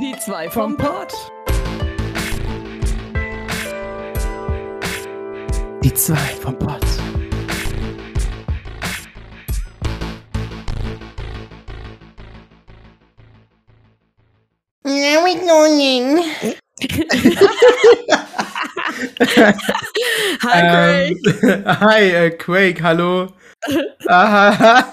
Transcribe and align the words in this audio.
Die 0.00 0.16
zwei 0.16 0.48
vom 0.48 0.78
Pott. 0.78 1.12
Die 5.84 5.92
zwei 5.92 6.16
vom 6.16 6.58
Pott. 6.58 6.80
Now 14.84 15.22
we're 15.22 15.38
going. 15.46 16.24
Hi, 20.42 20.60
Craig. 20.62 21.16
Ähm, 21.42 21.64
hi, 21.80 22.10
äh, 22.10 22.30
Quake, 22.30 22.82
hallo. 22.82 23.34
Aha, 24.08 24.90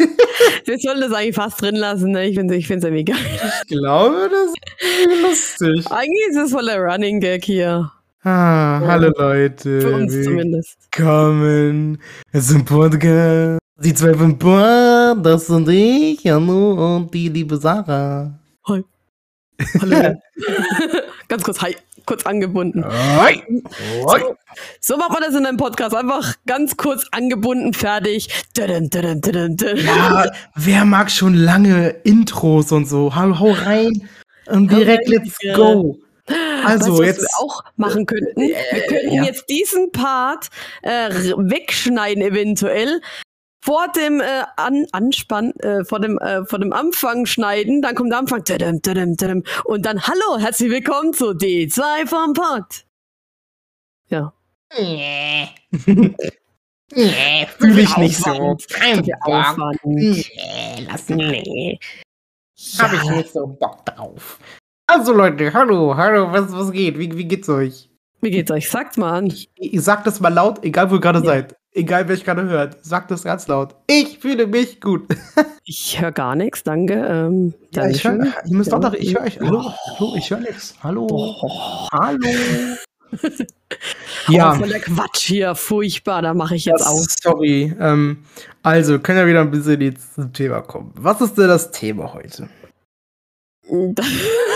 Wir 0.66 0.78
sollen 0.80 1.02
das 1.02 1.12
eigentlich 1.14 1.36
fast 1.36 1.62
drin 1.62 1.76
lassen, 1.76 2.12
ne? 2.12 2.26
Ich 2.26 2.36
finde 2.36 2.56
es 2.56 2.60
ich 2.60 2.68
find's 2.68 2.84
irgendwie 2.86 3.06
geil. 3.06 3.18
ich 3.64 3.70
glaube, 3.70 4.30
das 4.30 4.54
ist 4.82 5.22
lustig. 5.22 5.92
Eigentlich 5.92 6.28
ist 6.30 6.38
es 6.38 6.52
voll 6.52 6.66
der 6.66 6.80
Running 6.80 7.20
Gag 7.20 7.44
hier. 7.46 7.92
Ah, 8.24 8.82
hallo 8.86 9.12
Leute. 9.18 9.82
Für 9.82 9.96
uns 9.96 10.12
zumindest. 10.24 10.78
Willkommen 10.92 11.98
zum 12.38 12.66
Podcast. 12.66 13.60
Die 13.80 13.94
zwei 13.94 14.14
vom 14.14 14.38
Pott, 14.40 15.24
das 15.24 15.48
sind 15.48 15.70
ich, 15.70 16.26
Hallo 16.26 16.98
und 16.98 17.14
die 17.14 17.30
liebe 17.30 17.58
Sarah. 17.58 18.38
Hi. 18.68 18.84
Hallo. 19.82 20.16
Ganz 21.28 21.44
kurz, 21.44 21.62
hi. 21.62 21.76
Kurz 22.08 22.26
angebunden. 22.26 22.86
Hi. 22.86 23.44
Hi. 24.08 24.22
So, 24.22 24.38
so 24.80 24.98
macht 24.98 25.12
man 25.12 25.22
das 25.22 25.36
in 25.36 25.46
einem 25.46 25.58
Podcast. 25.58 25.94
Einfach 25.94 26.36
ganz 26.46 26.78
kurz 26.78 27.06
angebunden, 27.12 27.74
fertig. 27.74 28.30
Ja, 28.58 30.26
wer 30.56 30.86
mag 30.86 31.12
schon 31.12 31.34
lange 31.36 31.90
Intros 32.06 32.72
und 32.72 32.88
so? 32.88 33.14
Hau, 33.14 33.40
hau 33.40 33.52
rein 33.52 34.08
und 34.46 34.72
direkt 34.72 35.10
let's 35.10 35.38
go. 35.54 36.00
Also 36.66 36.94
weißt 36.94 37.00
was 37.00 37.08
jetzt. 37.08 37.22
wir 37.22 37.30
auch 37.40 37.64
machen 37.76 38.06
könnten? 38.06 38.42
Wir 38.42 38.82
könnten 38.88 39.14
ja. 39.14 39.24
jetzt 39.24 39.50
diesen 39.50 39.92
Part 39.92 40.48
äh, 40.84 41.10
wegschneiden 41.10 42.24
eventuell. 42.24 43.02
Vor 43.68 43.90
dem 43.90 44.22
äh, 44.22 44.46
An 44.56 44.86
Anspann, 44.94 45.52
äh, 45.60 45.84
vor 45.84 46.00
dem 46.00 46.18
äh, 46.20 46.46
vor 46.46 46.58
dem 46.58 46.72
Anfang 46.72 47.26
schneiden, 47.26 47.82
dann 47.82 47.96
kommt 47.96 48.12
der 48.14 48.20
Anfang 48.20 48.46
tadam, 48.46 48.82
tadam, 48.82 49.18
tadam, 49.18 49.44
und 49.66 49.86
dann 49.86 50.02
Hallo, 50.08 50.40
herzlich 50.40 50.70
willkommen 50.72 51.12
zu 51.12 51.32
D2 51.32 52.08
vom 52.08 52.32
Pod. 52.32 52.86
Ja. 54.08 54.32
Nee. 54.80 55.50
Nee, 56.96 57.46
Fühl 57.60 57.80
ich 57.80 57.98
nicht 57.98 58.16
so. 58.16 58.56
Kein. 58.70 59.06
Aufwand. 59.24 59.78
Nee, 59.84 60.24
lass 60.90 61.10
nee. 61.10 61.78
Hab 62.80 62.94
ich 62.94 63.04
nicht 63.10 63.34
so 63.34 63.48
Bock 63.48 63.86
drauf. 63.86 64.40
Also 64.90 65.12
Leute, 65.12 65.52
hallo, 65.52 65.98
hallo, 65.98 66.32
was, 66.32 66.54
was 66.54 66.72
geht? 66.72 66.98
Wie, 66.98 67.18
wie 67.18 67.26
geht's 67.26 67.50
euch? 67.50 67.90
Wie 68.22 68.32
geht's 68.32 68.50
euch? 68.50 68.70
Sagt's 68.70 68.96
mal 68.96 69.12
an. 69.18 69.34
Ich 69.56 69.82
sag 69.82 70.06
das 70.06 70.22
mal 70.22 70.34
laut, 70.34 70.64
egal 70.64 70.90
wo 70.90 70.96
ihr 70.96 71.02
gerade 71.02 71.20
Ja. 71.20 71.26
seid. 71.26 71.58
Egal 71.78 72.08
wer 72.08 72.16
ich 72.16 72.26
gerade 72.26 72.44
hört. 72.46 72.84
Sagt 72.84 73.12
das 73.12 73.24
ganz 73.24 73.48
laut. 73.48 73.76
Ich 73.86 74.18
fühle 74.20 74.48
mich 74.48 74.82
gut. 74.82 75.04
Ich 75.70 76.00
höre 76.00 76.14
gar 76.14 76.34
nichts, 76.36 76.64
danke. 76.64 76.94
Ähm, 76.94 77.54
Ja, 77.74 77.90
ich 77.90 78.02
Dankeschön. 78.02 78.24
hör, 78.34 78.46
ihr 78.46 78.56
müsst 78.56 78.72
Ja. 78.72 78.80
doch, 78.80 78.94
ich 78.94 79.14
höre 79.14 79.24
euch. 79.26 79.38
Hallo, 79.42 79.70
hallo, 80.00 80.16
ich 80.18 80.30
höre 80.32 80.40
nichts. 80.40 80.76
Hallo. 80.82 81.36
Hallo. 81.92 82.20
Oh, 84.30 84.32
Ja. 84.32 84.54
voll 84.56 84.68
der 84.70 84.80
Quatsch 84.82 85.26
hier, 85.28 85.56
furchtbar, 85.56 86.22
da 86.22 86.34
mache 86.34 86.56
ich 86.56 86.66
jetzt 86.66 86.82
Das- 86.82 86.88
aus. 86.88 87.16
Sorry. 87.22 87.74
Ähm, 87.80 88.24
also, 88.64 88.98
können 89.00 89.20
wir 89.20 89.28
wieder 89.28 89.42
ein 89.42 89.52
bisschen 89.52 89.96
zum 90.16 90.34
Thema 90.34 90.62
kommen. 90.62 90.92
Was 90.96 91.22
ist 91.22 91.38
denn 91.38 91.48
das 91.48 91.72
Thema 91.72 92.14
heute? 92.14 92.50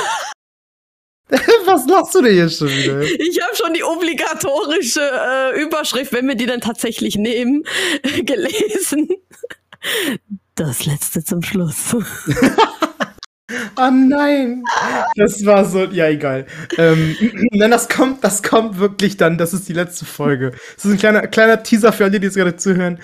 Was 1.65 1.87
lachst 1.87 2.13
du 2.15 2.21
denn 2.21 2.35
jetzt 2.35 2.57
schon 2.57 2.67
wieder? 2.67 3.01
Ich 3.01 3.39
habe 3.41 3.55
schon 3.55 3.73
die 3.73 3.83
obligatorische 3.83 5.01
äh, 5.01 5.61
Überschrift, 5.61 6.11
wenn 6.11 6.27
wir 6.27 6.35
die 6.35 6.45
dann 6.45 6.59
tatsächlich 6.59 7.15
nehmen, 7.15 7.63
gelesen. 8.25 9.09
Das 10.55 10.85
letzte 10.85 11.23
zum 11.23 11.41
Schluss. 11.41 11.95
Oh 13.75 13.89
nein! 13.91 14.63
Das 15.17 15.45
war 15.45 15.65
so, 15.65 15.83
ja, 15.83 16.07
egal. 16.07 16.45
Ähm, 16.77 17.17
nein, 17.51 17.69
das 17.69 17.89
kommt, 17.89 18.23
das 18.23 18.43
kommt 18.43 18.79
wirklich 18.79 19.17
dann, 19.17 19.37
das 19.37 19.53
ist 19.53 19.67
die 19.67 19.73
letzte 19.73 20.05
Folge. 20.05 20.51
Das 20.75 20.85
ist 20.85 20.91
ein 20.91 20.97
kleiner, 20.97 21.27
kleiner 21.27 21.61
Teaser 21.61 21.91
für 21.91 22.05
alle, 22.05 22.19
die 22.19 22.27
jetzt 22.27 22.37
gerade 22.37 22.55
zuhören. 22.55 22.99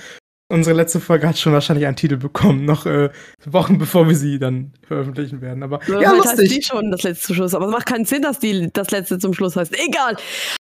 Unsere 0.50 0.78
letzte 0.78 1.02
Folge 1.02 1.28
hat 1.28 1.38
schon 1.38 1.52
wahrscheinlich 1.52 1.86
einen 1.88 1.98
Titel 1.98 2.16
bekommen, 2.16 2.64
noch 2.64 2.86
äh, 2.86 3.10
Wochen 3.46 3.78
bevor 3.78 4.08
wir 4.08 4.16
sie 4.16 4.40
dann 4.40 4.72
veröffentlichen 4.88 5.42
werden. 5.42 5.62
Aber 5.62 5.82
ja, 5.88 6.12
Vielleicht 6.12 6.26
heißt 6.26 6.38
die 6.40 6.44
lustig. 6.46 6.66
schon 6.68 6.90
das 6.90 7.04
letzte 7.04 7.28
zum 7.28 7.36
Schluss, 7.36 7.54
aber 7.54 7.66
es 7.66 7.72
macht 7.74 7.86
keinen 7.86 8.06
Sinn, 8.06 8.22
dass 8.22 8.40
die 8.40 8.70
das 8.72 8.90
letzte 8.92 9.20
zum 9.20 9.34
Schluss 9.34 9.58
heißt. 9.58 9.74
Egal. 9.78 10.16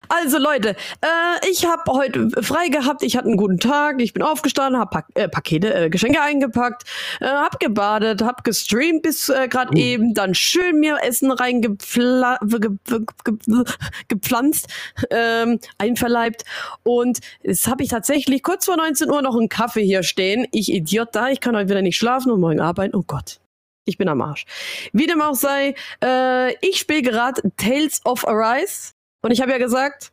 Also 0.08 0.38
Leute, 0.38 0.70
äh, 0.70 1.48
ich 1.50 1.66
habe 1.66 1.82
heute 1.92 2.30
frei 2.42 2.66
gehabt, 2.68 3.04
ich 3.04 3.16
hatte 3.16 3.28
einen 3.28 3.36
guten 3.36 3.58
Tag, 3.60 4.00
ich 4.00 4.12
bin 4.12 4.24
aufgestanden, 4.24 4.80
habe 4.80 4.90
Pak 4.90 5.06
äh, 5.14 5.28
Pakete, 5.28 5.72
äh, 5.72 5.88
Geschenke 5.88 6.20
eingepackt, 6.20 6.82
äh, 7.20 7.26
hab 7.26 7.60
gebadet, 7.60 8.22
hab 8.22 8.42
gestreamt 8.42 9.02
bis 9.02 9.28
äh, 9.28 9.46
gerade 9.46 9.70
Oh. 9.72 9.78
eben, 9.78 10.14
dann 10.14 10.34
schön 10.34 10.80
mir 10.80 10.98
Essen 11.02 11.30
reingepflanzt, 11.30 12.40
ge 12.50 12.70
ge 12.88 13.00
ge 13.24 13.64
gepflanzt, 14.08 14.66
ähm, 15.10 15.58
einverleibt 15.78 16.44
und 16.82 17.20
jetzt 17.42 17.68
habe 17.68 17.82
ich 17.84 17.88
tatsächlich 17.88 18.42
kurz 18.42 18.64
vor 18.64 18.76
19 18.76 19.10
Uhr 19.10 19.22
noch 19.22 19.36
einen 19.36 19.48
Kaffee 19.48 19.75
hier 19.80 20.02
stehen. 20.02 20.46
Ich 20.52 20.72
Idiot 20.72 21.08
da, 21.12 21.28
ich 21.28 21.40
kann 21.40 21.56
heute 21.56 21.68
wieder 21.68 21.82
nicht 21.82 21.96
schlafen 21.96 22.30
und 22.30 22.40
morgen 22.40 22.60
arbeiten. 22.60 22.94
Oh 22.94 23.04
Gott. 23.06 23.40
Ich 23.84 23.98
bin 23.98 24.08
am 24.08 24.20
Arsch. 24.20 24.44
Wie 24.92 25.06
dem 25.06 25.20
auch 25.20 25.36
sei, 25.36 25.74
äh, 26.02 26.54
ich 26.66 26.78
spiele 26.78 27.02
gerade 27.02 27.42
Tales 27.56 28.00
of 28.04 28.26
Arise. 28.26 28.92
Und 29.22 29.30
ich 29.30 29.40
habe 29.40 29.52
ja 29.52 29.58
gesagt, 29.58 30.12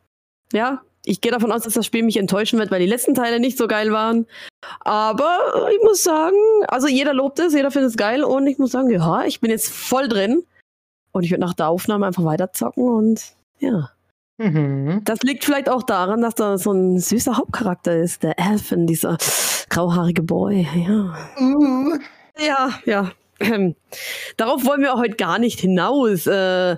ja, 0.51 0.81
ich 1.05 1.21
gehe 1.21 1.31
davon 1.31 1.51
aus, 1.51 1.63
dass 1.63 1.73
das 1.73 1.85
Spiel 1.85 2.03
mich 2.03 2.17
enttäuschen 2.17 2.59
wird, 2.59 2.71
weil 2.71 2.79
die 2.79 2.87
letzten 2.87 3.13
Teile 3.15 3.39
nicht 3.39 3.57
so 3.57 3.67
geil 3.67 3.91
waren. 3.91 4.25
Aber 4.81 5.69
ich 5.71 5.83
muss 5.83 6.03
sagen, 6.03 6.37
also 6.67 6.87
jeder 6.87 7.13
lobt 7.13 7.39
es, 7.39 7.53
jeder 7.53 7.71
findet 7.71 7.91
es 7.91 7.97
geil. 7.97 8.23
Und 8.23 8.47
ich 8.47 8.59
muss 8.59 8.71
sagen, 8.71 8.89
ja, 8.89 9.25
ich 9.25 9.41
bin 9.41 9.49
jetzt 9.49 9.69
voll 9.69 10.07
drin. 10.07 10.43
Und 11.11 11.23
ich 11.23 11.31
werde 11.31 11.41
nach 11.41 11.53
der 11.53 11.67
Aufnahme 11.67 12.05
einfach 12.07 12.23
weiterzocken 12.23 12.87
und 12.87 13.21
ja. 13.59 13.91
Mhm. 14.43 15.01
Das 15.05 15.21
liegt 15.21 15.45
vielleicht 15.45 15.69
auch 15.69 15.83
daran, 15.83 16.21
dass 16.21 16.35
da 16.35 16.57
so 16.57 16.71
ein 16.71 16.99
süßer 16.99 17.37
Hauptcharakter 17.37 17.95
ist, 17.95 18.23
der 18.23 18.37
Elfen, 18.37 18.87
dieser 18.87 19.17
grauhaarige 19.69 20.21
Boy. 20.21 20.67
Ja. 20.75 21.15
Uh. 21.39 21.97
Ja, 22.45 22.69
ja. 22.85 23.11
Ähm, 23.39 23.75
darauf 24.37 24.65
wollen 24.65 24.81
wir 24.81 24.93
auch 24.93 24.99
heute 24.99 25.15
gar 25.15 25.39
nicht 25.39 25.59
hinaus. 25.59 26.27
Äh, 26.27 26.77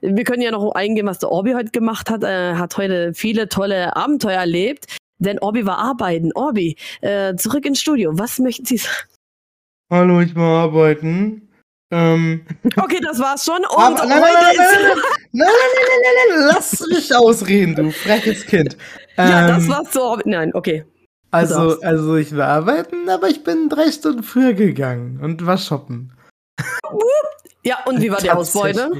wir 0.00 0.24
können 0.24 0.42
ja 0.42 0.50
noch 0.50 0.72
eingehen, 0.72 1.06
was 1.06 1.18
der 1.18 1.30
Orbi 1.30 1.52
heute 1.52 1.70
gemacht 1.70 2.10
hat. 2.10 2.22
Er 2.22 2.58
hat 2.58 2.76
heute 2.76 3.14
viele 3.14 3.48
tolle 3.48 3.96
Abenteuer 3.96 4.40
erlebt. 4.40 4.86
Denn 5.18 5.38
Orbi 5.40 5.66
war 5.66 5.78
arbeiten. 5.78 6.32
Orbi, 6.34 6.76
äh, 7.00 7.34
zurück 7.34 7.66
ins 7.66 7.80
Studio. 7.80 8.12
Was 8.14 8.38
möchten 8.38 8.64
Sie 8.64 8.76
sagen? 8.76 9.08
Hallo, 9.90 10.20
ich 10.20 10.34
mal 10.34 10.64
arbeiten. 10.64 11.47
Ähm, 11.90 12.44
Okay, 12.76 13.00
das 13.02 13.18
war's 13.18 13.44
schon. 13.44 13.58
Und 13.58 13.64
aber, 13.78 14.06
nein, 14.06 14.08
nein, 14.08 14.22
heute 14.22 14.34
nein, 14.34 14.56
nein, 14.56 14.66
ist. 14.66 15.02
nein, 15.32 15.48
nein, 15.48 15.48
nein, 15.74 16.00
nein, 16.02 16.38
nein, 16.38 16.46
lass 16.54 16.80
mich 16.88 17.14
ausreden, 17.14 17.74
du 17.76 17.90
freches 17.90 18.44
Kind. 18.46 18.76
Ja, 19.16 19.48
das 19.48 19.64
Ähm, 19.64 19.70
war's 19.70 19.96
Orbi. 19.96 20.22
Nein, 20.26 20.54
okay. 20.54 20.84
Also, 21.30 21.80
also 21.82 22.16
ich 22.16 22.34
war 22.36 22.48
arbeiten, 22.48 23.08
aber 23.08 23.28
ich 23.28 23.44
bin 23.44 23.68
drei 23.68 23.90
Stunden 23.90 24.22
früher 24.22 24.54
gegangen 24.54 25.20
und 25.22 25.44
war 25.44 25.58
shoppen. 25.58 26.12
Ja, 27.64 27.78
und 27.86 28.00
wie 28.00 28.10
war 28.10 28.18
die 28.20 28.30
Ausbeute? 28.30 28.90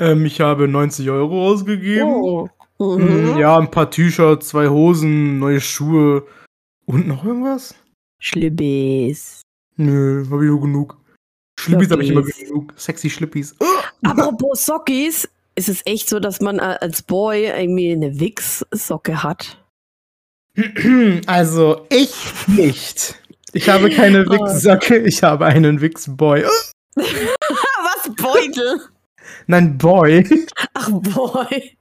Ähm, 0.00 0.26
ich 0.26 0.40
habe 0.40 0.66
90 0.66 1.08
Euro 1.10 1.46
ausgegeben. 1.48 2.08
Oh. 2.08 2.48
Mhm. 2.78 3.36
Ja, 3.38 3.56
ein 3.56 3.70
paar 3.70 3.88
T-Shirts, 3.90 4.48
zwei 4.48 4.68
Hosen, 4.68 5.38
neue 5.38 5.60
Schuhe 5.60 6.26
und 6.86 7.06
noch 7.06 7.24
irgendwas? 7.24 7.74
Schlibbis. 8.18 9.42
Nö, 9.76 10.24
habe 10.30 10.44
ich 10.44 10.50
nur 10.50 10.60
genug. 10.60 10.96
Schlippis 11.58 11.90
habe 11.90 12.02
ich 12.02 12.10
immer 12.10 12.22
genug. 12.22 12.72
Sexy 12.76 13.08
Schlippis. 13.10 13.54
Apropos 14.02 14.64
Sockis, 14.64 15.28
ist 15.54 15.68
es 15.68 15.82
echt 15.86 16.08
so, 16.08 16.18
dass 16.20 16.40
man 16.40 16.58
äh, 16.58 16.76
als 16.80 17.02
Boy 17.02 17.46
irgendwie 17.46 17.92
eine 17.92 18.18
Wix-Socke 18.18 19.22
hat? 19.22 19.58
Also, 21.26 21.86
ich 21.90 22.14
nicht. 22.48 23.14
Ich 23.52 23.68
habe 23.68 23.88
keine 23.90 24.24
Oh. 24.28 24.30
Wix-Socke, 24.32 24.98
ich 24.98 25.22
habe 25.22 25.46
einen 25.46 25.80
Wix-Boy. 25.80 26.44
Was, 26.96 28.14
Beutel? 28.16 28.80
Nein, 29.46 29.78
Boy. 29.78 30.24
Ach, 30.74 30.90
Boy. 30.90 31.76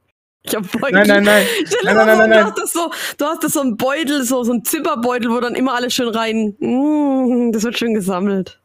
Ich 0.46 0.56
hab 0.56 0.70
Beutel. 0.72 0.92
Nein, 0.92 1.08
nein, 1.08 1.24
nein. 1.24 1.46
Stell 1.66 1.80
Nein, 1.84 1.94
dir 1.98 2.06
mal 2.06 2.06
nein, 2.06 2.18
nein, 2.18 2.30
du 2.30 2.36
nein. 2.36 2.46
hast 2.46 2.58
das 2.58 2.74
so, 2.74 2.92
du 3.18 3.26
hast 3.26 3.44
das 3.44 3.54
so 3.54 3.62
ein 3.62 3.78
Beutel, 3.78 4.24
so, 4.24 4.44
so 4.44 4.54
ein 4.54 4.64
Zipperbeutel, 4.66 5.30
wo 5.32 5.40
dann 5.40 5.56
immer 5.56 5.74
alles 5.76 5.94
schön 5.94 6.10
rein. 6.10 6.56
Mm, 6.60 7.52
das 7.52 7.64
wird 7.64 7.78
schön 7.78 7.94
gesammelt. 7.94 8.60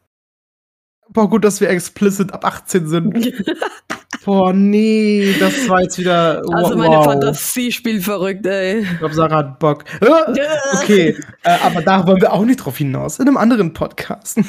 Boah, 1.11 1.29
gut, 1.29 1.43
dass 1.43 1.59
wir 1.59 1.69
explicit 1.69 2.31
ab 2.33 2.45
18 2.45 2.87
sind. 2.87 3.33
Boah, 4.25 4.53
nee, 4.53 5.33
das 5.39 5.67
war 5.69 5.81
jetzt 5.81 5.97
wieder. 5.97 6.41
Also 6.51 6.71
wow. 6.71 6.75
meine 6.75 7.03
Fantasie 7.03 7.71
spielt 7.71 8.03
verrückt, 8.03 8.45
ey. 8.45 8.81
Ich 8.81 8.99
glaube, 8.99 9.13
Sarah 9.13 9.37
hat 9.37 9.59
Bock. 9.59 9.85
Äh, 10.01 10.07
Okay, 10.83 11.17
äh, 11.43 11.57
aber 11.63 11.81
da 11.81 12.05
wollen 12.05 12.21
wir 12.21 12.33
auch 12.33 12.43
nicht 12.45 12.57
drauf 12.57 12.77
hinaus. 12.77 13.17
In 13.19 13.27
einem 13.27 13.37
anderen 13.37 13.73
Podcast. 13.73 14.37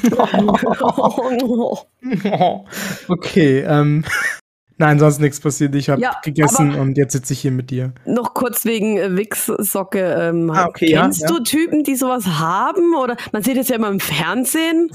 okay, 3.09 3.61
ähm. 3.61 4.05
Nein, 4.77 4.99
sonst 4.99 5.21
nichts 5.21 5.41
passiert. 5.41 5.75
Ich 5.75 5.91
habe 5.91 6.01
Ja, 6.01 6.17
gegessen 6.23 6.75
und 6.75 6.97
jetzt 6.97 7.13
sitze 7.13 7.35
ich 7.35 7.41
hier 7.41 7.51
mit 7.51 7.71
dir. 7.71 7.93
Noch 8.07 8.33
kurz 8.33 8.65
wegen 8.65 8.97
äh, 8.97 9.15
Wix-Socke. 9.15 10.01
Ähm, 10.01 10.51
Ah, 10.51 10.67
okay, 10.67 10.91
ja, 10.91 11.03
kennst 11.03 11.21
ja. 11.21 11.29
du 11.29 11.41
Typen, 11.43 11.85
die 11.85 11.97
sowas 11.97 12.27
haben? 12.27 12.95
Oder 12.95 13.17
man 13.33 13.43
sieht 13.43 13.59
das 13.59 13.69
ja 13.69 13.77
immer 13.77 13.89
im 13.89 14.01
Fernsehen. 14.01 14.91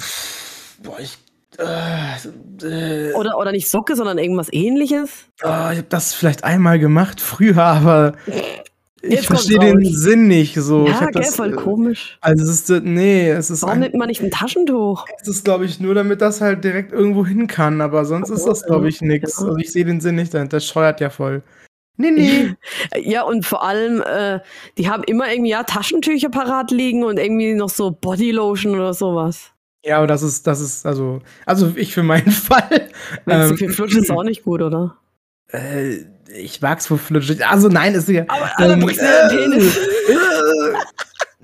Boah, 0.83 0.99
ich. 0.99 1.19
Äh, 1.57 3.07
äh, 3.09 3.13
Oder, 3.13 3.37
oder 3.37 3.51
nicht 3.51 3.69
Socke, 3.69 3.95
sondern 3.95 4.17
irgendwas 4.17 4.51
ähnliches. 4.51 5.25
oh, 5.43 5.47
ich 5.47 5.51
habe 5.77 5.85
das 5.89 6.13
vielleicht 6.13 6.43
einmal 6.43 6.79
gemacht 6.79 7.21
früher, 7.21 7.63
aber 7.63 8.13
ich 9.01 9.11
Jetzt 9.11 9.27
verstehe 9.27 9.59
den 9.59 9.85
raus. 9.85 9.93
Sinn 9.93 10.27
nicht 10.27 10.55
so. 10.55 10.83
ich 10.85 10.89
ja, 10.89 11.01
hab 11.01 11.11
gell, 11.11 11.21
das, 11.23 11.35
voll 11.35 11.53
äh, 11.53 11.55
komisch. 11.55 12.17
Also 12.21 12.43
es 12.43 12.69
ist 12.69 12.83
nee, 12.83 13.29
es 13.29 13.49
ist 13.51 13.61
Warum 13.61 13.75
ein, 13.75 13.79
nimmt 13.81 13.95
man 13.95 14.07
nicht 14.07 14.21
ein 14.21 14.31
Taschentuch? 14.31 15.05
es 15.21 15.27
ist 15.27 15.45
glaube 15.45 15.65
ich 15.65 15.79
nur 15.79 15.93
damit 15.93 16.21
das 16.21 16.41
halt 16.41 16.63
direkt 16.63 16.91
irgendwo 16.91 17.25
hin 17.25 17.47
kann, 17.47 17.81
aber 17.81 18.05
sonst 18.05 18.29
ist 18.29 18.45
das 18.45 18.63
glaube 18.63 18.89
ich 18.89 19.01
nix. 19.01 19.39
Ja. 19.39 19.45
Also 19.45 19.57
ich 19.57 19.71
sehe 19.71 19.85
den 19.85 20.01
Sinn 20.01 20.15
nicht 20.15 20.33
dahinter. 20.33 20.57
Das 20.57 20.65
scheuert 20.65 21.01
ja 21.01 21.09
voll. 21.09 21.43
Nee, 21.97 22.11
nee. 22.11 22.55
Ja, 23.01 23.23
und 23.23 23.45
vor 23.45 23.63
allem, 23.63 24.01
äh, 24.01 24.39
die 24.77 24.89
haben 24.89 25.03
immer 25.03 25.31
irgendwie 25.31 25.51
ja 25.51 25.63
Taschentücher 25.63 26.29
parat 26.29 26.71
liegen 26.71 27.03
und 27.03 27.19
irgendwie 27.19 27.53
noch 27.53 27.69
so 27.69 27.91
Bodylotion 27.91 28.75
oder 28.75 28.93
sowas. 28.93 29.51
Ja, 29.85 29.97
aber 29.97 30.07
das 30.07 30.23
ist 30.23 30.47
das 30.47 30.59
ist 30.59 30.85
also 30.85 31.21
also 31.45 31.73
ich 31.75 31.93
für 31.93 32.03
meinen 32.03 32.31
Fall 32.31 32.89
ähm, 33.27 33.47
zu 33.49 33.57
viel 33.57 33.71
flutscht, 33.71 33.95
ist 33.95 34.11
auch 34.11 34.23
nicht 34.23 34.43
gut, 34.43 34.61
oder? 34.61 34.97
äh, 35.55 36.05
ich 36.33 36.61
mag's 36.61 36.89
wohl 36.89 36.97
flutschig. 36.97 37.45
Also 37.45 37.69
nein, 37.69 37.93
ist 37.93 38.09
ja 38.09 38.23
Aber 38.27 38.51
alle 38.55 38.73
ähm, 38.73 38.89
äh, 38.89 39.61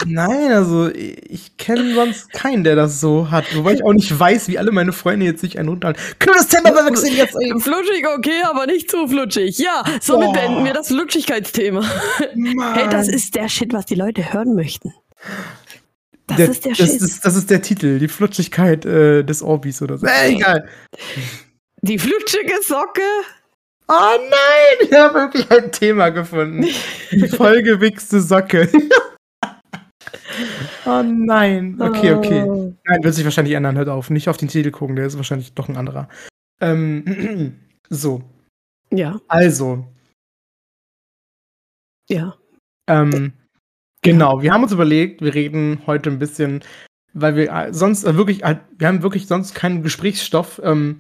Nein, 0.08 0.52
also 0.52 0.90
ich 0.90 1.58
kenne 1.58 1.94
sonst 1.94 2.34
keinen, 2.34 2.64
der 2.64 2.76
das 2.76 3.00
so 3.00 3.30
hat. 3.30 3.46
Wobei 3.56 3.74
ich 3.74 3.84
auch 3.84 3.94
nicht 3.94 4.20
weiß, 4.20 4.48
wie 4.48 4.58
alle 4.58 4.72
meine 4.72 4.94
Freunde 4.94 5.28
jetzt 5.28 5.42
sich 5.42 5.60
einen 5.60 5.70
runterhalten. 5.70 6.02
Können 6.18 6.36
wir 6.36 6.42
das 6.42 6.48
Thema 6.48 6.86
wechseln 6.88 7.14
jetzt? 7.14 7.36
ey? 7.36 7.54
Flutschig, 7.60 8.08
okay, 8.18 8.42
aber 8.44 8.66
nicht 8.66 8.90
zu 8.90 9.08
flutschig. 9.08 9.60
Ja, 9.60 9.84
somit 10.02 10.30
Boah. 10.30 10.34
beenden 10.34 10.66
wir 10.66 10.74
das 10.74 10.88
Flutschigkeitsthema. 10.88 11.84
Hey, 12.74 12.90
das 12.90 13.08
ist 13.08 13.36
der 13.36 13.48
Shit, 13.48 13.74
was 13.74 13.86
die 13.86 13.96
Leute 13.96 14.34
hören 14.34 14.56
möchten. 14.56 14.94
Das 16.38 16.38
der, 16.38 16.50
ist 16.50 16.66
der 16.66 16.72
das, 16.76 16.90
ist, 16.90 17.26
das 17.26 17.36
ist 17.36 17.50
der 17.50 17.62
Titel, 17.62 18.00
die 18.00 18.08
Flutschigkeit 18.08 18.86
äh, 18.86 19.24
des 19.24 19.42
Orbis 19.42 19.82
oder 19.82 19.98
so. 19.98 20.06
Äh, 20.08 20.34
egal. 20.36 20.68
Die 21.82 21.98
flutschige 21.98 22.62
Socke. 22.64 23.02
Oh 23.88 24.18
nein, 24.30 24.88
ich 24.88 24.94
habe 24.94 25.16
wirklich 25.16 25.50
ein 25.52 25.72
Thema 25.72 26.10
gefunden. 26.10 26.66
Die 27.12 27.28
vollgewichste 27.36 28.22
Socke. 28.22 28.70
oh 30.86 31.04
nein. 31.04 31.76
Okay, 31.82 32.14
okay. 32.14 32.44
Oh. 32.44 32.74
Nein, 32.86 33.04
wird 33.04 33.16
sich 33.16 33.26
wahrscheinlich 33.26 33.56
ändern. 33.56 33.78
Hört 33.78 33.90
auf. 33.90 34.10
Nicht 34.10 34.30
auf 34.30 34.38
den 34.38 34.48
Titel 34.48 34.72
gucken, 34.72 34.96
der 34.96 35.08
ist 35.08 35.18
wahrscheinlich 35.18 35.54
doch 35.54 35.68
ein 35.68 35.76
anderer. 35.78 36.08
Ähm, 36.62 37.60
so, 37.90 38.24
Ja, 38.92 39.20
also. 39.28 39.86
ja. 42.10 42.38
Ähm, 42.88 43.34
genau, 44.02 44.42
wir 44.42 44.54
haben 44.54 44.64
uns 44.64 44.72
überlegt, 44.72 45.22
wir 45.22 45.34
reden 45.34 45.82
heute 45.86 46.10
ein 46.10 46.20
bisschen, 46.20 46.64
weil 47.14 47.36
wir 47.36 47.52
äh, 47.52 47.74
sonst 47.74 48.04
äh, 48.04 48.16
wirklich, 48.16 48.44
äh, 48.44 48.58
wir 48.78 48.88
haben 48.88 49.04
wirklich 49.04 49.28
sonst 49.28 49.56
keinen 49.56 49.84
Gesprächsstoff, 49.84 50.62
ähm, 50.64 51.00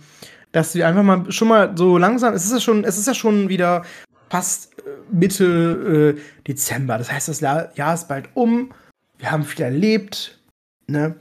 dass 0.51 0.75
wir 0.75 0.87
einfach 0.87 1.03
mal 1.03 1.31
schon 1.31 1.47
mal 1.47 1.77
so 1.77 1.97
langsam, 1.97 2.33
es 2.33 2.45
ist 2.45 2.51
ja 2.51 2.59
schon, 2.59 2.83
es 2.83 2.97
ist 2.97 3.07
ja 3.07 3.13
schon 3.13 3.49
wieder 3.49 3.83
fast 4.29 4.71
Mitte 5.11 6.15
äh, 6.17 6.21
Dezember. 6.47 6.97
Das 6.97 7.11
heißt, 7.11 7.27
das 7.27 7.41
Jahr, 7.41 7.75
Jahr 7.75 7.93
ist 7.93 8.07
bald 8.07 8.29
um. 8.33 8.73
Wir 9.17 9.31
haben 9.31 9.43
viel 9.43 9.65
erlebt, 9.65 10.39
ne? 10.87 11.15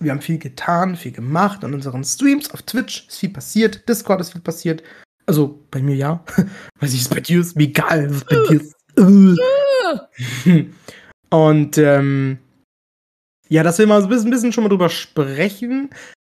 Wir 0.00 0.10
haben 0.10 0.20
viel 0.20 0.38
getan, 0.38 0.96
viel 0.96 1.12
gemacht 1.12 1.64
an 1.64 1.72
unseren 1.72 2.02
Streams 2.02 2.50
auf 2.50 2.62
Twitch 2.62 3.06
ist 3.06 3.20
viel 3.20 3.30
passiert, 3.30 3.88
Discord 3.88 4.20
ist 4.20 4.32
viel 4.32 4.40
passiert. 4.40 4.82
Also 5.26 5.64
bei 5.70 5.80
mir 5.80 5.94
ja. 5.94 6.24
Weiß 6.80 6.92
ich, 6.92 7.02
ist 7.02 7.14
bei 7.14 7.20
dir 7.20 7.40
ist 7.40 7.56
mir 7.56 7.64
egal, 7.64 8.10
was 8.10 8.24
bei 8.24 8.36
dir 8.48 8.60
ist. 8.60 8.74
Und 11.30 11.78
ähm, 11.78 12.38
ja, 13.48 13.62
dass 13.62 13.78
wir 13.78 13.86
mal 13.86 14.00
so 14.00 14.08
ein 14.08 14.30
bisschen, 14.30 14.52
schon 14.52 14.64
mal 14.64 14.70
drüber 14.70 14.88
sprechen, 14.88 15.90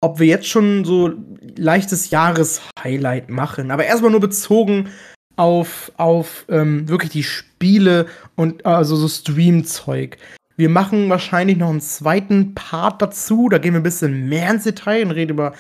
ob 0.01 0.19
wir 0.19 0.27
jetzt 0.27 0.47
schon 0.47 0.85
so 0.85 1.11
leichtes 1.57 2.09
Jahreshighlight 2.09 3.29
machen. 3.29 3.71
Aber 3.71 3.85
erstmal 3.85 4.11
nur 4.11 4.19
bezogen 4.19 4.89
auf, 5.35 5.91
auf 5.97 6.45
ähm, 6.49 6.87
wirklich 6.87 7.11
die 7.11 7.23
Spiele 7.23 8.05
und 8.35 8.65
also 8.65 8.95
so 8.95 9.07
Stream-Zeug. 9.07 10.17
Wir 10.57 10.69
machen 10.69 11.09
wahrscheinlich 11.09 11.57
noch 11.57 11.69
einen 11.69 11.81
zweiten 11.81 12.55
Part 12.55 13.01
dazu. 13.01 13.49
Da 13.49 13.57
gehen 13.57 13.73
wir 13.73 13.81
ein 13.81 13.83
bisschen 13.83 14.29
mehr 14.29 14.51
ins 14.51 14.63
Detail 14.63 15.05
und 15.05 15.11
reden 15.11 15.31
über, 15.31 15.53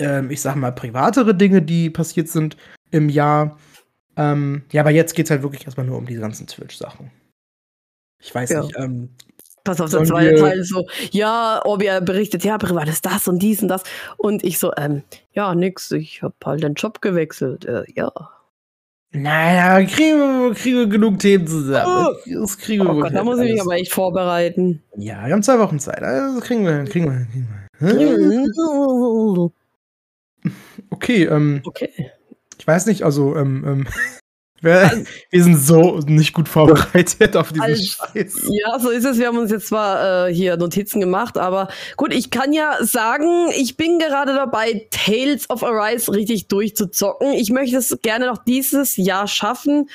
ähm, 0.00 0.30
ich 0.30 0.40
sag 0.40 0.56
mal, 0.56 0.72
privatere 0.72 1.34
Dinge, 1.34 1.62
die 1.62 1.90
passiert 1.90 2.28
sind 2.28 2.56
im 2.90 3.08
Jahr. 3.08 3.56
Ähm, 4.16 4.62
ja, 4.72 4.82
aber 4.82 4.90
jetzt 4.90 5.14
geht's 5.14 5.30
halt 5.30 5.42
wirklich 5.42 5.64
erstmal 5.64 5.86
nur 5.86 5.98
um 5.98 6.06
die 6.06 6.16
ganzen 6.16 6.46
Twitch-Sachen. 6.46 7.10
Ich 8.20 8.34
weiß 8.34 8.50
Ja. 8.50 8.62
nicht. 8.62 8.76
Ähm, 8.78 9.10
Pass 9.62 9.80
auf, 9.80 9.90
der 9.90 10.04
zweite 10.04 10.36
Teil 10.36 10.64
so, 10.64 10.86
ja, 11.10 11.60
Orbi 11.66 11.90
berichtet, 12.00 12.44
ja, 12.44 12.56
privat 12.56 12.88
ist 12.88 13.04
das 13.04 13.28
und 13.28 13.40
dies 13.42 13.60
und 13.62 13.68
das. 13.68 13.82
Und 14.16 14.42
ich 14.42 14.58
so, 14.58 14.72
ähm, 14.76 15.02
ja, 15.32 15.54
nix, 15.54 15.90
ich 15.90 16.22
hab 16.22 16.34
halt 16.44 16.62
den 16.62 16.74
Job 16.74 17.02
gewechselt. 17.02 17.66
Äh, 17.66 17.84
ja. 17.94 18.10
naja, 19.12 19.84
kriegen 19.86 20.18
wir, 20.18 20.54
kriegen 20.54 20.76
wir 20.78 20.86
genug 20.86 21.18
Themen 21.18 21.46
zusammen. 21.46 22.06
Das 22.32 22.56
kriegen 22.56 22.84
wir 22.84 22.90
Oh 22.96 23.00
Gott, 23.00 23.14
da 23.14 23.22
muss 23.22 23.38
ich 23.38 23.52
mich 23.52 23.60
aber 23.60 23.74
echt 23.74 23.92
vorbereiten. 23.92 24.82
Ja, 24.96 25.26
wir 25.26 25.32
haben 25.34 25.42
zwei 25.42 25.58
Wochen 25.58 25.78
Zeit. 25.78 26.02
Also 26.02 26.36
das 26.40 26.44
kriegen 26.48 26.64
wir 26.64 26.76
hin, 26.76 26.88
kriegen 26.88 27.04
wir 27.06 27.12
hin. 27.12 27.46
Kriegen 27.78 27.98
wir 28.18 29.40
hin. 29.42 29.50
Okay, 30.88 31.24
ähm, 31.24 31.60
Okay. 31.66 32.10
ich 32.58 32.66
weiß 32.66 32.86
nicht, 32.86 33.02
also, 33.04 33.36
ähm, 33.36 33.62
ähm, 33.66 33.86
wir, 34.60 35.04
wir 35.30 35.42
sind 35.44 35.56
so 35.56 35.98
nicht 36.06 36.32
gut 36.32 36.48
vorbereitet 36.48 37.36
auf 37.36 37.48
diesen 37.52 37.62
Also, 37.62 37.82
Scheiß. 37.82 38.50
Ja, 38.50 38.78
so 38.78 38.90
ist 38.90 39.04
es. 39.04 39.18
Wir 39.18 39.26
haben 39.28 39.38
uns 39.38 39.50
jetzt 39.50 39.68
zwar 39.68 40.28
äh, 40.28 40.34
hier 40.34 40.56
Notizen 40.56 41.00
gemacht, 41.00 41.38
aber 41.38 41.68
gut, 41.96 42.12
ich 42.12 42.30
kann 42.30 42.52
ja 42.52 42.76
sagen, 42.80 43.50
ich 43.56 43.76
bin 43.76 43.98
gerade 43.98 44.34
dabei, 44.34 44.86
Tales 44.90 45.48
of 45.50 45.62
Arise 45.62 46.12
richtig 46.12 46.48
durchzuzocken. 46.48 47.32
Ich 47.32 47.50
möchte 47.50 47.76
es 47.76 47.96
gerne 48.02 48.26
noch 48.26 48.38
dieses 48.44 48.96
Jahr 48.96 49.26
schaffen 49.26 49.88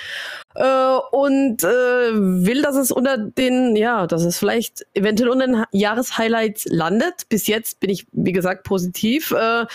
äh, 0.56 0.98
und 1.12 1.64
äh, 1.64 1.68
will, 2.14 2.62
dass 2.62 2.76
es 2.76 2.92
unter 2.92 3.18
den, 3.18 3.76
ja, 3.76 4.08
dass 4.08 4.24
es 4.24 4.38
vielleicht 4.38 4.86
eventuell 4.94 5.30
unter 5.30 5.46
den 5.48 5.60
Ha- 5.60 5.68
Jahreshighlights 5.72 6.66
landet. 6.70 7.28
Bis 7.30 7.48
jetzt 7.48 7.80
bin 7.80 7.90
ich, 7.90 8.06
wie 8.12 8.32
gesagt, 8.32 8.64
positiv. 8.64 9.32
Äh, 9.32 9.66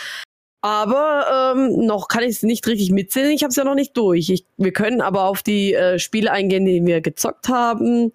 aber 0.63 1.55
ähm, 1.57 1.87
noch 1.87 2.09
kann 2.09 2.23
ich 2.23 2.37
es 2.37 2.43
nicht 2.43 2.67
richtig 2.67 2.91
mitzählen. 2.91 3.31
Ich 3.31 3.43
habe 3.43 3.51
es 3.51 3.57
ja 3.57 3.65
noch 3.65 3.75
nicht 3.75 3.97
durch. 3.97 4.29
Ich, 4.29 4.45
wir 4.57 4.73
können 4.73 5.01
aber 5.01 5.25
auf 5.25 5.43
die 5.43 5.75
äh, 5.75 5.99
Spiele 5.99 6.31
eingehen, 6.31 6.67
die 6.67 6.85
wir 6.85 7.01
gezockt 7.01 7.49
haben. 7.49 8.13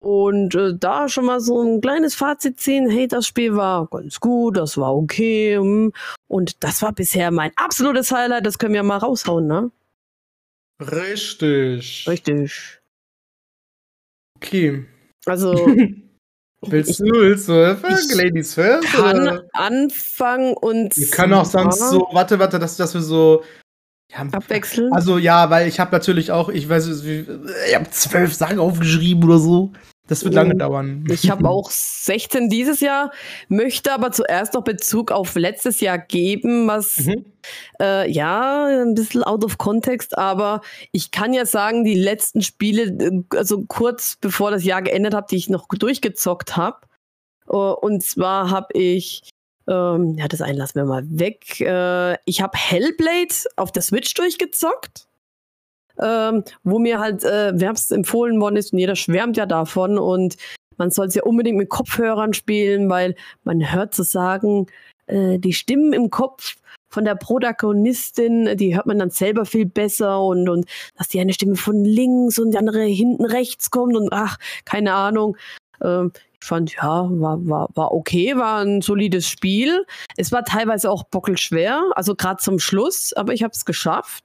Und 0.00 0.54
äh, 0.54 0.74
da 0.78 1.08
schon 1.08 1.24
mal 1.24 1.40
so 1.40 1.62
ein 1.62 1.80
kleines 1.80 2.14
Fazit 2.14 2.60
ziehen. 2.60 2.88
Hey, 2.88 3.08
das 3.08 3.26
Spiel 3.26 3.56
war 3.56 3.86
ganz 3.86 4.20
gut, 4.20 4.56
das 4.56 4.76
war 4.76 4.94
okay. 4.94 5.56
hm. 5.56 5.92
Und 6.28 6.62
das 6.62 6.82
war 6.82 6.92
bisher 6.92 7.30
mein 7.30 7.52
absolutes 7.56 8.12
Highlight. 8.12 8.46
Das 8.46 8.58
können 8.58 8.74
wir 8.74 8.82
mal 8.82 8.98
raushauen, 8.98 9.46
ne? 9.46 9.70
Richtig. 10.80 12.06
Richtig. 12.06 12.80
Okay. 14.36 14.86
Also 15.26 15.66
Willst 16.66 16.98
du, 16.98 17.04
willst 17.04 17.48
du 17.48 17.76
ich 17.76 18.14
Ladies 18.14 18.54
first? 18.54 18.88
kann 18.92 19.22
Oder? 19.22 19.44
anfangen 19.52 20.54
und 20.54 20.96
Wir 20.96 21.08
können 21.08 21.34
auch 21.34 21.44
sonst 21.44 21.78
so, 21.90 22.08
warte, 22.12 22.38
warte, 22.38 22.58
dass, 22.58 22.76
dass 22.76 22.94
wir 22.94 23.00
so. 23.00 23.44
Ja, 24.10 24.26
abwechseln. 24.32 24.90
also 24.92 25.18
ja, 25.18 25.50
weil 25.50 25.68
ich 25.68 25.78
habe 25.78 25.92
natürlich 25.92 26.32
auch, 26.32 26.48
ich 26.48 26.66
weiß 26.66 26.86
nicht, 26.86 27.28
ich 27.68 27.74
habe 27.74 27.90
zwölf 27.90 28.34
Sachen 28.34 28.58
aufgeschrieben 28.58 29.22
oder 29.24 29.38
so. 29.38 29.72
Das 30.08 30.24
wird 30.24 30.34
Oh. 30.34 30.36
lange 30.38 30.56
dauern. 30.56 31.04
Ich 31.10 31.30
habe 31.30 31.46
auch 31.48 31.70
16 31.70 32.48
dieses 32.48 32.80
Jahr, 32.80 33.12
möchte 33.48 33.92
aber 33.92 34.10
zuerst 34.10 34.54
noch 34.54 34.64
Bezug 34.64 35.12
auf 35.12 35.36
letztes 35.36 35.80
Jahr 35.80 35.98
geben, 35.98 36.66
was 36.66 36.98
Mhm. 37.06 37.24
äh, 37.80 38.10
ja 38.10 38.66
ein 38.82 38.94
bisschen 38.94 39.22
out 39.22 39.44
of 39.44 39.58
context, 39.58 40.18
aber 40.18 40.60
ich 40.92 41.10
kann 41.12 41.32
ja 41.32 41.46
sagen, 41.46 41.84
die 41.84 41.94
letzten 41.94 42.42
Spiele, 42.42 42.82
äh, 42.84 43.22
also 43.36 43.64
kurz 43.68 44.16
bevor 44.20 44.50
das 44.50 44.64
Jahr 44.64 44.82
geendet 44.82 45.14
hat, 45.14 45.30
die 45.30 45.36
ich 45.36 45.48
noch 45.48 45.68
durchgezockt 45.68 46.56
habe. 46.56 46.78
Äh, 47.48 47.52
und 47.56 48.02
zwar 48.02 48.50
habe 48.50 48.68
ich, 48.74 49.22
ähm, 49.68 50.14
ja, 50.18 50.26
das 50.28 50.40
einen 50.40 50.56
lassen 50.58 50.76
wir 50.76 50.84
mal 50.86 51.04
weg. 51.10 51.60
Äh, 51.60 52.14
ich 52.24 52.40
habe 52.40 52.56
Hellblade 52.56 53.34
auf 53.56 53.72
der 53.72 53.82
Switch 53.82 54.14
durchgezockt 54.14 55.07
ähm, 56.00 56.44
wo 56.64 56.78
mir 56.78 56.98
halt 57.00 57.24
äh, 57.24 57.58
wärmstens 57.58 57.96
empfohlen 57.96 58.40
worden 58.40 58.56
ist 58.56 58.72
und 58.72 58.78
jeder 58.78 58.96
schwärmt 58.96 59.36
ja 59.36 59.46
davon 59.46 59.98
und 59.98 60.36
man 60.76 60.90
soll 60.90 61.06
es 61.06 61.14
ja 61.14 61.24
unbedingt 61.24 61.58
mit 61.58 61.68
Kopfhörern 61.68 62.32
spielen, 62.32 62.88
weil 62.88 63.16
man 63.44 63.72
hört 63.72 63.94
zu 63.94 64.04
sagen, 64.04 64.66
äh, 65.06 65.38
die 65.38 65.52
Stimmen 65.52 65.92
im 65.92 66.10
Kopf 66.10 66.56
von 66.88 67.04
der 67.04 67.16
Protagonistin, 67.16 68.56
die 68.56 68.74
hört 68.74 68.86
man 68.86 68.98
dann 68.98 69.10
selber 69.10 69.44
viel 69.44 69.66
besser 69.66 70.22
und, 70.22 70.48
und 70.48 70.66
dass 70.96 71.08
die 71.08 71.20
eine 71.20 71.34
Stimme 71.34 71.56
von 71.56 71.84
links 71.84 72.38
und 72.38 72.52
die 72.52 72.58
andere 72.58 72.82
hinten 72.84 73.26
rechts 73.26 73.70
kommt 73.70 73.96
und 73.96 74.08
ach, 74.12 74.38
keine 74.64 74.94
Ahnung. 74.94 75.36
Ähm, 75.82 76.12
ich 76.40 76.46
fand, 76.46 76.74
ja, 76.74 77.08
war, 77.10 77.46
war, 77.46 77.68
war 77.74 77.92
okay, 77.92 78.36
war 78.36 78.64
ein 78.64 78.80
solides 78.80 79.28
Spiel. 79.28 79.84
Es 80.16 80.30
war 80.30 80.44
teilweise 80.44 80.90
auch 80.90 81.04
bockelschwer, 81.04 81.82
also 81.94 82.14
gerade 82.14 82.40
zum 82.40 82.60
Schluss, 82.60 83.12
aber 83.12 83.32
ich 83.32 83.42
habe 83.42 83.52
es 83.52 83.64
geschafft. 83.64 84.22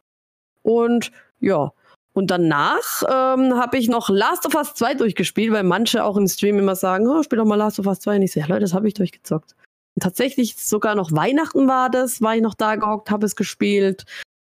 Und 0.62 1.12
ja, 1.44 1.72
und 2.14 2.30
danach 2.30 3.02
ähm, 3.04 3.56
habe 3.56 3.78
ich 3.78 3.90
noch 3.90 4.10
Last 4.10 4.46
of 4.46 4.56
Us 4.56 4.76
2 4.76 4.96
durchgespielt, 4.96 5.52
weil 5.52 5.64
manche 5.64 6.04
auch 6.04 6.16
im 6.16 6.28
Stream 6.28 6.60
immer 6.60 6.76
sagen, 6.76 7.08
oh, 7.08 7.24
spiel 7.24 7.40
doch 7.40 7.46
mal 7.46 7.56
Last 7.56 7.80
of 7.80 7.88
Us 7.88 8.00
2. 8.02 8.18
Und 8.18 8.22
ich 8.22 8.32
so, 8.32 8.40
ja 8.40 8.46
Leute, 8.46 8.62
das 8.62 8.74
habe 8.74 8.88
ich 8.88 8.94
durchgezockt. 8.94 9.56
Und 9.96 10.04
tatsächlich 10.04 10.56
sogar 10.56 10.96
noch 10.96 11.12
Weihnachten 11.12 11.68
war 11.68 11.90
das, 11.90 12.22
war 12.22 12.36
ich 12.36 12.42
noch 12.42 12.54
da 12.54 12.76
gehockt, 12.76 13.10
habe 13.10 13.26
es 13.26 13.36
gespielt. 13.36 14.06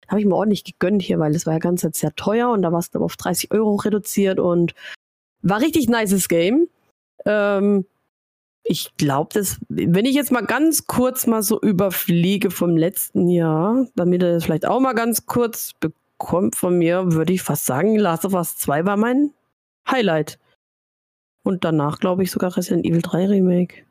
Habe 0.07 0.21
ich 0.21 0.25
mir 0.25 0.35
ordentlich 0.35 0.63
gegönnt 0.63 1.01
hier, 1.01 1.19
weil 1.19 1.35
es 1.35 1.45
war 1.45 1.53
ja 1.53 1.59
ganz 1.59 1.81
sehr 1.81 2.15
teuer 2.15 2.49
und 2.49 2.61
da 2.61 2.71
war 2.71 2.79
es 2.79 2.95
auf 2.95 3.17
30 3.17 3.51
Euro 3.51 3.75
reduziert 3.75 4.39
und 4.39 4.73
war 5.41 5.59
richtig 5.59 5.87
nices 5.89 6.29
Game. 6.29 6.67
Ähm, 7.25 7.85
ich 8.63 8.95
glaube, 8.97 9.31
das, 9.33 9.57
wenn 9.67 10.05
ich 10.05 10.15
jetzt 10.15 10.31
mal 10.31 10.45
ganz 10.45 10.87
kurz 10.87 11.27
mal 11.27 11.43
so 11.43 11.59
überfliege 11.59 12.51
vom 12.51 12.77
letzten 12.77 13.27
Jahr, 13.27 13.87
damit 13.95 14.21
ihr 14.21 14.33
das 14.33 14.45
vielleicht 14.45 14.65
auch 14.65 14.79
mal 14.79 14.93
ganz 14.93 15.25
kurz 15.25 15.73
bekommt 16.19 16.55
von 16.55 16.77
mir, 16.77 17.13
würde 17.13 17.33
ich 17.33 17.41
fast 17.41 17.65
sagen, 17.65 17.97
Last 17.97 18.25
of 18.25 18.33
Us 18.33 18.57
2 18.57 18.85
war 18.85 18.97
mein 18.97 19.33
Highlight. 19.89 20.37
Und 21.43 21.63
danach 21.63 21.99
glaube 21.99 22.23
ich 22.23 22.31
sogar 22.31 22.55
Resident 22.55 22.85
Evil 22.85 23.01
3 23.01 23.27
Remake. 23.27 23.85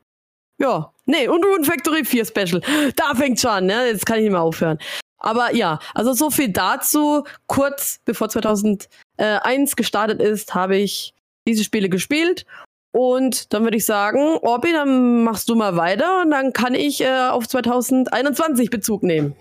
Ja, 0.61 0.93
nee, 1.05 1.27
und 1.27 1.43
Rune 1.43 1.65
Factory 1.65 2.05
4 2.05 2.25
Special. 2.25 2.61
Da 2.95 3.15
fängt's 3.15 3.41
schon 3.41 3.51
an, 3.51 3.65
ne? 3.65 3.87
Jetzt 3.87 4.05
kann 4.05 4.17
ich 4.17 4.23
nicht 4.23 4.31
mehr 4.31 4.41
aufhören. 4.41 4.77
Aber 5.17 5.53
ja, 5.53 5.79
also 5.93 6.13
so 6.13 6.29
viel 6.29 6.51
dazu. 6.51 7.23
Kurz 7.47 7.99
bevor 8.05 8.29
2001 8.29 9.75
gestartet 9.75 10.21
ist, 10.21 10.53
habe 10.55 10.77
ich 10.77 11.13
diese 11.47 11.63
Spiele 11.63 11.89
gespielt 11.89 12.45
und 12.91 13.53
dann 13.53 13.63
würde 13.63 13.77
ich 13.77 13.85
sagen, 13.85 14.37
Orbi, 14.41 14.71
dann 14.71 15.23
machst 15.23 15.49
du 15.49 15.55
mal 15.55 15.75
weiter 15.77 16.21
und 16.21 16.31
dann 16.31 16.53
kann 16.53 16.73
ich 16.73 17.01
äh, 17.01 17.29
auf 17.29 17.47
2021 17.47 18.69
Bezug 18.69 19.03
nehmen. 19.03 19.35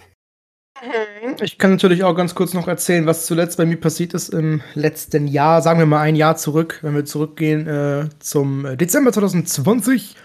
Ich 1.41 1.59
kann 1.59 1.73
natürlich 1.73 2.05
auch 2.05 2.15
ganz 2.15 2.35
kurz 2.35 2.55
noch 2.55 2.69
erzählen, 2.69 3.07
was 3.07 3.27
zuletzt 3.27 3.57
bei 3.57 3.67
mir 3.67 3.79
passiert 3.79 4.15
ist 4.15 4.29
im 4.29 4.63
letzten 4.75 5.27
Jahr. 5.27 5.63
Sagen 5.63 5.79
wir 5.79 5.87
mal 5.87 6.01
ein 6.01 6.17
Jahr 6.17 6.37
zurück, 6.37 6.79
wenn 6.83 6.95
wir 6.95 7.05
zurückgehen 7.05 7.67
äh, 7.67 8.09
zum 8.19 8.67
Dezember 8.77 9.13
2020. 9.13 10.17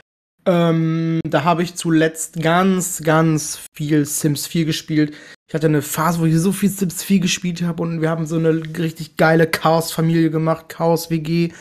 Ähm, 0.45 1.21
da 1.25 1.43
habe 1.43 1.63
ich 1.63 1.75
zuletzt 1.75 2.41
ganz, 2.41 3.01
ganz 3.03 3.59
viel 3.73 4.05
Sims 4.05 4.47
4 4.47 4.65
gespielt. 4.65 5.15
Ich 5.47 5.53
hatte 5.53 5.67
eine 5.67 5.81
Phase, 5.81 6.19
wo 6.19 6.25
ich 6.25 6.37
so 6.37 6.51
viel 6.51 6.69
Sims 6.69 7.03
4 7.03 7.19
gespielt 7.19 7.61
habe 7.61 7.81
und 7.81 8.01
wir 8.01 8.09
haben 8.09 8.25
so 8.25 8.37
eine 8.37 8.61
richtig 8.77 9.17
geile 9.17 9.47
Chaos-Familie 9.47 10.31
gemacht, 10.31 10.67
Chaos-WG 10.69 11.53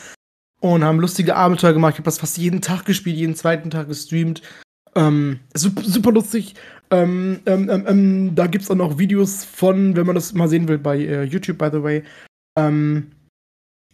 und 0.59 0.83
haben 0.83 0.99
lustige 0.99 1.35
Abenteuer 1.35 1.73
gemacht. 1.73 1.93
Ich 1.93 1.99
habe 1.99 2.05
das 2.05 2.19
fast 2.19 2.37
jeden 2.37 2.61
Tag 2.61 2.85
gespielt, 2.85 3.17
jeden 3.17 3.35
zweiten 3.35 3.69
Tag 3.69 3.87
gestreamt. 3.87 4.41
Ähm, 4.95 5.39
super, 5.53 5.81
super 5.83 6.11
lustig. 6.11 6.55
Ähm, 6.93 7.39
ähm, 7.47 7.69
ähm, 7.69 7.85
ähm 7.87 8.35
da 8.35 8.45
gibt 8.45 8.63
es 8.63 8.69
auch 8.69 8.75
noch 8.75 8.99
Videos 8.99 9.43
von, 9.43 9.95
wenn 9.95 10.05
man 10.05 10.15
das 10.15 10.33
mal 10.33 10.47
sehen 10.47 10.67
will, 10.67 10.77
bei 10.77 10.99
äh, 10.99 11.23
YouTube, 11.23 11.57
by 11.57 11.69
the 11.71 11.81
way. 11.81 12.03
Ähm, 12.55 13.11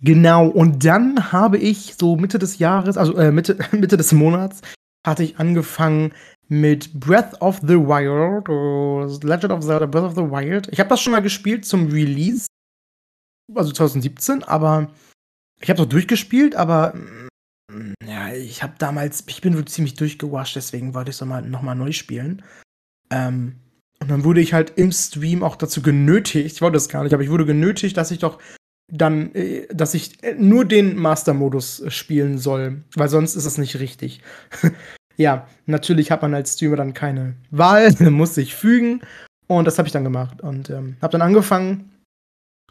genau, 0.02 0.48
und 0.48 0.84
dann 0.84 1.32
habe 1.32 1.58
ich 1.58 1.96
so 1.98 2.18
Mitte 2.18 2.40
des 2.40 2.60
Jahres, 2.60 2.98
also 2.98 3.16
äh, 3.16 3.32
Mitte, 3.32 3.58
Mitte 3.72 3.96
des 3.96 4.12
Monats, 4.12 4.62
hatte 5.08 5.24
ich 5.24 5.40
angefangen 5.40 6.12
mit 6.50 7.00
Breath 7.00 7.42
of 7.42 7.60
the 7.62 7.76
Wild, 7.76 9.24
Legend 9.24 9.54
of 9.54 9.64
Zelda 9.64 9.86
Breath 9.86 10.04
of 10.04 10.16
the 10.16 10.30
Wild. 10.30 10.68
Ich 10.72 10.80
habe 10.80 10.90
das 10.90 11.00
schon 11.00 11.14
mal 11.14 11.22
gespielt 11.22 11.64
zum 11.64 11.88
Release, 11.88 12.48
also 13.56 13.72
2017, 13.72 14.44
aber 14.44 14.92
ich 15.62 15.70
habe 15.70 15.78
doch 15.78 15.88
durchgespielt, 15.90 16.56
aber 16.56 16.96
mm, 16.96 17.94
ja, 18.06 18.34
ich 18.34 18.62
habe 18.62 18.74
damals, 18.78 19.24
ich 19.28 19.40
bin 19.42 19.54
wirklich 19.54 19.74
ziemlich 19.74 19.94
durchgewascht, 19.94 20.58
deswegen 20.58 20.94
wollte 20.94 21.12
ich 21.12 21.16
es 21.16 21.22
nochmal 21.22 21.44
noch 21.44 21.62
mal 21.62 21.76
neu 21.76 21.94
spielen. 21.94 22.44
Ähm, 23.12 23.56
und 24.02 24.10
dann 24.10 24.24
wurde 24.24 24.42
ich 24.42 24.54
halt 24.54 24.74
im 24.78 24.92
Stream 24.92 25.44
auch 25.44 25.56
dazu 25.56 25.82
genötigt, 25.82 26.56
ich 26.56 26.62
wollte 26.62 26.76
das 26.76 26.90
gar 26.90 27.04
nicht, 27.04 27.14
aber 27.14 27.24
ich 27.24 27.30
wurde 27.30 27.46
genötigt, 27.46 27.98
dass 27.98 28.12
ich 28.12 28.20
doch 28.20 28.40
dann, 28.92 29.34
äh, 29.36 29.68
dass 29.74 29.94
ich 29.94 30.24
äh, 30.24 30.36
nur 30.36 30.66
den 30.66 30.96
Master-Modus 30.96 31.82
äh, 31.82 31.92
spielen 31.92 32.38
soll, 32.38 32.84
weil 32.96 33.10
sonst 33.10 33.36
ist 33.36 33.46
es 33.46 33.58
nicht 33.58 33.80
richtig. 33.80 34.22
ja, 35.18 35.48
natürlich 35.66 36.12
hat 36.12 36.22
man 36.22 36.34
als 36.34 36.54
Streamer 36.54 36.78
dann 36.78 36.94
keine 36.94 37.36
Wahl, 37.52 37.92
muss 38.10 38.36
sich 38.36 38.56
fügen 38.56 39.02
und 39.48 39.66
das 39.66 39.78
habe 39.78 39.88
ich 39.88 39.94
dann 39.94 40.04
gemacht 40.04 40.42
und 40.42 40.70
ähm, 40.70 40.98
habe 41.02 41.12
dann 41.12 41.22
angefangen 41.22 41.92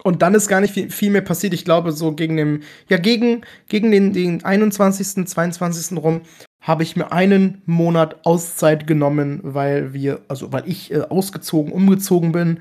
und 0.03 0.23
dann 0.23 0.35
ist 0.35 0.49
gar 0.49 0.61
nicht 0.61 0.75
viel, 0.75 0.91
viel, 0.91 1.11
mehr 1.11 1.23
passiert. 1.23 1.55
Ich 1.55 1.65
glaube, 1.65 1.93
so 1.93 2.13
gegen 2.13 2.37
den, 2.37 2.63
ja, 2.89 2.99
gegen, 2.99 3.43
gegen 3.69 3.91
den, 3.91 4.13
den 4.13 4.45
21., 4.45 5.27
22. 5.27 5.99
rum 5.99 6.23
habe 6.61 6.83
ich 6.83 6.97
mir 6.97 7.13
einen 7.13 7.63
Monat 7.67 8.27
Auszeit 8.27 8.87
genommen, 8.87 9.41
weil 9.43 9.93
wir, 9.93 10.21
also 10.29 10.53
weil 10.53 10.69
ich 10.69 10.93
äh, 10.93 11.01
ausgezogen, 11.01 11.73
umgezogen 11.73 12.33
bin. 12.33 12.61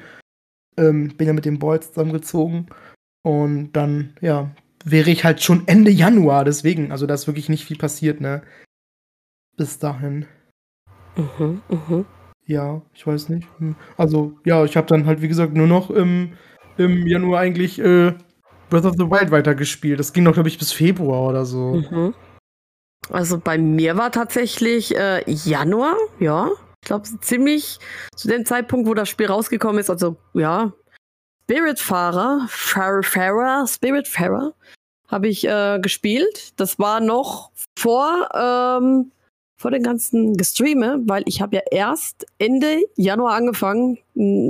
Ähm, 0.77 1.15
bin 1.17 1.27
ja 1.27 1.33
mit 1.33 1.45
dem 1.45 1.59
Boy 1.59 1.79
zusammengezogen. 1.79 2.67
Und 3.23 3.73
dann, 3.73 4.13
ja, 4.21 4.51
wäre 4.85 5.09
ich 5.09 5.23
halt 5.23 5.41
schon 5.41 5.67
Ende 5.67 5.91
Januar. 5.91 6.45
Deswegen, 6.45 6.91
also 6.91 7.07
da 7.07 7.15
ist 7.15 7.27
wirklich 7.27 7.49
nicht 7.49 7.65
viel 7.65 7.77
passiert, 7.77 8.21
ne? 8.21 8.43
Bis 9.57 9.79
dahin. 9.79 10.27
Mhm, 11.15 11.61
mhm. 11.69 12.05
Ja, 12.45 12.81
ich 12.93 13.05
weiß 13.05 13.29
nicht. 13.29 13.47
Hm. 13.57 13.75
Also, 13.97 14.39
ja, 14.45 14.63
ich 14.63 14.77
habe 14.77 14.87
dann 14.87 15.05
halt, 15.05 15.21
wie 15.21 15.27
gesagt, 15.27 15.53
nur 15.53 15.67
noch 15.67 15.89
im. 15.89 16.33
Im 16.77 17.07
Januar 17.07 17.39
eigentlich 17.39 17.79
äh, 17.79 18.13
Breath 18.69 18.85
of 18.85 18.93
the 18.97 19.09
Wild 19.09 19.31
weitergespielt. 19.31 19.99
Das 19.99 20.13
ging 20.13 20.23
noch, 20.23 20.33
glaube 20.33 20.47
ich, 20.47 20.59
bis 20.59 20.71
Februar 20.71 21.27
oder 21.27 21.43
so. 21.43 21.73
Mhm. 21.73 22.13
Also 23.09 23.39
bei 23.39 23.57
mir 23.57 23.97
war 23.97 24.11
tatsächlich 24.11 24.95
äh, 24.95 25.23
Januar, 25.29 25.95
ja. 26.19 26.49
Ich 26.83 26.87
glaube, 26.87 27.07
ziemlich 27.21 27.79
zu 28.15 28.27
dem 28.27 28.45
Zeitpunkt, 28.45 28.87
wo 28.87 28.93
das 28.93 29.09
Spiel 29.09 29.27
rausgekommen 29.27 29.79
ist. 29.79 29.89
Also, 29.89 30.15
ja. 30.33 30.71
Spiritfahrer, 31.43 32.45
Fairer, 32.49 33.65
Spiritfarer 33.67 34.53
habe 35.07 35.27
ich 35.29 35.47
äh, 35.47 35.79
gespielt. 35.79 36.59
Das 36.59 36.77
war 36.79 36.99
noch 36.99 37.51
vor, 37.77 38.29
ähm, 38.33 39.11
vor 39.57 39.71
den 39.71 39.83
ganzen 39.83 40.35
Gestreame, 40.35 41.01
weil 41.05 41.23
ich 41.25 41.41
habe 41.41 41.55
ja 41.55 41.61
erst 41.71 42.25
Ende 42.37 42.81
Januar 42.95 43.35
angefangen. 43.35 43.97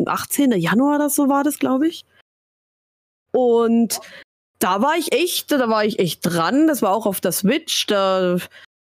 18. 0.08 0.54
Januar 0.54 0.96
oder 0.96 1.10
so 1.10 1.30
war 1.30 1.44
das, 1.44 1.60
glaube 1.60 1.88
ich. 1.88 2.06
Und 3.32 4.00
da 4.60 4.82
war 4.82 4.98
ich 4.98 5.12
echt, 5.14 5.52
da 5.52 5.70
war 5.70 5.86
ich 5.86 6.00
echt 6.00 6.22
dran. 6.24 6.68
Das 6.68 6.82
war 6.82 6.94
auch 6.94 7.06
auf 7.06 7.22
der 7.22 7.32
Switch. 7.32 7.86
Da, 7.88 8.38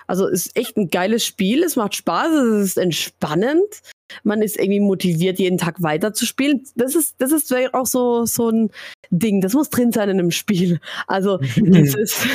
also 0.06 0.26
ist 0.26 0.56
echt 0.56 0.76
ein 0.76 0.88
geiles 0.88 1.24
Spiel. 1.24 1.62
Es 1.62 1.76
macht 1.76 1.94
Spaß, 1.96 2.32
es 2.32 2.64
ist 2.64 2.78
entspannend. 2.78 3.82
Man 4.22 4.40
ist 4.40 4.58
irgendwie 4.58 4.80
motiviert, 4.80 5.38
jeden 5.38 5.58
Tag 5.58 5.82
weiterzuspielen. 5.82 6.64
Das 6.76 6.94
ist, 6.94 7.16
das 7.18 7.32
ist 7.32 7.52
auch 7.72 7.86
so, 7.86 8.24
so 8.24 8.50
ein 8.50 8.70
Ding. 9.10 9.40
Das 9.40 9.52
muss 9.52 9.70
drin 9.70 9.92
sein 9.92 10.08
in 10.08 10.18
einem 10.18 10.30
Spiel. 10.30 10.80
Also, 11.06 11.38
das 11.56 11.94
ist 11.94 12.26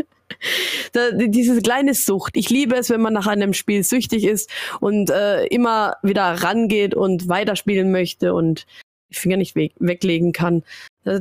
da, 0.92 1.12
diese 1.12 1.62
kleine 1.62 1.94
Sucht. 1.94 2.36
Ich 2.36 2.50
liebe 2.50 2.76
es, 2.76 2.90
wenn 2.90 3.00
man 3.00 3.12
nach 3.12 3.26
einem 3.26 3.54
Spiel 3.54 3.84
süchtig 3.84 4.24
ist 4.24 4.50
und 4.80 5.10
äh, 5.10 5.46
immer 5.46 5.96
wieder 6.02 6.24
rangeht 6.42 6.94
und 6.94 7.28
weiterspielen 7.28 7.92
möchte 7.92 8.34
und 8.34 8.66
die 9.10 9.14
Finger 9.14 9.36
nicht 9.36 9.54
we 9.54 9.70
weglegen 9.78 10.32
kann. 10.32 10.64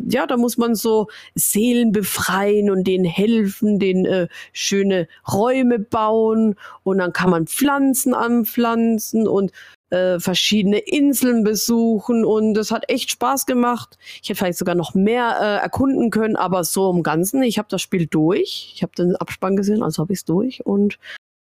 Ja, 0.08 0.26
da 0.26 0.38
muss 0.38 0.58
man 0.58 0.76
so 0.76 1.08
Seelen 1.36 1.92
befreien 1.92 2.70
und 2.72 2.86
denen 2.86 3.06
helfen, 3.06 3.78
denen 3.80 4.06
äh, 4.06 4.28
schöne 4.52 5.08
Räume 5.32 5.80
bauen 5.80 6.56
und 6.84 6.98
dann 6.98 7.14
kann 7.14 7.30
man 7.30 7.46
Pflanzen 7.46 8.14
anpflanzen 8.14 9.28
und 9.28 9.52
äh, 9.92 10.20
verschiedene 10.20 10.80
Inseln 10.80 11.44
besuchen 11.44 12.26
und 12.26 12.56
das 12.56 12.72
hat 12.72 12.90
echt 12.90 13.12
Spaß 13.12 13.46
gemacht. 13.46 13.98
Ich 14.22 14.30
hätte 14.30 14.40
vielleicht 14.40 14.58
sogar 14.58 14.76
noch 14.76 14.96
mehr 14.96 15.38
äh, 15.40 15.64
erkunden 15.64 16.10
können, 16.10 16.36
aber 16.36 16.64
so 16.64 16.90
im 16.92 17.04
Ganzen, 17.04 17.44
ich 17.44 17.60
habe 17.60 17.68
das 17.70 17.82
Spiel 17.82 18.08
durch. 18.08 18.74
Ich 18.76 18.82
habe 18.82 18.94
den 18.98 19.16
Abspann 19.16 19.56
gesehen, 19.56 19.84
also 19.84 20.02
habe 20.02 20.14
ich 20.14 20.20
es 20.20 20.26
durch 20.26 20.66
und 20.66 20.98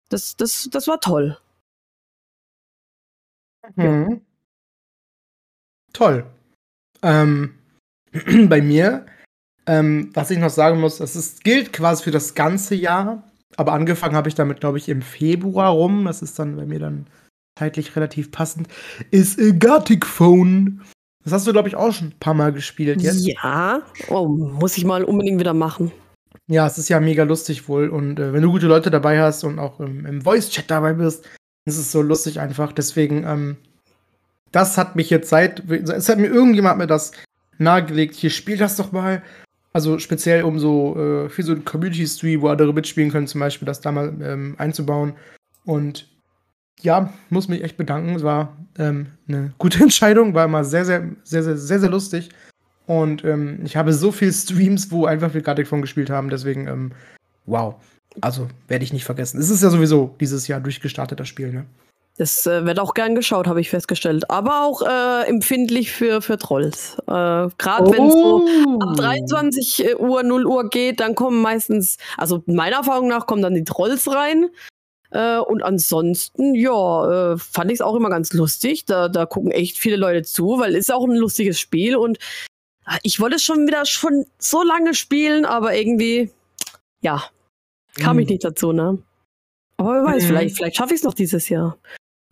das, 0.09 0.37
das, 0.37 0.69
das 0.71 0.87
war 0.87 0.99
toll. 1.01 1.37
Mhm. 3.75 3.83
Ja. 3.83 4.17
Toll. 5.93 6.25
Ähm, 7.01 7.56
bei 8.49 8.61
mir, 8.61 9.05
ähm, 9.65 10.11
was 10.13 10.31
ich 10.31 10.39
noch 10.39 10.49
sagen 10.49 10.79
muss, 10.79 10.97
das 10.97 11.15
ist, 11.15 11.43
gilt 11.43 11.73
quasi 11.73 12.03
für 12.03 12.11
das 12.11 12.35
ganze 12.35 12.75
Jahr, 12.75 13.23
aber 13.55 13.73
angefangen 13.73 14.15
habe 14.15 14.29
ich 14.29 14.35
damit, 14.35 14.59
glaube 14.59 14.77
ich, 14.77 14.89
im 14.89 15.01
Februar 15.01 15.69
rum. 15.71 16.05
Das 16.05 16.21
ist 16.21 16.37
dann 16.39 16.55
bei 16.55 16.65
mir 16.65 16.79
dann 16.79 17.07
zeitlich 17.57 17.95
relativ 17.95 18.31
passend, 18.31 18.67
ist 19.11 19.39
äh, 19.39 19.53
Gartic 19.53 20.05
Phone. 20.05 20.81
Das 21.23 21.33
hast 21.33 21.47
du, 21.47 21.51
glaube 21.51 21.67
ich, 21.67 21.75
auch 21.75 21.91
schon 21.91 22.09
ein 22.09 22.19
paar 22.19 22.33
Mal 22.33 22.53
gespielt 22.53 23.01
jetzt. 23.01 23.25
Ja, 23.25 23.81
oh, 24.07 24.27
muss 24.27 24.77
ich 24.77 24.85
mal 24.85 25.03
unbedingt 25.03 25.39
wieder 25.39 25.53
machen. 25.53 25.91
Ja, 26.47 26.65
es 26.65 26.77
ist 26.77 26.87
ja 26.87 27.01
mega 27.01 27.23
lustig 27.23 27.67
wohl. 27.67 27.89
Und 27.89 28.19
äh, 28.19 28.31
wenn 28.31 28.41
du 28.41 28.51
gute 28.51 28.67
Leute 28.67 28.89
dabei 28.91 29.21
hast 29.21 29.43
und 29.43 29.59
auch 29.59 29.81
im, 29.81 30.05
im 30.05 30.21
Voice-Chat 30.21 30.71
dabei 30.71 30.93
bist, 30.93 31.27
ist 31.65 31.77
es 31.77 31.91
so 31.91 32.01
lustig 32.01 32.39
einfach. 32.39 32.71
Deswegen, 32.71 33.25
ähm, 33.25 33.57
das 34.53 34.77
hat 34.77 34.95
mich 34.95 35.09
jetzt 35.09 35.29
seit, 35.29 35.69
es 35.69 36.07
hat 36.07 36.19
mir 36.19 36.27
irgendjemand 36.27 36.77
mir 36.77 36.87
das 36.87 37.11
nahegelegt, 37.57 38.15
hier 38.15 38.29
spiel 38.29 38.57
das 38.57 38.75
doch 38.75 38.91
mal. 38.91 39.21
Also 39.73 39.99
speziell 39.99 40.43
um 40.43 40.59
so 40.59 40.97
äh, 40.97 41.29
für 41.29 41.43
so 41.43 41.51
einen 41.51 41.65
Community-Stream, 41.65 42.41
wo 42.41 42.47
andere 42.47 42.73
mitspielen 42.73 43.11
können, 43.11 43.27
zum 43.27 43.39
Beispiel 43.39 43.65
das 43.65 43.81
da 43.81 43.91
mal 43.91 44.13
ähm, 44.21 44.55
einzubauen. 44.57 45.13
Und 45.65 46.07
ja, 46.81 47.13
muss 47.29 47.47
mich 47.47 47.63
echt 47.63 47.77
bedanken. 47.77 48.15
Es 48.15 48.23
war 48.23 48.57
ähm, 48.77 49.07
eine 49.27 49.53
gute 49.57 49.79
Entscheidung, 49.83 50.33
war 50.33 50.45
immer 50.45 50.63
sehr, 50.63 50.85
sehr, 50.85 51.09
sehr, 51.23 51.43
sehr, 51.43 51.57
sehr, 51.57 51.79
sehr 51.79 51.89
lustig. 51.89 52.29
Und 52.85 53.23
ähm, 53.25 53.59
ich 53.65 53.75
habe 53.75 53.93
so 53.93 54.11
viele 54.11 54.31
Streams, 54.31 54.91
wo 54.91 55.05
einfach 55.05 55.33
wir 55.33 55.41
gerade 55.41 55.63
davon 55.63 55.81
gespielt 55.81 56.09
haben. 56.09 56.29
Deswegen, 56.29 56.67
ähm, 56.67 56.91
wow. 57.45 57.75
Also 58.21 58.47
werde 58.67 58.83
ich 58.83 58.93
nicht 58.93 59.05
vergessen. 59.05 59.39
Es 59.39 59.49
ist 59.49 59.61
ja 59.61 59.69
sowieso 59.69 60.15
dieses 60.19 60.47
Jahr 60.47 60.61
durchgestartet, 60.61 61.19
das 61.19 61.27
Spiel, 61.27 61.51
ne? 61.51 61.65
Das 62.17 62.47
äh, 62.47 62.65
wird 62.65 62.79
auch 62.79 62.95
gern 62.95 63.13
geschaut, 63.13 63.45
habe 63.45 63.61
ich 63.61 63.69
festgestellt. 63.69 64.29
Aber 64.29 64.65
auch 64.65 64.81
äh, 64.81 65.27
empfindlich 65.27 65.91
für, 65.91 66.21
für 66.21 66.37
Trolls. 66.37 66.97
Äh, 67.01 67.03
Gerade 67.05 67.83
oh. 67.83 67.91
wenn 67.91 68.07
es 68.07 68.13
so 68.13 68.79
ab 68.79 68.97
23 68.97 69.99
Uhr, 69.99 70.23
0 70.23 70.45
Uhr 70.47 70.69
geht, 70.69 70.99
dann 70.99 71.13
kommen 71.13 71.41
meistens, 71.41 71.97
also 72.17 72.43
meiner 72.47 72.77
Erfahrung 72.77 73.07
nach, 73.07 73.27
kommen 73.27 73.43
dann 73.43 73.53
die 73.53 73.63
Trolls 73.63 74.11
rein. 74.11 74.49
Äh, 75.11 75.37
und 75.37 75.61
ansonsten, 75.61 76.55
ja, 76.55 77.33
äh, 77.33 77.37
fand 77.37 77.71
ich 77.71 77.75
es 77.75 77.81
auch 77.81 77.95
immer 77.95 78.09
ganz 78.09 78.33
lustig. 78.33 78.85
Da, 78.85 79.09
da 79.09 79.27
gucken 79.27 79.51
echt 79.51 79.77
viele 79.77 79.95
Leute 79.95 80.23
zu, 80.23 80.57
weil 80.59 80.73
es 80.73 80.87
ist 80.87 80.91
auch 80.91 81.05
ein 81.05 81.15
lustiges 81.15 81.59
Spiel 81.59 81.95
und 81.95 82.17
ah, 82.85 82.97
ich 83.03 83.19
wollte 83.19 83.35
es 83.35 83.43
schon 83.43 83.67
wieder 83.67 83.85
schon 83.85 84.25
so 84.39 84.63
lange 84.63 84.95
spielen, 84.95 85.45
aber 85.45 85.75
irgendwie, 85.75 86.31
ja, 87.01 87.23
kam 87.95 88.17
mhm. 88.17 88.23
ich 88.23 88.29
nicht 88.29 88.43
dazu, 88.43 88.73
ne? 88.73 88.97
Aber 89.77 89.93
wer 89.93 90.03
weiß, 90.03 90.23
mhm. 90.23 90.27
vielleicht, 90.27 90.55
vielleicht 90.55 90.75
schaffe 90.77 90.95
ich 90.95 91.01
es 91.01 91.05
noch 91.05 91.13
dieses 91.13 91.47
Jahr. 91.49 91.77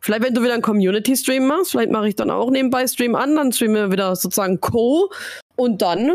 Vielleicht, 0.06 0.22
wenn 0.22 0.36
du 0.36 0.44
wieder 0.44 0.54
einen 0.54 0.62
Community-Stream 0.62 1.48
machst, 1.48 1.72
vielleicht 1.72 1.90
mache 1.90 2.08
ich 2.08 2.16
dann 2.16 2.30
auch 2.30 2.52
nebenbei 2.52 2.86
Stream 2.86 3.16
an, 3.16 3.36
dann 3.36 3.52
streamen 3.52 3.76
wir 3.76 3.92
wieder 3.92 4.16
sozusagen 4.16 4.62
Co. 4.62 5.10
Und 5.56 5.82
dann, 5.82 6.12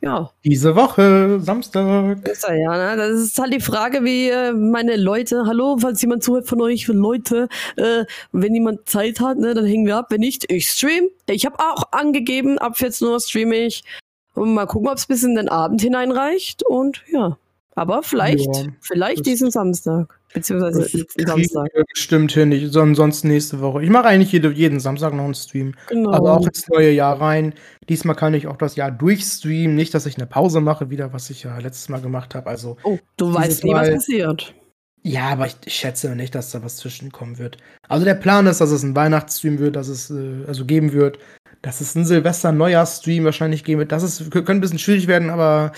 ja. 0.00 0.30
Diese 0.42 0.74
Woche, 0.74 1.38
Samstag. 1.40 2.26
Ist 2.26 2.44
er, 2.44 2.56
ja, 2.56 2.74
ne? 2.78 2.96
Das 2.96 3.20
ist 3.20 3.38
halt 3.38 3.52
die 3.52 3.60
Frage, 3.60 4.04
wie 4.04 4.30
äh, 4.30 4.54
meine 4.54 4.96
Leute, 4.96 5.44
hallo, 5.44 5.76
falls 5.78 6.00
jemand 6.00 6.24
zuhört 6.24 6.48
von 6.48 6.62
euch, 6.62 6.88
Leute, 6.88 7.50
äh, 7.76 8.06
wenn 8.32 8.54
jemand 8.54 8.88
Zeit 8.88 9.20
hat, 9.20 9.36
ne, 9.36 9.52
dann 9.52 9.66
hängen 9.66 9.84
wir 9.84 9.98
ab. 9.98 10.06
Wenn 10.08 10.20
nicht, 10.20 10.50
ich 10.50 10.70
stream. 10.70 11.10
Ich 11.28 11.44
habe 11.44 11.58
auch 11.58 11.92
angegeben, 11.92 12.56
ab 12.56 12.78
14 12.78 13.06
Uhr 13.06 13.20
streame 13.20 13.66
ich. 13.66 13.84
Und 14.32 14.54
mal 14.54 14.64
gucken, 14.64 14.88
ob 14.88 14.96
es 14.96 15.04
bis 15.04 15.22
in 15.22 15.34
den 15.34 15.50
Abend 15.50 15.82
hineinreicht. 15.82 16.62
Und 16.62 17.04
ja. 17.12 17.36
Aber 17.74 18.02
vielleicht, 18.02 18.56
ja, 18.56 18.72
vielleicht 18.80 19.26
diesen 19.26 19.50
Samstag. 19.50 20.18
Beziehungsweise 20.36 20.98
letzten 20.98 21.26
Samstag. 21.26 21.70
Bestimmt 21.88 22.30
hin, 22.32 22.50
nicht, 22.50 22.70
sonst 22.70 23.24
nächste 23.24 23.60
Woche. 23.60 23.82
Ich 23.82 23.88
mache 23.88 24.04
eigentlich 24.04 24.32
jede, 24.32 24.52
jeden 24.52 24.80
Samstag 24.80 25.14
noch 25.14 25.24
einen 25.24 25.34
Stream. 25.34 25.74
Genau. 25.88 26.12
Aber 26.12 26.34
auch 26.34 26.46
ins 26.46 26.68
neue 26.68 26.90
Jahr 26.90 27.18
rein. 27.18 27.54
Diesmal 27.88 28.14
kann 28.14 28.34
ich 28.34 28.46
auch 28.46 28.58
das 28.58 28.76
Jahr 28.76 28.90
durchstreamen. 28.90 29.74
Nicht, 29.74 29.94
dass 29.94 30.04
ich 30.04 30.18
eine 30.18 30.26
Pause 30.26 30.60
mache, 30.60 30.90
wieder, 30.90 31.14
was 31.14 31.30
ich 31.30 31.44
ja 31.44 31.56
letztes 31.56 31.88
Mal 31.88 32.02
gemacht 32.02 32.34
habe. 32.34 32.50
Also, 32.50 32.76
oh, 32.82 32.98
du 33.16 33.32
weißt 33.32 33.64
nie, 33.64 33.72
was 33.72 33.90
passiert. 33.90 34.54
Ja, 35.02 35.28
aber 35.28 35.46
ich, 35.46 35.56
ich, 35.64 35.74
schätze 35.74 36.14
nicht, 36.14 36.34
dass 36.34 36.50
da 36.50 36.62
was 36.62 36.76
zwischenkommen 36.76 37.38
wird. 37.38 37.56
Also 37.88 38.04
der 38.04 38.14
Plan 38.14 38.46
ist, 38.46 38.60
dass 38.60 38.70
es 38.70 38.82
ein 38.82 38.94
Weihnachtsstream 38.94 39.58
wird, 39.58 39.76
dass 39.76 39.88
es 39.88 40.10
äh, 40.10 40.44
also 40.46 40.66
geben 40.66 40.92
wird, 40.92 41.18
dass 41.62 41.80
es 41.80 41.94
ein 41.94 42.04
Silvester-Neujahr-Stream 42.04 43.24
wahrscheinlich 43.24 43.64
geben 43.64 43.78
wird. 43.78 43.92
Das 43.92 44.02
ist, 44.02 44.30
könnte 44.30 44.52
ein 44.52 44.60
bisschen 44.60 44.80
schwierig 44.80 45.06
werden, 45.06 45.30
aber 45.30 45.72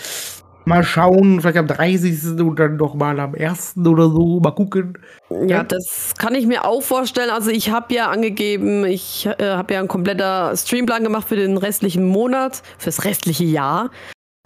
Mal 0.69 0.83
schauen, 0.83 1.41
vielleicht 1.41 1.57
am 1.57 1.65
30. 1.65 2.39
und 2.41 2.59
dann 2.59 2.75
noch 2.75 2.93
mal 2.93 3.19
am 3.19 3.33
1. 3.33 3.77
oder 3.87 4.03
so. 4.03 4.39
Mal 4.39 4.51
gucken. 4.51 4.99
Ja, 5.47 5.63
das 5.63 6.13
kann 6.19 6.35
ich 6.35 6.45
mir 6.45 6.63
auch 6.63 6.83
vorstellen. 6.83 7.31
Also 7.31 7.49
ich 7.49 7.71
habe 7.71 7.91
ja 7.95 8.11
angegeben, 8.11 8.85
ich 8.85 9.25
äh, 9.25 9.49
habe 9.49 9.73
ja 9.73 9.79
einen 9.79 9.87
kompletter 9.87 10.55
Streamplan 10.55 11.03
gemacht 11.03 11.27
für 11.27 11.35
den 11.35 11.57
restlichen 11.57 12.05
Monat, 12.05 12.61
fürs 12.77 13.03
restliche 13.03 13.45
Jahr. 13.45 13.89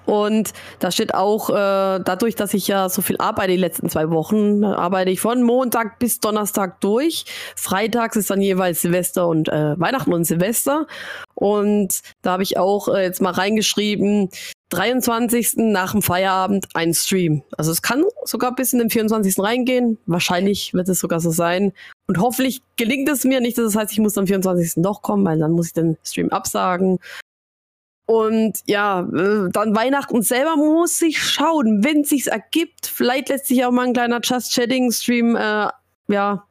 Und 0.06 0.54
da 0.80 0.92
steht 0.92 1.14
auch, 1.14 1.50
äh, 1.50 1.54
dadurch, 1.54 2.36
dass 2.36 2.54
ich 2.54 2.68
ja 2.70 2.88
so 2.88 3.02
viel 3.02 3.18
arbeite 3.20 3.52
die 3.52 3.58
letzten 3.58 3.90
zwei 3.90 4.10
Wochen, 4.10 4.64
arbeite 4.64 5.12
ich 5.12 5.20
von 5.20 5.44
Montag 5.44 6.00
bis 6.00 6.20
Donnerstag 6.20 6.80
durch. 6.82 7.26
Freitags 7.56 8.16
ist 8.16 8.30
dann 8.30 8.42
jeweils 8.42 8.82
Silvester 8.82 9.28
und 9.28 9.50
äh, 9.50 9.80
Weihnachten 9.80 10.14
und 10.14 10.24
Silvester. 10.24 10.88
Und 11.36 12.00
da 12.22 12.32
habe 12.32 12.44
ich 12.44 12.58
auch 12.58 12.88
äh, 12.88 13.04
jetzt 13.04 13.22
mal 13.22 13.32
reingeschrieben, 13.32 14.30
23. 14.74 15.54
nach 15.58 15.92
dem 15.92 16.02
Feierabend 16.02 16.68
ein 16.74 16.94
Stream. 16.94 17.44
Also 17.58 17.72
es 17.72 17.82
kann 17.82 18.04
sogar 18.26 18.56
bis 18.56 18.74
in 18.74 18.80
den 18.80 18.90
24. 18.90 19.40
reingehen. 19.40 19.98
Wahrscheinlich 20.06 20.74
wird 20.74 20.90
es 20.90 21.00
sogar 21.00 21.20
so 21.20 21.30
sein. 21.30 21.74
Und 22.08 22.20
hoffentlich 22.20 22.62
gelingt 22.76 23.08
es 23.10 23.24
mir 23.24 23.40
nicht, 23.40 23.58
dass 23.58 23.74
das 23.74 23.76
heißt, 23.76 23.92
ich 23.92 24.00
muss 24.00 24.18
am 24.18 24.28
24. 24.28 24.84
doch 24.84 25.02
kommen, 25.02 25.26
weil 25.26 25.40
dann 25.40 25.52
muss 25.52 25.68
ich 25.68 25.74
den 25.74 25.98
Stream 26.04 26.30
absagen. 26.30 27.00
Und 28.06 28.60
ja, 28.66 29.02
äh, 29.02 29.50
dann 29.52 29.76
Weihnachten 29.76 30.22
selber 30.24 30.58
muss 30.58 31.02
ich 31.02 31.22
schauen, 31.22 31.84
wenn 31.84 32.02
es 32.02 32.10
sich 32.10 32.28
ergibt. 32.28 32.88
Vielleicht 32.88 33.30
lässt 33.30 33.46
sich 33.46 33.64
auch 33.64 33.72
mal 33.72 33.86
ein 33.88 33.94
kleiner 33.94 34.20
Just 34.22 34.54
Chatting 34.54 34.92
Stream 34.92 35.36
äh, 35.36 35.68
ja, 36.08 36.48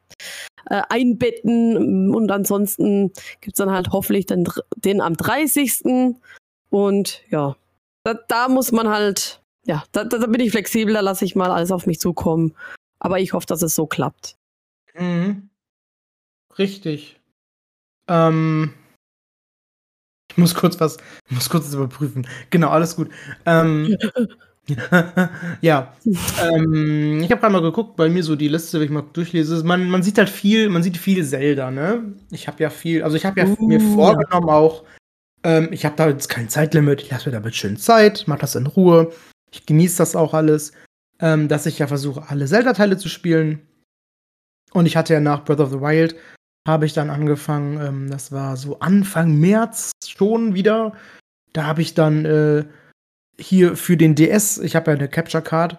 äh, 0.71 0.83
einbetten. 0.89 2.15
Und 2.15 2.31
ansonsten 2.31 3.13
gibt 3.41 3.55
es 3.55 3.59
dann 3.59 3.71
halt 3.71 3.89
hoffentlich 3.91 4.27
den, 4.27 4.49
den 4.77 5.01
am 5.01 5.17
30. 5.17 6.15
Und 6.71 7.23
ja, 7.29 7.57
da, 8.05 8.15
da 8.29 8.49
muss 8.49 8.73
man 8.73 8.89
halt, 8.89 9.43
ja, 9.65 9.85
da, 9.93 10.05
da, 10.05 10.27
bin 10.27 10.41
ich 10.41 10.51
flexibel, 10.51 10.95
da 10.95 11.01
lasse 11.01 11.25
ich 11.25 11.37
mal 11.37 11.51
alles 11.51 11.71
auf 11.71 11.87
mich 11.87 12.01
zukommen. 12.01 12.55
Aber 12.99 13.21
ich 13.21 13.33
hoffe, 13.33 13.47
dass 13.47 13.63
es 13.63 13.75
so 13.75 13.87
klappt. 13.87 14.37
Mhm. 14.95 15.49
Richtig. 16.59 17.21
Ähm, 18.09 18.75
ich 20.31 20.39
muss 20.39 20.55
kurz 20.55 20.81
was, 20.81 20.99
ich 21.29 21.33
muss 21.33 21.51
kurz 21.51 21.67
das 21.67 21.75
überprüfen. 21.75 22.27
Genau, 22.51 22.69
alles 22.69 22.97
gut. 22.97 23.11
Ähm, 23.45 23.97
ja, 25.61 25.93
ähm, 26.41 27.21
ich 27.21 27.31
habe 27.31 27.41
gerade 27.41 27.53
mal 27.53 27.63
geguckt, 27.63 27.97
bei 27.97 28.09
mir 28.09 28.23
so 28.23 28.37
die 28.37 28.49
Liste, 28.49 28.79
wenn 28.79 28.87
ich 28.87 28.93
mal 28.93 29.05
durchlese, 29.13 29.63
man, 29.65 29.91
man 29.91 30.03
sieht 30.03 30.19
halt 30.19 30.31
viel, 30.31 30.69
man 30.69 30.83
sieht 30.83 30.97
viel 30.97 31.25
Zelda, 31.25 31.71
ne? 31.71 32.15
Ich 32.31 32.47
habe 32.47 32.63
ja 32.63 32.71
viel, 32.71 33.03
also 33.03 33.17
ich 33.17 33.27
habe 33.27 33.41
ja 33.41 33.47
uh, 33.47 33.67
mir 33.67 33.81
vorgenommen 33.81 34.49
auch, 34.49 34.85
ähm, 35.45 35.69
ich 35.73 35.85
habe 35.85 35.97
da 35.97 36.09
jetzt 36.09 36.29
kein 36.29 36.49
Zeitlimit. 36.49 37.03
Ich 37.03 37.11
lasse 37.11 37.29
mir 37.29 37.35
damit 37.35 37.55
schön 37.55 37.77
Zeit, 37.77 38.25
mache 38.27 38.41
das 38.41 38.55
in 38.55 38.67
Ruhe. 38.67 39.13
Ich 39.51 39.67
genieße 39.67 39.99
das 39.99 40.17
auch 40.17 40.35
alles. 40.35 40.73
Ähm, 41.21 41.47
dass 41.47 41.67
ich 41.67 41.79
ja 41.79 41.87
versuche, 41.87 42.29
alle 42.29 42.47
Zelda-Teile 42.47 42.97
zu 42.99 43.09
spielen. 43.09 43.61
Und 44.73 44.87
ich 44.87 44.97
hatte 44.97 45.13
ja 45.13 45.21
nach 45.21 45.45
Breath 45.45 45.61
of 45.61 45.71
the 45.71 45.81
Wild, 45.81 46.17
habe 46.67 46.87
ich 46.87 46.95
dann 46.95 47.11
angefangen, 47.11 47.81
ähm, 47.81 48.11
das 48.11 48.33
war 48.33 48.57
so 48.57 48.81
Anfang 48.81 49.39
März 49.39 49.93
schon 50.05 50.55
wieder. 50.55 50.95
Da 51.53 51.65
habe 51.65 51.83
ich 51.83 51.95
dann 51.95 52.25
äh, 52.25 52.65
hier 53.39 53.77
für 53.77 53.97
den 53.97 54.15
DS, 54.15 54.59
ich 54.59 54.75
habe 54.75 54.91
ja 54.91 54.97
eine 54.97 55.09
Capture 55.09 55.43
Card 55.43 55.79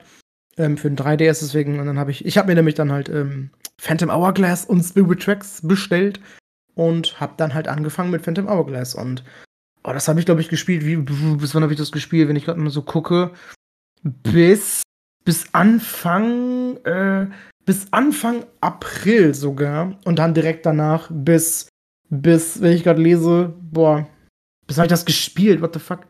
ähm, 0.58 0.78
für 0.78 0.90
den 0.90 0.98
3DS, 0.98 1.40
deswegen, 1.42 1.80
und 1.80 1.88
dann 1.88 2.00
habe 2.00 2.12
ich, 2.12 2.24
ich 2.26 2.38
habe 2.38 2.48
mir 2.48 2.56
nämlich 2.56 2.76
dann 2.76 2.92
halt 2.92 3.10
ähm, 3.10 3.50
Phantom 3.80 4.12
Hourglass 4.12 4.66
und 4.66 4.84
Spirit 4.84 5.24
Tracks 5.24 5.62
bestellt 5.62 6.20
und 6.76 7.20
habe 7.20 7.34
dann 7.38 7.54
halt 7.54 7.68
angefangen 7.68 8.12
mit 8.12 8.24
Phantom 8.24 8.48
Hourglass 8.48 8.96
und 8.96 9.24
Oh, 9.84 9.92
das 9.92 10.08
habe 10.08 10.20
ich, 10.20 10.26
glaube 10.26 10.42
ich, 10.42 10.50
gespielt. 10.50 10.86
Wie, 10.86 10.96
bis 10.96 11.54
wann 11.54 11.64
habe 11.64 11.74
ich 11.74 11.80
das 11.80 11.92
gespielt, 11.92 12.30
wenn 12.30 12.36
ich 12.36 12.46
gerade 12.46 12.60
mal 12.60 12.70
so 12.70 12.82
gucke? 12.82 13.32
Bis, 14.02 14.82
bis 15.26 15.46
Anfang, 15.54 16.78
äh, 16.86 17.28
bis 17.66 17.88
Anfang 17.92 18.46
April 18.62 19.34
sogar. 19.34 19.98
Und 20.06 20.20
dann 20.20 20.34
direkt 20.34 20.66
danach 20.66 21.10
bis, 21.12 21.68
bis, 22.10 22.62
wenn 22.62 22.74
ich 22.74 22.84
gerade 22.84 23.02
lese, 23.02 23.54
boah, 23.60 24.08
bis 24.68 24.78
habe 24.78 24.88
ich 24.88 24.92
das 24.92 25.06
gespielt? 25.06 25.62
What 25.62 25.74
the 25.74 25.80
fuck? 25.80 26.08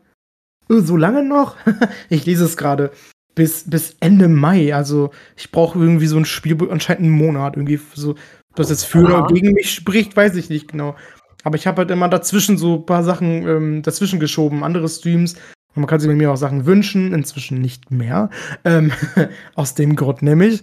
Oh, 0.68 0.80
so 0.80 0.96
lange 0.96 1.24
noch? 1.24 1.56
ich 2.08 2.24
lese 2.26 2.44
es 2.44 2.56
gerade. 2.56 2.92
Bis, 3.34 3.68
bis 3.68 3.96
Ende 3.98 4.28
Mai. 4.28 4.72
Also, 4.72 5.10
ich 5.36 5.50
brauche 5.50 5.78
irgendwie 5.78 6.06
so 6.06 6.16
ein 6.16 6.24
Spiel, 6.24 6.56
anscheinend 6.70 7.04
einen 7.04 7.10
Monat. 7.10 7.56
Irgendwie 7.56 7.80
so, 7.94 8.14
das 8.54 8.70
jetzt 8.70 8.84
für 8.84 9.00
oder 9.00 9.26
gegen 9.26 9.52
mich 9.52 9.74
spricht, 9.74 10.16
weiß 10.16 10.36
ich 10.36 10.48
nicht 10.48 10.68
genau. 10.68 10.94
Aber 11.44 11.56
ich 11.56 11.66
habe 11.66 11.78
halt 11.78 11.90
immer 11.90 12.08
dazwischen 12.08 12.58
so 12.58 12.76
ein 12.76 12.86
paar 12.86 13.04
Sachen 13.04 13.46
ähm, 13.46 13.82
dazwischen 13.82 14.18
geschoben, 14.18 14.64
andere 14.64 14.88
Streams. 14.88 15.34
Und 15.74 15.82
man 15.82 15.86
kann 15.86 16.00
sich 16.00 16.08
bei 16.08 16.16
mir 16.16 16.32
auch 16.32 16.36
Sachen 16.36 16.66
wünschen, 16.66 17.12
inzwischen 17.12 17.60
nicht 17.60 17.90
mehr. 17.90 18.30
Ähm, 18.64 18.92
aus 19.54 19.74
dem 19.74 19.94
Grund 19.94 20.22
nämlich. 20.22 20.62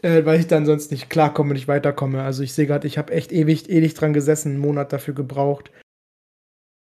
Äh, 0.00 0.24
weil 0.24 0.40
ich 0.40 0.46
dann 0.46 0.66
sonst 0.66 0.90
nicht 0.90 1.10
klarkomme, 1.10 1.52
nicht 1.52 1.68
weiterkomme. 1.68 2.22
Also 2.22 2.42
ich 2.42 2.52
sehe 2.52 2.66
gerade, 2.66 2.86
ich 2.86 2.98
habe 2.98 3.12
echt 3.12 3.32
ewig, 3.32 3.68
ewig 3.68 3.94
dran 3.94 4.12
gesessen, 4.12 4.52
einen 4.52 4.60
Monat 4.60 4.92
dafür 4.92 5.14
gebraucht. 5.14 5.70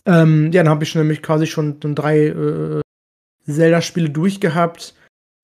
Ähm, 0.06 0.52
ja, 0.52 0.62
dann 0.62 0.70
habe 0.70 0.84
ich 0.84 0.90
schon 0.90 1.02
nämlich 1.02 1.22
quasi 1.22 1.46
schon 1.46 1.80
drei 1.80 2.26
äh, 2.26 2.80
Zelda-Spiele 3.46 4.10
durchgehabt. 4.10 4.94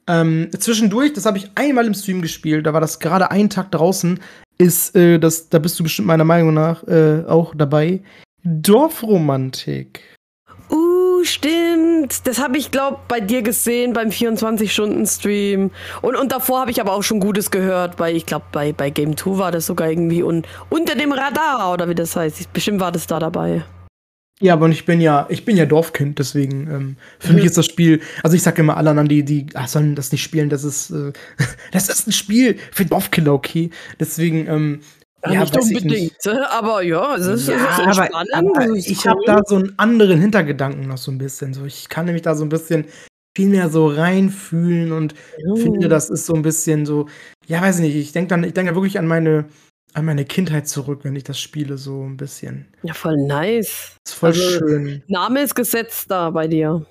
Ähm, 0.06 0.48
zwischendurch, 0.58 1.12
das 1.12 1.26
habe 1.26 1.38
ich 1.38 1.50
einmal 1.54 1.86
im 1.86 1.94
Stream 1.94 2.22
gespielt, 2.22 2.66
da 2.66 2.72
war 2.72 2.80
das 2.80 3.00
gerade 3.00 3.30
einen 3.30 3.50
Tag 3.50 3.70
draußen 3.70 4.20
ist, 4.60 4.94
äh, 4.94 5.18
das, 5.18 5.48
da 5.48 5.58
bist 5.58 5.78
du 5.80 5.82
bestimmt 5.82 6.06
meiner 6.08 6.24
Meinung 6.24 6.54
nach 6.54 6.86
äh, 6.86 7.24
auch 7.26 7.54
dabei, 7.56 8.02
Dorfromantik. 8.44 10.02
Uh, 10.70 11.24
stimmt. 11.24 12.26
Das 12.26 12.40
habe 12.40 12.58
ich, 12.58 12.70
glaube 12.70 12.98
bei 13.08 13.20
dir 13.20 13.42
gesehen 13.42 13.92
beim 13.92 14.10
24-Stunden-Stream. 14.10 15.70
Und, 16.02 16.16
und 16.16 16.32
davor 16.32 16.60
habe 16.60 16.70
ich 16.70 16.80
aber 16.80 16.92
auch 16.92 17.02
schon 17.02 17.20
Gutes 17.20 17.50
gehört, 17.50 17.98
weil 17.98 18.14
ich 18.14 18.26
glaube, 18.26 18.44
bei, 18.52 18.72
bei 18.72 18.90
Game 18.90 19.16
2 19.16 19.38
war 19.38 19.50
das 19.50 19.66
sogar 19.66 19.90
irgendwie 19.90 20.22
un, 20.22 20.44
unter 20.68 20.94
dem 20.94 21.12
Radar 21.12 21.72
oder 21.72 21.88
wie 21.88 21.94
das 21.94 22.14
heißt. 22.14 22.52
Bestimmt 22.52 22.80
war 22.80 22.92
das 22.92 23.06
da 23.06 23.18
dabei. 23.18 23.64
Ja, 24.42 24.54
aber 24.54 24.68
ich 24.70 24.86
bin 24.86 25.02
ja, 25.02 25.26
ich 25.28 25.44
bin 25.44 25.56
ja 25.58 25.66
Dorfkind, 25.66 26.18
deswegen 26.18 26.66
ähm, 26.70 26.96
für 27.18 27.30
mhm. 27.30 27.34
mich 27.36 27.44
ist 27.44 27.58
das 27.58 27.66
Spiel, 27.66 28.00
also 28.22 28.34
ich 28.34 28.42
sage 28.42 28.62
immer 28.62 28.76
alle 28.78 28.90
anderen, 28.90 29.08
die, 29.08 29.22
die 29.22 29.46
ach, 29.52 29.68
sollen 29.68 29.94
das 29.94 30.12
nicht 30.12 30.22
spielen, 30.22 30.48
das 30.48 30.64
ist, 30.64 30.90
äh, 30.90 31.12
das 31.72 31.90
ist 31.90 32.08
ein 32.08 32.12
Spiel 32.12 32.58
für 32.72 32.86
Dorfkinder, 32.86 33.34
okay. 33.34 33.70
Deswegen, 33.98 34.46
ähm, 34.48 34.80
Ja, 35.26 35.32
Ja, 35.32 35.40
nicht 35.40 35.58
unbedingt, 35.58 36.26
äh, 36.26 36.30
aber 36.50 36.82
ja, 36.82 37.16
es 37.16 37.26
ist, 37.26 37.48
ja, 37.48 37.56
ist 37.56 37.80
aber, 37.80 37.92
spannend. 38.06 38.34
aber 38.34 38.70
ich 38.74 39.06
habe 39.06 39.20
da 39.26 39.42
so 39.44 39.56
einen 39.56 39.78
anderen 39.78 40.18
Hintergedanken 40.18 40.88
noch 40.88 40.96
so 40.96 41.10
ein 41.10 41.18
bisschen. 41.18 41.52
So, 41.52 41.66
ich 41.66 41.90
kann 41.90 42.06
nämlich 42.06 42.22
da 42.22 42.34
so 42.34 42.44
ein 42.44 42.48
bisschen 42.48 42.86
viel 43.36 43.48
mehr 43.48 43.68
so 43.68 43.88
reinfühlen 43.88 44.92
und 44.92 45.14
finde, 45.56 45.88
das 45.88 46.08
ist 46.08 46.24
so 46.26 46.34
ein 46.34 46.42
bisschen 46.42 46.86
so, 46.86 47.08
ja, 47.46 47.60
weiß 47.60 47.76
ich 47.76 47.82
nicht, 47.82 47.96
ich 47.96 48.12
denke 48.12 48.28
dann, 48.28 48.44
ich 48.44 48.54
denke 48.54 48.74
wirklich 48.74 48.98
an 48.98 49.06
meine, 49.06 49.44
an 49.94 50.04
meine 50.04 50.24
Kindheit 50.24 50.68
zurück, 50.68 51.00
wenn 51.02 51.16
ich 51.16 51.24
das 51.24 51.38
spiele, 51.40 51.76
so 51.78 52.02
ein 52.04 52.16
bisschen. 52.16 52.72
Ja, 52.82 52.94
voll 52.94 53.16
nice. 53.16 53.96
Das 54.04 54.12
ist 54.12 54.18
voll 54.18 54.28
Also- 54.30 54.58
schön. 54.58 55.02
Name 55.08 55.40
ist 55.42 55.54
gesetzt 55.54 56.10
da 56.10 56.30
bei 56.30 56.46
dir. 56.48 56.86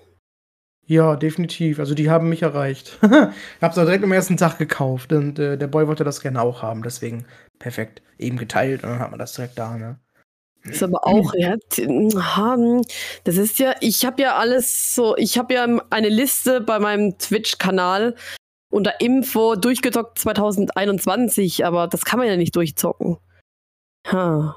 Ja, 0.86 1.16
definitiv. 1.16 1.80
Also 1.80 1.94
die 1.94 2.10
haben 2.10 2.30
mich 2.30 2.42
erreicht. 2.42 2.98
ich 3.04 3.62
hab's 3.62 3.78
auch 3.78 3.84
direkt 3.86 4.04
am 4.04 4.12
ersten 4.12 4.38
Tag 4.38 4.58
gekauft 4.58 5.14
und 5.14 5.38
äh, 5.38 5.56
der 5.58 5.68
Boy 5.68 5.88
wollte 5.88 6.04
das 6.04 6.20
gerne 6.22 6.42
auch 6.42 6.64
haben, 6.64 6.82
deswegen 6.84 7.26
perfekt. 7.60 8.02
Eben 8.18 8.38
geteilt 8.38 8.84
und 8.84 8.90
dann 8.90 9.00
hat 9.00 9.12
man 9.12 9.20
das 9.20 9.34
direkt 9.34 9.58
da, 9.60 9.78
ne? 9.78 10.00
Ist 10.64 10.84
aber 10.84 11.08
auch, 11.08 11.34
ja, 11.38 11.56
t- 11.70 11.88
haben, 12.18 12.82
das 13.24 13.38
ist 13.38 13.60
ja, 13.60 13.76
ich 13.80 14.04
habe 14.06 14.22
ja 14.22 14.36
alles 14.36 14.94
so, 14.94 15.16
ich 15.16 15.38
habe 15.38 15.54
ja 15.54 15.64
eine 15.90 16.10
Liste 16.10 16.60
bei 16.60 16.80
meinem 16.80 17.18
Twitch-Kanal 17.18 18.16
unter 18.72 19.00
Info 19.02 19.56
durchgezockt 19.56 20.20
2021, 20.20 21.66
aber 21.66 21.88
das 21.88 22.06
kann 22.06 22.20
man 22.20 22.28
ja 22.28 22.38
nicht 22.38 22.56
durchzocken. 22.56 23.18
Ha. 24.08 24.56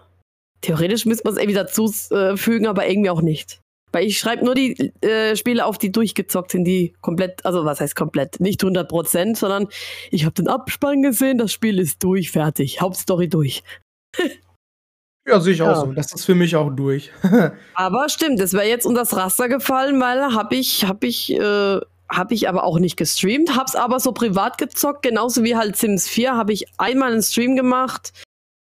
Theoretisch 0.60 1.06
müsste 1.06 1.24
man 1.24 1.34
es 1.34 1.40
irgendwie 1.40 1.56
dazu 1.56 1.92
äh, 2.10 2.36
fügen, 2.36 2.66
aber 2.66 2.86
irgendwie 2.88 3.10
auch 3.10 3.22
nicht. 3.22 3.60
Weil 3.90 4.06
ich 4.06 4.18
schreibe 4.18 4.44
nur 4.44 4.54
die 4.54 4.92
äh, 5.02 5.36
Spiele 5.36 5.66
auf, 5.66 5.76
die 5.76 5.92
durchgezockt 5.92 6.52
sind, 6.52 6.64
die 6.64 6.94
komplett, 7.02 7.44
also 7.44 7.64
was 7.64 7.80
heißt 7.80 7.94
komplett, 7.94 8.40
nicht 8.40 8.62
100 8.62 8.88
Prozent, 8.88 9.36
sondern 9.36 9.68
ich 10.10 10.24
habe 10.24 10.34
den 10.34 10.48
Abspann 10.48 11.02
gesehen, 11.02 11.36
das 11.36 11.52
Spiel 11.52 11.78
ist 11.78 12.02
durch, 12.02 12.30
fertig, 12.30 12.80
Hauptstory 12.80 13.28
durch. 13.28 13.62
Ja, 15.24 15.38
sehe 15.38 15.52
ich 15.52 15.62
auch 15.62 15.66
Ja. 15.68 15.76
so. 15.76 15.92
Das 15.92 16.12
ist 16.12 16.24
für 16.24 16.34
mich 16.34 16.56
auch 16.56 16.68
durch. 16.70 17.12
Aber 17.74 18.08
stimmt, 18.08 18.40
das 18.40 18.54
wäre 18.54 18.66
jetzt 18.66 18.84
unter 18.84 19.02
das 19.02 19.14
Raster 19.16 19.48
gefallen, 19.48 20.00
weil 20.00 20.34
habe 20.34 20.56
ich, 20.56 20.84
habe 20.84 21.06
ich, 21.06 21.32
äh, 21.32 21.78
habe 22.12 22.34
ich 22.34 22.48
aber 22.48 22.64
auch 22.64 22.78
nicht 22.78 22.96
gestreamt, 22.96 23.56
hab's 23.56 23.74
aber 23.74 23.98
so 24.00 24.12
privat 24.12 24.58
gezockt, 24.58 25.02
genauso 25.02 25.44
wie 25.44 25.56
halt 25.56 25.76
Sims 25.76 26.08
4, 26.08 26.36
habe 26.36 26.52
ich 26.52 26.66
einmal 26.78 27.12
einen 27.12 27.22
Stream 27.22 27.56
gemacht. 27.56 28.12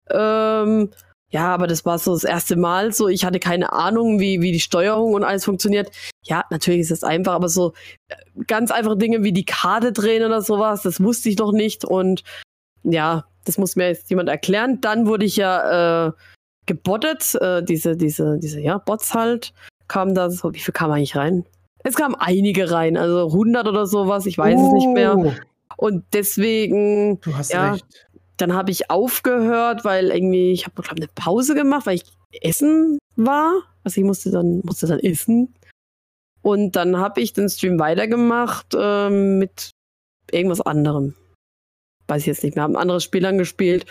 Ähm, 0.10 0.92
ja, 1.32 1.54
aber 1.54 1.68
das 1.68 1.86
war 1.86 2.00
so 2.00 2.14
das 2.14 2.24
erste 2.24 2.56
Mal 2.56 2.94
so. 2.94 3.10
Ich 3.10 3.26
hatte 3.26 3.40
keine 3.40 3.74
Ahnung, 3.74 4.20
wie, 4.20 4.42
wie 4.42 4.52
die 4.52 4.60
Steuerung 4.60 5.14
und 5.14 5.24
alles 5.24 5.44
funktioniert. 5.44 5.92
Ja, 6.24 6.46
natürlich 6.50 6.82
ist 6.82 6.92
es 6.92 7.04
einfach, 7.04 7.34
aber 7.34 7.50
so 7.50 7.74
äh, 8.08 8.16
ganz 8.48 8.72
einfache 8.72 8.98
Dinge 8.98 9.24
wie 9.24 9.34
die 9.34 9.46
Karte 9.46 9.92
drehen 9.92 10.24
oder 10.24 10.42
sowas, 10.42 10.84
das 10.84 11.02
wusste 11.02 11.30
ich 11.30 11.38
noch 11.38 11.52
nicht. 11.52 11.84
Und 11.84 12.24
ja, 12.84 13.26
das 13.44 13.58
muss 13.58 13.76
mir 13.76 13.88
jetzt 13.88 14.10
jemand 14.10 14.30
erklären. 14.30 14.80
Dann 14.82 15.08
wurde 15.08 15.26
ich 15.26 15.36
ja 15.36 16.08
äh, 16.08 16.12
gebottet, 16.68 17.36
äh, 17.36 17.64
diese, 17.64 17.98
diese, 17.98 18.38
diese, 18.40 18.62
ja, 18.62 18.78
Bots 18.78 19.14
halt, 19.14 19.54
kamen 19.88 20.16
da 20.16 20.30
so, 20.30 20.54
wie 20.54 20.60
viel 20.60 20.74
kam 20.74 20.92
eigentlich 20.92 21.16
rein? 21.16 21.46
Es 21.86 21.96
kamen 21.96 22.16
einige 22.16 22.72
rein, 22.72 22.98
also 22.98 23.28
100 23.28 23.68
oder 23.68 23.86
sowas, 23.86 24.26
ich 24.26 24.38
weiß 24.40 24.60
es 24.60 24.72
nicht 24.72 24.90
mehr. 24.90 25.16
Oh, 25.18 25.32
Und 25.78 26.04
deswegen, 26.14 27.22
Du 27.22 27.38
hast 27.38 27.52
Ja. 27.52 27.74
recht. 27.74 27.86
dann 28.38 28.54
habe 28.54 28.72
ich 28.72 28.90
aufgehört, 28.90 29.86
weil 29.86 30.10
irgendwie, 30.10 30.52
ich 30.52 30.66
habe, 30.66 30.82
glaube 30.82 30.98
eine 30.98 31.08
Pause 31.14 31.54
gemacht, 31.54 31.86
weil 31.86 31.96
ich 31.96 32.04
essen 32.42 32.98
war. 33.16 33.62
Also 33.84 34.02
ich 34.02 34.06
musste 34.06 34.32
dann, 34.32 34.62
musste 34.64 34.88
dann 34.88 35.00
essen. 35.00 35.54
Und 36.42 36.76
dann 36.76 36.98
habe 36.98 37.22
ich 37.22 37.34
den 37.34 37.50
Stream 37.50 37.78
weitergemacht 37.80 38.76
ähm, 38.78 39.38
mit 39.38 39.70
irgendwas 40.32 40.62
anderem. 40.62 41.14
Weiß 42.08 42.22
ich 42.22 42.28
jetzt 42.28 42.44
nicht 42.44 42.56
mehr. 42.56 42.64
Habe 42.64 42.74
ein 42.74 42.82
anderes 42.82 43.04
Spiel 43.04 43.26
angespielt 43.26 43.86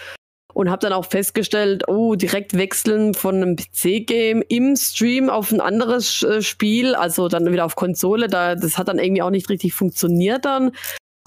und 0.54 0.70
habe 0.70 0.80
dann 0.80 0.92
auch 0.92 1.04
festgestellt, 1.04 1.84
oh, 1.88 2.14
direkt 2.14 2.56
wechseln 2.56 3.12
von 3.12 3.36
einem 3.36 3.56
PC-Game 3.56 4.42
im 4.48 4.76
Stream 4.76 5.28
auf 5.28 5.52
ein 5.52 5.60
anderes 5.60 6.22
äh, 6.22 6.40
Spiel, 6.42 6.94
also 6.94 7.28
dann 7.28 7.52
wieder 7.52 7.64
auf 7.64 7.76
Konsole, 7.76 8.28
da, 8.28 8.54
das 8.54 8.78
hat 8.78 8.88
dann 8.88 8.98
irgendwie 8.98 9.22
auch 9.22 9.30
nicht 9.30 9.50
richtig 9.50 9.74
funktioniert 9.74 10.44
dann. 10.44 10.72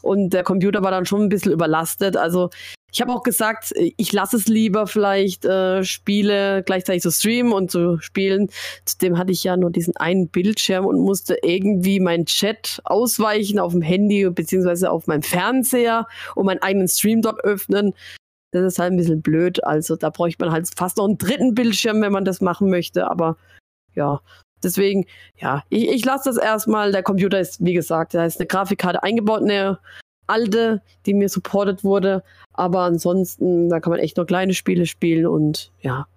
Und 0.01 0.29
der 0.29 0.43
Computer 0.43 0.83
war 0.83 0.91
dann 0.91 1.05
schon 1.05 1.23
ein 1.23 1.29
bisschen 1.29 1.51
überlastet. 1.51 2.15
Also 2.17 2.49
ich 2.93 3.01
habe 3.01 3.11
auch 3.11 3.23
gesagt, 3.23 3.73
ich 3.75 4.13
lasse 4.13 4.37
es 4.37 4.47
lieber 4.47 4.87
vielleicht 4.87 5.43
äh, 5.43 5.83
Spiele 5.83 6.63
gleichzeitig 6.63 7.01
zu 7.01 7.11
streamen 7.11 7.51
und 7.51 7.69
zu 7.69 7.99
spielen. 7.99 8.49
Zudem 8.85 9.17
hatte 9.17 9.33
ich 9.33 9.43
ja 9.43 9.57
nur 9.57 9.71
diesen 9.71 9.97
einen 9.97 10.29
Bildschirm 10.29 10.85
und 10.85 11.01
musste 11.01 11.37
irgendwie 11.43 11.99
meinen 11.99 12.25
Chat 12.25 12.79
ausweichen 12.85 13.59
auf 13.59 13.73
dem 13.73 13.81
Handy 13.81 14.29
beziehungsweise 14.29 14.89
auf 14.89 15.07
meinem 15.07 15.23
Fernseher 15.23 16.07
und 16.35 16.45
meinen 16.45 16.61
eigenen 16.61 16.87
Stream 16.87 17.21
dort 17.21 17.43
öffnen. 17.43 17.93
Das 18.51 18.63
ist 18.63 18.79
halt 18.79 18.93
ein 18.93 18.97
bisschen 18.97 19.21
blöd. 19.21 19.63
Also 19.63 19.95
da 19.95 20.09
bräuchte 20.09 20.43
man 20.43 20.53
halt 20.53 20.69
fast 20.75 20.97
noch 20.97 21.05
einen 21.05 21.17
dritten 21.17 21.53
Bildschirm, 21.53 22.01
wenn 22.01 22.11
man 22.13 22.25
das 22.25 22.41
machen 22.41 22.69
möchte. 22.69 23.09
Aber 23.09 23.37
ja, 23.93 24.21
deswegen, 24.63 25.05
ja, 25.37 25.63
ich, 25.69 25.89
ich 25.89 26.05
lasse 26.05 26.29
das 26.29 26.37
erstmal. 26.37 26.91
Der 26.91 27.03
Computer 27.03 27.39
ist, 27.39 27.63
wie 27.63 27.73
gesagt, 27.73 28.13
da 28.13 28.25
ist 28.25 28.39
eine 28.39 28.47
Grafikkarte 28.47 29.03
eingebaut, 29.03 29.41
eine 29.41 29.79
alte, 30.27 30.81
die 31.05 31.13
mir 31.13 31.29
supportet 31.29 31.83
wurde. 31.83 32.23
Aber 32.53 32.81
ansonsten, 32.81 33.69
da 33.69 33.79
kann 33.79 33.91
man 33.91 33.99
echt 33.99 34.17
nur 34.17 34.25
kleine 34.25 34.53
Spiele 34.53 34.85
spielen 34.85 35.25
und 35.27 35.71
ja, 35.81 36.07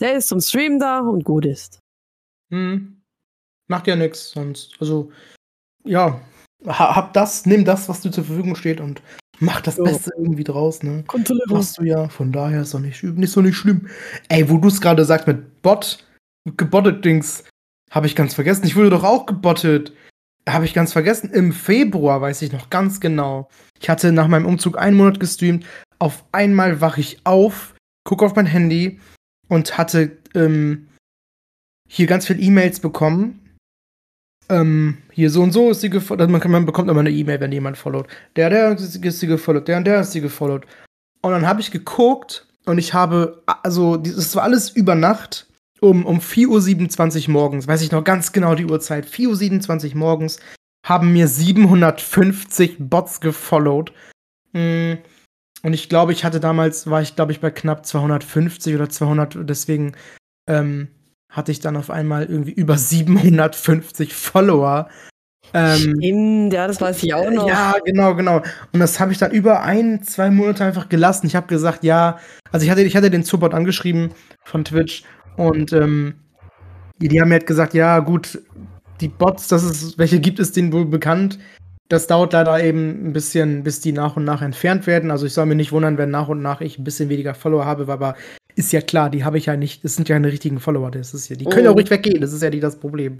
der 0.00 0.14
ist 0.16 0.28
zum 0.28 0.40
Stream 0.40 0.78
da 0.78 1.00
und 1.00 1.24
gut 1.24 1.44
ist. 1.44 1.78
Hm. 2.52 3.00
Macht 3.68 3.86
ja 3.86 3.96
nichts 3.96 4.30
sonst. 4.32 4.76
Also, 4.80 5.10
ja, 5.84 6.20
ha- 6.66 6.96
hab 6.96 7.12
das, 7.14 7.46
nimm 7.46 7.64
das, 7.64 7.88
was 7.88 8.00
dir 8.00 8.10
zur 8.10 8.24
Verfügung 8.24 8.54
steht 8.56 8.80
und 8.80 9.02
mach 9.40 9.60
das 9.60 9.76
Ja. 9.76 9.84
Beste 9.84 10.10
irgendwie 10.16 10.44
draus, 10.44 10.82
ne? 10.82 11.04
Kontrolle. 11.06 11.42
Machst 11.48 11.78
du 11.78 11.84
ja, 11.84 12.08
von 12.08 12.32
daher 12.32 12.62
ist 12.62 12.74
doch 12.74 12.80
nicht, 12.80 13.02
nicht 13.02 13.30
so 13.30 13.40
nicht 13.40 13.56
schlimm. 13.56 13.88
Ey, 14.28 14.48
wo 14.48 14.58
du 14.58 14.68
es 14.68 14.80
gerade 14.80 15.04
sagst 15.04 15.26
mit 15.26 15.62
Bot, 15.62 16.04
gebottet 16.56 17.04
Dings, 17.04 17.44
habe 17.90 18.06
ich 18.06 18.16
ganz 18.16 18.34
vergessen. 18.34 18.64
Ich 18.66 18.76
wurde 18.76 18.90
doch 18.90 19.04
auch 19.04 19.26
gebottet. 19.26 19.92
Habe 20.48 20.66
ich 20.66 20.74
ganz 20.74 20.92
vergessen. 20.92 21.30
Im 21.30 21.52
Februar 21.52 22.20
weiß 22.20 22.42
ich 22.42 22.52
noch 22.52 22.68
ganz 22.68 23.00
genau. 23.00 23.48
Ich 23.80 23.88
hatte 23.88 24.12
nach 24.12 24.28
meinem 24.28 24.46
Umzug 24.46 24.76
einen 24.76 24.96
Monat 24.96 25.18
gestreamt. 25.18 25.64
Auf 25.98 26.24
einmal 26.32 26.80
wache 26.80 27.00
ich 27.00 27.24
auf, 27.24 27.74
gucke 28.04 28.26
auf 28.26 28.34
mein 28.34 28.46
Handy 28.46 29.00
und 29.48 29.78
hatte 29.78 30.18
ähm, 30.34 30.88
hier 31.88 32.06
ganz 32.06 32.26
viele 32.26 32.40
E-Mails 32.40 32.80
bekommen. 32.80 33.40
Ähm, 34.50 34.98
hier 35.10 35.30
so 35.30 35.42
und 35.42 35.52
so 35.52 35.70
ist 35.70 35.80
sie 35.80 35.90
gefollowt. 35.90 36.28
Man, 36.28 36.40
kann- 36.40 36.50
man 36.50 36.66
bekommt 36.66 36.90
immer 36.90 37.00
eine 37.00 37.10
E-Mail, 37.10 37.40
wenn 37.40 37.52
jemand 37.52 37.78
followt. 37.78 38.06
Der, 38.36 38.50
der 38.50 38.72
ist 38.72 38.92
sie 39.20 39.26
gefollowt, 39.26 39.68
der 39.68 39.78
und 39.78 39.84
der 39.84 40.00
ist 40.00 40.12
sie 40.12 40.20
gefollowt. 40.20 40.66
Und 41.22 41.30
dann 41.32 41.46
habe 41.46 41.60
ich 41.62 41.70
geguckt 41.70 42.46
und 42.66 42.76
ich 42.78 42.92
habe, 42.92 43.42
also, 43.62 43.96
das 43.96 44.36
war 44.36 44.42
alles 44.42 44.70
über 44.70 44.94
Nacht 44.94 45.46
um, 45.80 46.04
um 46.06 46.18
4.27 46.20 47.26
Uhr 47.28 47.32
morgens, 47.32 47.66
weiß 47.66 47.82
ich 47.82 47.90
noch 47.92 48.04
ganz 48.04 48.32
genau 48.32 48.54
die 48.54 48.66
Uhrzeit, 48.66 49.06
4.27 49.06 49.90
Uhr 49.92 49.96
morgens, 49.98 50.38
haben 50.86 51.12
mir 51.12 51.28
750 51.28 52.76
Bots 52.78 53.20
gefollowt. 53.20 53.92
Mm, 54.52 54.94
Und 55.62 55.72
ich 55.72 55.88
glaube, 55.88 56.12
ich 56.12 56.24
hatte 56.24 56.40
damals, 56.40 56.88
war 56.90 57.00
ich 57.02 57.16
glaube 57.16 57.32
ich 57.32 57.40
bei 57.40 57.50
knapp 57.50 57.86
250 57.86 58.74
oder 58.74 58.88
200, 58.90 59.38
deswegen 59.48 59.92
ähm, 60.46 60.88
hatte 61.34 61.52
ich 61.52 61.60
dann 61.60 61.76
auf 61.76 61.90
einmal 61.90 62.24
irgendwie 62.24 62.52
über 62.52 62.78
750 62.78 64.14
Follower. 64.14 64.88
Ähm, 65.52 65.94
Stimmt, 65.98 66.52
ja, 66.52 66.66
das 66.66 66.80
weiß 66.80 67.02
ich 67.02 67.12
auch 67.12 67.30
noch. 67.30 67.48
ja, 67.48 67.74
genau, 67.84 68.14
genau. 68.14 68.42
Und 68.72 68.80
das 68.80 68.98
habe 68.98 69.12
ich 69.12 69.18
dann 69.18 69.32
über 69.32 69.62
ein, 69.62 70.02
zwei 70.02 70.30
Monate 70.30 70.64
einfach 70.64 70.88
gelassen. 70.88 71.26
Ich 71.26 71.36
habe 71.36 71.46
gesagt, 71.46 71.84
ja, 71.84 72.18
also 72.50 72.64
ich 72.64 72.70
hatte, 72.70 72.82
ich 72.82 72.96
hatte 72.96 73.10
den 73.10 73.24
Support 73.24 73.54
angeschrieben 73.54 74.10
von 74.44 74.64
Twitch 74.64 75.04
und 75.36 75.72
ähm, 75.72 76.14
die, 77.00 77.08
die 77.08 77.20
haben 77.20 77.28
mir 77.28 77.34
halt 77.34 77.46
gesagt, 77.46 77.74
ja, 77.74 77.98
gut, 77.98 78.40
die 79.00 79.08
Bots, 79.08 79.48
das 79.48 79.64
ist, 79.64 79.98
welche 79.98 80.20
gibt 80.20 80.38
es 80.38 80.52
denen 80.52 80.72
wohl 80.72 80.86
bekannt? 80.86 81.38
Das 81.88 82.06
dauert 82.06 82.32
leider 82.32 82.62
eben 82.62 83.08
ein 83.08 83.12
bisschen, 83.12 83.62
bis 83.62 83.80
die 83.80 83.92
nach 83.92 84.16
und 84.16 84.24
nach 84.24 84.40
entfernt 84.40 84.86
werden. 84.86 85.10
Also 85.10 85.26
ich 85.26 85.34
soll 85.34 85.46
mir 85.46 85.54
nicht 85.54 85.72
wundern, 85.72 85.98
wenn 85.98 86.10
nach 86.10 86.28
und 86.28 86.40
nach 86.40 86.60
ich 86.60 86.78
ein 86.78 86.84
bisschen 86.84 87.08
weniger 87.08 87.34
Follower 87.34 87.66
habe, 87.66 87.92
aber 87.92 88.14
ist 88.56 88.72
ja 88.72 88.80
klar, 88.80 89.10
die 89.10 89.24
habe 89.24 89.38
ich 89.38 89.46
ja 89.46 89.56
nicht, 89.56 89.84
das 89.84 89.96
sind 89.96 90.08
ja 90.08 90.14
keine 90.16 90.28
richtigen 90.30 90.60
Follower, 90.60 90.90
das 90.90 91.14
ist 91.14 91.28
ja, 91.28 91.36
die 91.36 91.44
können 91.44 91.64
ja 91.64 91.70
auch 91.70 91.74
Mhm. 91.74 91.80
nicht 91.80 91.90
weggehen, 91.90 92.20
das 92.20 92.32
ist 92.32 92.42
ja 92.42 92.50
nicht 92.50 92.62
das 92.62 92.76
Problem. 92.78 93.18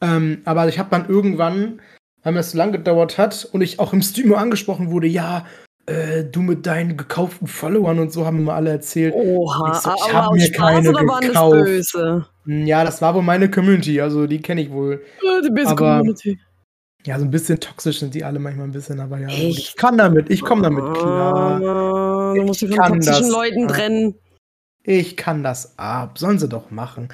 Ähm, 0.00 0.38
aber 0.44 0.66
ich 0.68 0.78
habe 0.78 0.88
dann 0.90 1.08
irgendwann, 1.08 1.80
weil 2.22 2.32
mir 2.32 2.38
das 2.40 2.52
so 2.52 2.58
lang 2.58 2.72
gedauert 2.72 3.18
hat 3.18 3.48
und 3.52 3.60
ich 3.60 3.78
auch 3.78 3.92
im 3.92 4.02
Stream 4.02 4.28
nur 4.28 4.38
angesprochen 4.38 4.90
wurde, 4.90 5.06
ja, 5.06 5.46
äh, 5.86 6.24
du 6.24 6.40
mit 6.42 6.64
deinen 6.66 6.96
gekauften 6.96 7.46
Followern 7.48 7.98
und 7.98 8.12
so 8.12 8.24
haben 8.24 8.44
mir 8.44 8.52
alle 8.52 8.70
erzählt. 8.70 9.14
Oha, 9.14 9.72
Ich 9.72 9.78
so, 9.78 9.90
ich 9.96 10.02
aber 10.04 10.12
hab 10.22 10.28
aus 10.30 10.36
mir 10.36 10.46
Spaß 10.46 10.56
keine 10.56 10.92
gekauft. 10.92 11.64
böse? 11.64 12.26
Hm, 12.44 12.66
Ja, 12.66 12.84
das 12.84 13.02
war 13.02 13.14
wohl 13.14 13.22
meine 13.22 13.50
Community, 13.50 14.00
also 14.00 14.26
die 14.26 14.40
kenne 14.40 14.62
ich 14.62 14.70
wohl. 14.70 15.02
Die 15.44 15.50
böse 15.50 15.70
Aber- 15.70 15.98
Community. 15.98 16.38
Ja, 17.04 17.18
so 17.18 17.24
ein 17.24 17.32
bisschen 17.32 17.58
toxisch 17.58 17.98
sind 17.98 18.14
die 18.14 18.22
alle 18.22 18.38
manchmal 18.38 18.66
ein 18.68 18.70
bisschen, 18.70 19.00
aber 19.00 19.18
ja, 19.18 19.26
Echt? 19.26 19.58
ich 19.58 19.76
kann 19.76 19.98
damit, 19.98 20.30
ich 20.30 20.40
komme 20.42 20.62
damit 20.62 20.84
klar. 20.94 21.60
Ah, 21.60 22.32
Du 22.36 22.42
musst 22.42 22.62
dich 22.62 22.70
Ich 22.70 22.76
von 22.76 22.86
toxischen 22.86 23.22
das. 23.24 23.30
Leuten 23.30 23.66
trennen. 23.66 24.14
Ich 24.84 25.16
kann 25.16 25.42
das 25.42 25.78
ab, 25.78 26.18
sollen 26.18 26.38
sie 26.38 26.48
doch 26.48 26.70
machen. 26.70 27.08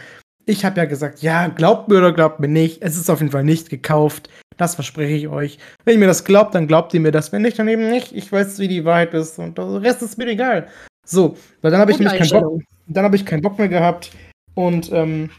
Ich 0.46 0.64
habe 0.64 0.78
ja 0.78 0.87
gesagt, 0.87 1.20
ja, 1.20 1.48
glaubt 1.48 1.88
mir 1.88 1.98
oder 1.98 2.12
glaubt 2.12 2.40
mir 2.40 2.48
nicht, 2.48 2.83
es 2.83 2.96
ist 2.96 3.11
auf 3.11 3.20
jeden 3.20 3.33
Fall 3.33 3.44
nicht 3.44 3.68
gekauft. 3.68 4.31
Das 4.57 4.74
verspreche 4.74 5.14
ich 5.14 5.28
euch. 5.28 5.59
Wenn 5.85 5.94
ihr 5.94 6.00
mir 6.00 6.07
das 6.07 6.24
glaubt, 6.24 6.54
dann 6.54 6.66
glaubt 6.66 6.94
ihr 6.94 7.00
mir 7.00 7.12
das. 7.12 7.33
Wenn 7.33 7.42
nicht, 7.42 7.59
dann 7.59 7.68
eben 7.68 7.90
nicht. 7.90 8.12
Ich 8.12 8.33
weiß, 8.33 8.59
wie 8.59 8.68
die 8.68 8.85
Wahrheit 8.85 9.12
ist 9.14 9.38
und 9.38 9.59
der 9.59 9.83
Rest 9.83 10.02
ist 10.02 10.16
mir 10.16 10.26
egal. 10.26 10.68
So, 11.07 11.37
weil 11.61 11.70
dann 11.70 11.81
habe 11.81 11.92
ich 11.92 11.98
nämlich 11.98 12.18
keinen 12.18 12.42
Bock, 12.42 12.62
dann 12.87 13.04
habe 13.04 13.16
ich 13.16 13.26
keinen 13.26 13.42
Bock 13.42 13.59
mehr 13.59 13.68
gehabt 13.68 14.11
und 14.54 14.90
ähm, 14.92 15.31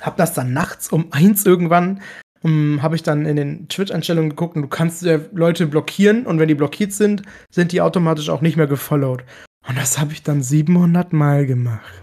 habe 0.00 0.16
das 0.16 0.34
dann 0.34 0.52
nachts 0.52 0.88
um 0.88 1.08
eins 1.12 1.44
irgendwann 1.44 2.00
um, 2.42 2.82
habe 2.82 2.96
ich 2.96 3.02
dann 3.02 3.26
in 3.26 3.36
den 3.36 3.68
Twitch-Einstellungen 3.68 4.30
geguckt 4.30 4.56
und 4.56 4.62
du 4.62 4.68
kannst 4.68 5.02
ja 5.02 5.18
Leute 5.32 5.66
blockieren 5.66 6.26
und 6.26 6.38
wenn 6.38 6.48
die 6.48 6.54
blockiert 6.54 6.92
sind, 6.92 7.22
sind 7.50 7.72
die 7.72 7.80
automatisch 7.80 8.28
auch 8.28 8.40
nicht 8.40 8.56
mehr 8.56 8.66
gefollowt. 8.66 9.24
Und 9.68 9.76
das 9.76 9.98
habe 9.98 10.12
ich 10.12 10.22
dann 10.22 10.42
700 10.42 11.12
Mal 11.12 11.46
gemacht. 11.46 12.02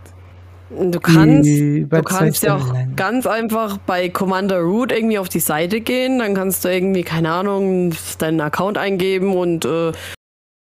Du 0.70 1.00
kannst, 1.00 1.50
du 1.50 2.04
kannst 2.04 2.44
ja 2.44 2.56
auch 2.56 2.74
lang. 2.74 2.96
ganz 2.96 3.28
einfach 3.28 3.78
bei 3.78 4.10
Commander 4.10 4.62
Root 4.62 4.92
irgendwie 4.92 5.20
auf 5.20 5.30
die 5.30 5.40
Seite 5.40 5.82
gehen, 5.82 6.20
dann 6.20 6.34
kannst 6.34 6.66
du 6.66 6.70
irgendwie, 6.70 7.04
keine 7.04 7.32
Ahnung, 7.32 7.94
deinen 8.18 8.42
Account 8.42 8.78
eingeben 8.78 9.36
und 9.36 9.66
äh, 9.66 9.92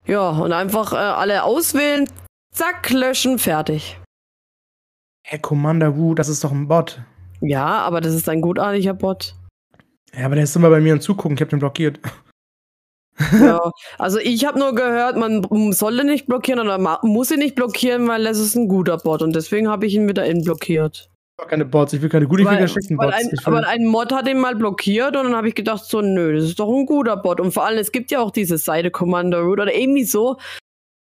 ja, 0.06 0.30
und 0.30 0.52
einfach 0.52 0.94
äh, 0.94 0.98
alle 0.98 1.44
auswählen, 1.44 2.10
zack, 2.54 2.90
löschen, 2.90 3.40
fertig. 3.40 4.00
Hey, 5.26 5.40
Commander 5.40 5.96
Wu, 5.98 6.16
das 6.16 6.28
ist 6.28 6.44
doch 6.44 6.52
ein 6.52 6.68
Bot. 6.68 7.02
Ja, 7.40 7.66
aber 7.66 8.02
das 8.02 8.14
ist 8.14 8.28
ein 8.28 8.42
gutartiger 8.42 8.94
Bot. 8.94 9.36
Ja, 10.18 10.26
aber 10.26 10.36
der 10.36 10.44
ist 10.44 10.56
immer 10.56 10.70
bei 10.70 10.82
mir 10.82 10.94
und 10.94 11.02
zugucken, 11.02 11.36
ich 11.36 11.42
habe 11.42 11.50
den 11.50 11.60
blockiert. 11.60 12.00
Ja, 13.40 13.72
also 14.00 14.18
ich 14.20 14.46
habe 14.46 14.58
nur 14.60 14.74
gehört, 14.76 15.18
man 15.18 15.44
solle 15.74 16.04
nicht 16.04 16.26
blockieren 16.26 16.60
oder 16.60 16.78
muss 17.04 17.32
ihn 17.32 17.40
nicht 17.40 17.56
blockieren, 17.56 18.08
weil 18.08 18.26
es 18.26 18.40
ist 18.40 18.56
ein 18.56 18.68
guter 18.68 18.98
Bot 18.98 19.22
und 19.22 19.36
deswegen 19.36 19.70
habe 19.70 19.86
ich 19.86 19.94
ihn 19.96 20.08
wieder 20.08 20.26
in 20.26 20.44
blockiert. 20.44 21.10
Ich 21.38 21.44
will 21.44 21.50
keine 21.50 21.66
Bots, 21.66 21.94
ich 21.94 22.02
will 22.02 22.10
keine 22.10 22.28
guten, 22.28 22.42
ich 22.42 22.46
will 22.46 22.52
Weil, 22.52 22.58
keine 22.58 22.68
schlechten 22.70 22.98
weil, 22.98 23.12
Bots. 23.12 23.18
ein, 23.20 23.40
aber 23.46 23.68
ein 23.68 23.86
Mod 23.86 24.12
hat 24.14 24.28
ihn 24.28 24.40
mal 24.40 24.56
blockiert 24.56 25.16
und 25.16 25.24
dann 25.26 25.36
habe 25.36 25.48
ich 25.48 25.56
gedacht, 25.56 25.84
so, 25.86 26.02
nö, 26.02 26.36
das 26.36 26.46
ist 26.46 26.60
doch 26.60 26.70
ein 26.70 26.86
guter 26.86 27.18
Bot. 27.18 27.40
Und 27.40 27.52
vor 27.54 27.66
allem, 27.66 27.80
es 27.80 27.92
gibt 27.92 28.12
ja 28.12 28.20
auch 28.20 28.32
diese 28.32 28.58
Seite 28.58 28.92
Commander 28.92 29.40
Root 29.42 29.60
oder 29.60 29.74
irgendwie 29.76 30.04
so. 30.06 30.38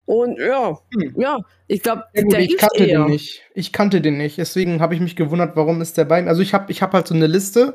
Und 0.06 0.38
ja, 0.38 0.78
Hm. 0.94 1.14
ja, 1.16 1.38
ich 1.68 1.82
glaube, 1.82 2.04
ja, 2.14 2.22
der 2.24 2.40
ich 2.40 2.56
kannte 2.56 2.84
eher. 2.84 3.00
den 3.04 3.10
nicht. 3.10 3.42
Ich 3.54 3.72
kannte 3.72 4.00
den 4.00 4.16
nicht. 4.18 4.36
Deswegen 4.38 4.80
habe 4.80 4.94
ich 4.94 5.00
mich 5.00 5.16
gewundert, 5.16 5.54
warum 5.54 5.80
ist 5.80 5.96
der 5.96 6.04
bei 6.06 6.20
mir. 6.22 6.28
Also 6.28 6.42
ich 6.42 6.54
habe 6.54 6.70
ich 6.72 6.82
hab 6.82 6.92
halt 6.92 7.06
so 7.06 7.14
eine 7.14 7.26
Liste, 7.26 7.74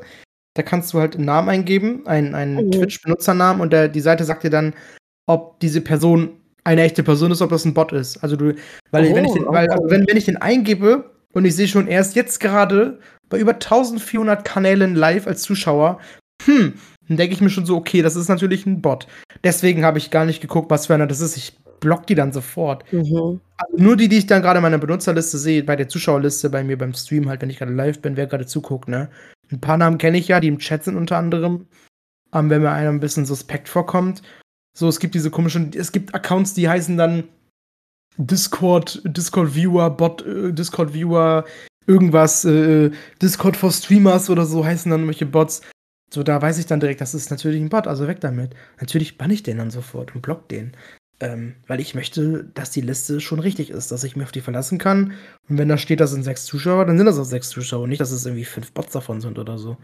da 0.54 0.62
kannst 0.62 0.92
du 0.92 0.98
halt 1.00 1.16
einen 1.16 1.24
Namen 1.24 1.48
eingeben, 1.48 2.06
einen, 2.06 2.34
einen 2.34 2.66
Mhm. 2.66 2.72
Twitch-Benutzernamen 2.72 3.60
und 3.62 3.72
der, 3.72 3.88
die 3.88 4.00
Seite 4.00 4.24
sagt 4.24 4.42
dir 4.44 4.50
dann, 4.50 4.74
ob 5.26 5.60
diese 5.60 5.80
Person 5.80 6.30
eine 6.64 6.82
echte 6.82 7.02
Person 7.02 7.30
ist, 7.30 7.40
ob 7.42 7.50
das 7.50 7.64
ein 7.64 7.74
Bot 7.74 7.92
ist. 7.92 8.22
Also 8.22 8.36
du, 8.36 8.54
weil, 8.90 9.06
Oh, 9.06 9.14
wenn 9.14 9.24
ich 9.24 9.32
den, 9.32 9.46
auch 9.46 9.52
weil, 9.52 9.70
also 9.70 9.88
wenn, 9.90 10.06
wenn 10.06 10.16
ich 10.16 10.24
den 10.24 10.36
eingebe 10.36 11.10
und 11.32 11.44
ich 11.44 11.54
sehe 11.54 11.68
schon 11.68 11.86
erst 11.86 12.14
jetzt 12.16 12.40
gerade 12.40 12.98
bei 13.28 13.38
über 13.38 13.52
1400 13.54 14.44
Kanälen 14.44 14.94
live 14.94 15.26
als 15.26 15.42
Zuschauer, 15.42 15.98
hm, 16.44 16.74
dann 17.08 17.16
denke 17.16 17.34
ich 17.34 17.40
mir 17.40 17.50
schon 17.50 17.64
so, 17.66 17.76
okay, 17.76 18.02
das 18.02 18.16
ist 18.16 18.28
natürlich 18.28 18.66
ein 18.66 18.82
Bot. 18.82 19.06
Deswegen 19.44 19.84
habe 19.84 19.98
ich 19.98 20.10
gar 20.10 20.24
nicht 20.24 20.40
geguckt, 20.40 20.70
was 20.70 20.86
für 20.86 20.94
einer 20.94 21.06
das 21.06 21.20
ist. 21.20 21.36
Ich 21.36 21.56
block 21.80 22.06
die 22.06 22.14
dann 22.14 22.32
sofort. 22.32 22.90
Mhm. 22.92 23.40
Also 23.56 23.76
nur 23.76 23.96
die, 23.96 24.08
die 24.08 24.18
ich 24.18 24.26
dann 24.26 24.42
gerade 24.42 24.58
in 24.58 24.62
meiner 24.62 24.78
Benutzerliste 24.78 25.38
sehe, 25.38 25.62
bei 25.62 25.76
der 25.76 25.88
Zuschauerliste, 25.88 26.50
bei 26.50 26.64
mir 26.64 26.76
beim 26.76 26.92
Stream 26.92 27.28
halt, 27.28 27.40
wenn 27.40 27.50
ich 27.50 27.58
gerade 27.58 27.72
live 27.72 28.00
bin, 28.00 28.16
wer 28.16 28.26
gerade 28.26 28.46
zuguckt, 28.46 28.88
ne? 28.88 29.08
Ein 29.50 29.60
paar 29.60 29.76
Namen 29.76 29.98
kenne 29.98 30.18
ich 30.18 30.28
ja, 30.28 30.40
die 30.40 30.48
im 30.48 30.58
Chat 30.58 30.84
sind 30.84 30.96
unter 30.96 31.16
anderem. 31.16 31.66
Ähm, 32.32 32.50
wenn 32.50 32.62
mir 32.62 32.70
einer 32.70 32.90
ein 32.90 33.00
bisschen 33.00 33.24
suspekt 33.26 33.68
vorkommt. 33.68 34.22
So, 34.76 34.88
es 34.88 35.00
gibt 35.00 35.14
diese 35.14 35.30
komischen, 35.30 35.72
es 35.74 35.92
gibt 35.92 36.14
Accounts, 36.14 36.54
die 36.54 36.68
heißen 36.68 36.96
dann 36.96 37.24
Discord, 38.18 39.00
Discord 39.04 39.54
Viewer, 39.54 39.90
Bot, 39.90 40.26
äh, 40.26 40.52
Discord 40.52 40.92
Viewer, 40.92 41.44
irgendwas, 41.86 42.44
äh, 42.44 42.90
Discord 43.22 43.56
for 43.56 43.72
Streamers 43.72 44.28
oder 44.28 44.44
so 44.44 44.64
heißen 44.64 44.90
dann 44.90 45.00
irgendwelche 45.00 45.26
Bots. 45.26 45.62
So, 46.12 46.22
da 46.22 46.40
weiß 46.40 46.58
ich 46.58 46.66
dann 46.66 46.80
direkt, 46.80 47.00
das 47.00 47.14
ist 47.14 47.30
natürlich 47.30 47.60
ein 47.60 47.68
Bot, 47.68 47.86
also 47.86 48.06
weg 48.06 48.20
damit. 48.20 48.54
Natürlich 48.80 49.18
bann 49.18 49.30
ich 49.30 49.42
den 49.42 49.58
dann 49.58 49.70
sofort 49.70 50.14
und 50.14 50.22
block 50.22 50.48
den. 50.48 50.76
Ähm, 51.20 51.56
weil 51.66 51.80
ich 51.80 51.96
möchte, 51.96 52.44
dass 52.54 52.70
die 52.70 52.80
Liste 52.80 53.20
schon 53.20 53.40
richtig 53.40 53.70
ist, 53.70 53.90
dass 53.90 54.04
ich 54.04 54.14
mich 54.14 54.24
auf 54.24 54.32
die 54.32 54.40
verlassen 54.40 54.78
kann. 54.78 55.14
Und 55.48 55.58
wenn 55.58 55.68
da 55.68 55.76
steht, 55.76 55.98
das 55.98 56.12
sind 56.12 56.22
sechs 56.22 56.44
Zuschauer, 56.44 56.84
dann 56.86 56.96
sind 56.96 57.06
das 57.06 57.18
auch 57.18 57.24
sechs 57.24 57.48
Zuschauer, 57.48 57.88
nicht, 57.88 58.00
dass 58.00 58.12
es 58.12 58.24
irgendwie 58.24 58.44
fünf 58.44 58.70
Bots 58.72 58.92
davon 58.92 59.20
sind 59.20 59.36
oder 59.38 59.58
so. 59.58 59.76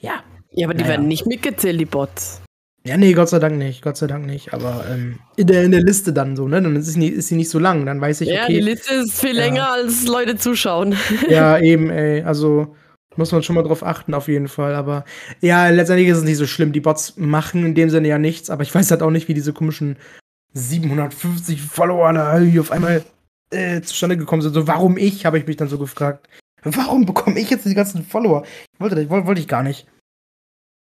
Ja. 0.00 0.22
Ja, 0.50 0.66
aber 0.66 0.74
die 0.74 0.82
Naja. 0.82 0.92
werden 0.94 1.08
nicht 1.08 1.26
mitgezählt, 1.26 1.78
die 1.80 1.84
Bots. 1.86 2.40
Ja, 2.84 2.96
nee, 2.96 3.12
Gott 3.12 3.28
sei 3.28 3.38
Dank 3.38 3.56
nicht, 3.58 3.80
Gott 3.82 3.96
sei 3.96 4.06
Dank 4.06 4.26
nicht. 4.26 4.52
Aber 4.52 4.84
ähm, 4.90 5.18
in, 5.36 5.46
der, 5.46 5.64
in 5.64 5.70
der 5.70 5.82
Liste 5.82 6.12
dann 6.12 6.34
so, 6.34 6.48
ne? 6.48 6.60
Dann 6.60 6.74
ist 6.76 6.86
sie, 6.86 6.98
nicht, 6.98 7.12
ist 7.12 7.28
sie 7.28 7.36
nicht 7.36 7.48
so 7.50 7.58
lang. 7.58 7.86
Dann 7.86 8.00
weiß 8.00 8.22
ich, 8.22 8.28
ja, 8.28 8.46
die 8.48 8.54
okay. 8.56 8.60
Liste 8.60 8.94
ist 8.94 9.20
viel 9.20 9.36
Ja. 9.36 9.44
länger, 9.44 9.72
als 9.72 10.06
Leute 10.06 10.36
zuschauen. 10.36 10.96
ja, 11.28 11.58
eben, 11.60 11.90
ey. 11.90 12.22
Also 12.22 12.74
muss 13.16 13.30
man 13.30 13.42
schon 13.42 13.54
mal 13.54 13.62
drauf 13.62 13.84
achten, 13.84 14.14
auf 14.14 14.26
jeden 14.28 14.48
Fall. 14.48 14.74
Aber 14.74 15.04
ja, 15.40 15.68
letztendlich 15.68 16.08
ist 16.08 16.18
es 16.18 16.24
nicht 16.24 16.38
so 16.38 16.46
schlimm. 16.46 16.72
Die 16.72 16.80
Bots 16.80 17.16
machen 17.16 17.64
in 17.64 17.74
dem 17.74 17.88
Sinne 17.90 18.08
ja 18.08 18.18
nichts, 18.18 18.50
aber 18.50 18.62
ich 18.62 18.74
weiß 18.74 18.90
halt 18.90 19.02
auch 19.02 19.10
nicht, 19.10 19.28
wie 19.28 19.34
diese 19.34 19.52
komischen 19.52 19.96
750 20.54 21.62
Follower 21.62 22.12
da 22.12 22.38
irgendwie 22.38 22.60
auf 22.60 22.70
einmal 22.70 23.04
äh, 23.50 23.80
zustande 23.82 24.16
gekommen 24.16 24.42
sind. 24.42 24.54
So, 24.54 24.66
warum 24.66 24.96
ich, 24.96 25.26
habe 25.26 25.38
ich 25.38 25.46
mich 25.46 25.56
dann 25.56 25.68
so 25.68 25.78
gefragt. 25.78 26.28
Warum 26.62 27.06
bekomme 27.06 27.38
ich 27.40 27.50
jetzt 27.50 27.66
die 27.66 27.74
ganzen 27.74 28.04
Follower? 28.04 28.44
Ich 28.74 28.80
wollte, 28.80 28.94
das- 28.96 29.08
wollte, 29.08 29.26
wollte 29.26 29.40
ich 29.40 29.48
gar 29.48 29.62
nicht. 29.62 29.86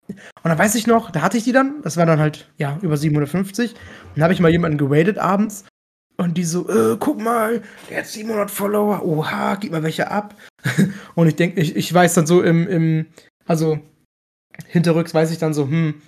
Und 0.09 0.15
dann 0.49 0.57
weiß 0.57 0.75
ich 0.75 0.85
noch, 0.85 1.11
da 1.11 1.21
hatte 1.21 1.37
ich 1.37 1.45
die 1.45 1.53
dann, 1.53 1.81
das 1.81 1.95
war 1.95 2.05
dann 2.05 2.19
halt, 2.19 2.51
ja, 2.57 2.77
über 2.81 2.97
750. 2.97 3.73
Dann 4.15 4.23
habe 4.23 4.33
ich 4.33 4.41
mal 4.41 4.51
jemanden 4.51 4.77
geradet 4.77 5.17
abends 5.17 5.63
und 6.17 6.37
die 6.37 6.43
so, 6.43 6.67
äh, 6.69 6.97
guck 6.99 7.21
mal, 7.21 7.61
der 7.89 7.99
hat 7.99 8.07
700 8.07 8.51
Follower, 8.51 9.03
oha, 9.05 9.55
gib 9.55 9.71
mal 9.71 9.83
welche 9.83 10.11
ab. 10.11 10.35
und 11.15 11.27
ich 11.27 11.35
denke, 11.37 11.61
ich, 11.61 11.75
ich 11.77 11.93
weiß 11.93 12.13
dann 12.15 12.27
so 12.27 12.41
im, 12.43 12.67
im, 12.67 13.05
also 13.45 13.79
hinterrücks 14.67 15.13
weiß 15.13 15.31
ich 15.31 15.37
dann 15.37 15.53
so, 15.53 15.63
hm, 15.67 16.01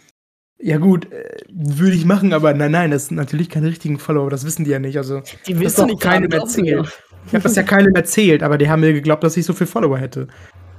ja 0.59 0.77
gut, 0.77 1.11
äh, 1.11 1.37
würde 1.49 1.95
ich 1.95 2.05
machen, 2.05 2.33
aber 2.33 2.53
nein, 2.53 2.71
nein, 2.71 2.91
das 2.91 3.07
sind 3.07 3.17
natürlich 3.17 3.49
keine 3.49 3.67
richtigen 3.67 3.99
Follower, 3.99 4.29
das 4.29 4.45
wissen 4.45 4.63
die 4.65 4.71
ja 4.71 4.79
nicht. 4.79 4.97
Also 4.97 5.21
Die 5.47 5.53
das 5.53 5.61
wissen 5.61 5.81
doch 5.81 5.87
nicht, 5.87 6.01
keinem 6.01 6.29
glauben 6.29 6.61
mir. 6.61 6.77
erzählt. 6.77 7.03
Ich 7.27 7.33
habe 7.33 7.43
das 7.43 7.55
ja 7.55 7.63
keinem 7.63 7.95
erzählt, 7.95 8.43
aber 8.43 8.57
die 8.57 8.69
haben 8.69 8.81
mir 8.81 8.93
geglaubt, 8.93 9.23
dass 9.23 9.35
ich 9.37 9.45
so 9.45 9.53
viel 9.53 9.67
Follower 9.67 9.97
hätte. 9.97 10.27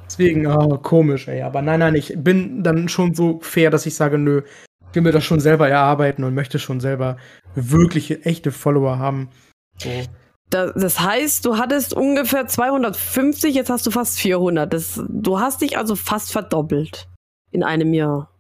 Deswegen, 0.06 0.46
oh, 0.46 0.78
komisch, 0.78 1.26
ey. 1.28 1.42
Aber 1.42 1.62
nein, 1.62 1.80
nein, 1.80 1.94
ich 1.96 2.14
bin 2.16 2.62
dann 2.62 2.88
schon 2.88 3.14
so 3.14 3.40
fair, 3.42 3.70
dass 3.70 3.86
ich 3.86 3.96
sage, 3.96 4.18
nö, 4.18 4.42
ich 4.88 4.94
will 4.94 5.02
mir 5.02 5.12
das 5.12 5.24
schon 5.24 5.40
selber 5.40 5.68
erarbeiten 5.68 6.22
und 6.24 6.34
möchte 6.34 6.58
schon 6.58 6.78
selber 6.80 7.16
wirkliche, 7.54 8.24
echte 8.24 8.52
Follower 8.52 8.98
haben. 8.98 9.30
So. 9.78 9.90
Da, 10.48 10.70
das 10.72 11.00
heißt, 11.00 11.44
du 11.44 11.58
hattest 11.58 11.92
ungefähr 11.92 12.46
250, 12.46 13.52
jetzt 13.54 13.68
hast 13.68 13.84
du 13.84 13.90
fast 13.90 14.18
400. 14.20 14.72
Das, 14.72 15.02
du 15.08 15.40
hast 15.40 15.60
dich 15.60 15.76
also 15.76 15.96
fast 15.96 16.30
verdoppelt 16.30 17.08
in 17.50 17.64
einem 17.64 17.92
Jahr. 17.92 18.30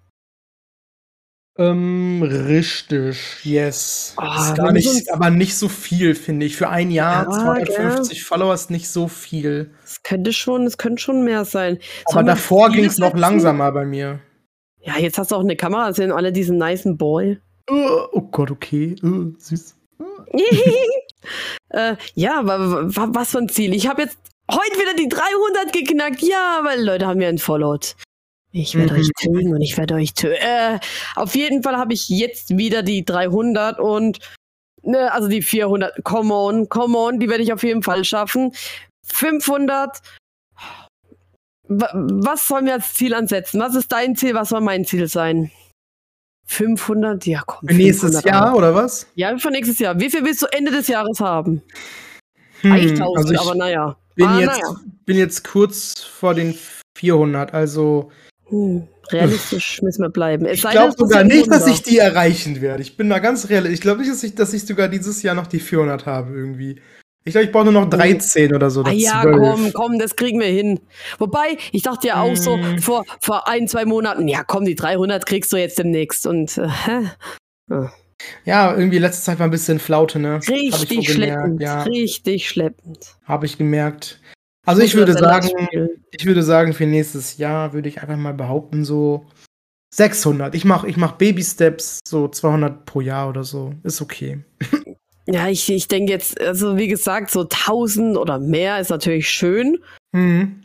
Ähm, 1.58 2.22
richtig, 2.22 3.18
yes. 3.42 4.12
Ah, 4.16 4.48
ist 4.50 4.56
gar 4.56 4.72
nicht, 4.72 4.86
uns- 4.88 5.08
aber 5.08 5.30
nicht 5.30 5.56
so 5.56 5.68
viel, 5.68 6.14
finde 6.14 6.44
ich. 6.44 6.56
Für 6.56 6.68
ein 6.68 6.90
Jahr 6.90 7.24
Ja, 7.24 7.30
250 7.30 8.24
Follower 8.24 8.52
ist 8.52 8.70
nicht 8.70 8.88
so 8.90 9.08
viel. 9.08 9.72
Es 9.84 10.02
könnte 10.02 10.32
schon, 10.34 10.64
es 10.66 10.76
könnte 10.76 11.00
schon 11.02 11.24
mehr 11.24 11.44
sein. 11.46 11.78
Aber 12.04 12.12
Sollen 12.14 12.26
davor 12.26 12.70
ging 12.70 12.84
es 12.84 12.98
noch 12.98 13.14
langsamer 13.14 13.72
bei 13.72 13.86
mir. 13.86 14.20
Ja, 14.80 14.98
jetzt 14.98 15.18
hast 15.18 15.30
du 15.32 15.36
auch 15.36 15.40
eine 15.40 15.56
Kamera, 15.56 15.92
sehen 15.94 16.12
alle 16.12 16.30
diesen 16.32 16.58
nicen 16.58 16.98
Boy. 16.98 17.38
Oh, 17.70 18.06
oh 18.12 18.20
Gott, 18.22 18.50
okay. 18.50 18.94
Oh, 19.02 19.32
süß. 19.38 19.74
äh, 21.70 21.96
ja, 22.14 22.40
wa, 22.44 22.58
wa, 22.94 23.08
was 23.12 23.30
für 23.30 23.38
ein 23.38 23.48
Ziel. 23.48 23.74
Ich 23.74 23.88
habe 23.88 24.02
jetzt 24.02 24.18
heute 24.50 24.78
wieder 24.78 24.94
die 24.94 25.08
300 25.08 25.72
geknackt. 25.72 26.22
Ja, 26.22 26.60
weil 26.62 26.84
Leute 26.84 27.06
haben 27.06 27.18
mir 27.18 27.28
entfollowt. 27.28 27.96
Ich 28.58 28.74
werde 28.74 28.94
Mhm. 28.94 29.00
euch 29.00 29.10
töten 29.20 29.54
und 29.54 29.60
ich 29.60 29.76
werde 29.76 29.94
euch 29.94 30.14
töten. 30.14 30.36
Äh, 30.40 30.78
auf 31.14 31.34
jeden 31.36 31.62
Fall 31.62 31.76
habe 31.76 31.92
ich 31.92 32.08
jetzt 32.08 32.56
wieder 32.56 32.82
die 32.82 33.04
300 33.04 33.78
und 33.78 34.18
ne, 34.82 35.12
also 35.12 35.28
die 35.28 35.42
400. 35.42 36.02
Come 36.04 36.32
on, 36.32 36.68
come 36.70 36.96
on, 36.96 37.20
die 37.20 37.28
werde 37.28 37.42
ich 37.42 37.52
auf 37.52 37.62
jeden 37.62 37.82
Fall 37.82 38.02
schaffen. 38.04 38.52
500. 39.06 40.00
Wa- 41.68 41.90
Was 41.94 42.46
sollen 42.48 42.64
wir 42.64 42.74
als 42.74 42.94
Ziel 42.94 43.12
ansetzen? 43.12 43.60
Was 43.60 43.74
ist 43.74 43.92
dein 43.92 44.16
Ziel? 44.16 44.32
Was 44.34 44.48
soll 44.48 44.62
mein 44.62 44.86
Ziel 44.86 45.06
sein? 45.08 45.50
500? 46.46 47.26
Ja, 47.26 47.42
komm. 47.44 47.68
Für 47.68 47.74
nächstes 47.74 48.12
500 48.22 48.24
Jahr, 48.24 48.56
oder 48.56 48.74
was? 48.74 49.06
Ja, 49.16 49.36
für 49.36 49.50
nächstes 49.50 49.78
Jahr. 49.80 49.98
Wie 50.00 50.08
viel 50.08 50.24
willst 50.24 50.40
du 50.42 50.46
Ende 50.46 50.70
des 50.70 50.86
Jahres 50.88 51.20
haben? 51.20 51.62
Hm, 52.62 52.72
Eigentlich 52.72 52.92
1000, 52.92 53.16
also 53.18 53.32
ich 53.34 53.40
aber 53.40 53.54
naja. 53.54 53.96
bin, 54.14 54.26
ah, 54.26 54.38
jetzt, 54.40 54.46
naja. 54.46 54.76
bin 55.04 55.18
jetzt 55.18 55.44
kurz 55.44 56.00
vor 56.00 56.32
den 56.34 56.56
400, 56.96 57.52
also 57.52 58.10
Hm, 58.48 58.86
realistisch 59.10 59.82
müssen 59.82 60.02
wir 60.02 60.08
bleiben. 60.10 60.46
Es 60.46 60.62
ich 60.64 60.70
glaube 60.70 60.94
sogar 60.96 61.24
nicht, 61.24 61.50
dass 61.50 61.66
ich 61.66 61.82
die 61.82 61.98
erreichen 61.98 62.60
werde. 62.60 62.82
Ich 62.82 62.96
bin 62.96 63.08
da 63.10 63.18
ganz 63.18 63.48
realistisch. 63.48 63.74
Ich 63.74 63.80
glaube 63.80 64.00
nicht, 64.00 64.10
dass 64.12 64.22
ich, 64.22 64.34
dass 64.34 64.52
ich 64.52 64.64
sogar 64.66 64.88
dieses 64.88 65.22
Jahr 65.22 65.34
noch 65.34 65.46
die 65.46 65.60
400 65.60 66.06
habe 66.06 66.32
irgendwie. 66.34 66.80
Ich 67.24 67.32
glaube, 67.32 67.46
ich 67.46 67.50
brauche 67.52 67.64
nur 67.64 67.72
noch 67.72 67.90
13 67.90 68.54
oder 68.54 68.70
so. 68.70 68.80
Oder 68.82 68.90
Ah 68.90 68.94
ja, 68.94 69.22
12. 69.22 69.36
komm, 69.36 69.72
komm, 69.72 69.98
das 69.98 70.14
kriegen 70.14 70.38
wir 70.38 70.46
hin. 70.46 70.78
Wobei, 71.18 71.56
ich 71.72 71.82
dachte 71.82 72.06
ja 72.06 72.22
auch 72.22 72.36
so 72.36 72.56
Mm. 72.56 72.78
vor, 72.78 73.04
vor 73.20 73.48
ein, 73.48 73.66
zwei 73.66 73.84
Monaten, 73.84 74.28
ja 74.28 74.44
komm, 74.44 74.64
die 74.64 74.76
300 74.76 75.26
kriegst 75.26 75.52
du 75.52 75.56
jetzt 75.56 75.76
demnächst. 75.78 76.24
Und 76.28 76.56
äh, 76.56 76.68
hä? 76.68 77.10
Ja, 78.44 78.76
irgendwie 78.76 78.98
letzte 78.98 79.24
Zeit 79.24 79.38
war 79.40 79.46
ein 79.46 79.50
bisschen 79.50 79.78
Flaute, 79.80 80.20
ne? 80.20 80.40
Richtig 80.48 81.08
so 81.08 81.14
schleppend, 81.14 81.60
Ja, 81.60 81.82
richtig 81.82 82.48
schleppend. 82.48 83.16
habe 83.24 83.46
ich 83.46 83.58
gemerkt. 83.58 84.20
Also 84.64 84.82
ich 84.82 84.94
würde 84.94 85.12
sagen. 85.14 85.50
Ich 86.10 86.26
würde 86.26 86.42
sagen, 86.42 86.72
für 86.72 86.86
nächstes 86.86 87.38
Jahr 87.38 87.72
würde 87.72 87.88
ich 87.88 88.00
einfach 88.00 88.16
mal 88.16 88.34
behaupten, 88.34 88.84
so 88.84 89.26
600. 89.94 90.54
Ich 90.54 90.64
mache 90.64 90.88
ich 90.88 90.96
mach 90.96 91.12
Baby 91.12 91.42
Steps, 91.42 92.00
so 92.06 92.28
200 92.28 92.84
pro 92.84 93.00
Jahr 93.00 93.28
oder 93.28 93.44
so. 93.44 93.72
Ist 93.82 94.00
okay. 94.00 94.44
Ja, 95.28 95.48
ich, 95.48 95.68
ich 95.70 95.88
denke 95.88 96.12
jetzt, 96.12 96.40
also 96.40 96.76
wie 96.76 96.86
gesagt, 96.86 97.32
so 97.32 97.40
1000 97.40 98.16
oder 98.16 98.38
mehr 98.38 98.78
ist 98.80 98.90
natürlich 98.90 99.28
schön. 99.28 99.78
Mhm. 100.12 100.62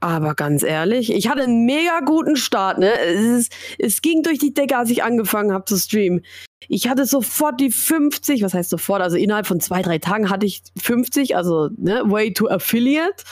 Aber 0.00 0.34
ganz 0.34 0.62
ehrlich, 0.62 1.12
ich 1.12 1.28
hatte 1.28 1.42
einen 1.42 1.66
mega 1.66 2.00
guten 2.00 2.36
Start, 2.36 2.78
ne? 2.78 2.98
Es, 3.00 3.20
ist, 3.20 3.52
es 3.78 4.00
ging 4.00 4.22
durch 4.22 4.38
die 4.38 4.54
Decke, 4.54 4.76
als 4.76 4.90
ich 4.90 5.02
angefangen 5.02 5.52
habe 5.52 5.64
zu 5.64 5.76
streamen. 5.76 6.24
Ich 6.68 6.88
hatte 6.88 7.04
sofort 7.04 7.60
die 7.60 7.70
50, 7.70 8.42
was 8.42 8.54
heißt 8.54 8.70
sofort? 8.70 9.02
Also 9.02 9.16
innerhalb 9.16 9.46
von 9.46 9.60
zwei, 9.60 9.82
drei 9.82 9.98
Tagen 9.98 10.30
hatte 10.30 10.46
ich 10.46 10.62
50, 10.80 11.36
also 11.36 11.68
ne, 11.76 12.02
Way 12.06 12.32
to 12.32 12.48
Affiliate. 12.48 13.24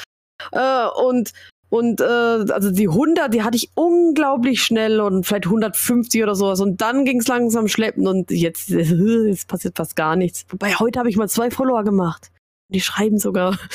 Äh, 0.52 0.86
und 1.02 1.32
und 1.68 2.00
äh, 2.00 2.04
also 2.04 2.70
die 2.70 2.88
100, 2.88 3.34
die 3.34 3.42
hatte 3.42 3.56
ich 3.56 3.70
unglaublich 3.74 4.62
schnell 4.62 5.00
und 5.00 5.26
vielleicht 5.26 5.46
150 5.46 6.22
oder 6.22 6.36
sowas. 6.36 6.60
Und 6.60 6.80
dann 6.80 7.04
ging 7.04 7.18
es 7.20 7.26
langsam 7.26 7.66
schleppen 7.66 8.06
und 8.06 8.30
jetzt, 8.30 8.68
jetzt 8.70 9.48
passiert 9.48 9.76
fast 9.76 9.96
gar 9.96 10.16
nichts. 10.16 10.46
Wobei 10.48 10.74
heute 10.74 10.98
habe 10.98 11.10
ich 11.10 11.16
mal 11.16 11.28
zwei 11.28 11.50
Follower 11.50 11.82
gemacht. 11.82 12.30
Die 12.68 12.80
schreiben 12.80 13.18
sogar. 13.18 13.58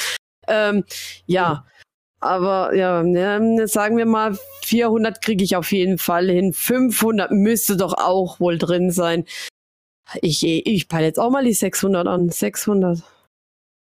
Ähm, 0.47 0.83
ja, 1.27 1.65
aber 2.19 2.73
ja, 2.75 3.03
ja, 3.03 3.67
sagen 3.67 3.95
wir 3.95 4.07
mal, 4.07 4.37
400 4.63 5.21
kriege 5.21 5.43
ich 5.43 5.55
auf 5.55 5.71
jeden 5.71 5.99
Fall 5.99 6.29
hin. 6.29 6.51
500 6.51 7.31
müsste 7.31 7.77
doch 7.77 7.93
auch 7.93 8.39
wohl 8.39 8.57
drin 8.57 8.89
sein. 8.89 9.25
Ich, 10.21 10.43
ich 10.43 10.89
peile 10.89 11.05
jetzt 11.05 11.19
auch 11.19 11.29
mal 11.29 11.45
die 11.45 11.53
600 11.53 12.07
an. 12.07 12.29
600. 12.29 13.03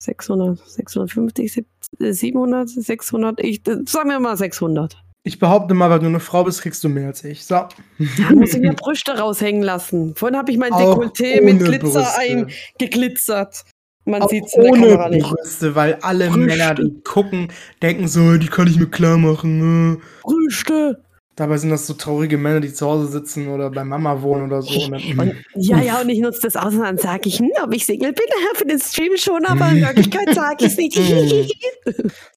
600, 0.04 0.60
650, 0.60 1.66
700, 2.00 2.70
600. 2.70 3.40
Ich, 3.40 3.62
sagen 3.86 4.10
wir 4.10 4.20
mal 4.20 4.38
600. 4.38 4.98
Ich 5.26 5.40
behaupte 5.40 5.74
mal, 5.74 5.90
weil 5.90 6.00
du 6.00 6.08
eine 6.08 6.20
Frau 6.20 6.44
bist, 6.44 6.62
kriegst 6.62 6.84
du 6.84 6.90
mehr 6.90 7.08
als 7.08 7.24
ich. 7.24 7.46
So. 7.46 7.56
Da 7.56 8.34
muss 8.34 8.54
ich 8.54 8.60
mir 8.60 8.74
Brüste 8.74 9.18
raushängen 9.18 9.64
lassen. 9.64 10.16
Vorhin 10.16 10.38
habe 10.38 10.52
ich 10.52 10.58
mein 10.58 10.74
Dekolleté 10.74 11.42
mit 11.42 11.60
Glitzer 11.60 12.18
eingeglitzert. 12.18 13.64
Man 14.06 14.28
sieht 14.28 14.46
es 14.46 14.54
in 14.54 14.64
der 14.64 14.72
Kamera 14.74 15.10
nicht. 15.10 15.26
Brüste, 15.26 15.76
weil 15.76 15.96
alle 16.02 16.28
Brüste. 16.28 16.40
Männer, 16.40 16.76
die 16.76 17.02
gucken, 17.06 17.48
denken 17.82 18.10
so, 18.10 18.36
die 18.36 18.48
kann 18.48 18.68
ich 18.68 18.78
mir 18.78 18.88
klar 18.88 19.18
machen. 19.18 19.92
Ne? 19.94 20.02
Brüste. 20.24 21.02
Dabei 21.36 21.58
sind 21.58 21.72
das 21.72 21.88
so 21.88 21.96
traurige 21.96 22.38
Männer, 22.38 22.60
die 22.60 22.72
zu 22.72 22.86
Hause 22.86 23.08
sitzen 23.08 23.48
oder 23.48 23.72
bei 23.72 23.84
Mama 23.84 24.22
wohnen 24.22 24.44
oder 24.46 24.62
so. 24.62 24.86
Und, 24.86 25.36
ja, 25.56 25.82
ja, 25.82 26.00
und 26.00 26.10
ich 26.10 26.20
nutze 26.20 26.42
das 26.44 26.56
aus 26.56 26.76
und 26.76 26.82
dann 26.82 27.00
sage 27.00 27.28
ich, 27.28 27.40
hm, 27.40 27.50
ob 27.64 27.74
ich 27.74 27.88
Single 27.88 28.14
bin 28.14 28.26
für 28.54 28.66
den 28.66 28.80
Stream 28.80 29.18
schon, 29.18 29.44
aber 29.46 29.70
in 29.70 29.82
Wirklichkeit 29.82 30.36
sage 30.36 30.66
ich 30.66 30.68
es 30.68 30.78
nicht. 30.78 30.94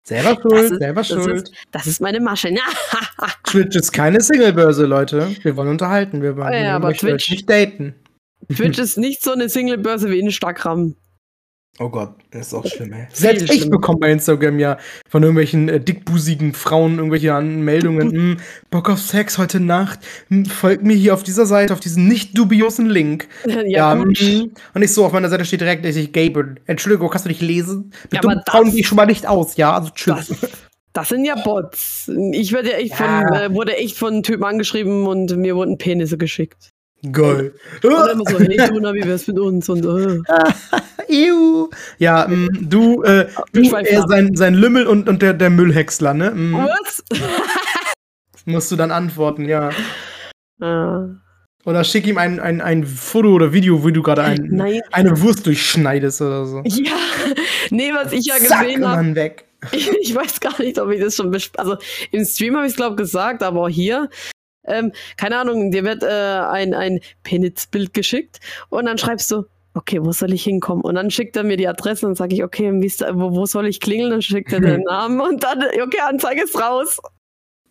selber 0.02 0.38
schuld, 0.40 0.72
ist, 0.72 0.78
selber 0.78 1.04
schuld. 1.04 1.26
Das 1.26 1.42
ist, 1.42 1.52
das 1.72 1.86
ist 1.86 2.00
meine 2.00 2.20
Masche. 2.20 2.48
Twitch 3.44 3.76
ist 3.76 3.92
keine 3.92 4.22
Singlebörse, 4.22 4.86
Leute. 4.86 5.28
Wir 5.42 5.56
wollen 5.56 5.68
unterhalten, 5.68 6.22
wir 6.22 6.36
wollen 6.38 6.54
ja, 6.54 6.76
aber 6.76 6.94
Twitch, 6.94 7.30
nicht 7.30 7.50
daten. 7.50 7.96
Twitch 8.54 8.78
ist 8.78 8.96
nicht 8.96 9.22
so 9.22 9.32
eine 9.32 9.50
Singlebörse 9.50 10.08
wie 10.08 10.20
Instagram. 10.20 10.94
Oh 11.78 11.90
Gott, 11.90 12.14
das 12.30 12.48
ist 12.48 12.54
auch 12.54 12.66
schlimm, 12.66 12.94
ey. 12.94 13.06
Selbst 13.12 13.52
ich 13.52 13.68
bekomme 13.68 13.98
bei 13.98 14.10
Instagram 14.10 14.58
ja 14.58 14.78
von 15.08 15.22
irgendwelchen 15.22 15.68
äh, 15.68 15.78
dickbusigen 15.78 16.54
Frauen 16.54 16.96
irgendwelche 16.96 17.38
Meldungen. 17.40 18.10
hm, 18.10 18.36
Bock 18.70 18.88
auf 18.88 18.98
Sex 18.98 19.36
heute 19.36 19.60
Nacht. 19.60 20.00
Hm, 20.28 20.46
folgt 20.46 20.84
mir 20.84 20.94
hier 20.94 21.12
auf 21.12 21.22
dieser 21.22 21.44
Seite, 21.44 21.74
auf 21.74 21.80
diesen 21.80 22.08
nicht 22.08 22.36
dubiosen 22.36 22.86
Link. 22.86 23.28
Ja, 23.46 23.62
ja 23.62 23.92
hm. 23.94 24.52
Und 24.74 24.82
ich 24.82 24.92
so, 24.92 25.04
auf 25.04 25.12
meiner 25.12 25.28
Seite 25.28 25.44
steht 25.44 25.60
direkt, 25.60 25.84
dass 25.84 25.96
ich 25.96 26.12
Gabriel. 26.12 26.56
Entschuldigung, 26.66 27.08
kannst 27.08 27.24
du 27.24 27.28
nicht 27.28 27.40
lesen? 27.40 27.92
Mit 28.10 28.22
ja, 28.22 28.42
Frauen 28.46 28.70
gehe 28.70 28.80
ich 28.80 28.86
schon 28.86 28.96
mal 28.96 29.06
nicht 29.06 29.26
aus, 29.26 29.56
ja? 29.56 29.74
Also 29.74 29.90
tschüss. 29.90 30.28
Das, 30.28 30.50
das 30.92 31.08
sind 31.08 31.24
ja 31.24 31.34
Bots. 31.36 32.10
Ich 32.32 32.52
werde 32.52 32.70
ja 32.70 32.76
echt 32.76 32.98
ja. 32.98 33.26
von, 33.26 33.36
äh, 33.36 33.54
wurde 33.54 33.76
echt 33.76 33.96
von 33.96 34.22
Typen 34.22 34.44
angeschrieben 34.44 35.06
und 35.06 35.36
mir 35.36 35.56
wurden 35.56 35.78
Penisse 35.78 36.18
geschickt. 36.18 36.72
Geil. 37.12 37.54
Und 37.82 37.92
dann 37.92 38.10
immer 38.10 38.30
so, 38.30 38.38
hey 38.38 38.56
Tuna, 38.68 38.94
wie 38.94 39.04
wär's 39.04 39.26
mit 39.26 39.38
uns? 39.38 39.68
Und, 39.68 39.84
äh. 39.84 40.20
Ew. 41.08 41.68
Ja, 41.98 42.26
mh, 42.28 42.36
mm, 42.36 42.68
du, 42.68 43.02
äh, 43.02 43.28
du 43.52 43.60
äh, 43.60 44.02
sein, 44.08 44.34
sein 44.34 44.54
Lümmel 44.54 44.86
und, 44.86 45.08
und 45.08 45.22
der, 45.22 45.34
der 45.34 45.50
Müllhäcksler, 45.50 46.14
ne? 46.14 46.30
Mh. 46.30 46.58
Mm. 46.58 46.68
Was? 46.68 47.04
Musst 48.44 48.70
du 48.70 48.76
dann 48.76 48.90
antworten, 48.90 49.44
ja. 49.44 49.70
Ah. 50.60 51.06
Oder 51.64 51.82
schick 51.82 52.06
ihm 52.06 52.16
ein, 52.16 52.38
ein, 52.38 52.60
ein 52.60 52.86
Foto 52.86 53.30
oder 53.30 53.52
Video, 53.52 53.82
wo 53.82 53.90
du 53.90 54.02
gerade 54.02 54.22
ein, 54.22 54.62
eine 54.92 55.20
Wurst 55.20 55.46
durchschneidest 55.46 56.22
oder 56.22 56.46
so. 56.46 56.62
Ja, 56.64 56.92
nee, 57.70 57.92
was 57.92 58.12
ich 58.12 58.26
ja 58.26 58.38
gesehen 58.38 58.86
habe. 58.86 59.14
weg. 59.14 59.46
Ich, 59.72 60.14
weiß 60.14 60.38
gar 60.38 60.60
nicht, 60.60 60.78
ob 60.78 60.90
ich 60.90 61.00
das 61.00 61.16
schon 61.16 61.36
Also 61.56 61.76
im 62.12 62.24
Stream 62.24 62.56
habe 62.56 62.66
ich 62.66 62.72
es, 62.72 62.76
glaube 62.76 62.92
ich, 62.92 62.98
gesagt, 62.98 63.42
aber 63.42 63.62
auch 63.62 63.68
hier. 63.68 64.08
Ähm, 64.66 64.92
keine 65.16 65.38
Ahnung, 65.38 65.70
dir 65.70 65.84
wird 65.84 66.02
äh, 66.02 66.06
ein, 66.06 66.74
ein 66.74 67.00
Penitz-Bild 67.22 67.94
geschickt 67.94 68.40
und 68.68 68.86
dann 68.86 68.98
schreibst 68.98 69.30
du, 69.30 69.44
okay, 69.74 70.02
wo 70.02 70.12
soll 70.12 70.32
ich 70.32 70.44
hinkommen? 70.44 70.82
Und 70.82 70.94
dann 70.94 71.10
schickt 71.10 71.36
er 71.36 71.44
mir 71.44 71.56
die 71.56 71.68
Adresse 71.68 72.06
und 72.06 72.16
sage 72.16 72.34
ich, 72.34 72.42
okay, 72.42 72.72
wo, 72.72 73.32
wo 73.32 73.46
soll 73.46 73.66
ich 73.66 73.80
klingeln? 73.80 74.10
Dann 74.10 74.22
schickt 74.22 74.52
er 74.52 74.60
den 74.60 74.82
Namen 74.88 75.20
und 75.20 75.44
dann, 75.44 75.62
okay, 75.62 76.00
Anzeige 76.00 76.42
ist 76.44 76.58
raus. 76.58 76.98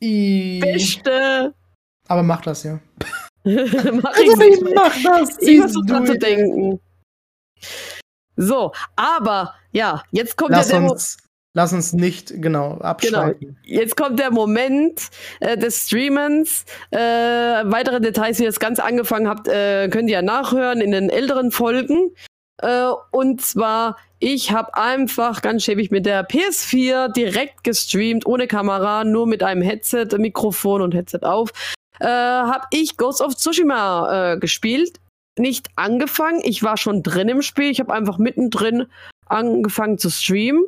I 0.02 0.60
Beste. 0.60 1.54
Aber 2.08 2.24
mach 2.24 2.42
das 2.42 2.64
ja. 2.64 2.80
mach 3.44 4.18
ich 4.18 4.30
also, 4.30 4.38
nicht. 4.38 4.64
Mach 4.76 5.04
das. 5.04 5.42
Ich 5.42 5.60
versuche 5.60 5.86
dran 5.86 6.06
zu 6.06 6.18
denken. 6.18 6.80
So, 8.38 8.72
aber 8.96 9.56
ja, 9.72 10.04
jetzt 10.12 10.36
kommt 10.36 10.52
Lass 10.52 10.70
ja 10.72 10.80
der 10.80 10.92
uns, 10.92 11.18
Lass 11.56 11.72
uns 11.72 11.94
nicht 11.94 12.42
genau 12.42 12.80
abschalten. 12.80 13.40
Genau. 13.40 13.56
Jetzt 13.64 13.96
kommt 13.96 14.20
der 14.20 14.30
Moment 14.30 15.10
äh, 15.40 15.58
des 15.58 15.86
Streamens. 15.86 16.66
Äh, 16.92 17.00
weitere 17.00 18.02
Details, 18.02 18.40
wie 18.40 18.44
ihr 18.44 18.50
es 18.50 18.60
ganz 18.60 18.78
angefangen 18.80 19.30
habt, 19.30 19.48
äh, 19.48 19.88
könnt 19.88 20.10
ihr 20.10 20.16
ja 20.16 20.22
nachhören 20.22 20.82
in 20.82 20.92
den 20.92 21.10
älteren 21.10 21.52
Folgen. 21.52 22.14
Äh, 22.62 22.90
und 23.12 23.42
zwar, 23.42 23.96
ich 24.20 24.52
habe 24.52 24.76
einfach 24.76 25.42
ganz 25.42 25.64
schäbig 25.64 25.92
mit 25.92 26.06
der 26.06 26.28
PS4 26.28 27.14
direkt 27.14 27.64
gestreamt, 27.64 28.26
ohne 28.26 28.48
Kamera, 28.48 29.06
nur 29.06 29.26
mit 29.26 29.42
einem 29.42 29.62
Headset, 29.62 30.08
Mikrofon 30.18 30.82
und 30.82 30.94
Headset 30.94 31.20
auf. 31.22 31.52
Äh, 32.02 32.08
habe 32.08 32.68
ich 32.72 32.98
Ghost 32.98 33.22
of 33.22 33.34
Tsushima 33.38 34.34
äh, 34.34 34.38
gespielt. 34.40 35.00
Nicht 35.40 35.70
angefangen, 35.78 36.42
ich 36.44 36.64
war 36.64 36.76
schon 36.76 37.02
drin 37.02 37.30
im 37.30 37.42
Spiel. 37.42 37.72
Ich 37.72 37.80
habe 37.80 37.94
einfach 37.94 38.18
mittendrin 38.18 38.88
angefangen 39.28 39.98
zu 39.98 40.10
streamen 40.10 40.66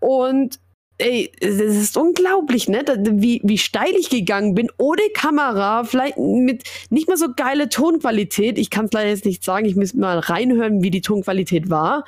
und 0.00 0.58
ey, 0.98 1.32
es 1.40 1.58
ist 1.58 1.96
unglaublich, 1.96 2.68
ne? 2.68 2.84
Wie, 3.12 3.40
wie 3.42 3.58
steil 3.58 3.92
ich 3.98 4.10
gegangen 4.10 4.54
bin, 4.54 4.70
ohne 4.76 5.02
Kamera, 5.14 5.84
vielleicht 5.84 6.18
mit 6.18 6.64
nicht 6.90 7.08
mal 7.08 7.16
so 7.16 7.28
geile 7.34 7.68
Tonqualität. 7.68 8.58
Ich 8.58 8.70
kann 8.70 8.86
es 8.86 8.92
leider 8.92 9.08
jetzt 9.08 9.24
nicht 9.24 9.42
sagen, 9.42 9.64
ich 9.64 9.76
muss 9.76 9.94
mal 9.94 10.18
reinhören, 10.18 10.82
wie 10.82 10.90
die 10.90 11.00
Tonqualität 11.00 11.70
war. 11.70 12.04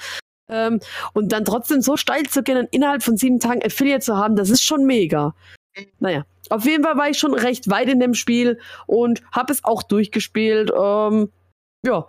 Ähm, 0.50 0.80
und 1.14 1.32
dann 1.32 1.44
trotzdem 1.44 1.80
so 1.80 1.96
steil 1.96 2.24
zu 2.24 2.42
gehen 2.42 2.58
und 2.58 2.68
innerhalb 2.72 3.02
von 3.02 3.16
sieben 3.16 3.40
Tagen 3.40 3.64
Affiliate 3.64 4.04
zu 4.04 4.16
haben, 4.16 4.36
das 4.36 4.50
ist 4.50 4.62
schon 4.62 4.84
mega. 4.84 5.34
Naja, 5.98 6.26
auf 6.50 6.66
jeden 6.66 6.84
Fall 6.84 6.98
war 6.98 7.08
ich 7.08 7.18
schon 7.18 7.34
recht 7.34 7.70
weit 7.70 7.88
in 7.88 8.00
dem 8.00 8.14
Spiel 8.14 8.58
und 8.86 9.22
habe 9.32 9.52
es 9.52 9.64
auch 9.64 9.82
durchgespielt. 9.82 10.70
Ähm, 10.78 11.30
ja, 11.84 12.06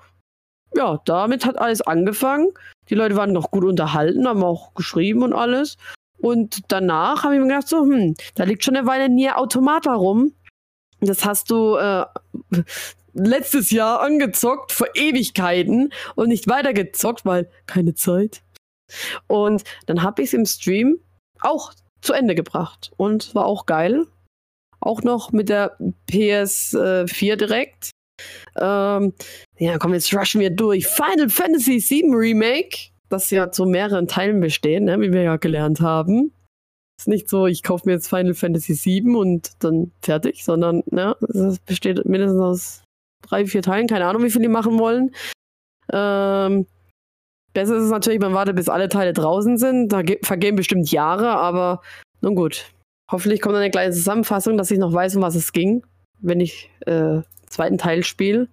ja, 0.76 1.00
damit 1.06 1.46
hat 1.46 1.58
alles 1.58 1.82
angefangen. 1.82 2.50
Die 2.90 2.96
Leute 2.96 3.16
waren 3.16 3.32
noch 3.32 3.52
gut 3.52 3.64
unterhalten, 3.64 4.28
haben 4.28 4.44
auch 4.44 4.74
geschrieben 4.74 5.24
und 5.24 5.34
alles. 5.34 5.78
Und 6.20 6.62
danach 6.70 7.24
habe 7.24 7.36
ich 7.36 7.42
mir 7.42 7.48
gedacht, 7.48 7.68
so, 7.68 7.82
hm, 7.82 8.16
da 8.36 8.44
liegt 8.46 8.64
schon 8.64 8.76
eine 8.76 8.88
Weile 8.88 9.10
Nier 9.10 9.38
Automata 9.38 9.94
rum. 9.94 10.34
Das 11.02 11.26
hast 11.26 11.52
du 11.52 11.76
äh, 11.76 12.06
letztes 13.14 13.72
Jahr 13.72 14.02
angezockt, 14.02 14.72
vor 14.72 14.88
Ewigkeiten 14.96 15.92
und 16.16 16.30
nicht 16.30 16.48
weitergezockt, 16.48 17.26
weil 17.26 17.50
keine 17.66 17.96
Zeit. 17.96 18.42
Und 19.28 19.64
dann 19.86 20.04
habe 20.04 20.22
ich 20.22 20.30
es 20.30 20.34
im 20.34 20.46
Stream 20.46 21.00
auch 21.42 21.74
zu 22.02 22.14
Ende 22.14 22.36
gebracht 22.36 22.92
und 22.98 23.34
war 23.36 23.46
auch 23.46 23.66
geil. 23.66 24.08
Auch 24.80 25.02
noch 25.02 25.32
mit 25.32 25.50
der 25.50 25.78
PS4 26.10 27.36
direkt. 27.36 27.92
Ähm, 28.60 29.14
ja, 29.58 29.78
komm, 29.78 29.94
jetzt 29.94 30.14
rushen 30.14 30.42
wir 30.42 30.50
durch. 30.50 30.88
Final 30.88 31.30
Fantasy 31.30 31.80
VII 31.80 32.16
Remake, 32.16 32.90
das 33.10 33.30
ja 33.32 33.52
zu 33.52 33.66
mehreren 33.66 34.08
Teilen 34.08 34.40
besteht, 34.40 34.84
ne, 34.84 35.00
wie 35.00 35.14
wir 35.14 35.24
ja 35.24 35.38
gelernt 35.38 35.82
haben. 35.82 36.34
Ist 37.00 37.08
nicht 37.08 37.30
so, 37.30 37.48
ich 37.48 37.64
kaufe 37.64 37.88
mir 37.88 37.94
jetzt 37.94 38.08
Final 38.08 38.34
Fantasy 38.34 38.74
VII 38.76 39.16
und 39.16 39.52
dann 39.64 39.92
fertig, 40.02 40.44
sondern 40.44 40.84
ne, 40.92 41.16
es 41.30 41.60
besteht 41.60 42.06
mindestens 42.06 42.42
aus 42.42 42.84
drei, 43.22 43.46
vier 43.46 43.62
Teilen. 43.62 43.88
Keine 43.88 44.06
Ahnung, 44.06 44.24
wie 44.24 44.30
viel 44.30 44.42
die 44.42 44.48
machen 44.48 44.80
wollen. 44.80 45.12
Ähm, 45.92 46.68
besser 47.54 47.78
ist 47.78 47.84
es 47.84 47.92
natürlich, 47.92 48.20
man 48.20 48.34
wartet, 48.34 48.56
bis 48.56 48.70
alle 48.70 48.90
Teile 48.90 49.14
draußen 49.14 49.58
sind. 49.58 49.90
Da 49.90 50.02
vergehen 50.22 50.56
bestimmt 50.56 50.92
Jahre, 50.92 51.30
aber 51.30 51.82
nun 52.22 52.36
gut. 52.36 52.72
Hoffentlich 53.12 53.42
kommt 53.42 53.56
eine 53.56 53.72
kleine 53.72 53.94
Zusammenfassung, 53.94 54.58
dass 54.58 54.72
ich 54.72 54.80
noch 54.80 54.94
weiß, 54.94 55.16
um 55.18 55.22
was 55.22 55.36
es 55.36 55.52
ging, 55.52 55.86
wenn 56.20 56.40
ich 56.40 56.70
äh, 56.86 57.22
zweiten 57.54 57.78
Teil 57.78 58.04
spiele. 58.04 58.48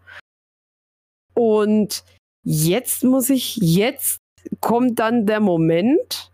Und 1.34 2.04
jetzt 2.44 3.04
muss 3.04 3.30
ich, 3.30 3.56
jetzt 3.56 4.18
kommt 4.60 4.98
dann 4.98 5.26
der 5.26 5.40
Moment 5.40 6.30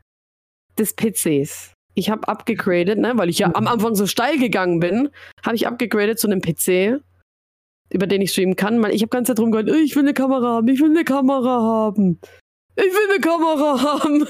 des 0.78 0.94
PCs. 0.94 1.72
Ich 1.94 2.10
habe 2.10 2.28
abgegradet, 2.28 2.98
ne, 2.98 3.12
weil 3.16 3.30
ich 3.30 3.38
ja 3.38 3.54
am 3.54 3.66
Anfang 3.66 3.94
so 3.94 4.06
steil 4.06 4.38
gegangen 4.38 4.80
bin, 4.80 5.08
habe 5.44 5.56
ich 5.56 5.66
abgegradet 5.66 6.18
zu 6.18 6.28
einem 6.28 6.40
PC. 6.42 7.00
über 7.92 8.06
den 8.06 8.20
ich 8.20 8.32
streamen 8.32 8.56
kann. 8.56 8.82
Weil 8.82 8.94
ich 8.94 9.02
habe 9.02 9.10
ganz 9.10 9.28
Zeit 9.28 9.38
drum 9.38 9.52
gehört, 9.52 9.70
ich 9.70 9.94
will 9.94 10.02
eine 10.02 10.14
Kamera 10.14 10.56
haben, 10.56 10.68
ich 10.68 10.80
will 10.80 10.90
eine 10.90 11.04
Kamera 11.04 11.62
haben. 11.62 12.20
Ich 12.74 12.84
will 12.84 13.10
eine 13.10 13.20
Kamera 13.20 13.82
haben. 14.02 14.26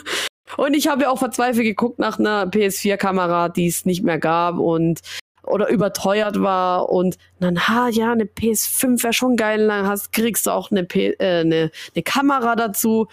Und 0.57 0.75
ich 0.75 0.87
habe 0.87 1.03
ja 1.03 1.11
auch 1.11 1.19
verzweifelt 1.19 1.65
geguckt 1.65 1.99
nach 1.99 2.19
einer 2.19 2.47
PS4-Kamera, 2.47 3.49
die 3.49 3.67
es 3.67 3.85
nicht 3.85 4.05
mehr 4.05 4.19
gab 4.19 4.59
und 4.59 5.01
oder 5.47 5.69
überteuert 5.69 6.41
war 6.41 6.89
und 6.89 7.19
dann, 7.41 7.69
ha, 7.69 7.89
ja, 7.89 8.13
eine 8.13 8.25
PS5 8.25 9.03
wäre 9.03 9.13
schon 9.13 9.37
geil, 9.37 9.67
dann 9.67 9.87
hast, 9.87 10.13
kriegst 10.13 10.47
du 10.47 10.51
auch 10.51 10.71
eine, 10.71 10.85
P 10.85 11.11
äh, 11.19 11.41
eine, 11.41 11.71
eine 11.95 12.03
Kamera 12.03 12.57
dazu. 12.57 13.09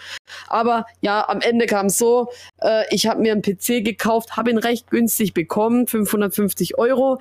Aber 0.48 0.86
ja, 1.00 1.28
am 1.28 1.40
Ende 1.40 1.66
kam 1.66 1.86
es 1.86 1.98
so, 1.98 2.30
äh, 2.60 2.84
ich 2.90 3.06
habe 3.06 3.20
mir 3.20 3.32
einen 3.32 3.42
PC 3.42 3.84
gekauft, 3.84 4.36
habe 4.36 4.50
ihn 4.50 4.58
recht 4.58 4.90
günstig 4.90 5.34
bekommen, 5.34 5.86
550 5.86 6.78
Euro. 6.78 7.18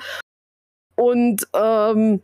Und 0.95 1.47
ähm, 1.53 2.22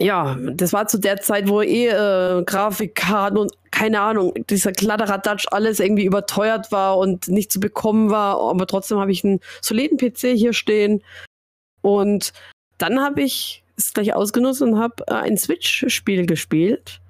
ja, 0.00 0.36
das 0.40 0.72
war 0.72 0.86
zu 0.86 0.98
der 0.98 1.20
Zeit, 1.20 1.48
wo 1.48 1.60
eh 1.60 1.88
äh, 1.88 2.42
Grafikkarten 2.44 3.36
und 3.38 3.52
keine 3.70 4.00
Ahnung, 4.00 4.32
dieser 4.48 4.72
Kladderadatsch 4.72 5.46
alles 5.50 5.80
irgendwie 5.80 6.04
überteuert 6.04 6.72
war 6.72 6.98
und 6.98 7.28
nicht 7.28 7.52
zu 7.52 7.60
bekommen 7.60 8.10
war. 8.10 8.38
Aber 8.38 8.66
trotzdem 8.66 8.98
habe 8.98 9.12
ich 9.12 9.24
einen 9.24 9.40
soliden 9.60 9.98
PC 9.98 10.36
hier 10.36 10.52
stehen. 10.52 11.02
Und 11.82 12.32
dann 12.78 13.00
habe 13.00 13.22
ich 13.22 13.62
es 13.76 13.92
gleich 13.92 14.14
ausgenutzt 14.14 14.62
und 14.62 14.78
habe 14.78 15.04
äh, 15.08 15.14
ein 15.14 15.36
Switch-Spiel 15.36 16.26
gespielt. 16.26 17.00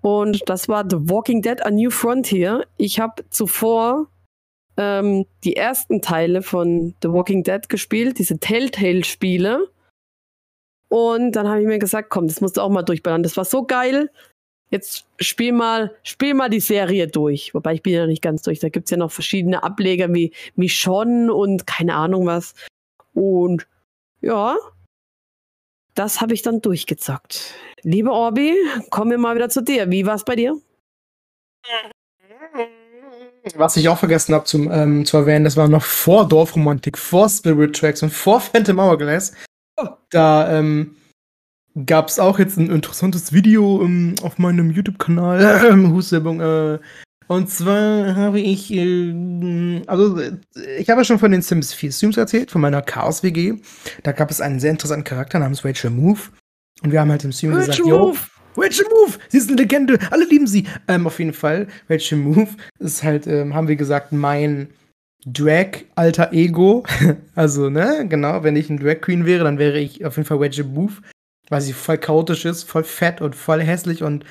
Und 0.00 0.48
das 0.48 0.68
war 0.68 0.84
The 0.88 0.96
Walking 1.08 1.42
Dead 1.42 1.64
A 1.64 1.70
New 1.70 1.90
Frontier. 1.90 2.66
Ich 2.76 3.00
habe 3.00 3.24
zuvor 3.30 4.06
ähm, 4.76 5.26
die 5.44 5.56
ersten 5.56 6.00
Teile 6.00 6.42
von 6.42 6.94
The 7.02 7.10
Walking 7.10 7.42
Dead 7.42 7.68
gespielt, 7.68 8.18
diese 8.18 8.38
Telltale-Spiele. 8.38 9.68
Und 10.88 11.32
dann 11.32 11.48
habe 11.48 11.60
ich 11.60 11.66
mir 11.66 11.78
gesagt, 11.78 12.10
komm, 12.10 12.28
das 12.28 12.40
musst 12.40 12.56
du 12.56 12.62
auch 12.62 12.70
mal 12.70 12.82
durchballern. 12.82 13.22
Das 13.22 13.36
war 13.36 13.44
so 13.44 13.64
geil. 13.64 14.10
Jetzt 14.70 15.06
spiel 15.18 15.52
mal, 15.52 15.94
spiel 16.02 16.34
mal 16.34 16.48
die 16.48 16.60
Serie 16.60 17.08
durch. 17.08 17.54
Wobei 17.54 17.74
ich 17.74 17.82
bin 17.82 17.94
ja 17.94 18.06
nicht 18.06 18.22
ganz 18.22 18.42
durch. 18.42 18.60
Da 18.60 18.68
gibt's 18.68 18.90
ja 18.90 18.96
noch 18.96 19.10
verschiedene 19.10 19.62
Ableger 19.62 20.12
wie 20.12 20.32
Michonne 20.56 21.32
und 21.32 21.66
keine 21.66 21.94
Ahnung 21.94 22.26
was. 22.26 22.54
Und 23.14 23.66
ja, 24.20 24.56
das 25.94 26.20
habe 26.20 26.34
ich 26.34 26.42
dann 26.42 26.60
durchgezockt. 26.60 27.54
Liebe 27.82 28.10
Orbi, 28.10 28.54
kommen 28.90 29.10
wir 29.10 29.18
mal 29.18 29.34
wieder 29.34 29.48
zu 29.48 29.62
dir. 29.62 29.90
Wie 29.90 30.06
war's 30.06 30.24
bei 30.24 30.36
dir? 30.36 30.56
Was 33.54 33.76
ich 33.76 33.88
auch 33.88 33.98
vergessen 33.98 34.34
habe 34.34 34.46
ähm, 34.72 35.04
zu 35.04 35.16
erwähnen, 35.16 35.44
das 35.44 35.56
war 35.56 35.68
noch 35.68 35.82
vor 35.82 36.28
Dorfromantik, 36.28 36.98
vor 36.98 37.28
Spirit 37.28 37.74
Tracks 37.74 38.02
und 38.02 38.10
vor 38.10 38.40
Phantom 38.40 38.78
Hourglass. 38.78 39.32
Da 40.10 40.58
ähm, 40.58 40.96
gab 41.86 42.08
es 42.08 42.18
auch 42.18 42.38
jetzt 42.38 42.58
ein 42.58 42.70
interessantes 42.70 43.32
Video 43.32 43.82
ähm, 43.82 44.14
auf 44.22 44.38
meinem 44.38 44.70
YouTube-Kanal. 44.70 45.64
Ähm, 45.72 45.92
Huswerbung. 45.92 46.40
Äh, 46.40 46.78
und 47.28 47.50
zwar 47.50 48.16
habe 48.16 48.40
ich, 48.40 48.72
äh, 48.72 49.82
also 49.86 50.18
ich 50.78 50.88
habe 50.88 51.00
ja 51.00 51.04
schon 51.04 51.18
von 51.18 51.30
den 51.30 51.42
Sims 51.42 51.74
4 51.74 51.92
Streams 51.92 52.16
erzählt, 52.16 52.50
von 52.50 52.62
meiner 52.62 52.80
Chaos 52.80 53.22
WG. 53.22 53.56
Da 54.02 54.12
gab 54.12 54.30
es 54.30 54.40
einen 54.40 54.60
sehr 54.60 54.70
interessanten 54.70 55.04
Charakter 55.04 55.38
namens 55.38 55.64
Rachel 55.64 55.90
Move. 55.90 56.20
Und 56.82 56.90
wir 56.90 57.00
haben 57.00 57.10
halt 57.10 57.24
im 57.24 57.32
Stream 57.32 57.52
Rachel 57.52 57.66
gesagt, 57.66 57.84
Move. 57.84 58.16
yo, 58.16 58.16
Rachel 58.56 58.86
Move, 58.88 59.18
sie 59.28 59.38
ist 59.38 59.50
eine 59.50 59.60
Legende, 59.60 59.98
alle 60.10 60.24
lieben 60.24 60.46
sie. 60.46 60.66
Ähm, 60.88 61.06
auf 61.06 61.18
jeden 61.18 61.34
Fall, 61.34 61.68
Rachel 61.90 62.18
Move 62.18 62.48
ist 62.78 63.02
halt, 63.02 63.26
ähm, 63.26 63.54
haben 63.54 63.68
wir 63.68 63.76
gesagt, 63.76 64.10
mein 64.12 64.68
Drag 65.26 65.84
alter 65.96 66.32
Ego. 66.32 66.84
also, 67.34 67.68
ne, 67.68 68.06
genau, 68.08 68.42
wenn 68.42 68.56
ich 68.56 68.70
ein 68.70 68.78
Drag 68.78 69.02
Queen 69.02 69.26
wäre, 69.26 69.44
dann 69.44 69.58
wäre 69.58 69.78
ich 69.78 70.04
auf 70.06 70.16
jeden 70.16 70.26
Fall 70.26 70.40
Wedge 70.40 70.64
Move, 70.64 70.94
weil 71.50 71.60
sie 71.60 71.74
voll 71.74 71.98
chaotisch 71.98 72.46
ist, 72.46 72.62
voll 72.62 72.84
fett 72.84 73.20
und 73.20 73.36
voll 73.36 73.60
hässlich 73.60 74.02
und 74.02 74.24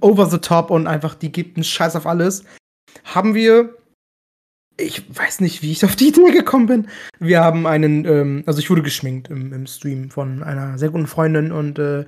over 0.00 0.26
the 0.26 0.38
top 0.38 0.70
und 0.70 0.86
einfach, 0.86 1.14
die 1.14 1.32
gibt 1.32 1.56
einen 1.56 1.64
Scheiß 1.64 1.96
auf 1.96 2.06
alles. 2.06 2.44
Haben 3.04 3.34
wir, 3.34 3.74
ich 4.78 5.04
weiß 5.16 5.40
nicht, 5.40 5.62
wie 5.62 5.72
ich 5.72 5.84
auf 5.84 5.96
die 5.96 6.08
Idee 6.08 6.30
gekommen 6.30 6.66
bin. 6.66 6.88
Wir 7.18 7.40
haben 7.42 7.66
einen, 7.66 8.04
ähm, 8.04 8.42
also 8.46 8.58
ich 8.58 8.70
wurde 8.70 8.82
geschminkt 8.82 9.28
im, 9.28 9.52
im 9.52 9.66
Stream 9.66 10.10
von 10.10 10.42
einer 10.42 10.78
sehr 10.78 10.90
guten 10.90 11.06
Freundin 11.06 11.52
und 11.52 11.78
äh, 11.78 12.04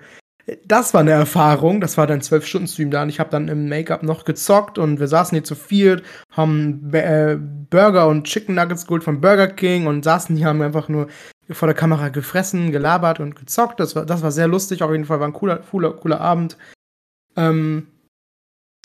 das 0.67 0.93
war 0.93 1.01
eine 1.01 1.13
Erfahrung. 1.13 1.81
Das 1.81 1.97
war 1.97 2.07
dann 2.07 2.21
zwölf 2.21 2.47
Stunden 2.47 2.69
Stream 2.69 2.91
da 2.91 3.03
und 3.03 3.09
ich 3.09 3.19
habe 3.19 3.31
dann 3.31 3.49
im 3.49 3.69
Make-up 3.69 4.03
noch 4.03 4.25
gezockt 4.25 4.79
und 4.79 5.01
wir 5.01 5.09
saßen 5.09 5.35
hier 5.35 5.45
zu 5.45 5.55
viert, 5.55 6.03
haben 6.31 6.93
äh, 6.93 7.39
Burger 7.39 8.09
und 8.09 8.25
Chicken 8.25 8.55
Nuggets 8.55 8.87
geholt 8.87 9.05
von 9.05 9.21
Burger 9.21 9.49
King 9.49 9.87
und 9.87 10.05
saßen 10.05 10.37
hier, 10.37 10.47
haben 10.47 10.61
einfach 10.61 10.89
nur 10.89 11.09
vor 11.51 11.67
der 11.67 11.75
Kamera 11.75 12.09
gefressen, 12.09 12.73
gelabert 12.73 13.21
und 13.21 13.37
gezockt. 13.37 13.81
Das 13.81 13.97
war, 13.97 14.07
das 14.07 14.23
war 14.23 14.33
sehr 14.33 14.49
lustig. 14.49 14.83
Auf 14.83 14.93
jeden 14.93 15.05
Fall 15.05 15.21
war 15.21 15.29
ein 15.29 15.33
cooler, 15.33 15.59
cooler, 15.59 15.93
cooler 15.93 16.21
Abend. 16.21 16.57
Ähm, 17.37 17.89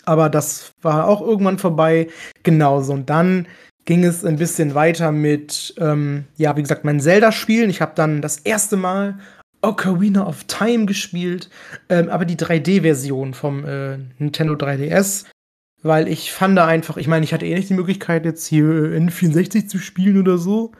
aber 0.04 0.28
das 0.28 0.72
war 0.82 1.08
auch 1.08 1.20
irgendwann 1.20 1.58
vorbei. 1.58 2.08
Genauso. 2.42 2.92
Und 2.92 3.10
dann 3.10 3.46
ging 3.84 4.04
es 4.04 4.24
ein 4.24 4.36
bisschen 4.36 4.74
weiter 4.74 5.12
mit, 5.12 5.74
ähm, 5.78 6.24
ja, 6.36 6.56
wie 6.56 6.62
gesagt, 6.62 6.84
mein 6.84 7.00
Zelda-Spielen. 7.00 7.70
Ich 7.70 7.80
habe 7.80 7.92
dann 7.94 8.22
das 8.22 8.38
erste 8.38 8.76
Mal 8.76 9.18
Ocarina 9.62 10.26
of 10.26 10.44
Time 10.44 10.86
gespielt, 10.86 11.50
ähm, 11.88 12.08
aber 12.08 12.24
die 12.24 12.36
3D-Version 12.36 13.34
vom 13.34 13.64
äh, 13.64 13.98
Nintendo 14.18 14.54
3DS, 14.54 15.26
weil 15.82 16.08
ich 16.08 16.32
fand 16.32 16.56
da 16.56 16.66
einfach, 16.66 16.96
ich 16.96 17.08
meine, 17.08 17.24
ich 17.24 17.34
hatte 17.34 17.46
eh 17.46 17.54
nicht 17.54 17.68
die 17.68 17.74
Möglichkeit, 17.74 18.24
jetzt 18.24 18.46
hier 18.46 18.64
äh, 18.64 18.98
N64 18.98 19.68
zu 19.68 19.78
spielen 19.78 20.18
oder 20.18 20.38
so. 20.38 20.72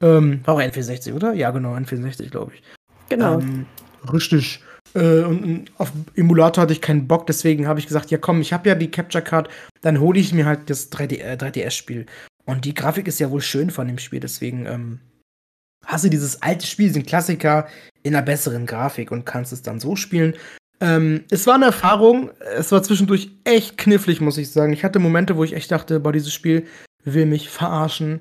Ähm, 0.00 0.40
war 0.44 0.54
auch 0.54 0.60
N64, 0.60 1.14
oder? 1.14 1.34
Ja, 1.34 1.50
genau, 1.50 1.74
N64, 1.74 2.30
glaube 2.30 2.52
ich. 2.54 2.62
Genau. 3.08 3.40
Ähm, 3.40 3.66
richtig. 4.12 4.62
Äh, 4.94 5.22
und, 5.22 5.66
auf 5.78 5.92
Emulator 6.14 6.62
hatte 6.62 6.72
ich 6.72 6.80
keinen 6.80 7.08
Bock, 7.08 7.26
deswegen 7.26 7.66
habe 7.66 7.80
ich 7.80 7.86
gesagt, 7.86 8.10
ja 8.10 8.18
komm, 8.18 8.40
ich 8.40 8.52
habe 8.52 8.68
ja 8.68 8.74
die 8.74 8.90
Capture 8.90 9.22
Card, 9.22 9.48
dann 9.80 10.00
hole 10.00 10.18
ich 10.18 10.32
mir 10.32 10.46
halt 10.46 10.70
das 10.70 10.90
3D, 10.90 11.20
äh, 11.20 11.36
3DS-Spiel. 11.36 12.06
Und 12.44 12.64
die 12.64 12.74
Grafik 12.74 13.08
ist 13.08 13.20
ja 13.20 13.30
wohl 13.30 13.40
schön 13.40 13.70
von 13.70 13.88
dem 13.88 13.98
Spiel, 13.98 14.20
deswegen 14.20 14.66
ähm, 14.66 15.00
hast 15.86 16.04
du 16.04 16.10
dieses 16.10 16.42
alte 16.42 16.66
Spiel, 16.66 16.88
diesen 16.88 17.06
Klassiker 17.06 17.66
in 18.02 18.14
einer 18.14 18.24
besseren 18.24 18.66
Grafik 18.66 19.10
und 19.10 19.24
kannst 19.24 19.52
es 19.52 19.62
dann 19.62 19.80
so 19.80 19.96
spielen. 19.96 20.34
Ähm, 20.80 21.24
es 21.30 21.46
war 21.46 21.54
eine 21.54 21.66
Erfahrung, 21.66 22.30
es 22.56 22.70
war 22.72 22.82
zwischendurch 22.82 23.30
echt 23.44 23.78
knifflig, 23.78 24.20
muss 24.20 24.38
ich 24.38 24.50
sagen. 24.50 24.72
Ich 24.72 24.84
hatte 24.84 24.98
Momente, 24.98 25.36
wo 25.36 25.44
ich 25.44 25.54
echt 25.54 25.70
dachte, 25.70 26.00
boah, 26.00 26.12
dieses 26.12 26.32
Spiel 26.32 26.66
will 27.04 27.26
mich 27.26 27.48
verarschen, 27.48 28.20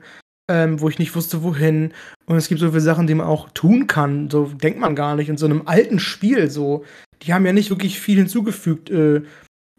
ähm, 0.49 0.81
wo 0.81 0.89
ich 0.89 0.99
nicht 0.99 1.15
wusste, 1.15 1.43
wohin. 1.43 1.93
Und 2.25 2.37
es 2.37 2.47
gibt 2.47 2.59
so 2.59 2.69
viele 2.69 2.81
Sachen, 2.81 3.07
die 3.07 3.15
man 3.15 3.27
auch 3.27 3.49
tun 3.49 3.87
kann, 3.87 4.29
so 4.29 4.45
denkt 4.45 4.79
man 4.79 4.95
gar 4.95 5.15
nicht. 5.15 5.29
In 5.29 5.37
so 5.37 5.45
einem 5.45 5.63
alten 5.65 5.99
Spiel, 5.99 6.49
so, 6.49 6.83
die 7.21 7.33
haben 7.33 7.45
ja 7.45 7.53
nicht 7.53 7.69
wirklich 7.69 7.99
viel 7.99 8.17
hinzugefügt 8.17 8.89
äh, 8.89 9.21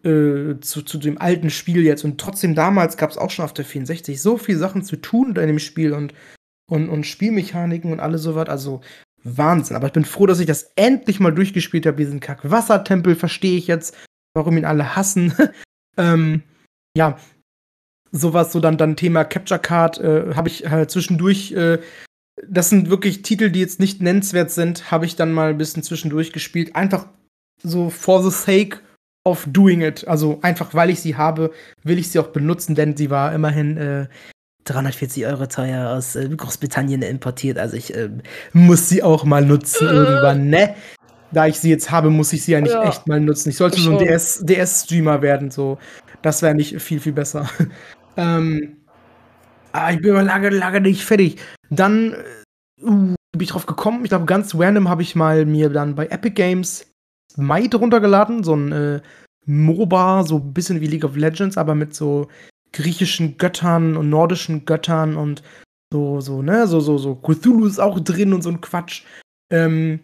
äh, 0.04 0.60
zu, 0.60 0.82
zu 0.82 0.98
dem 0.98 1.20
alten 1.20 1.50
Spiel 1.50 1.82
jetzt. 1.82 2.04
Und 2.04 2.20
trotzdem 2.20 2.54
damals 2.54 2.96
gab 2.96 3.10
es 3.10 3.18
auch 3.18 3.30
schon 3.30 3.44
auf 3.44 3.54
der 3.54 3.64
64 3.64 4.20
so 4.20 4.36
viele 4.36 4.58
Sachen 4.58 4.84
zu 4.84 4.96
tun 4.96 5.28
in 5.36 5.46
dem 5.46 5.58
Spiel 5.58 5.92
und 5.92 6.14
und, 6.66 6.88
und 6.88 7.04
Spielmechaniken 7.04 7.92
und 7.92 8.00
alles 8.00 8.22
sowas. 8.22 8.48
Also 8.48 8.80
Wahnsinn. 9.22 9.76
Aber 9.76 9.86
ich 9.86 9.92
bin 9.92 10.04
froh, 10.04 10.26
dass 10.26 10.40
ich 10.40 10.46
das 10.46 10.72
endlich 10.76 11.20
mal 11.20 11.32
durchgespielt 11.32 11.86
habe. 11.86 11.96
Diesen 11.96 12.20
Kack-Wassertempel 12.20 13.16
verstehe 13.16 13.56
ich 13.56 13.66
jetzt, 13.66 13.96
warum 14.34 14.56
ihn 14.56 14.64
alle 14.64 14.96
hassen. 14.96 15.34
ähm, 15.96 16.42
ja, 16.96 17.18
sowas, 18.14 18.52
so 18.52 18.60
dann, 18.60 18.78
dann 18.78 18.96
Thema 18.96 19.24
Capture 19.24 19.60
Card, 19.60 19.98
äh, 19.98 20.34
habe 20.34 20.48
ich 20.48 20.70
halt 20.70 20.90
zwischendurch, 20.90 21.52
äh, 21.52 21.78
das 22.48 22.70
sind 22.70 22.88
wirklich 22.88 23.22
Titel, 23.22 23.50
die 23.50 23.60
jetzt 23.60 23.80
nicht 23.80 24.00
nennenswert 24.00 24.50
sind, 24.50 24.90
habe 24.90 25.04
ich 25.06 25.16
dann 25.16 25.32
mal 25.32 25.50
ein 25.50 25.58
bisschen 25.58 25.82
zwischendurch 25.82 26.32
gespielt. 26.32 26.74
Einfach 26.74 27.06
so 27.62 27.90
for 27.90 28.22
the 28.22 28.30
sake 28.30 28.78
of 29.24 29.46
doing 29.50 29.80
it. 29.80 30.06
Also 30.06 30.38
einfach, 30.42 30.74
weil 30.74 30.90
ich 30.90 31.00
sie 31.00 31.16
habe, 31.16 31.52
will 31.82 31.98
ich 31.98 32.10
sie 32.10 32.18
auch 32.18 32.28
benutzen, 32.28 32.74
denn 32.74 32.96
sie 32.96 33.10
war 33.10 33.34
immerhin 33.34 33.76
äh, 33.76 34.06
340 34.64 35.26
Euro 35.26 35.46
teuer 35.46 35.90
aus 35.90 36.16
äh, 36.16 36.28
Großbritannien 36.28 37.02
importiert. 37.02 37.58
Also 37.58 37.76
ich 37.76 37.94
äh, 37.94 38.10
muss 38.52 38.88
sie 38.88 39.02
auch 39.02 39.24
mal 39.24 39.44
nutzen 39.44 39.88
irgendwann, 39.88 40.48
ne? 40.48 40.74
Da 41.32 41.48
ich 41.48 41.58
sie 41.58 41.70
jetzt 41.70 41.90
habe, 41.90 42.10
muss 42.10 42.32
ich 42.32 42.44
sie 42.44 42.54
eigentlich 42.54 42.74
ja. 42.74 42.84
echt 42.84 43.08
mal 43.08 43.20
nutzen. 43.20 43.50
Ich 43.50 43.56
sollte 43.56 43.80
so 43.80 43.98
ein 43.98 43.98
DS-Streamer 43.98 45.18
DS 45.18 45.22
werden, 45.22 45.50
so. 45.50 45.78
Das 46.22 46.42
wäre 46.42 46.54
nicht 46.54 46.80
viel, 46.80 47.00
viel 47.00 47.12
besser. 47.12 47.48
Ähm, 48.16 48.76
ah, 49.72 49.92
ich 49.92 50.00
bin 50.00 50.10
aber 50.10 50.22
lange, 50.22 50.50
lange 50.50 50.80
nicht 50.80 51.04
fertig. 51.04 51.38
Dann 51.70 52.12
äh, 52.12 52.84
uh, 52.84 53.14
bin 53.32 53.40
ich 53.40 53.50
drauf 53.50 53.66
gekommen. 53.66 54.04
Ich 54.04 54.10
glaube, 54.10 54.26
ganz 54.26 54.54
random 54.54 54.88
habe 54.88 55.02
ich 55.02 55.16
mal 55.16 55.46
mir 55.46 55.70
dann 55.70 55.94
bei 55.94 56.06
Epic 56.06 56.34
Games 56.34 56.86
Might 57.36 57.74
runtergeladen. 57.74 58.44
So 58.44 58.54
ein 58.54 58.72
äh, 58.72 59.00
MOBA, 59.46 60.24
so 60.24 60.36
ein 60.36 60.54
bisschen 60.54 60.80
wie 60.80 60.86
League 60.86 61.04
of 61.04 61.16
Legends, 61.16 61.58
aber 61.58 61.74
mit 61.74 61.94
so 61.94 62.28
griechischen 62.72 63.36
Göttern 63.38 63.96
und 63.96 64.10
nordischen 64.10 64.64
Göttern 64.64 65.16
und 65.16 65.42
so, 65.92 66.20
so, 66.20 66.42
ne, 66.42 66.66
so, 66.66 66.80
so, 66.80 66.98
so, 66.98 67.14
Cthulhu 67.14 67.66
ist 67.66 67.78
auch 67.78 68.00
drin 68.00 68.32
und 68.32 68.42
so 68.42 68.50
ein 68.50 68.60
Quatsch. 68.60 69.04
Ähm, 69.50 70.00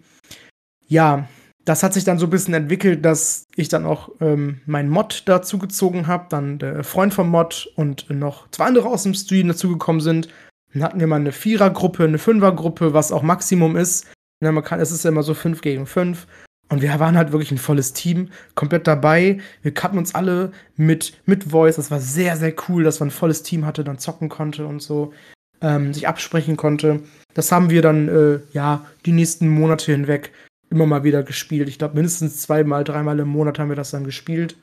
ja, 0.87 1.29
das 1.71 1.85
hat 1.85 1.95
sich 1.95 2.03
dann 2.03 2.19
so 2.19 2.27
ein 2.27 2.31
bisschen 2.31 2.53
entwickelt, 2.53 3.05
dass 3.05 3.47
ich 3.55 3.69
dann 3.69 3.87
auch 3.87 4.11
ähm, 4.21 4.61
meinen 4.67 4.89
Mod 4.89 5.23
dazu 5.27 5.57
gezogen 5.57 6.09
habe, 6.09 6.27
dann 6.29 6.59
der 6.59 6.83
Freund 6.83 7.15
vom 7.15 7.29
Mod 7.29 7.71
und 7.77 8.11
noch 8.11 8.51
zwei 8.51 8.65
andere 8.65 8.89
aus 8.89 9.05
dem 9.05 9.15
Stream 9.15 9.47
dazugekommen 9.47 10.01
sind. 10.01 10.29
Dann 10.73 10.83
hatten 10.83 10.99
wir 10.99 11.07
mal 11.07 11.21
eine 11.21 11.31
Vierergruppe, 11.31 12.03
eine 12.03 12.19
Fünfergruppe, 12.19 12.93
was 12.93 13.13
auch 13.13 13.23
Maximum 13.23 13.77
ist. 13.77 14.09
Ja, 14.43 14.51
man 14.51 14.65
kann, 14.65 14.81
es 14.81 14.91
ist 14.91 15.05
ja 15.05 15.11
immer 15.11 15.23
so 15.23 15.33
5 15.33 15.61
gegen 15.61 15.87
5. 15.87 16.27
Und 16.71 16.83
wir 16.83 16.99
waren 16.99 17.17
halt 17.17 17.31
wirklich 17.31 17.53
ein 17.53 17.59
volles 17.59 17.93
Team, 17.93 18.31
komplett 18.57 18.89
dabei. 18.89 19.39
Wir 19.63 19.73
kannten 19.73 19.99
uns 19.99 20.17
alle 20.17 20.51
mit, 20.75 21.21
mit 21.25 21.45
Voice. 21.45 21.77
Das 21.77 21.93
war 21.93 22.01
sehr, 22.01 22.37
sehr 22.37 22.53
cool, 22.69 22.83
dass 22.83 22.99
man 22.99 23.11
ein 23.11 23.13
volles 23.13 23.45
Team 23.45 23.65
hatte, 23.65 23.85
dann 23.85 24.01
zocken 24.01 24.29
konnte 24.29 24.67
und 24.67 24.83
so, 24.83 25.13
ähm, 25.61 25.95
sich 25.95 26.09
absprechen 26.09 26.57
konnte. 26.57 27.05
Das 27.35 27.53
haben 27.53 27.71
wir 27.71 27.81
dann, 27.81 28.09
äh, 28.09 28.41
ja, 28.53 28.85
die 29.07 29.13
nächsten 29.13 29.49
Monate 29.49 29.93
hinweg 29.93 30.33
immer 30.71 30.87
mal 30.87 31.05
wieder 31.05 31.23
gespielt. 31.23 31.69
Ich 31.69 31.79
glaube, 31.79 31.95
mindestens 31.95 32.41
zweimal, 32.41 32.85
dreimal 32.85 33.19
im 33.19 33.29
Monat 33.29 33.59
haben 33.59 33.69
wir 33.69 33.77
das 33.77 33.91
dann 33.91 34.05
gespielt. 34.05 34.57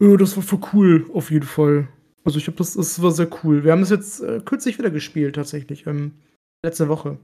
Äh, 0.00 0.16
das 0.16 0.36
war 0.36 0.42
voll 0.42 0.60
cool, 0.72 1.10
auf 1.12 1.30
jeden 1.30 1.46
Fall. 1.46 1.88
Also 2.24 2.38
ich 2.38 2.46
habe 2.46 2.56
das, 2.56 2.74
das 2.74 3.00
war 3.02 3.12
sehr 3.12 3.28
cool. 3.42 3.64
Wir 3.64 3.72
haben 3.72 3.80
das 3.80 3.90
jetzt 3.90 4.20
äh, 4.20 4.40
kürzlich 4.44 4.78
wieder 4.78 4.90
gespielt, 4.90 5.36
tatsächlich. 5.36 5.86
Ähm, 5.86 6.12
letzte 6.64 6.88
Woche. 6.88 7.18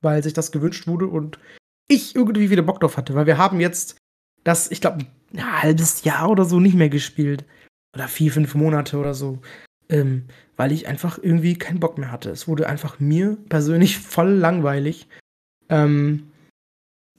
Weil 0.00 0.22
sich 0.22 0.32
das 0.32 0.52
gewünscht 0.52 0.86
wurde 0.86 1.06
und 1.06 1.38
ich 1.88 2.16
irgendwie 2.16 2.50
wieder 2.50 2.62
Bock 2.62 2.80
drauf 2.80 2.96
hatte. 2.96 3.14
Weil 3.14 3.26
wir 3.26 3.38
haben 3.38 3.60
jetzt 3.60 3.98
das, 4.44 4.70
ich 4.70 4.80
glaube, 4.80 5.06
ein 5.32 5.62
halbes 5.62 6.04
Jahr 6.04 6.30
oder 6.30 6.44
so 6.44 6.60
nicht 6.60 6.74
mehr 6.74 6.88
gespielt. 6.88 7.44
Oder 7.94 8.08
vier, 8.08 8.32
fünf 8.32 8.54
Monate 8.54 8.96
oder 8.96 9.12
so. 9.12 9.40
Ähm, 9.88 10.24
weil 10.56 10.72
ich 10.72 10.86
einfach 10.86 11.18
irgendwie 11.20 11.58
keinen 11.58 11.80
Bock 11.80 11.98
mehr 11.98 12.10
hatte. 12.10 12.30
Es 12.30 12.48
wurde 12.48 12.68
einfach 12.68 13.00
mir 13.00 13.36
persönlich 13.48 13.98
voll 13.98 14.30
langweilig. 14.30 15.08
Ähm, 15.68 16.31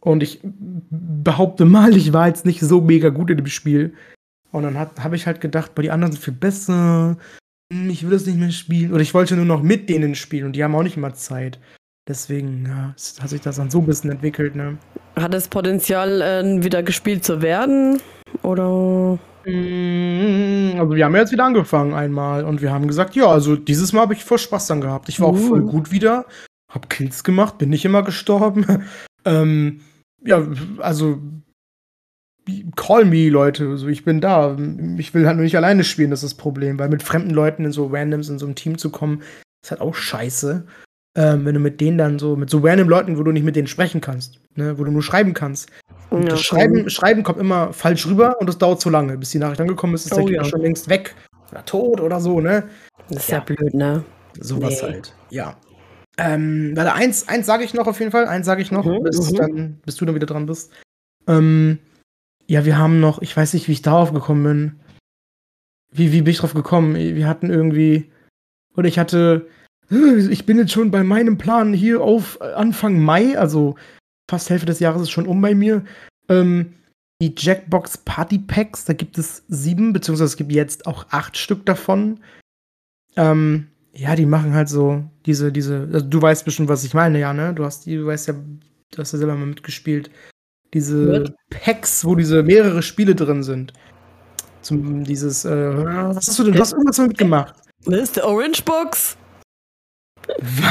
und 0.04 0.22
ich 0.22 0.42
behaupte 0.44 1.64
mal, 1.64 1.96
ich 1.96 2.12
war 2.12 2.28
jetzt 2.28 2.46
nicht 2.46 2.60
so 2.60 2.82
mega 2.82 3.08
gut 3.08 3.30
in 3.30 3.38
dem 3.38 3.48
Spiel. 3.48 3.94
Und 4.52 4.64
dann 4.64 4.78
habe 4.78 5.16
ich 5.16 5.26
halt 5.26 5.40
gedacht, 5.40 5.74
bei 5.76 5.82
die 5.82 5.92
anderen 5.92 6.12
sind 6.12 6.22
viel 6.22 6.34
besser. 6.34 7.18
Hm, 7.72 7.90
ich 7.90 8.04
will 8.04 8.12
das 8.12 8.26
nicht 8.26 8.38
mehr 8.38 8.52
spielen. 8.52 8.92
Oder 8.92 9.02
ich 9.02 9.14
wollte 9.14 9.38
nur 9.38 9.46
noch 9.46 9.64
mit 9.64 9.88
denen 9.88 10.16
spielen 10.16 10.48
und 10.48 10.56
die 10.58 10.64
haben 10.64 10.76
auch 10.76 10.84
nicht 10.84 10.98
immer 10.98 11.14
Zeit. 11.14 11.58
Deswegen 12.06 12.66
ja, 12.66 12.94
hat 13.22 13.30
sich 13.30 13.40
das 13.40 13.56
dann 13.56 13.72
so 13.72 13.80
ein 13.80 13.86
bisschen 13.86 14.12
entwickelt. 14.12 14.56
Ne? 14.56 14.78
Hat 15.16 15.34
es 15.34 15.48
Potenzial, 15.48 16.22
äh, 16.22 16.64
wieder 16.64 16.84
gespielt 16.84 17.24
zu 17.24 17.42
werden? 17.42 18.02
Oder? 18.42 19.18
Hm, 19.46 20.74
also 20.80 20.96
wir 20.96 21.06
haben 21.06 21.16
jetzt 21.16 21.32
wieder 21.32 21.46
angefangen 21.46 21.94
einmal 21.94 22.44
und 22.44 22.62
wir 22.62 22.74
haben 22.74 22.90
gesagt, 22.90 23.16
ja, 23.16 23.28
also 23.28 23.56
dieses 23.56 23.94
Mal 23.94 24.02
habe 24.02 24.16
ich 24.16 24.26
voll 24.26 24.38
Spaß 24.38 24.68
dann 24.68 24.82
gehabt. 24.82 25.08
Ich 25.08 25.22
war 25.22 25.30
uh. 25.30 25.32
auch 25.32 25.40
voll 25.40 25.62
uh. 25.62 25.72
gut 25.72 25.92
wieder, 25.92 26.26
hab 26.70 26.90
Kills 26.90 27.24
gemacht, 27.24 27.58
bin 27.58 27.70
nicht 27.70 27.86
immer 27.86 28.04
gestorben. 28.04 28.84
ähm, 29.26 29.80
ja, 30.26 30.46
also 30.80 31.20
call 32.76 33.06
me, 33.06 33.30
Leute. 33.30 33.68
Also 33.70 33.88
ich 33.88 34.04
bin 34.04 34.22
da. 34.22 34.58
Ich 34.98 35.14
will 35.14 35.26
halt 35.26 35.38
nur 35.38 35.44
nicht 35.44 35.58
alleine 35.58 35.84
spielen, 35.84 36.12
das 36.12 36.24
ist 36.24 36.34
das 36.34 36.38
Problem. 36.38 36.80
Weil 36.80 36.90
mit 36.90 37.04
fremden 37.04 37.32
Leuten 37.32 37.66
in 37.66 37.72
so 37.72 37.88
Randoms 37.88 38.30
in 38.30 38.40
so 38.40 38.46
ein 38.46 38.56
Team 38.56 38.78
zu 38.78 38.90
kommen, 38.90 39.22
ist 39.64 39.72
halt 39.72 39.82
auch 39.82 39.96
scheiße. 39.96 40.66
Ähm, 41.16 41.46
wenn 41.46 41.54
du 41.54 41.60
mit 41.60 41.80
denen 41.80 42.00
dann 42.00 42.18
so, 42.18 42.36
mit 42.36 42.50
so 42.50 42.58
random 42.58 42.90
Leuten, 42.90 43.18
wo 43.20 43.24
du 43.24 43.32
nicht 43.32 43.44
mit 43.44 43.56
denen 43.56 43.68
sprechen 43.68 44.02
kannst, 44.02 44.40
ne, 44.56 44.80
wo 44.80 44.84
du 44.84 44.92
nur 44.92 45.04
schreiben 45.04 45.36
kannst. 45.36 45.70
Und 46.10 46.24
ja, 46.24 46.30
das 46.30 46.42
Schreiben, 46.42 46.90
Schreiben 46.90 47.22
kommt 47.22 47.40
immer 47.40 47.72
falsch 47.72 48.08
rüber 48.08 48.38
und 48.40 48.48
das 48.48 48.58
dauert 48.58 48.82
zu 48.82 48.90
lange. 48.90 49.18
Bis 49.18 49.30
die 49.30 49.38
Nachricht 49.38 49.62
angekommen 49.62 49.94
ist, 49.94 50.06
ist 50.06 50.14
oh, 50.14 50.18
der 50.18 50.26
Gegner 50.26 50.44
ja. 50.44 50.50
schon 50.50 50.62
längst 50.62 50.90
weg 50.90 51.16
oder 51.52 51.64
tot 51.66 52.02
oder 52.02 52.20
so, 52.20 52.40
ne? 52.40 52.64
Das 53.10 53.24
ist 53.24 53.30
ja, 53.30 53.38
ja 53.38 53.44
blöd, 53.44 53.74
ne? 53.76 54.04
Sowas 54.40 54.82
nee. 54.82 54.88
halt, 54.88 55.14
ja. 55.30 55.56
Ähm, 56.18 56.74
warte, 56.76 56.94
eins, 56.94 57.28
eins 57.28 57.46
sage 57.46 57.64
ich 57.64 57.74
noch 57.74 57.88
auf 57.88 58.00
jeden 58.00 58.12
Fall. 58.12 58.28
Eins 58.28 58.46
sage 58.46 58.62
ich 58.62 58.72
noch, 58.72 58.86
mhm, 58.86 59.04
bis, 59.04 59.32
mhm. 59.32 59.36
dann, 59.36 59.80
bis 59.86 59.96
du 59.96 60.06
dann 60.06 60.16
wieder 60.16 60.28
dran 60.28 60.46
bist. 60.46 60.72
Ähm, 61.28 61.80
ja, 62.48 62.66
wir 62.66 62.78
haben 62.78 63.00
noch, 63.00 63.22
ich 63.22 63.36
weiß 63.36 63.54
nicht, 63.54 63.68
wie 63.68 63.72
ich 63.74 63.82
darauf 63.82 64.14
gekommen 64.14 64.44
bin. 64.44 64.80
Wie, 65.92 66.12
wie 66.12 66.22
bin 66.22 66.32
ich 66.32 66.40
drauf 66.40 66.54
gekommen? 66.54 66.96
Wir 66.96 67.28
hatten 67.28 67.50
irgendwie, 67.50 68.12
oder 68.76 68.88
ich 68.88 69.00
hatte, 69.00 69.48
ich 69.90 70.46
bin 70.46 70.58
jetzt 70.58 70.72
schon 70.72 70.92
bei 70.92 71.04
meinem 71.04 71.38
Plan 71.38 71.74
hier 71.74 72.02
auf 72.02 72.42
Anfang 72.42 73.00
Mai, 73.00 73.38
also 73.38 73.76
fast 74.30 74.50
Hälfte 74.50 74.66
des 74.66 74.80
Jahres 74.80 75.04
ist 75.04 75.12
schon 75.12 75.28
um 75.28 75.42
bei 75.42 75.54
mir. 75.54 75.84
Ähm, 76.30 76.74
die 77.22 77.34
Jackbox 77.38 78.00
Party 78.00 78.40
Packs, 78.40 78.86
da 78.86 78.94
gibt 78.94 79.18
es 79.18 79.44
sieben, 79.48 79.94
beziehungsweise 79.94 80.26
es 80.26 80.38
gibt 80.38 80.52
jetzt 80.52 80.88
auch 80.88 81.06
acht 81.12 81.38
Stück 81.38 81.66
davon. 81.66 82.20
Ähm, 83.16 83.68
ja, 83.96 84.16
die 84.16 84.26
machen 84.26 84.54
halt 84.54 84.70
so 84.70 85.04
diese, 85.26 85.52
diese, 85.52 85.88
also 85.92 86.06
du 86.06 86.22
weißt 86.22 86.46
bestimmt, 86.46 86.70
was 86.70 86.84
ich 86.84 86.94
meine, 86.94 87.20
ja, 87.20 87.34
ne? 87.34 87.54
Du 87.54 87.64
hast 87.64 87.86
die, 87.86 87.96
du 87.96 88.08
weißt 88.08 88.28
ja, 88.28 88.34
du 88.34 88.98
hast 88.98 89.14
ja 89.14 89.20
selber 89.20 89.36
mal 89.36 89.46
mitgespielt. 89.46 90.10
Diese 90.74 91.08
What? 91.08 91.34
Packs, 91.52 92.04
wo 92.04 92.16
diese 92.16 92.42
mehrere 92.42 92.82
Spiele 92.82 93.14
drin 93.14 93.44
sind. 93.44 93.74
Zum, 94.62 95.04
dieses, 95.04 95.46
äh, 95.46 95.78
was 95.78 96.28
hast 96.28 96.40
du 96.40 96.46
denn? 96.46 96.54
Du 96.54 96.60
hast 96.60 96.72
irgendwas 96.72 96.98
mitgemacht. 96.98 97.54
Das 97.86 98.02
ist 98.02 98.16
die 98.16 98.22
Orange 98.22 98.64
Box. 98.64 99.18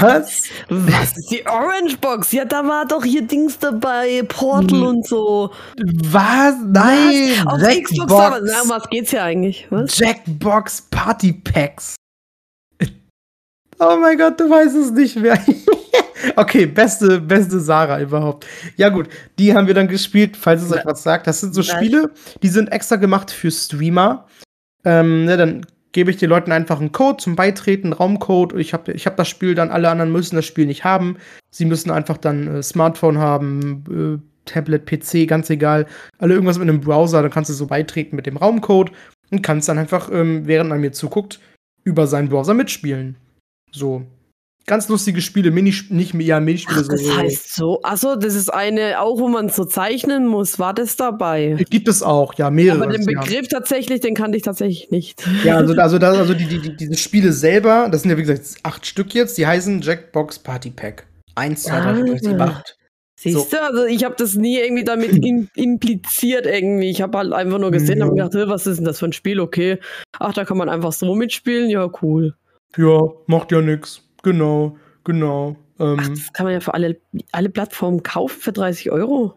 Was? 0.01 0.45
Was 0.71 1.17
ist 1.17 1.31
die 1.31 1.47
Orange 1.47 1.99
Box? 1.99 2.33
Ja, 2.33 2.45
da 2.45 2.67
war 2.67 2.87
doch 2.87 3.05
hier 3.05 3.23
Dings 3.23 3.59
dabei, 3.59 4.23
Portal 4.27 4.79
hm. 4.79 4.87
und 4.87 5.07
so. 5.07 5.51
Was? 5.77 6.55
Nein! 6.67 7.35
Was? 7.45 7.47
Auf 7.47 7.61
Jackbox. 7.61 7.91
Xbox 7.91 8.13
aber, 8.13 8.41
na, 8.41 8.63
um 8.63 8.69
was 8.71 8.89
geht's 8.89 9.11
hier 9.11 9.23
eigentlich? 9.23 9.67
Was? 9.71 9.99
Jackbox 9.99 10.89
Party 10.91 11.33
Packs. 11.35 11.97
Oh 13.79 13.97
mein 14.01 14.19
Gott, 14.19 14.39
du 14.39 14.49
weißt 14.49 14.77
es 14.77 14.91
nicht 14.91 15.17
mehr. 15.17 15.39
okay, 16.37 16.67
beste, 16.67 17.21
beste 17.21 17.61
Sarah 17.61 18.01
überhaupt. 18.01 18.47
Ja, 18.77 18.89
gut, 18.89 19.09
die 19.39 19.55
haben 19.55 19.67
wir 19.67 19.75
dann 19.75 19.89
gespielt, 19.89 20.37
falls 20.37 20.63
es 20.63 20.73
euch 20.73 20.85
was 20.85 21.03
sagt. 21.03 21.27
Das 21.27 21.41
sind 21.41 21.55
so 21.55 21.63
Spiele, 21.63 22.11
die 22.43 22.49
sind 22.49 22.71
extra 22.71 22.97
gemacht 22.97 23.31
für 23.31 23.51
Streamer. 23.51 24.27
Ähm, 24.85 25.25
ne, 25.25 25.37
dann 25.37 25.67
gebe 25.93 26.11
ich 26.11 26.17
den 26.17 26.31
Leuten 26.31 26.53
einfach 26.53 26.81
einen 26.81 26.93
Code 26.93 27.19
zum 27.19 27.37
Beitreten, 27.37 27.93
Raumcode. 27.93 28.55
Ich 28.55 28.73
habe 28.73 28.93
ich 28.93 29.07
hab 29.07 29.17
das 29.17 29.29
Spiel 29.29 29.55
dann, 29.55 29.71
alle 29.71 29.91
anderen 29.91 30.13
müssen 30.13 30.37
das 30.37 30.47
Spiel 30.47 30.67
nicht 30.67 30.85
haben. 30.85 31.17
Sie 31.51 31.65
müssen 31.65 31.91
einfach 31.91 32.17
dann 32.17 32.57
äh, 32.57 32.63
Smartphone 32.63 33.19
haben, 33.19 34.21
äh, 34.21 34.29
Tablet, 34.45 34.87
PC, 34.87 35.29
ganz 35.29 35.51
egal. 35.51 35.87
Alle 36.19 36.35
irgendwas 36.35 36.59
mit 36.59 36.69
einem 36.69 36.81
Browser, 36.81 37.23
dann 37.23 37.31
kannst 37.31 37.51
du 37.51 37.55
so 37.55 37.67
beitreten 37.67 38.17
mit 38.17 38.27
dem 38.27 38.37
Raumcode 38.37 38.91
und 39.31 39.43
kannst 39.43 39.69
dann 39.69 39.79
einfach, 39.79 40.11
ähm, 40.11 40.47
während 40.47 40.71
man 40.71 40.81
mir 40.81 40.93
zuguckt, 40.93 41.41
über 41.85 42.07
seinen 42.07 42.29
Browser 42.29 42.55
mitspielen. 42.55 43.17
So. 43.73 44.07
Ganz 44.65 44.89
lustige 44.89 45.21
Spiele, 45.21 45.51
Mini, 45.51 45.75
nicht 45.89 46.15
ja, 46.15 46.39
Minispiele. 46.39 46.83
Ach, 46.85 46.89
das 46.89 47.01
so. 47.01 47.17
heißt 47.17 47.55
so. 47.55 47.81
Achso, 47.83 48.15
das 48.15 48.37
ist 48.37 48.53
eine, 48.53 49.01
auch 49.01 49.19
wo 49.19 49.27
man 49.27 49.49
so 49.49 49.65
zeichnen 49.65 50.27
muss. 50.27 50.61
War 50.61 50.73
das 50.73 50.95
dabei? 50.95 51.57
Gibt 51.69 51.89
es 51.89 52.03
auch, 52.03 52.35
ja, 52.35 52.49
mehrere. 52.49 52.85
Aber 52.85 52.93
den 52.93 53.05
Begriff 53.05 53.49
ja. 53.51 53.59
tatsächlich, 53.59 54.01
den 54.01 54.15
kannte 54.15 54.37
ich 54.37 54.45
tatsächlich 54.45 54.91
nicht. 54.93 55.27
Ja, 55.43 55.57
also, 55.57 55.75
also, 55.79 55.99
das, 55.99 56.17
also 56.17 56.35
die, 56.35 56.47
die, 56.47 56.77
diese 56.77 56.95
Spiele 56.97 57.33
selber, 57.33 57.89
das 57.91 58.03
sind 58.03 58.13
ja 58.13 58.17
wie 58.17 58.23
gesagt 58.23 58.55
acht 58.63 58.87
Stück 58.87 59.15
jetzt, 59.15 59.37
die 59.37 59.47
heißen 59.47 59.81
Jackbox 59.81 60.39
Party 60.39 60.71
Pack. 60.71 61.07
Eins, 61.35 61.65
zwei, 61.65 61.81
drei, 61.81 61.95
vier, 61.97 62.07
fünf, 62.07 62.21
sieben, 62.21 62.41
acht. 62.41 62.77
Siehst 63.19 63.51
so. 63.51 63.57
du, 63.57 63.63
also 63.63 63.85
ich 63.85 64.05
habe 64.05 64.15
das 64.17 64.35
nie 64.35 64.59
irgendwie 64.59 64.85
damit 64.85 65.25
impliziert 65.57 66.47
irgendwie. 66.47 66.91
Ich 66.91 67.03
habe 67.03 67.19
halt 67.19 67.33
einfach 67.33 67.59
nur 67.59 67.71
gesehen 67.73 68.03
und 68.03 68.13
mhm. 68.13 68.17
gedacht, 68.17 68.49
was 68.49 68.67
ist 68.67 68.77
denn 68.77 68.85
das 68.85 69.01
für 69.01 69.07
ein 69.07 69.13
Spiel? 69.13 69.41
Okay. 69.41 69.79
Ach, 70.19 70.33
da 70.33 70.45
kann 70.45 70.57
man 70.57 70.69
einfach 70.69 70.93
so 70.93 71.15
mitspielen. 71.15 71.69
Ja, 71.69 71.91
cool. 72.03 72.35
Ja, 72.77 73.11
macht 73.27 73.53
ja 73.53 73.61
nix. 73.61 74.03
Genau, 74.23 74.77
genau. 75.05 75.57
Ähm, 75.79 75.99
Ach, 76.01 76.09
das 76.09 76.33
kann 76.33 76.45
man 76.45 76.55
ja 76.55 76.61
für 76.61 76.75
alle, 76.75 77.01
alle 77.33 77.49
Plattformen 77.49 78.03
kaufen 78.03 78.41
für 78.41 78.53
30 78.53 78.91
Euro. 78.91 79.35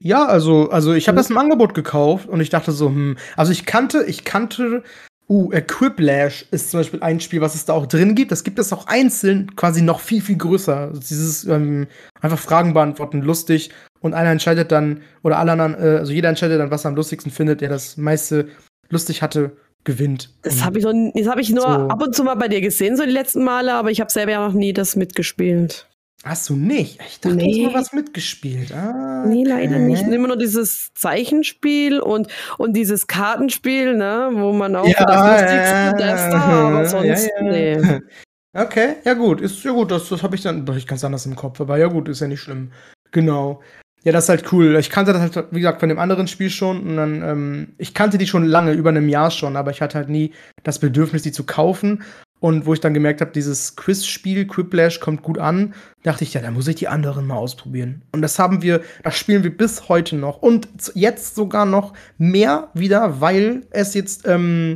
Ja, 0.00 0.26
also, 0.26 0.70
also 0.70 0.92
ich 0.92 1.08
habe 1.08 1.16
mhm. 1.16 1.20
das 1.20 1.30
im 1.30 1.38
Angebot 1.38 1.74
gekauft 1.74 2.28
und 2.28 2.40
ich 2.40 2.50
dachte 2.50 2.72
so, 2.72 2.86
hm, 2.86 3.16
also 3.36 3.50
ich 3.50 3.66
kannte, 3.66 4.04
ich 4.04 4.24
kannte, 4.24 4.84
uh, 5.28 5.52
Equiplash 5.52 6.46
ist 6.50 6.70
zum 6.70 6.80
Beispiel 6.80 7.02
ein 7.02 7.20
Spiel, 7.20 7.40
was 7.40 7.54
es 7.54 7.64
da 7.64 7.72
auch 7.72 7.86
drin 7.86 8.14
gibt. 8.14 8.30
Das 8.32 8.44
gibt 8.44 8.58
es 8.58 8.72
auch 8.72 8.86
einzeln, 8.86 9.54
quasi 9.56 9.82
noch 9.82 10.00
viel, 10.00 10.22
viel 10.22 10.36
größer. 10.36 10.76
Also 10.76 11.00
dieses 11.00 11.44
ähm, 11.44 11.86
einfach 12.20 12.38
Fragen 12.38 12.74
beantworten, 12.74 13.22
lustig. 13.22 13.70
Und 14.00 14.14
einer 14.14 14.30
entscheidet 14.30 14.70
dann, 14.70 15.02
oder 15.22 15.38
alle 15.38 15.52
anderen, 15.52 15.74
äh, 15.74 15.98
also 15.98 16.12
jeder 16.12 16.28
entscheidet 16.28 16.60
dann, 16.60 16.70
was 16.70 16.84
er 16.84 16.90
am 16.90 16.96
lustigsten 16.96 17.32
findet, 17.32 17.60
der 17.60 17.68
das 17.68 17.96
meiste 17.96 18.48
lustig 18.88 19.22
hatte 19.22 19.56
gewinnt. 19.88 20.28
Das 20.42 20.62
habe 20.62 20.78
ich, 20.78 20.84
so, 20.84 20.90
hab 20.90 21.38
ich 21.38 21.48
nur 21.48 21.62
so. 21.62 21.68
ab 21.68 22.02
und 22.02 22.14
zu 22.14 22.22
mal 22.22 22.34
bei 22.34 22.48
dir 22.48 22.60
gesehen, 22.60 22.98
so 22.98 23.04
die 23.04 23.10
letzten 23.10 23.42
Male, 23.42 23.72
aber 23.72 23.90
ich 23.90 24.00
habe 24.00 24.12
selber 24.12 24.32
ja 24.32 24.46
noch 24.46 24.52
nie 24.52 24.74
das 24.74 24.96
mitgespielt. 24.96 25.88
Hast 26.24 26.50
du 26.50 26.56
nicht? 26.56 27.00
Ich 27.08 27.20
dachte, 27.20 27.36
nee. 27.36 27.62
du 27.62 27.66
hast 27.66 27.72
mal 27.72 27.80
was 27.80 27.92
mitgespielt. 27.94 28.72
Ah, 28.72 29.24
nee, 29.26 29.44
leider 29.44 29.78
nicht. 29.78 30.02
Ich 30.02 30.06
nehme 30.06 30.28
nur 30.28 30.36
dieses 30.36 30.92
Zeichenspiel 30.92 32.00
und, 32.00 32.28
und 32.58 32.74
dieses 32.74 33.06
Kartenspiel, 33.06 33.96
ne, 33.96 34.28
wo 34.32 34.52
man 34.52 34.76
auch 34.76 34.86
ja, 34.86 35.04
das 35.06 35.40
Lustigste 35.40 35.94
das 35.96 36.30
da, 36.30 36.40
aber 36.40 36.86
sonst, 36.86 37.30
ja, 37.40 37.44
ja. 37.44 37.50
nee. 37.50 38.00
Okay, 38.54 38.96
ja 39.04 39.14
gut, 39.14 39.40
ist 39.40 39.62
ja 39.62 39.70
gut, 39.70 39.90
das, 39.90 40.08
das 40.08 40.22
habe 40.22 40.34
ich 40.34 40.42
dann, 40.42 40.66
ich 40.76 40.86
ganz 40.86 41.04
anders 41.04 41.26
im 41.26 41.36
Kopf, 41.36 41.60
aber 41.60 41.78
ja 41.78 41.86
gut, 41.86 42.08
ist 42.08 42.20
ja 42.20 42.26
nicht 42.26 42.40
schlimm. 42.40 42.72
Genau. 43.12 43.60
Ja, 44.08 44.12
das 44.12 44.24
ist 44.24 44.28
halt 44.30 44.52
cool. 44.54 44.74
Ich 44.76 44.88
kannte 44.88 45.12
das 45.12 45.20
halt, 45.20 45.48
wie 45.50 45.60
gesagt, 45.60 45.80
von 45.80 45.90
dem 45.90 45.98
anderen 45.98 46.28
Spiel 46.28 46.48
schon. 46.48 46.80
Und 46.80 46.96
dann, 46.96 47.22
ähm, 47.22 47.68
ich 47.76 47.92
kannte 47.92 48.16
die 48.16 48.26
schon 48.26 48.46
lange, 48.46 48.72
über 48.72 48.88
einem 48.88 49.06
Jahr 49.06 49.30
schon, 49.30 49.54
aber 49.54 49.70
ich 49.70 49.82
hatte 49.82 49.98
halt 49.98 50.08
nie 50.08 50.32
das 50.62 50.78
Bedürfnis, 50.78 51.20
die 51.20 51.30
zu 51.30 51.44
kaufen. 51.44 52.02
Und 52.40 52.64
wo 52.64 52.72
ich 52.72 52.80
dann 52.80 52.94
gemerkt 52.94 53.20
habe, 53.20 53.32
dieses 53.32 53.76
Quiz-Spiel, 53.76 54.46
Quiplash, 54.46 55.00
kommt 55.00 55.20
gut 55.20 55.36
an, 55.36 55.74
dachte 56.04 56.24
ich, 56.24 56.32
ja, 56.32 56.40
da 56.40 56.50
muss 56.50 56.66
ich 56.68 56.76
die 56.76 56.88
anderen 56.88 57.26
mal 57.26 57.36
ausprobieren. 57.36 58.00
Und 58.12 58.22
das 58.22 58.38
haben 58.38 58.62
wir, 58.62 58.80
das 59.02 59.14
spielen 59.14 59.44
wir 59.44 59.54
bis 59.54 59.90
heute 59.90 60.16
noch. 60.16 60.40
Und 60.40 60.68
jetzt 60.94 61.34
sogar 61.34 61.66
noch 61.66 61.92
mehr 62.16 62.70
wieder, 62.72 63.20
weil 63.20 63.66
es 63.72 63.92
jetzt, 63.92 64.26
ähm, 64.26 64.74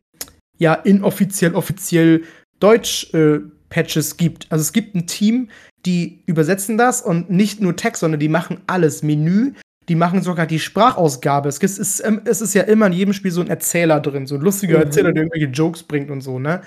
ja, 0.58 0.74
inoffiziell, 0.74 1.54
offiziell 1.54 2.24
Deutsch, 2.60 3.14
äh, 3.14 3.40
gibt. 4.18 4.46
Also 4.50 4.60
es 4.60 4.74
gibt 4.74 4.94
ein 4.94 5.06
Team, 5.06 5.48
die 5.86 6.22
übersetzen 6.26 6.78
das 6.78 7.02
und 7.02 7.30
nicht 7.30 7.60
nur 7.60 7.76
Text, 7.76 8.00
sondern 8.00 8.20
die 8.20 8.28
machen 8.28 8.60
alles. 8.66 9.02
Menü, 9.02 9.52
die 9.88 9.96
machen 9.96 10.22
sogar 10.22 10.46
die 10.46 10.60
Sprachausgabe. 10.60 11.48
Es 11.48 11.58
ist, 11.58 12.00
es 12.00 12.40
ist 12.40 12.54
ja 12.54 12.62
immer 12.62 12.86
in 12.86 12.92
jedem 12.92 13.12
Spiel 13.12 13.30
so 13.30 13.40
ein 13.40 13.48
Erzähler 13.48 14.00
drin, 14.00 14.26
so 14.26 14.36
ein 14.36 14.40
lustiger 14.40 14.78
mhm. 14.78 14.84
Erzähler, 14.84 15.12
der 15.12 15.24
irgendwelche 15.24 15.52
Jokes 15.52 15.82
bringt 15.82 16.10
und 16.10 16.20
so, 16.20 16.38
ne? 16.38 16.62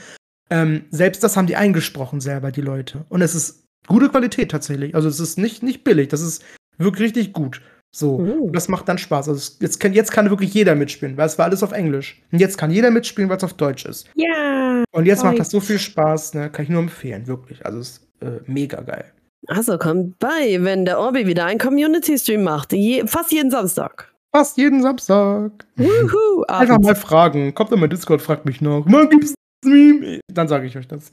Ähm, 0.49 0.83
selbst 0.91 1.23
das 1.23 1.37
haben 1.37 1.47
die 1.47 1.55
eingesprochen 1.55 2.21
selber, 2.21 2.51
die 2.51 2.61
Leute. 2.61 3.05
Und 3.09 3.21
es 3.21 3.33
ist 3.33 3.65
gute 3.87 4.09
Qualität 4.09 4.51
tatsächlich. 4.51 4.93
Also 4.93 5.07
es 5.07 5.19
ist 5.19 5.37
nicht, 5.37 5.63
nicht 5.63 5.83
billig, 5.83 6.09
das 6.09 6.21
ist 6.21 6.43
wirklich 6.77 7.07
richtig 7.07 7.33
gut. 7.33 7.61
So, 7.91 8.19
mhm. 8.19 8.51
das 8.51 8.67
macht 8.67 8.89
dann 8.89 8.97
Spaß. 8.97 9.29
Also 9.29 9.53
jetzt 9.61 9.79
kann, 9.79 9.93
jetzt 9.93 10.11
kann 10.11 10.29
wirklich 10.29 10.53
jeder 10.53 10.75
mitspielen, 10.75 11.15
weil 11.15 11.27
es 11.27 11.37
war 11.37 11.45
alles 11.45 11.63
auf 11.63 11.71
Englisch. 11.71 12.21
Und 12.31 12.39
jetzt 12.39 12.57
kann 12.57 12.69
jeder 12.69 12.91
mitspielen, 12.91 13.29
weil 13.29 13.37
es 13.37 13.43
auf 13.43 13.53
Deutsch 13.53 13.85
ist. 13.85 14.09
Ja. 14.15 14.83
Und 14.91 15.05
jetzt 15.05 15.23
macht 15.23 15.39
das 15.39 15.49
so 15.49 15.61
viel 15.61 15.79
Spaß, 15.79 16.33
ne? 16.33 16.49
Kann 16.51 16.63
ich 16.63 16.69
nur 16.69 16.81
empfehlen, 16.81 17.25
wirklich. 17.27 17.65
Also 17.65 17.79
es 17.79 17.89
ist 17.89 18.04
äh, 18.21 18.39
mega 18.45 18.81
geil. 18.81 19.11
Also 19.47 19.77
kommt 19.77 20.17
bei, 20.19 20.57
wenn 20.61 20.85
der 20.85 20.99
Orbi 20.99 21.27
wieder 21.27 21.45
einen 21.45 21.59
Community-Stream 21.59 22.43
macht. 22.43 22.73
Je, 22.73 23.05
fast 23.05 23.31
jeden 23.31 23.51
Samstag. 23.51 24.11
Fast 24.35 24.57
jeden 24.57 24.81
Samstag. 24.81 25.51
Wuhu, 25.75 26.43
Einfach 26.47 26.79
mal 26.79 26.95
fragen. 26.95 27.53
Kommt 27.53 27.71
in 27.71 27.79
mein 27.79 27.89
Discord, 27.89 28.21
fragt 28.21 28.45
mich 28.45 28.61
noch. 28.61 28.83
Wann 28.87 29.09
gibt's 29.09 29.33
Stream? 29.63 30.19
Dann 30.27 30.47
sage 30.47 30.67
ich 30.67 30.77
euch 30.77 30.87
das. 30.87 31.11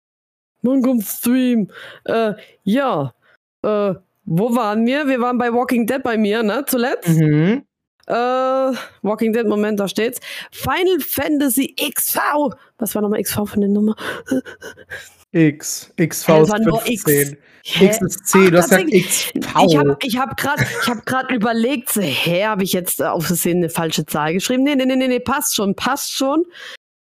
Wann 0.62 0.82
kommt 0.82 1.04
Stream? 1.04 1.70
Äh, 2.04 2.34
ja. 2.62 3.12
Äh, 3.62 3.94
wo 4.24 4.56
waren 4.56 4.86
wir? 4.86 5.06
Wir 5.06 5.20
waren 5.20 5.36
bei 5.36 5.52
Walking 5.52 5.86
Dead 5.86 6.02
bei 6.02 6.16
mir, 6.16 6.42
ne? 6.42 6.64
Zuletzt. 6.66 7.08
Mhm. 7.08 7.64
Äh, 8.06 8.14
Walking 8.14 9.32
Dead, 9.32 9.46
Moment, 9.46 9.80
da 9.80 9.88
steht's. 9.88 10.20
Final 10.50 11.00
Fantasy 11.00 11.74
XV. 11.76 12.18
Was 12.78 12.94
war 12.94 13.02
nochmal 13.02 13.22
XV 13.22 13.46
für 13.46 13.56
eine 13.56 13.68
Nummer? 13.68 13.96
X. 15.34 15.92
XV 15.96 16.28
ist 16.28 16.52
15. 16.52 17.36
X. 17.64 17.80
X 17.80 18.02
ist 18.02 18.26
C, 18.26 18.50
du 18.50 18.58
hast 18.58 18.70
gesagt 18.70 18.90
XV. 18.90 19.32
Ich 19.66 19.76
habe 19.76 19.96
ich 20.02 20.18
hab 20.18 20.36
gerade 20.36 20.64
hab 20.86 21.30
überlegt, 21.32 21.90
so, 21.90 22.00
hä, 22.00 22.44
habe 22.44 22.62
ich 22.62 22.72
jetzt 22.72 23.02
auf 23.02 23.26
Versehen 23.26 23.58
eine 23.58 23.70
falsche 23.70 24.06
Zahl 24.06 24.34
geschrieben? 24.34 24.62
Nee, 24.62 24.76
nee, 24.76 24.84
nee, 24.86 24.96
nee, 24.96 25.08
nee, 25.08 25.20
passt 25.20 25.56
schon, 25.56 25.74
passt 25.74 26.12
schon. 26.12 26.44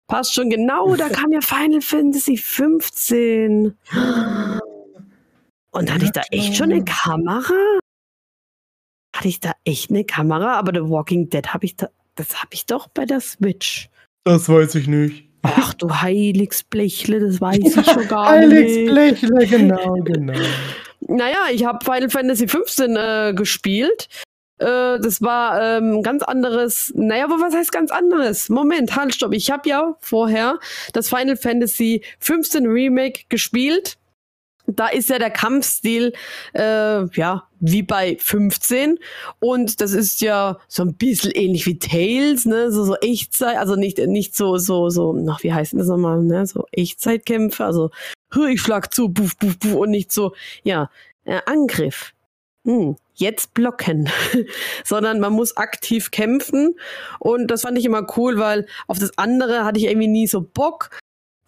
Passt 0.09 0.35
schon, 0.35 0.51
genau, 0.51 0.95
da 0.97 1.09
kam 1.09 1.33
ja 1.33 1.41
Final 1.41 1.81
Fantasy 1.81 2.37
15. 2.37 3.77
Und 5.71 5.93
hatte 5.93 6.05
ich 6.05 6.13
da 6.13 6.23
echt 6.31 6.57
schon 6.57 6.71
eine 6.71 6.85
Kamera? 6.85 7.79
Hatte 9.15 9.29
ich 9.29 9.41
da 9.41 9.53
echt 9.65 9.91
eine 9.91 10.05
Kamera? 10.05 10.59
Aber 10.59 10.73
The 10.75 10.89
Walking 10.89 11.29
Dead 11.29 11.53
habe 11.53 11.65
ich 11.65 11.77
da, 11.77 11.89
das 12.15 12.41
habe 12.41 12.51
ich 12.53 12.67
doch 12.67 12.89
bei 12.89 13.05
der 13.05 13.21
Switch. 13.21 13.91
Das 14.25 14.49
weiß 14.49 14.75
ich 14.77 14.87
nicht. 14.87 15.32
Ach 15.43 15.75
du 15.75 15.91
Heiligsblechle, 15.91 17.21
das 17.21 17.41
weiß 17.41 17.59
ich 17.59 17.87
schon 17.87 18.09
gar 18.09 18.39
nicht. 18.39 18.53
Heiligsblechle, 18.53 19.47
genau, 19.47 19.95
genau. 20.05 20.39
Naja, 21.01 21.47
ich 21.53 21.65
habe 21.65 21.85
Final 21.85 22.11
Fantasy 22.11 22.47
15 22.47 22.97
äh, 22.97 23.33
gespielt. 23.35 24.09
Äh, 24.59 25.01
das 25.01 25.21
war 25.21 25.61
ähm, 25.61 26.03
ganz 26.03 26.23
anderes. 26.23 26.93
Naja, 26.95 27.25
aber 27.25 27.41
was 27.41 27.55
heißt 27.55 27.73
ganz 27.73 27.91
anderes? 27.91 28.49
Moment, 28.49 28.95
halt, 28.95 29.15
stopp. 29.15 29.33
Ich 29.35 29.51
habe 29.51 29.69
ja 29.69 29.97
vorher 30.01 30.59
das 30.93 31.09
Final 31.09 31.37
Fantasy 31.37 32.03
15 32.21 32.67
Remake 32.67 33.23
gespielt 33.29 33.99
da 34.67 34.89
ist 34.89 35.11
ja 35.11 35.19
der 35.19 35.31
Kampfstil 35.31 36.13
äh, 36.55 37.05
ja 37.17 37.45
wie 37.61 37.83
bei 37.83 38.17
15 38.21 38.99
und 39.41 39.81
das 39.81 39.93
ist 39.93 40.21
ja 40.21 40.59
so 40.69 40.83
ein 40.83 40.95
bisschen 40.95 41.31
ähnlich 41.33 41.67
wie 41.67 41.79
Tales, 41.79 42.45
ne, 42.45 42.71
so 42.73 42.85
so 42.85 42.97
Echtzeit, 42.97 43.57
also 43.57 43.77
nicht 43.77 43.99
nicht 43.99 44.37
so 44.37 44.59
so 44.59 44.89
so, 44.91 45.13
noch 45.13 45.43
wie 45.43 45.53
heißt 45.53 45.75
das 45.75 45.89
nochmal, 45.89 46.23
ne, 46.23 46.47
so 46.47 46.67
Echtzeitkämpfe, 46.73 47.65
also 47.65 47.91
ich 48.49 48.61
schlag 48.61 48.95
zu, 48.95 49.09
buff 49.09 49.37
buff 49.37 49.59
buff 49.59 49.75
und 49.75 49.91
nicht 49.91 50.13
so 50.13 50.35
ja 50.65 50.91
äh, 51.25 51.41
Angriff. 51.47 52.13
Hm, 52.65 52.97
jetzt 53.15 53.55
blocken, 53.55 54.09
sondern 54.85 55.19
man 55.19 55.33
muss 55.33 55.57
aktiv 55.57 56.11
kämpfen. 56.13 56.77
Und 57.19 57.49
das 57.49 57.63
fand 57.63 57.77
ich 57.79 57.85
immer 57.85 58.07
cool, 58.17 58.39
weil 58.39 58.67
auf 58.87 58.99
das 58.99 59.17
andere 59.19 59.65
hatte 59.65 59.79
ich 59.81 59.87
irgendwie 59.87 60.09
nie 60.09 60.27
so 60.29 60.41
Bock. 60.41 60.91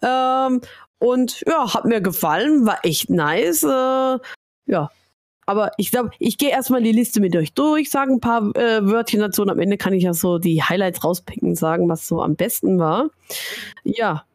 Ähm, 0.01 0.61
und 0.99 1.43
ja, 1.47 1.73
hat 1.73 1.85
mir 1.85 2.01
gefallen, 2.01 2.65
war 2.65 2.79
echt 2.83 3.09
nice. 3.09 3.63
Äh, 3.63 4.19
ja. 4.67 4.89
Aber 5.47 5.71
ich 5.77 5.91
glaube, 5.91 6.09
ich 6.17 6.37
gehe 6.37 6.49
erstmal 6.49 6.81
die 6.81 6.91
Liste 6.91 7.21
mit 7.21 7.35
euch 7.35 7.53
durch, 7.53 7.91
sage 7.91 8.13
ein 8.13 8.19
paar 8.19 8.55
äh, 8.55 8.83
Wörtchen 8.83 9.19
dazu 9.19 9.43
und 9.43 9.51
am 9.51 9.59
Ende 9.59 9.77
kann 9.77 9.93
ich 9.93 10.03
ja 10.03 10.13
so 10.13 10.39
die 10.39 10.63
Highlights 10.63 11.03
rauspicken, 11.03 11.53
sagen, 11.53 11.87
was 11.87 12.07
so 12.07 12.21
am 12.21 12.35
besten 12.35 12.79
war. 12.79 13.09
Ja. 13.83 14.25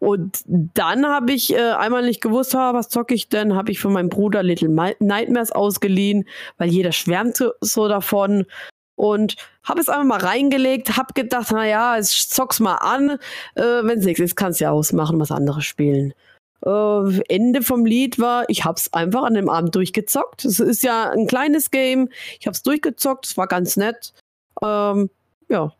Und 0.00 0.42
dann 0.46 1.06
habe 1.06 1.32
ich 1.32 1.54
äh, 1.54 1.70
einmal 1.70 2.04
nicht 2.04 2.20
gewusst, 2.20 2.54
ha, 2.54 2.74
was 2.74 2.88
zocke 2.88 3.14
ich 3.14 3.28
denn? 3.28 3.54
Habe 3.54 3.70
ich 3.70 3.78
von 3.78 3.92
meinem 3.92 4.08
Bruder 4.08 4.42
Little 4.42 4.68
Nightmares 4.68 5.52
ausgeliehen, 5.52 6.28
weil 6.58 6.68
jeder 6.68 6.92
schwärmt 6.92 7.42
so 7.60 7.88
davon 7.88 8.44
und 8.96 9.36
habe 9.62 9.80
es 9.80 9.88
einfach 9.88 10.04
mal 10.04 10.20
reingelegt, 10.20 10.96
habe 10.96 11.14
gedacht, 11.14 11.48
na 11.50 11.66
ja, 11.66 12.00
zock's 12.00 12.60
mal 12.60 12.76
an, 12.76 13.18
äh, 13.54 13.82
wenn 13.82 13.98
es 13.98 14.04
nichts 14.04 14.20
ist, 14.20 14.36
kannst 14.36 14.60
du 14.60 14.64
ja 14.64 14.70
ausmachen, 14.70 15.18
was 15.20 15.30
anderes 15.30 15.64
spielen. 15.64 16.14
Äh, 16.64 17.20
Ende 17.28 17.62
vom 17.62 17.84
Lied 17.84 18.18
war, 18.18 18.48
ich 18.48 18.64
hab's 18.64 18.92
einfach 18.92 19.24
an 19.24 19.34
dem 19.34 19.48
Abend 19.48 19.74
durchgezockt. 19.74 20.44
Es 20.44 20.60
ist 20.60 20.82
ja 20.82 21.10
ein 21.10 21.26
kleines 21.26 21.70
Game, 21.70 22.08
ich 22.38 22.46
hab's 22.46 22.62
durchgezockt, 22.62 23.26
es 23.26 23.36
war 23.36 23.46
ganz 23.46 23.76
nett. 23.76 24.12
Ähm, 24.62 25.10
ja. 25.48 25.72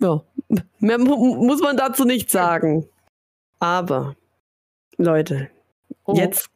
Ja, 0.00 0.22
mehr 0.80 0.98
mu 0.98 1.16
muss 1.44 1.60
man 1.60 1.76
dazu 1.76 2.04
nicht 2.04 2.30
sagen. 2.30 2.88
Aber, 3.60 4.16
Leute, 4.96 5.50
oh. 6.04 6.14
jetzt, 6.14 6.50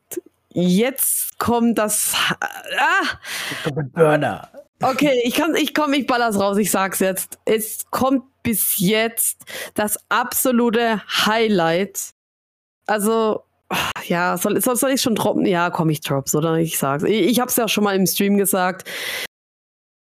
jetzt 0.51 1.39
kommt 1.39 1.79
das. 1.79 2.15
Ah! 2.41 3.71
Burner. 3.95 4.51
Okay, 4.81 5.21
ich 5.25 5.35
kann, 5.35 5.57
ich 5.57 5.75
komm, 5.75 5.93
ich 5.93 6.07
baller's 6.07 6.39
raus, 6.39 6.57
ich 6.57 6.71
sag's 6.71 7.01
jetzt. 7.01 7.39
Es 7.45 7.91
kommt 7.91 8.25
bis 8.45 8.79
jetzt 8.79 9.45
das 9.75 9.99
absolute 10.09 11.03
Highlight. 11.27 12.11
Also, 12.87 13.43
ja, 14.05 14.39
soll, 14.39 14.61
soll, 14.61 14.77
soll 14.77 14.93
ich 14.93 15.03
schon 15.03 15.17
droppen? 15.17 15.45
Ja, 15.47 15.71
komm, 15.71 15.91
ich 15.91 16.01
drop's, 16.01 16.35
oder? 16.35 16.55
Ich 16.57 16.79
sag's. 16.79 17.03
Ich, 17.03 17.27
ich 17.27 17.41
hab's 17.41 17.57
ja 17.57 17.67
schon 17.67 17.85
mal 17.85 17.97
im 17.97 18.07
Stream 18.07 18.37
gesagt. 18.37 18.89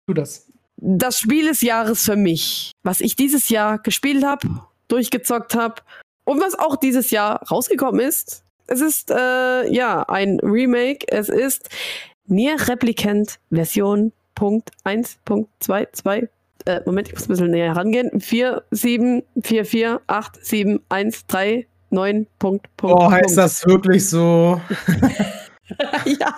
Tu 0.06 0.14
das. 0.14 0.46
Das 0.76 1.18
Spiel 1.18 1.46
des 1.46 1.62
Jahres 1.62 2.04
für 2.04 2.16
mich, 2.16 2.72
was 2.82 3.00
ich 3.00 3.16
dieses 3.16 3.48
Jahr 3.48 3.78
gespielt 3.78 4.24
habe, 4.24 4.46
durchgezockt 4.88 5.54
habe 5.54 5.76
und 6.24 6.40
was 6.40 6.54
auch 6.54 6.76
dieses 6.76 7.10
Jahr 7.10 7.42
rausgekommen 7.48 8.00
ist. 8.00 8.44
Es 8.66 8.82
ist, 8.82 9.10
äh, 9.10 9.72
ja, 9.72 10.02
ein 10.02 10.38
Remake. 10.40 11.06
Es 11.08 11.30
ist 11.30 11.70
Nier 12.26 12.68
Replicant 12.68 13.38
Version 13.50 14.12
Punkt 14.36 14.70
1.22. 14.84 16.28
Äh, 16.66 16.80
Moment, 16.86 17.08
ich 17.08 17.14
muss 17.14 17.24
ein 17.24 17.28
bisschen 17.28 17.50
näher 17.50 17.74
herangehen. 17.74 18.20
4, 18.20 18.62
7, 18.70 19.22
4, 19.42 19.64
4, 19.64 20.00
8, 20.06 20.44
7, 20.44 20.80
1, 20.88 21.26
3, 21.26 21.66
9, 21.90 22.26
Punkt, 22.38 22.76
Punkt. 22.76 22.96
Oh, 22.96 23.10
heißt 23.10 23.24
Punkt. 23.24 23.38
das 23.38 23.66
wirklich 23.66 24.08
so? 24.08 24.60
ja, 26.04 26.34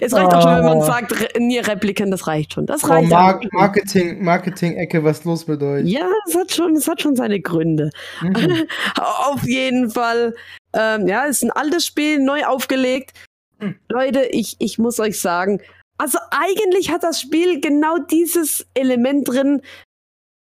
es 0.00 0.12
reicht 0.12 0.32
oh. 0.32 0.36
auch 0.36 0.42
schon, 0.42 0.56
wenn 0.56 0.64
man 0.64 0.78
oh. 0.78 0.84
sagt, 0.84 1.38
Nier 1.38 1.66
Replikan, 1.66 2.10
das 2.10 2.26
reicht 2.26 2.54
schon. 2.54 2.66
Das 2.66 2.88
reicht 2.88 3.10
oh, 3.10 3.14
Mar 3.14 3.40
Marketing, 3.52 4.22
Marketing-Ecke, 4.24 5.04
was 5.04 5.24
los 5.24 5.46
mit 5.46 5.62
euch? 5.62 5.86
Ja, 5.86 6.08
es 6.26 6.36
hat 6.36 6.52
schon, 6.52 6.74
es 6.76 6.88
hat 6.88 7.02
schon 7.02 7.16
seine 7.16 7.40
Gründe. 7.40 7.90
Mhm. 8.22 8.66
Auf 9.26 9.42
jeden 9.44 9.90
Fall, 9.90 10.34
ähm, 10.74 11.06
ja, 11.06 11.26
es 11.26 11.42
ist 11.42 11.44
ein 11.44 11.50
altes 11.50 11.86
Spiel, 11.86 12.18
neu 12.18 12.44
aufgelegt. 12.44 13.12
Mhm. 13.58 13.76
Leute, 13.88 14.24
ich, 14.30 14.56
ich 14.58 14.78
muss 14.78 14.98
euch 15.00 15.20
sagen, 15.20 15.60
also 15.98 16.18
eigentlich 16.30 16.90
hat 16.90 17.02
das 17.02 17.20
Spiel 17.20 17.60
genau 17.60 17.98
dieses 17.98 18.66
Element 18.74 19.28
drin, 19.28 19.62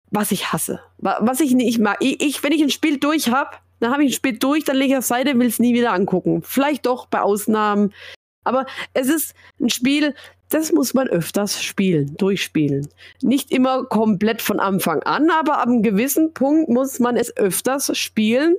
was 0.10 0.32
ich 0.32 0.52
hasse, 0.52 0.82
was 0.98 1.40
ich 1.40 1.54
nicht 1.54 1.80
mag. 1.80 1.98
Ich, 2.00 2.22
ich 2.22 2.44
wenn 2.44 2.52
ich 2.52 2.62
ein 2.62 2.70
Spiel 2.70 2.98
durch 2.98 3.30
habe, 3.30 3.58
dann 3.80 3.92
habe 3.92 4.04
ich 4.04 4.12
ein 4.12 4.16
Spiel 4.16 4.38
durch, 4.38 4.64
dann 4.64 4.78
lege 4.78 4.94
ich 4.94 4.98
auf 4.98 5.06
Seite, 5.06 5.38
will 5.38 5.48
es 5.48 5.60
nie 5.60 5.74
wieder 5.74 5.94
angucken. 5.94 6.42
Vielleicht 6.42 6.86
doch 6.86 7.08
bei 7.08 7.22
Ausnahmen. 7.22 7.94
Aber 8.44 8.66
es 8.94 9.10
ist 9.10 9.36
ein 9.60 9.70
Spiel, 9.70 10.16
das 10.50 10.72
muss 10.72 10.94
man 10.94 11.10
öfters 11.10 11.62
spielen, 11.62 12.16
durchspielen. 12.16 12.88
Nicht 13.22 13.52
immer 13.52 13.84
komplett 13.84 14.42
von 14.42 14.60
Anfang 14.62 15.04
an, 15.04 15.30
aber 15.30 15.58
ab 15.58 15.68
einem 15.68 15.84
gewissen 15.84 16.34
Punkt 16.34 16.70
muss 16.70 17.00
man 17.00 17.18
es 17.18 17.36
öfters 17.36 17.96
spielen 17.98 18.56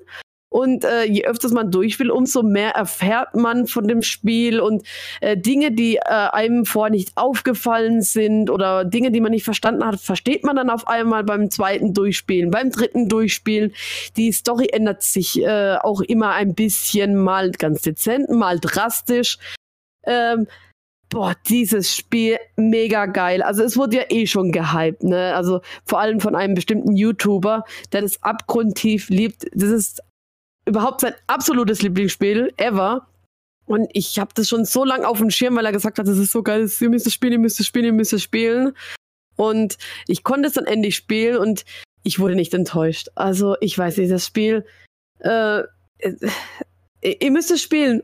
und 0.49 0.85
äh, 0.85 1.05
je 1.05 1.25
öfters 1.25 1.53
man 1.53 1.71
durch 1.71 1.99
will, 1.99 2.11
umso 2.11 2.43
mehr 2.43 2.71
erfährt 2.71 3.35
man 3.35 3.67
von 3.67 3.87
dem 3.87 4.03
Spiel 4.03 4.61
und 4.61 4.83
äh, 5.21 5.37
Dinge, 5.37 5.73
die 5.73 5.97
äh, 5.97 6.01
einem 6.05 6.65
vorher 6.65 6.91
nicht 6.91 7.13
aufgefallen 7.17 8.01
sind 8.01 8.51
oder 8.51 8.85
Dinge, 8.85 9.11
die 9.11 9.21
man 9.21 9.33
nicht 9.33 9.45
verstanden 9.45 9.85
hat, 9.85 10.01
versteht 10.01 10.45
man 10.45 10.57
dann 10.57 10.71
auf 10.71 10.89
einmal 10.89 11.25
beim 11.25 11.51
zweiten 11.51 11.93
Durchspielen, 11.93 12.51
beim 12.51 12.71
dritten 12.71 13.09
Durchspielen. 13.09 13.75
Die 14.17 14.33
Story 14.33 14.69
ändert 14.73 15.03
sich 15.03 15.43
äh, 15.43 15.77
auch 15.77 16.01
immer 16.01 16.33
ein 16.33 16.55
bisschen, 16.55 17.17
mal 17.17 17.51
ganz 17.51 17.83
dezent, 17.83 18.31
mal 18.31 18.59
drastisch. 18.59 19.39
Ähm, 20.05 20.47
boah, 21.11 21.35
dieses 21.49 21.95
Spiel 21.95 22.39
mega 22.57 23.07
geil. 23.07 23.43
Also 23.43 23.63
es 23.63 23.77
wurde 23.77 23.99
ja 23.99 24.03
eh 24.09 24.27
schon 24.27 24.53
gehypt, 24.53 25.03
ne? 25.03 25.35
Also 25.35 25.61
vor 25.85 26.01
allem 26.01 26.21
von 26.21 26.35
einem 26.35 26.55
bestimmten 26.55 26.97
YouTuber, 26.97 27.65
der 27.93 28.03
das 28.03 28.23
abgrundtief 28.23 29.09
liebt. 29.09 29.47
Das 29.55 29.71
ist 29.71 30.03
überhaupt 30.69 31.01
sein 31.01 31.15
absolutes 31.27 31.83
Lieblingsspiel 31.83 32.53
ever. 32.57 33.09
Und 33.67 33.89
ich 33.93 34.19
habe 34.19 34.31
das 34.35 34.49
schon 34.49 34.65
so 34.65 34.85
lange 34.85 35.07
auf 35.07 35.19
dem 35.19 35.31
Schirm, 35.31 35.57
weil 35.57 35.67
er 35.67 35.73
gesagt 35.73 35.99
hat, 35.99 36.09
das 36.09 36.17
ist 36.17 36.33
so 36.33 36.43
geil, 36.43 36.71
ihr 36.81 36.89
müsst 36.89 37.07
es 37.07 37.13
spielen, 37.13 37.35
ihr 37.35 37.39
müsst 37.39 37.61
es 37.61 37.67
spielen, 37.67 37.85
ihr 37.85 37.93
müsst 37.93 38.13
es 38.13 38.23
spielen. 38.23 38.73
Und 39.37 39.79
ich 40.07 40.25
konnte 40.25 40.49
es 40.49 40.55
dann 40.55 40.65
endlich 40.65 40.97
spielen 40.97 41.37
und 41.37 41.65
ich 42.03 42.19
wurde 42.19 42.35
nicht 42.35 42.55
enttäuscht. 42.55 43.09
Also 43.15 43.57
ich 43.61 43.77
weiß 43.77 43.99
nicht, 43.99 44.11
das 44.11 44.27
Spiel, 44.27 44.65
äh, 45.21 45.61
äh, 45.99 46.15
ihr 47.21 47.31
müsst 47.31 47.51
es 47.51 47.63
spielen. 47.63 48.01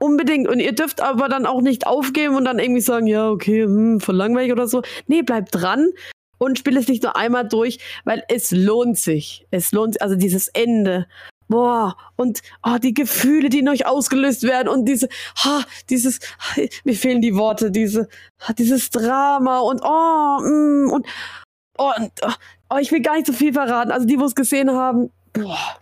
Unbedingt. 0.00 0.48
Und 0.48 0.58
ihr 0.58 0.72
dürft 0.72 1.00
aber 1.00 1.28
dann 1.28 1.46
auch 1.46 1.60
nicht 1.60 1.86
aufgeben 1.86 2.34
und 2.34 2.44
dann 2.44 2.58
irgendwie 2.58 2.80
sagen, 2.80 3.06
ja, 3.06 3.30
okay, 3.30 3.62
hm, 3.64 4.00
voll 4.00 4.16
langweilig 4.16 4.50
oder 4.50 4.66
so. 4.66 4.82
Nee, 5.06 5.22
bleibt 5.22 5.54
dran 5.54 5.90
und 6.38 6.58
spielt 6.58 6.76
es 6.76 6.88
nicht 6.88 7.04
nur 7.04 7.16
einmal 7.16 7.46
durch, 7.46 7.78
weil 8.04 8.24
es 8.28 8.50
lohnt 8.50 8.98
sich. 8.98 9.46
Es 9.52 9.70
lohnt 9.70 9.94
sich, 9.94 10.02
also 10.02 10.16
dieses 10.16 10.48
Ende. 10.48 11.06
Boah, 11.48 11.96
und 12.16 12.42
oh, 12.62 12.78
die 12.82 12.94
Gefühle, 12.94 13.48
die 13.48 13.60
in 13.60 13.68
euch 13.68 13.86
ausgelöst 13.86 14.44
werden 14.44 14.68
und 14.68 14.86
diese, 14.86 15.08
ha, 15.44 15.62
dieses, 15.90 16.20
mir 16.84 16.94
fehlen 16.94 17.20
die 17.20 17.34
Worte, 17.34 17.70
diese, 17.70 18.08
dieses 18.58 18.90
Drama 18.90 19.60
und 19.60 19.80
oh, 19.82 20.40
mm, 20.40 20.90
und, 20.90 21.06
oh, 21.78 21.92
und 21.96 22.12
oh, 22.70 22.78
ich 22.78 22.92
will 22.92 23.02
gar 23.02 23.14
nicht 23.14 23.26
so 23.26 23.32
viel 23.32 23.52
verraten. 23.52 23.92
Also 23.92 24.06
die, 24.06 24.18
wo 24.18 24.24
es 24.24 24.34
gesehen 24.34 24.70
haben, 24.70 25.10
boah, 25.32 25.76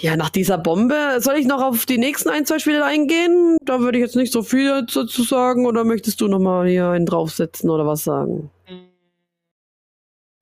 Ja, 0.00 0.16
nach 0.16 0.30
dieser 0.30 0.56
Bombe, 0.56 1.18
soll 1.18 1.34
ich 1.34 1.46
noch 1.46 1.60
auf 1.60 1.84
die 1.84 1.98
nächsten 1.98 2.28
ein, 2.28 2.46
zwei 2.46 2.60
Spiele 2.60 2.84
eingehen? 2.84 3.58
Da 3.64 3.80
würde 3.80 3.98
ich 3.98 4.02
jetzt 4.02 4.14
nicht 4.14 4.32
so 4.32 4.44
viel 4.44 4.86
dazu 4.86 5.22
sagen. 5.24 5.66
Oder 5.66 5.82
möchtest 5.82 6.20
du 6.20 6.28
nochmal 6.28 6.68
hier 6.68 6.88
einen 6.90 7.06
draufsetzen 7.06 7.68
oder 7.70 7.84
was 7.86 8.04
sagen? 8.04 8.50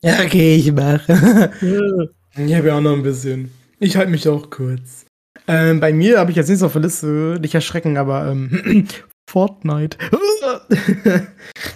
ja, 0.03 0.21
okay, 0.25 0.57
ich 0.57 0.73
mache. 0.73 1.51
Hm. 1.61 2.11
Ich 2.35 2.55
habe 2.55 2.69
ja 2.69 2.79
auch 2.79 2.81
noch 2.81 2.95
ein 2.95 3.03
bisschen. 3.03 3.53
Ich 3.79 3.97
halte 3.97 4.11
mich 4.11 4.27
auch 4.27 4.49
kurz. 4.49 5.05
Ähm, 5.47 5.81
bei 5.81 5.93
mir 5.93 6.19
habe 6.19 6.31
ich 6.31 6.37
jetzt 6.37 6.49
nichts 6.49 6.63
auf 6.63 6.73
der 6.73 6.83
Liste, 6.83 7.39
nicht 7.41 7.55
erschrecken, 7.55 7.99
aber 7.99 8.31
ähm, 8.31 8.89
Fortnite. 9.33 9.97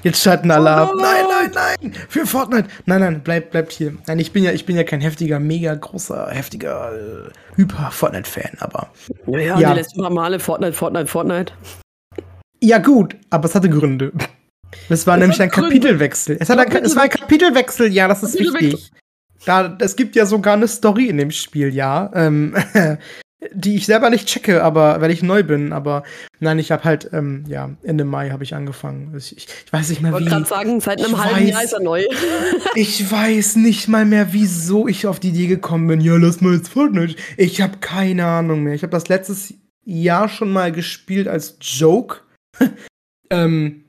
jetzt 0.03 0.23
schalten 0.23 0.51
alle 0.51 0.71
ab. 0.71 0.91
Oh. 0.93 1.01
Nein, 1.01 1.25
nein, 1.31 1.51
nein. 1.81 1.93
Für 2.11 2.27
Fortnite. 2.27 2.69
Nein, 2.85 3.01
nein, 3.01 3.23
bleibt 3.23 3.51
bleibt 3.51 3.73
hier. 3.73 3.95
Nein, 4.07 4.19
ich 4.19 4.33
bin 4.33 4.45
ja, 4.45 4.53
ich 4.53 4.67
bin 4.67 4.77
ja 4.77 4.85
kein 4.85 5.01
heftiger, 5.01 5.41
mega 5.41 5.75
großer, 5.75 6.29
heftiger, 6.33 6.93
äh, 6.93 7.31
hyper 7.57 7.91
Fortnite-Fan, 7.91 8.59
aber. 8.61 8.91
Ja, 9.27 9.39
ja, 9.39 9.59
Ja. 9.59 9.71
die 9.71 9.79
letzten 9.81 10.03
paar 10.03 10.11
Male 10.11 10.39
Fortnite, 10.39 10.75
Fortnite, 10.75 11.07
Fortnite. 11.07 11.55
Ja, 12.63 12.77
gut, 12.77 13.17
aber 13.31 13.47
es 13.47 13.55
hatte 13.55 13.71
Gründe. 13.71 14.13
Es 14.91 15.07
war 15.07 15.15
Es 15.15 15.21
nämlich 15.21 15.41
ein 15.41 15.49
Gründe. 15.49 15.71
Kapitelwechsel. 15.71 16.37
Es, 16.39 16.51
hat 16.51 16.59
ein, 16.59 16.85
es 16.85 16.95
war 16.95 17.05
ein 17.05 17.11
Kapitelwechsel, 17.11 17.91
ja, 17.91 18.07
das 18.07 18.23
ist 18.23 18.39
wichtig. 18.39 18.93
Da, 19.47 19.79
es 19.81 19.97
gibt 19.97 20.15
ja 20.15 20.27
sogar 20.27 20.55
eine 20.55 20.69
Story 20.69 21.07
in 21.07 21.17
dem 21.17 21.31
Spiel, 21.31 21.75
ja. 21.75 22.11
Ähm, 22.15 22.55
die 23.53 23.77
ich 23.77 23.87
selber 23.87 24.11
nicht 24.11 24.27
checke, 24.29 24.63
aber 24.63 25.01
weil 25.01 25.11
ich 25.11 25.23
neu 25.23 25.43
bin, 25.43 25.73
aber 25.73 26.03
nein, 26.41 26.59
ich 26.59 26.71
habe 26.73 26.85
halt, 26.85 27.11
ähm, 27.13 27.45
ja, 27.49 27.71
Ende 27.83 28.05
Mai 28.05 28.31
habe 28.31 28.45
ich 28.45 28.55
angefangen. 28.55 29.15
Ich, 29.17 29.37
ich, 29.37 29.49
ich 29.67 29.73
weiß 29.73 29.89
nicht 29.89 29.99
Ich 29.99 30.03
mehr 30.03 30.13
wollte 30.13 30.27
wie. 30.27 30.31
gerade 30.31 30.45
sagen, 30.47 30.81
seit 30.81 31.01
einem 31.03 31.13
Ich 31.13 31.19
halben 31.19 31.41
weiß. 31.47 31.51
Jahr 31.51 31.65
ist 31.65 31.73
er 31.73 31.81
neu. 31.81 32.05
Ich 32.75 33.11
weiß 33.11 33.57
nicht 33.57 33.89
mal 33.89 34.05
mehr, 34.05 34.33
wieso 34.33 34.87
ich 34.87 35.07
auf 35.07 35.19
die 35.21 35.29
Idee 35.31 35.47
gekommen 35.47 35.87
bin. 35.89 36.01
Ja, 36.01 36.17
lass 36.17 36.41
mal 36.41 36.55
jetzt 36.55 36.69
Fortnite. 36.69 37.17
Ich 37.37 37.61
habe 37.61 37.79
keine 37.79 38.27
Ahnung 38.27 38.63
mehr. 38.63 38.75
Ich 38.75 38.83
habe 38.83 38.91
das 38.91 39.09
letztes 39.09 39.55
Jahr 39.85 40.29
schon 40.29 40.51
mal 40.53 40.73
gespielt 40.73 41.27
als 41.29 41.57
Joke. 41.61 42.19
ähm, 43.31 43.85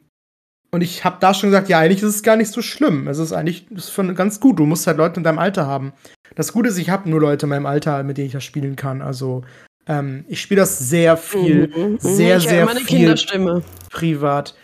und 0.71 0.81
ich 0.81 1.03
habe 1.05 1.17
da 1.19 1.33
schon 1.33 1.49
gesagt, 1.49 1.69
ja, 1.69 1.79
eigentlich 1.79 2.03
ist 2.03 2.15
es 2.15 2.23
gar 2.23 2.35
nicht 2.35 2.51
so 2.51 2.61
schlimm. 2.61 3.07
Es 3.07 3.19
ist 3.19 3.33
eigentlich 3.33 3.69
ist 3.71 3.89
von, 3.89 4.13
ganz 4.15 4.39
gut. 4.39 4.59
Du 4.59 4.65
musst 4.65 4.85
halt 4.87 4.97
Leute 4.97 5.17
in 5.19 5.23
deinem 5.23 5.39
Alter 5.39 5.65
haben. 5.65 5.93
Das 6.35 6.51
Gute 6.53 6.69
ist, 6.69 6.77
ich 6.77 6.89
habe 6.89 7.09
nur 7.09 7.21
Leute 7.21 7.45
in 7.45 7.49
meinem 7.49 7.65
Alter, 7.65 8.03
mit 8.03 8.17
denen 8.17 8.27
ich 8.27 8.33
das 8.33 8.43
spielen 8.43 8.75
kann. 8.75 9.01
Also 9.01 9.43
ähm, 9.87 10.25
ich 10.27 10.41
spiele 10.41 10.59
das 10.61 10.77
sehr 10.79 11.15
viel, 11.17 11.67
Mhm. 11.75 11.97
sehr, 11.99 12.37
ich 12.37 12.43
sehr 12.43 12.61
immer 12.63 12.71
eine 12.71 12.79
viel 12.81 12.99
Kinderstimme. 12.99 13.63
privat. 13.91 14.55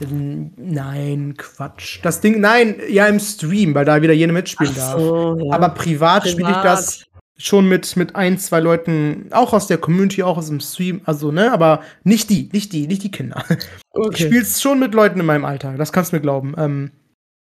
Nein, 0.00 1.34
Quatsch. 1.36 2.00
Das 2.02 2.20
Ding, 2.20 2.40
nein, 2.40 2.76
ja 2.88 3.06
im 3.06 3.20
Stream, 3.20 3.74
weil 3.74 3.84
da 3.84 4.02
wieder 4.02 4.12
jeder 4.12 4.32
mitspielen 4.32 4.74
darf. 4.74 4.98
So, 5.00 5.38
ja. 5.40 5.52
Aber 5.54 5.68
privat, 5.70 6.28
spiele 6.28 6.48
ich 6.50 6.56
Privat. 6.56 6.64
das 6.64 7.04
schon 7.42 7.68
mit, 7.68 7.96
mit 7.96 8.14
ein, 8.14 8.38
zwei 8.38 8.60
Leuten, 8.60 9.26
auch 9.32 9.52
aus 9.52 9.66
der 9.66 9.78
Community, 9.78 10.22
auch 10.22 10.38
aus 10.38 10.48
dem 10.48 10.60
Stream, 10.60 11.00
also, 11.04 11.32
ne, 11.32 11.52
aber 11.52 11.82
nicht 12.04 12.30
die, 12.30 12.48
nicht 12.52 12.72
die, 12.72 12.86
nicht 12.86 13.02
die 13.02 13.10
Kinder. 13.10 13.44
Ich 13.94 14.06
okay. 14.06 14.24
spiele 14.24 14.40
es 14.40 14.62
schon 14.62 14.80
mit 14.80 14.94
Leuten 14.94 15.20
in 15.20 15.26
meinem 15.26 15.44
Alter, 15.44 15.74
das 15.76 15.92
kannst 15.92 16.12
du 16.12 16.16
mir 16.16 16.22
glauben. 16.22 16.54
Ähm, 16.56 16.92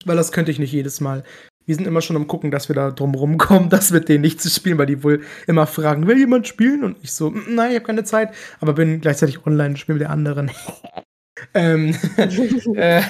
weil 0.04 0.16
das 0.16 0.32
könnte 0.32 0.50
ich 0.50 0.58
nicht 0.58 0.72
jedes 0.72 1.00
Mal. 1.00 1.24
Wir 1.66 1.76
sind 1.76 1.86
immer 1.86 2.02
schon 2.02 2.16
am 2.16 2.26
gucken, 2.28 2.50
dass 2.50 2.70
wir 2.70 2.76
da 2.76 2.90
drum 2.90 3.14
rumkommen, 3.14 3.70
das 3.70 3.92
mit 3.92 4.10
denen 4.10 4.22
nicht 4.22 4.42
zu 4.42 4.50
spielen, 4.50 4.80
weil 4.80 4.88
die 4.88 5.04
wohl 5.04 5.22
immer 5.46 5.68
fragen, 5.68 6.08
will 6.08 6.18
jemand 6.18 6.48
spielen? 6.48 6.84
Und 6.84 6.98
ich 7.04 7.12
so, 7.12 7.30
"Mm, 7.30 7.56
nein, 7.56 7.70
ich 7.70 7.76
habe 7.76 7.86
keine 7.86 8.04
Zeit, 8.04 8.34
aber 8.60 8.74
bin 8.74 9.00
gleichzeitig 9.00 9.46
online 9.46 9.70
und 9.70 9.78
spiele 9.80 10.00
mit 10.00 10.02
der 10.02 10.10
anderen. 10.10 10.52
ähm, 11.54 11.96
äh. 12.76 13.02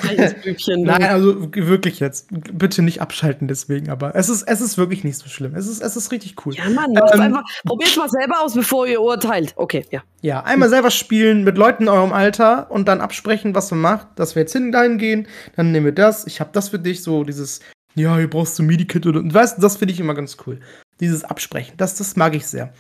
Nein, 0.78 1.04
also 1.04 1.54
wirklich 1.54 2.00
jetzt. 2.00 2.28
Bitte 2.30 2.82
nicht 2.82 3.02
abschalten 3.02 3.48
deswegen, 3.48 3.90
aber 3.90 4.16
es 4.16 4.30
ist, 4.30 4.44
es 4.44 4.62
ist 4.62 4.78
wirklich 4.78 5.04
nicht 5.04 5.18
so 5.18 5.28
schlimm. 5.28 5.56
Es 5.56 5.68
ist, 5.68 5.82
es 5.82 5.96
ist 5.96 6.12
richtig 6.12 6.36
cool. 6.46 6.56
Ja, 6.56 6.70
Mann, 6.70 6.92
Ähm, 6.96 7.22
einfach. 7.22 7.44
Probiert's 7.66 7.98
mal 7.98 8.10
selber 8.10 8.42
aus, 8.42 8.54
bevor 8.54 8.88
ihr 8.88 9.02
urteilt. 9.02 9.54
Okay, 9.58 9.86
ja. 9.92 10.04
Ja, 10.22 10.44
einmal 10.44 10.70
selber 10.70 10.90
spielen 10.90 11.44
mit 11.44 11.58
Leuten 11.58 11.84
in 11.84 11.90
eurem 11.90 12.14
Alter 12.14 12.72
und 12.72 12.88
dann 12.88 13.02
absprechen, 13.02 13.56
was 13.56 13.72
man 13.72 13.82
macht, 13.82 14.08
dass 14.16 14.36
wir 14.36 14.44
jetzt 14.44 14.54
hin 14.54 14.72
dahin 14.72 14.98
gehen, 14.98 15.28
dann 15.56 15.72
nehmen 15.72 15.86
wir 15.86 15.94
das, 15.94 16.26
ich 16.26 16.40
habe 16.40 16.52
das 16.54 16.70
für 16.70 16.80
dich, 16.80 17.04
so 17.04 17.26
dieses, 17.26 17.60
ja, 17.96 18.18
hier 18.18 18.30
brauchst 18.30 18.58
du 18.58 18.64
Medikit 18.64 19.06
oder, 19.06 19.22
weißt 19.22 19.58
du, 19.58 19.62
das 19.62 19.78
finde 19.78 19.94
ich 19.94 20.00
immer 20.00 20.14
ganz 20.14 20.38
cool. 20.48 20.60
Dieses 21.02 21.26
Absprechen, 21.26 21.74
das, 21.78 21.96
das 21.96 22.16
mag 22.16 22.36
ich 22.36 22.48
sehr. 22.48 22.74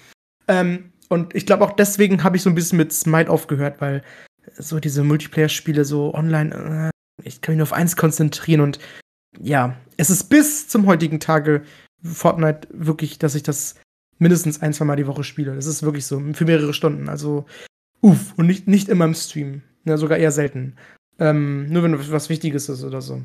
Ähm, 0.47 0.93
und 1.09 1.35
ich 1.35 1.45
glaube 1.45 1.65
auch 1.65 1.73
deswegen 1.73 2.23
habe 2.23 2.37
ich 2.37 2.43
so 2.43 2.49
ein 2.49 2.55
bisschen 2.55 2.77
mit 2.77 2.93
Smite 2.93 3.29
aufgehört, 3.29 3.81
weil 3.81 4.03
so 4.57 4.79
diese 4.79 5.03
Multiplayer-Spiele 5.03 5.85
so 5.85 6.13
online, 6.13 6.91
äh, 6.91 7.23
ich 7.23 7.41
kann 7.41 7.53
mich 7.53 7.57
nur 7.57 7.67
auf 7.67 7.73
eins 7.73 7.95
konzentrieren 7.95 8.61
und 8.61 8.79
ja, 9.39 9.75
es 9.97 10.09
ist 10.09 10.25
bis 10.25 10.67
zum 10.67 10.85
heutigen 10.85 11.19
Tage 11.19 11.63
Fortnite 12.03 12.67
wirklich, 12.71 13.17
dass 13.19 13.35
ich 13.35 13.43
das 13.43 13.75
mindestens 14.19 14.61
ein, 14.61 14.73
zwei 14.73 14.85
Mal 14.85 14.95
die 14.95 15.07
Woche 15.07 15.23
spiele. 15.23 15.55
Das 15.55 15.65
ist 15.65 15.83
wirklich 15.83 16.05
so, 16.05 16.21
für 16.33 16.45
mehrere 16.45 16.73
Stunden. 16.73 17.09
Also, 17.09 17.45
uff, 18.01 18.33
und 18.37 18.47
nicht, 18.47 18.67
nicht 18.67 18.89
immer 18.89 19.05
im 19.05 19.15
Stream. 19.15 19.61
Ja, 19.85 19.97
sogar 19.97 20.17
eher 20.17 20.31
selten. 20.31 20.75
Ähm, 21.19 21.67
nur 21.69 21.83
wenn 21.83 22.11
was 22.11 22.29
Wichtiges 22.29 22.69
ist 22.69 22.83
oder 22.83 23.01
so. 23.01 23.21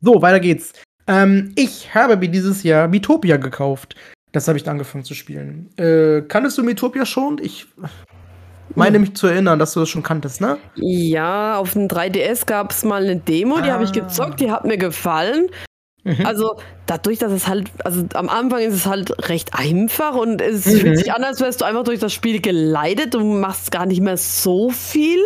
So, 0.00 0.22
weiter 0.22 0.40
geht's. 0.40 0.72
Ähm, 1.06 1.52
ich 1.56 1.94
habe 1.94 2.16
mir 2.16 2.28
dieses 2.28 2.62
Jahr 2.62 2.88
Mitopia 2.88 3.36
gekauft. 3.36 3.96
Das 4.32 4.48
habe 4.48 4.56
ich 4.56 4.64
dann 4.64 4.72
angefangen 4.72 5.04
zu 5.04 5.14
spielen. 5.14 5.68
Äh, 5.76 6.22
kanntest 6.22 6.56
du 6.56 6.62
Mitopia 6.62 7.04
schon? 7.04 7.38
Ich 7.42 7.68
meine 8.76 8.98
mich 8.98 9.14
zu 9.14 9.26
erinnern, 9.26 9.58
dass 9.58 9.72
du 9.74 9.80
das 9.80 9.88
schon 9.88 10.02
kanntest, 10.02 10.40
ne? 10.40 10.58
Ja, 10.76 11.56
auf 11.58 11.72
dem 11.72 11.88
3DS 11.88 12.46
gab's 12.46 12.84
mal 12.84 13.02
eine 13.02 13.16
Demo, 13.16 13.60
die 13.60 13.70
habe 13.70 13.84
ich 13.84 13.90
Ah. 13.90 13.92
gezockt, 14.04 14.40
die 14.40 14.50
hat 14.50 14.64
mir 14.64 14.78
gefallen. 14.78 15.48
Mhm. 16.04 16.26
Also 16.26 16.56
dadurch, 16.86 17.18
dass 17.20 17.30
es 17.32 17.46
halt, 17.46 17.70
also 17.84 18.04
am 18.14 18.28
Anfang 18.28 18.60
ist 18.60 18.74
es 18.74 18.86
halt 18.86 19.28
recht 19.28 19.54
einfach 19.54 20.14
und 20.16 20.40
es 20.42 20.66
Mhm. 20.66 20.78
fühlt 20.78 20.98
sich 20.98 21.12
an, 21.12 21.22
als 21.22 21.40
wärst 21.40 21.60
du 21.60 21.64
einfach 21.64 21.84
durch 21.84 22.00
das 22.00 22.12
Spiel 22.12 22.40
geleitet. 22.40 23.14
Du 23.14 23.20
machst 23.20 23.70
gar 23.70 23.86
nicht 23.86 24.00
mehr 24.00 24.16
so 24.16 24.70
viel, 24.70 25.20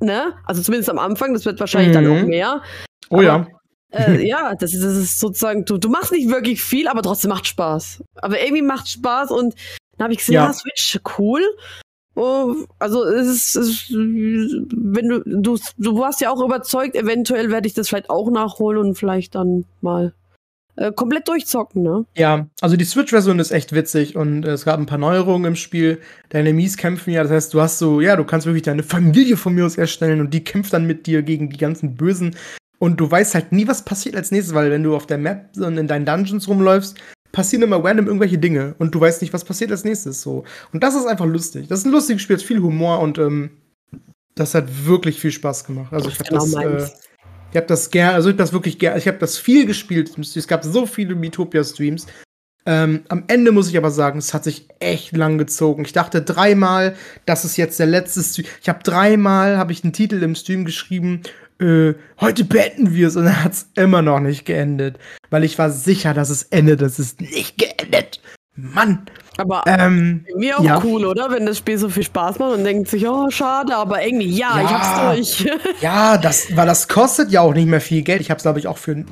ne? 0.00 0.34
Also 0.46 0.62
zumindest 0.62 0.88
am 0.90 0.98
Anfang, 1.00 1.32
das 1.34 1.44
wird 1.46 1.58
wahrscheinlich 1.58 1.92
dann 1.92 2.06
Mhm. 2.06 2.12
auch 2.22 2.26
mehr. 2.26 2.62
Oh 3.10 3.20
ja. 3.22 3.46
Äh, 3.92 4.24
ja, 4.28 4.54
das 4.54 4.72
ist, 4.72 4.84
das 4.84 4.94
ist 4.94 5.18
sozusagen, 5.18 5.64
du, 5.64 5.78
du 5.78 5.88
machst 5.88 6.12
nicht 6.12 6.28
wirklich 6.30 6.62
viel, 6.62 6.86
aber 6.86 7.02
trotzdem 7.02 7.30
macht 7.30 7.48
Spaß. 7.48 8.04
Aber 8.16 8.40
irgendwie 8.40 8.62
macht 8.62 8.88
Spaß 8.88 9.32
und 9.32 9.56
dann 9.98 10.04
habe 10.04 10.12
ich 10.12 10.20
gesehen, 10.20 10.34
Ja. 10.36 10.44
ja, 10.46 10.52
Switch, 10.52 11.00
cool. 11.18 11.42
Oh, 12.22 12.54
also 12.78 13.02
es 13.04 13.56
ist, 13.56 13.90
wenn 13.92 15.08
du, 15.08 15.22
du, 15.24 15.58
du 15.78 15.98
warst 15.98 16.20
ja 16.20 16.30
auch 16.30 16.44
überzeugt, 16.44 16.94
eventuell 16.94 17.50
werde 17.50 17.66
ich 17.66 17.72
das 17.72 17.88
vielleicht 17.88 18.10
auch 18.10 18.30
nachholen 18.30 18.76
und 18.76 18.98
vielleicht 18.98 19.34
dann 19.34 19.64
mal 19.80 20.12
äh, 20.76 20.92
komplett 20.92 21.28
durchzocken, 21.28 21.82
ne? 21.82 22.04
Ja, 22.14 22.46
also 22.60 22.76
die 22.76 22.84
Switch-Version 22.84 23.38
ist 23.38 23.52
echt 23.52 23.72
witzig 23.72 24.16
und 24.16 24.44
äh, 24.44 24.50
es 24.50 24.66
gab 24.66 24.78
ein 24.78 24.84
paar 24.84 24.98
Neuerungen 24.98 25.46
im 25.46 25.56
Spiel. 25.56 25.98
Deine 26.28 26.52
Mies 26.52 26.76
kämpfen 26.76 27.10
ja, 27.10 27.22
das 27.22 27.32
heißt, 27.32 27.54
du 27.54 27.62
hast 27.62 27.78
so, 27.78 28.02
ja, 28.02 28.16
du 28.16 28.24
kannst 28.24 28.44
wirklich 28.46 28.64
deine 28.64 28.82
Familie 28.82 29.38
von 29.38 29.54
mir 29.54 29.64
aus 29.64 29.78
erstellen 29.78 30.20
und 30.20 30.34
die 30.34 30.44
kämpft 30.44 30.74
dann 30.74 30.86
mit 30.86 31.06
dir 31.06 31.22
gegen 31.22 31.48
die 31.48 31.56
ganzen 31.56 31.96
Bösen. 31.96 32.36
Und 32.78 33.00
du 33.00 33.10
weißt 33.10 33.34
halt 33.34 33.50
nie, 33.50 33.66
was 33.66 33.86
passiert 33.86 34.14
als 34.14 34.30
nächstes, 34.30 34.54
weil 34.54 34.70
wenn 34.70 34.82
du 34.82 34.94
auf 34.94 35.06
der 35.06 35.16
Map 35.16 35.56
in 35.56 35.86
deinen 35.86 36.04
Dungeons 36.04 36.48
rumläufst, 36.48 36.98
passieren 37.32 37.62
immer 37.62 37.82
random 37.84 38.06
irgendwelche 38.06 38.38
Dinge 38.38 38.74
und 38.78 38.94
du 38.94 39.00
weißt 39.00 39.22
nicht, 39.22 39.32
was 39.32 39.44
passiert 39.44 39.70
als 39.70 39.84
nächstes 39.84 40.22
so. 40.22 40.44
Und 40.72 40.82
das 40.82 40.94
ist 40.94 41.06
einfach 41.06 41.26
lustig. 41.26 41.68
Das 41.68 41.80
ist 41.80 41.86
ein 41.86 41.92
lustiges 41.92 42.22
Spiel, 42.22 42.36
es 42.36 42.42
ist 42.42 42.48
viel 42.48 42.60
Humor 42.60 43.00
und 43.00 43.18
ähm, 43.18 43.50
das 44.34 44.54
hat 44.54 44.86
wirklich 44.86 45.20
viel 45.20 45.32
Spaß 45.32 45.64
gemacht. 45.64 45.92
Also 45.92 46.08
ich 46.08 46.18
habe 46.18 46.28
Genau 46.28 46.40
das, 46.44 46.52
äh, 46.54 46.68
meins. 46.68 46.92
ich 47.50 47.56
habe 47.56 47.66
das 47.66 47.90
gerne, 47.90 48.14
also 48.14 48.28
ich 48.28 48.34
habe 48.34 48.42
das 48.42 48.52
wirklich 48.52 48.78
gerne, 48.78 48.98
ich 48.98 49.06
habe 49.06 49.18
das 49.18 49.38
viel 49.38 49.66
gespielt. 49.66 50.16
Es 50.18 50.48
gab 50.48 50.64
so 50.64 50.86
viele 50.86 51.14
Miitopia-Streams. 51.14 52.06
Ähm, 52.66 53.04
am 53.08 53.24
Ende 53.26 53.52
muss 53.52 53.68
ich 53.68 53.76
aber 53.76 53.90
sagen, 53.90 54.18
es 54.18 54.34
hat 54.34 54.44
sich 54.44 54.68
echt 54.80 55.16
lang 55.16 55.38
gezogen. 55.38 55.84
Ich 55.84 55.92
dachte 55.92 56.22
dreimal, 56.22 56.94
das 57.24 57.44
ist 57.44 57.56
jetzt 57.56 57.78
der 57.78 57.86
letzte 57.86 58.22
Stream. 58.22 58.46
Ich 58.60 58.68
habe 58.68 58.82
dreimal, 58.82 59.56
habe 59.56 59.72
ich 59.72 59.82
einen 59.82 59.92
Titel 59.94 60.22
im 60.22 60.34
Stream 60.34 60.64
geschrieben, 60.64 61.22
äh, 61.60 61.94
heute 62.20 62.44
beenden 62.44 62.94
wir 62.94 63.08
es 63.08 63.16
und 63.16 63.24
dann 63.26 63.44
hat 63.44 63.52
es 63.52 63.68
immer 63.76 64.02
noch 64.02 64.20
nicht 64.20 64.44
geendet. 64.44 64.98
Weil 65.30 65.44
ich 65.44 65.58
war 65.58 65.70
sicher, 65.70 66.14
dass 66.14 66.30
es 66.30 66.42
endet. 66.44 66.82
Es 66.82 66.98
ist 66.98 67.20
nicht 67.20 67.58
geendet. 67.58 68.20
Mann. 68.56 69.06
Aber 69.38 69.62
Ähm, 69.66 70.26
mir 70.36 70.58
auch 70.58 70.64
ja. 70.64 70.82
cool, 70.84 71.06
oder? 71.06 71.30
Wenn 71.30 71.46
das 71.46 71.56
Spiel 71.56 71.78
so 71.78 71.88
viel 71.88 72.02
Spaß 72.02 72.38
macht 72.40 72.52
und 72.58 72.64
denkt 72.64 72.88
sich, 72.88 73.06
oh, 73.08 73.30
schade, 73.30 73.74
aber 73.74 74.04
irgendwie, 74.04 74.28
ja, 74.28 74.58
Ja. 74.58 74.64
ich 74.64 74.70
hab's 74.70 75.16
durch. 75.44 75.52
Ja, 75.80 76.18
das, 76.18 76.54
weil 76.56 76.66
das 76.66 76.86
kostet 76.88 77.30
ja 77.30 77.40
auch 77.40 77.54
nicht 77.54 77.68
mehr 77.68 77.80
viel 77.80 78.02
Geld. 78.02 78.20
Ich 78.20 78.28
habe 78.30 78.36
es, 78.36 78.42
glaube 78.42 78.58
ich, 78.58 78.66
auch 78.66 78.76
für 78.76 79.02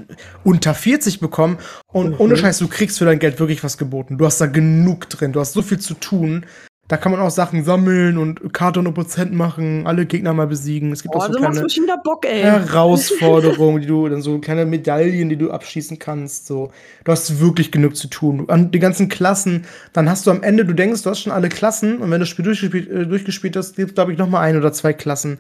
unter 0.44 0.74
40 0.74 1.20
bekommen. 1.20 1.58
Und 1.90 2.10
Mhm. 2.10 2.16
ohne 2.20 2.36
Scheiß, 2.36 2.58
du 2.58 2.68
kriegst 2.68 2.98
für 2.98 3.06
dein 3.06 3.20
Geld 3.20 3.40
wirklich 3.40 3.64
was 3.64 3.78
geboten. 3.78 4.18
Du 4.18 4.26
hast 4.26 4.38
da 4.40 4.46
genug 4.46 5.08
drin. 5.08 5.32
Du 5.32 5.40
hast 5.40 5.54
so 5.54 5.62
viel 5.62 5.78
zu 5.78 5.94
tun. 5.94 6.44
Da 6.88 6.96
kann 6.96 7.12
man 7.12 7.20
auch 7.20 7.30
Sachen 7.30 7.64
sammeln 7.64 8.16
und 8.16 8.54
Karte 8.54 8.80
und 8.80 8.94
Prozent 8.94 9.34
machen, 9.34 9.86
alle 9.86 10.06
Gegner 10.06 10.32
mal 10.32 10.46
besiegen. 10.46 10.90
Es 10.90 11.02
gibt 11.02 11.14
Oh, 11.14 11.18
auch 11.18 11.30
so 11.30 11.38
machst 11.38 11.60
kleine 11.74 12.00
Bock. 12.02 12.24
Herausforderungen, 12.26 13.82
die 13.82 13.86
du, 13.86 14.08
dann 14.08 14.22
so 14.22 14.38
kleine 14.38 14.64
Medaillen, 14.64 15.28
die 15.28 15.36
du 15.36 15.50
abschießen 15.50 15.98
kannst. 15.98 16.46
So, 16.46 16.72
du 17.04 17.12
hast 17.12 17.40
wirklich 17.40 17.70
genug 17.70 17.94
zu 17.94 18.08
tun. 18.08 18.48
An 18.48 18.70
die 18.70 18.78
ganzen 18.78 19.10
Klassen, 19.10 19.66
dann 19.92 20.08
hast 20.08 20.26
du 20.26 20.30
am 20.30 20.42
Ende, 20.42 20.64
du 20.64 20.72
denkst, 20.72 21.02
du 21.02 21.10
hast 21.10 21.20
schon 21.20 21.32
alle 21.32 21.50
Klassen 21.50 21.98
und 21.98 22.04
wenn 22.04 22.12
du 22.12 22.18
das 22.20 22.30
Spiel 22.30 22.46
durchgespielt, 22.46 22.90
äh, 22.90 23.06
durchgespielt 23.06 23.54
hast, 23.56 23.76
gibt 23.76 23.90
es, 23.90 23.94
glaube 23.94 24.12
ich, 24.12 24.18
noch 24.18 24.28
mal 24.30 24.40
ein 24.40 24.56
oder 24.56 24.72
zwei 24.72 24.94
Klassen. 24.94 25.38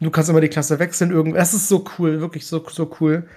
Du 0.00 0.10
kannst 0.10 0.28
immer 0.28 0.40
die 0.40 0.48
Klasse 0.48 0.80
wechseln 0.80 1.12
irgendwie. 1.12 1.38
Das 1.38 1.54
ist 1.54 1.68
so 1.68 1.84
cool, 1.98 2.20
wirklich 2.20 2.46
so, 2.46 2.64
so 2.68 2.90
cool. 3.00 3.28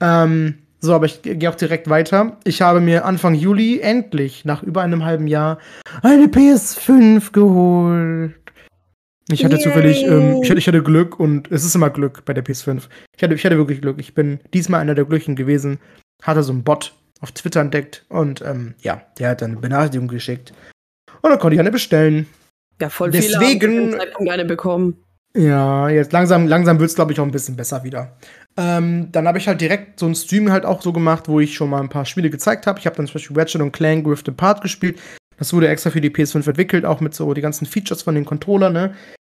Ähm, 0.00 0.54
so, 0.84 0.94
aber 0.94 1.06
ich 1.06 1.22
gehe 1.22 1.50
auch 1.50 1.54
direkt 1.54 1.88
weiter. 1.88 2.38
Ich 2.44 2.62
habe 2.62 2.80
mir 2.80 3.04
Anfang 3.04 3.34
Juli 3.34 3.80
endlich, 3.80 4.44
nach 4.44 4.62
über 4.62 4.82
einem 4.82 5.04
halben 5.04 5.26
Jahr, 5.26 5.58
eine 6.02 6.26
PS5 6.26 7.32
geholt. 7.32 8.34
Ich 9.30 9.42
hatte 9.44 9.56
Yay. 9.56 9.62
zufällig, 9.64 10.02
ähm, 10.04 10.40
ich, 10.42 10.50
hatte, 10.50 10.58
ich 10.58 10.68
hatte 10.68 10.82
Glück 10.82 11.18
und 11.18 11.50
es 11.50 11.64
ist 11.64 11.74
immer 11.74 11.90
Glück 11.90 12.24
bei 12.26 12.34
der 12.34 12.44
PS5. 12.44 12.82
Ich 13.16 13.22
hatte, 13.22 13.34
ich 13.34 13.44
hatte 13.44 13.56
wirklich 13.56 13.80
Glück. 13.80 13.98
Ich 13.98 14.14
bin 14.14 14.38
diesmal 14.52 14.80
einer 14.80 14.94
der 14.94 15.06
Glücklichen 15.06 15.34
gewesen. 15.34 15.78
Hatte 16.22 16.42
so 16.42 16.52
einen 16.52 16.62
Bot 16.62 16.94
auf 17.20 17.32
Twitter 17.32 17.60
entdeckt 17.60 18.04
und 18.10 18.42
ähm, 18.42 18.74
ja, 18.82 19.00
der 19.18 19.30
hat 19.30 19.40
dann 19.42 19.52
eine 19.52 19.60
Benachrichtigung 19.60 20.08
geschickt. 20.08 20.52
Und 21.22 21.30
dann 21.30 21.38
konnte 21.38 21.54
ich 21.54 21.60
eine 21.60 21.70
bestellen. 21.70 22.26
Ja, 22.80 22.90
voll 22.90 23.10
Deswegen- 23.10 23.92
viele 23.94 24.14
haben 24.14 24.28
eine 24.28 24.44
bekommen. 24.44 24.98
Ja, 25.36 25.88
jetzt 25.88 26.12
langsam, 26.12 26.46
langsam 26.46 26.78
wird 26.78 26.90
es, 26.90 26.94
glaube 26.94 27.12
ich, 27.12 27.18
auch 27.18 27.24
ein 27.24 27.30
bisschen 27.32 27.56
besser 27.56 27.82
wieder. 27.82 28.16
Ähm, 28.56 29.08
dann 29.10 29.26
habe 29.26 29.38
ich 29.38 29.48
halt 29.48 29.60
direkt 29.60 29.98
so 29.98 30.06
einen 30.06 30.14
Stream 30.14 30.50
halt 30.50 30.64
auch 30.64 30.80
so 30.80 30.92
gemacht, 30.92 31.28
wo 31.28 31.40
ich 31.40 31.54
schon 31.54 31.70
mal 31.70 31.80
ein 31.80 31.88
paar 31.88 32.04
Spiele 32.04 32.30
gezeigt 32.30 32.66
habe. 32.66 32.78
Ich 32.78 32.86
habe 32.86 32.96
dann 32.96 33.06
zum 33.06 33.14
Beispiel 33.14 33.36
Ratchet 33.36 33.60
und 33.60 33.72
Clank 33.72 34.06
Rift 34.06 34.28
Apart 34.28 34.60
gespielt. 34.60 35.00
Das 35.36 35.52
wurde 35.52 35.68
extra 35.68 35.90
für 35.90 36.00
die 36.00 36.10
PS5 36.10 36.46
entwickelt, 36.46 36.84
auch 36.84 37.00
mit 37.00 37.14
so 37.14 37.34
die 37.34 37.40
ganzen 37.40 37.66
Features 37.66 38.02
von 38.02 38.14
den 38.14 38.24
Controller, 38.24 38.70
ne? 38.70 38.94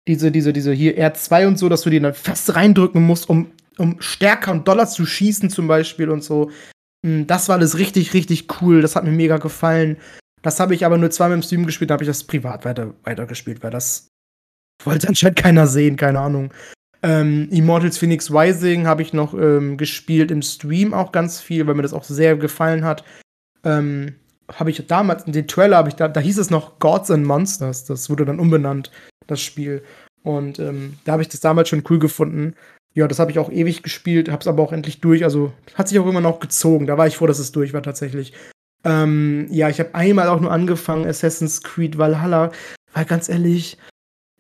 Diese, 0.08 0.32
diese, 0.32 0.52
diese 0.52 0.72
hier 0.72 0.98
R2 0.98 1.46
und 1.46 1.58
so, 1.58 1.68
dass 1.68 1.82
du 1.82 1.90
die 1.90 2.00
dann 2.00 2.12
fest 2.12 2.54
reindrücken 2.56 3.02
musst, 3.02 3.28
um, 3.28 3.52
um 3.78 3.96
stärker 4.00 4.50
und 4.50 4.66
doller 4.66 4.86
zu 4.86 5.06
schießen 5.06 5.48
zum 5.48 5.68
Beispiel 5.68 6.10
und 6.10 6.22
so. 6.24 6.50
Mm, 7.06 7.22
Das 7.26 7.48
war 7.48 7.56
alles 7.56 7.78
richtig, 7.78 8.12
richtig 8.12 8.48
cool. 8.60 8.82
Das 8.82 8.96
hat 8.96 9.04
mir 9.04 9.12
mega 9.12 9.38
gefallen. 9.38 9.96
Das 10.42 10.60
habe 10.60 10.74
ich 10.74 10.84
aber 10.84 10.98
nur 10.98 11.10
zweimal 11.10 11.38
im 11.38 11.42
Stream 11.42 11.64
gespielt, 11.64 11.88
da 11.90 11.94
habe 11.94 12.04
ich 12.04 12.08
das 12.08 12.24
privat 12.24 12.64
weiter, 12.66 12.92
weitergespielt, 13.04 13.62
weil 13.62 13.70
das 13.70 14.08
wollte 14.84 15.08
anscheinend 15.08 15.38
keiner 15.38 15.66
sehen, 15.66 15.96
keine 15.96 16.18
Ahnung. 16.20 16.52
Ähm, 17.04 17.48
Immortals 17.50 17.98
Phoenix 17.98 18.32
Rising 18.32 18.86
habe 18.86 19.02
ich 19.02 19.12
noch 19.12 19.34
ähm, 19.34 19.76
gespielt 19.76 20.30
im 20.30 20.40
Stream 20.40 20.94
auch 20.94 21.12
ganz 21.12 21.38
viel, 21.38 21.66
weil 21.66 21.74
mir 21.74 21.82
das 21.82 21.92
auch 21.92 22.04
sehr 22.04 22.34
gefallen 22.34 22.82
hat. 22.82 23.04
Ähm, 23.62 24.14
habe 24.50 24.70
ich 24.70 24.86
damals, 24.86 25.26
den 25.26 25.46
Trailer 25.46 25.76
habe 25.76 25.90
ich 25.90 25.96
da, 25.96 26.08
da 26.08 26.20
hieß 26.20 26.38
es 26.38 26.48
noch 26.48 26.78
Gods 26.78 27.10
and 27.10 27.26
Monsters, 27.26 27.84
das 27.84 28.08
wurde 28.08 28.24
dann 28.24 28.40
umbenannt, 28.40 28.90
das 29.26 29.42
Spiel. 29.42 29.82
Und 30.22 30.58
ähm, 30.58 30.94
da 31.04 31.12
habe 31.12 31.22
ich 31.22 31.28
das 31.28 31.40
damals 31.40 31.68
schon 31.68 31.84
cool 31.90 31.98
gefunden. 31.98 32.54
Ja, 32.94 33.06
das 33.06 33.18
habe 33.18 33.30
ich 33.30 33.38
auch 33.38 33.52
ewig 33.52 33.82
gespielt, 33.82 34.30
habe 34.30 34.40
es 34.40 34.46
aber 34.46 34.62
auch 34.62 34.72
endlich 34.72 35.02
durch. 35.02 35.24
Also 35.24 35.52
hat 35.74 35.88
sich 35.88 35.98
auch 35.98 36.06
immer 36.06 36.22
noch 36.22 36.40
gezogen. 36.40 36.86
Da 36.86 36.96
war 36.96 37.06
ich 37.06 37.18
froh, 37.18 37.26
dass 37.26 37.38
es 37.38 37.52
durch 37.52 37.74
war 37.74 37.82
tatsächlich. 37.82 38.32
Ähm, 38.82 39.46
ja, 39.50 39.68
ich 39.68 39.78
habe 39.78 39.94
einmal 39.94 40.28
auch 40.28 40.40
nur 40.40 40.52
angefangen, 40.52 41.06
Assassin's 41.06 41.62
Creed 41.62 41.98
Valhalla. 41.98 42.50
Weil 42.94 43.04
ganz 43.04 43.28
ehrlich, 43.28 43.76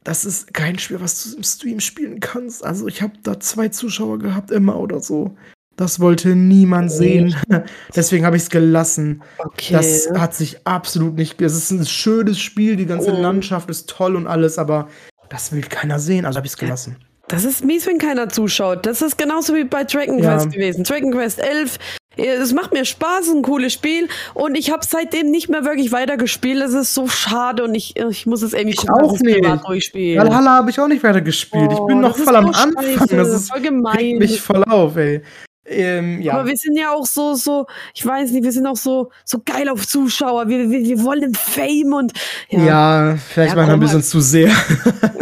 das 0.04 0.24
ist 0.24 0.52
kein 0.54 0.78
Spiel, 0.78 1.00
was 1.00 1.24
du 1.30 1.36
im 1.36 1.42
Stream 1.42 1.80
spielen 1.80 2.20
kannst. 2.20 2.64
Also 2.64 2.86
ich 2.86 3.02
habe 3.02 3.14
da 3.22 3.40
zwei 3.40 3.68
Zuschauer 3.68 4.18
gehabt, 4.18 4.50
immer 4.50 4.78
oder 4.78 5.00
so. 5.00 5.36
Das 5.76 5.98
wollte 5.98 6.36
niemand 6.36 6.92
sehen. 6.92 7.34
Deswegen 7.96 8.24
habe 8.24 8.36
ich 8.36 8.42
es 8.44 8.50
gelassen. 8.50 9.22
Okay. 9.38 9.72
Das 9.72 10.08
hat 10.16 10.34
sich 10.34 10.64
absolut 10.66 11.16
nicht. 11.16 11.40
Es 11.42 11.54
ist 11.54 11.70
ein 11.72 11.84
schönes 11.84 12.38
Spiel, 12.38 12.76
die 12.76 12.86
ganze 12.86 13.12
Oh. 13.12 13.20
Landschaft 13.20 13.68
ist 13.70 13.88
toll 13.88 14.14
und 14.14 14.26
alles, 14.28 14.58
aber 14.58 14.88
das 15.30 15.50
will 15.52 15.62
keiner 15.62 15.98
sehen, 15.98 16.26
also 16.26 16.36
habe 16.36 16.46
ich 16.46 16.52
es 16.52 16.58
gelassen. 16.58 16.96
Das 17.28 17.44
ist 17.44 17.64
mies, 17.64 17.86
wenn 17.86 17.98
keiner 17.98 18.28
zuschaut. 18.28 18.84
Das 18.86 19.00
ist 19.02 19.16
genauso 19.16 19.54
wie 19.54 19.64
bei 19.64 19.82
Dragon 19.84 20.18
Ja. 20.18 20.34
Quest 20.36 20.52
gewesen. 20.52 20.84
Dragon 20.84 21.10
Quest 21.10 21.40
11. 21.40 21.78
Es 22.16 22.52
macht 22.52 22.72
mir 22.72 22.84
Spaß, 22.84 23.28
ein 23.30 23.42
cooles 23.42 23.72
Spiel. 23.72 24.08
Und 24.34 24.56
ich 24.56 24.70
habe 24.70 24.84
seitdem 24.88 25.30
nicht 25.30 25.48
mehr 25.48 25.64
wirklich 25.64 25.92
weitergespielt. 25.92 26.60
Das 26.62 26.72
ist 26.72 26.94
so 26.94 27.06
schade 27.08 27.64
und 27.64 27.74
ich, 27.74 27.96
ich 27.96 28.26
muss 28.26 28.42
es 28.42 28.52
irgendwie 28.52 28.70
Ich 28.70 28.76
gucken, 28.86 28.94
dass 28.98 29.08
auch 29.08 29.12
ich's 29.14 29.22
privat 29.22 29.52
nicht. 29.54 29.68
durchspiele. 29.68 30.20
Valhalla 30.20 30.50
habe 30.56 30.70
ich 30.70 30.78
auch 30.80 30.88
nicht 30.88 31.02
weiter 31.02 31.20
gespielt. 31.20 31.70
ich 31.72 31.78
bin 31.86 31.98
Oh, 31.98 32.00
noch 32.00 32.16
voll 32.16 32.36
am 32.36 32.46
Anfang. 32.48 32.72
scheiße, 32.98 33.16
Das 33.16 33.28
ist 33.28 33.50
voll 33.52 33.60
gemein. 33.62 33.96
regt 33.96 34.18
mich 34.20 34.40
voll 34.40 34.64
auf, 34.64 34.96
ey. 34.96 35.22
Ähm, 35.66 36.20
ja. 36.20 36.34
Aber 36.34 36.46
wir 36.46 36.56
sind 36.56 36.76
ja 36.76 36.92
auch 36.92 37.06
so, 37.06 37.34
so, 37.34 37.66
ich 37.94 38.04
weiß 38.04 38.30
nicht, 38.32 38.44
wir 38.44 38.52
sind 38.52 38.66
auch 38.66 38.76
so, 38.76 39.10
so 39.24 39.40
geil 39.44 39.68
auf 39.68 39.86
Zuschauer. 39.86 40.48
Wir, 40.48 40.70
wir, 40.70 40.80
wir 40.82 41.02
wollen 41.02 41.34
Fame 41.34 41.94
und 41.94 42.12
ja. 42.50 42.64
ja. 42.64 43.16
vielleicht 43.16 43.56
Ja, 43.56 43.66
mal 43.66 43.72
ein 43.72 43.80
bisschen 43.80 44.02
zu 44.02 44.20
sehr. 44.20 44.52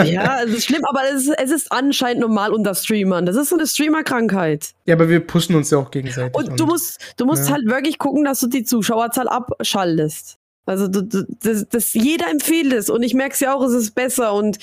Ja, 0.05 0.43
es 0.43 0.51
ist 0.51 0.65
schlimm, 0.65 0.85
aber 0.89 1.01
es 1.15 1.27
ist, 1.27 1.35
es 1.39 1.51
ist 1.51 1.71
anscheinend 1.71 2.23
normal 2.23 2.53
unter 2.53 2.75
Streamern. 2.75 3.25
Das 3.25 3.37
ist 3.37 3.51
so 3.51 3.57
eine 3.57 3.67
Streamer-Krankheit. 3.67 4.71
ja, 4.85 4.95
aber 4.95 5.09
wir 5.09 5.21
pushen 5.21 5.55
uns 5.55 5.71
ja 5.71 5.79
auch 5.79 5.91
gegenseitig. 5.91 6.35
Und 6.35 6.59
du 6.59 6.67
musst, 6.67 6.99
du 7.19 7.25
musst 7.25 7.49
ja. 7.49 7.55
halt 7.55 7.67
wirklich 7.67 7.99
gucken, 7.99 8.25
dass 8.25 8.41
du 8.41 8.49
die 8.49 8.65
Zuschauerzahl 8.65 9.29
abschaltest. 9.29 10.39
Also 10.65 10.89
du, 10.89 11.03
du, 11.03 11.25
das, 11.43 11.69
das, 11.69 11.93
jeder 11.93 12.31
empfiehlt 12.31 12.73
es 12.73 12.89
und 12.89 13.03
ich 13.03 13.15
merke 13.15 13.35
es 13.35 13.41
ja 13.41 13.55
auch, 13.55 13.63
es 13.63 13.73
ist 13.73 13.95
besser 13.95 14.35
und 14.35 14.59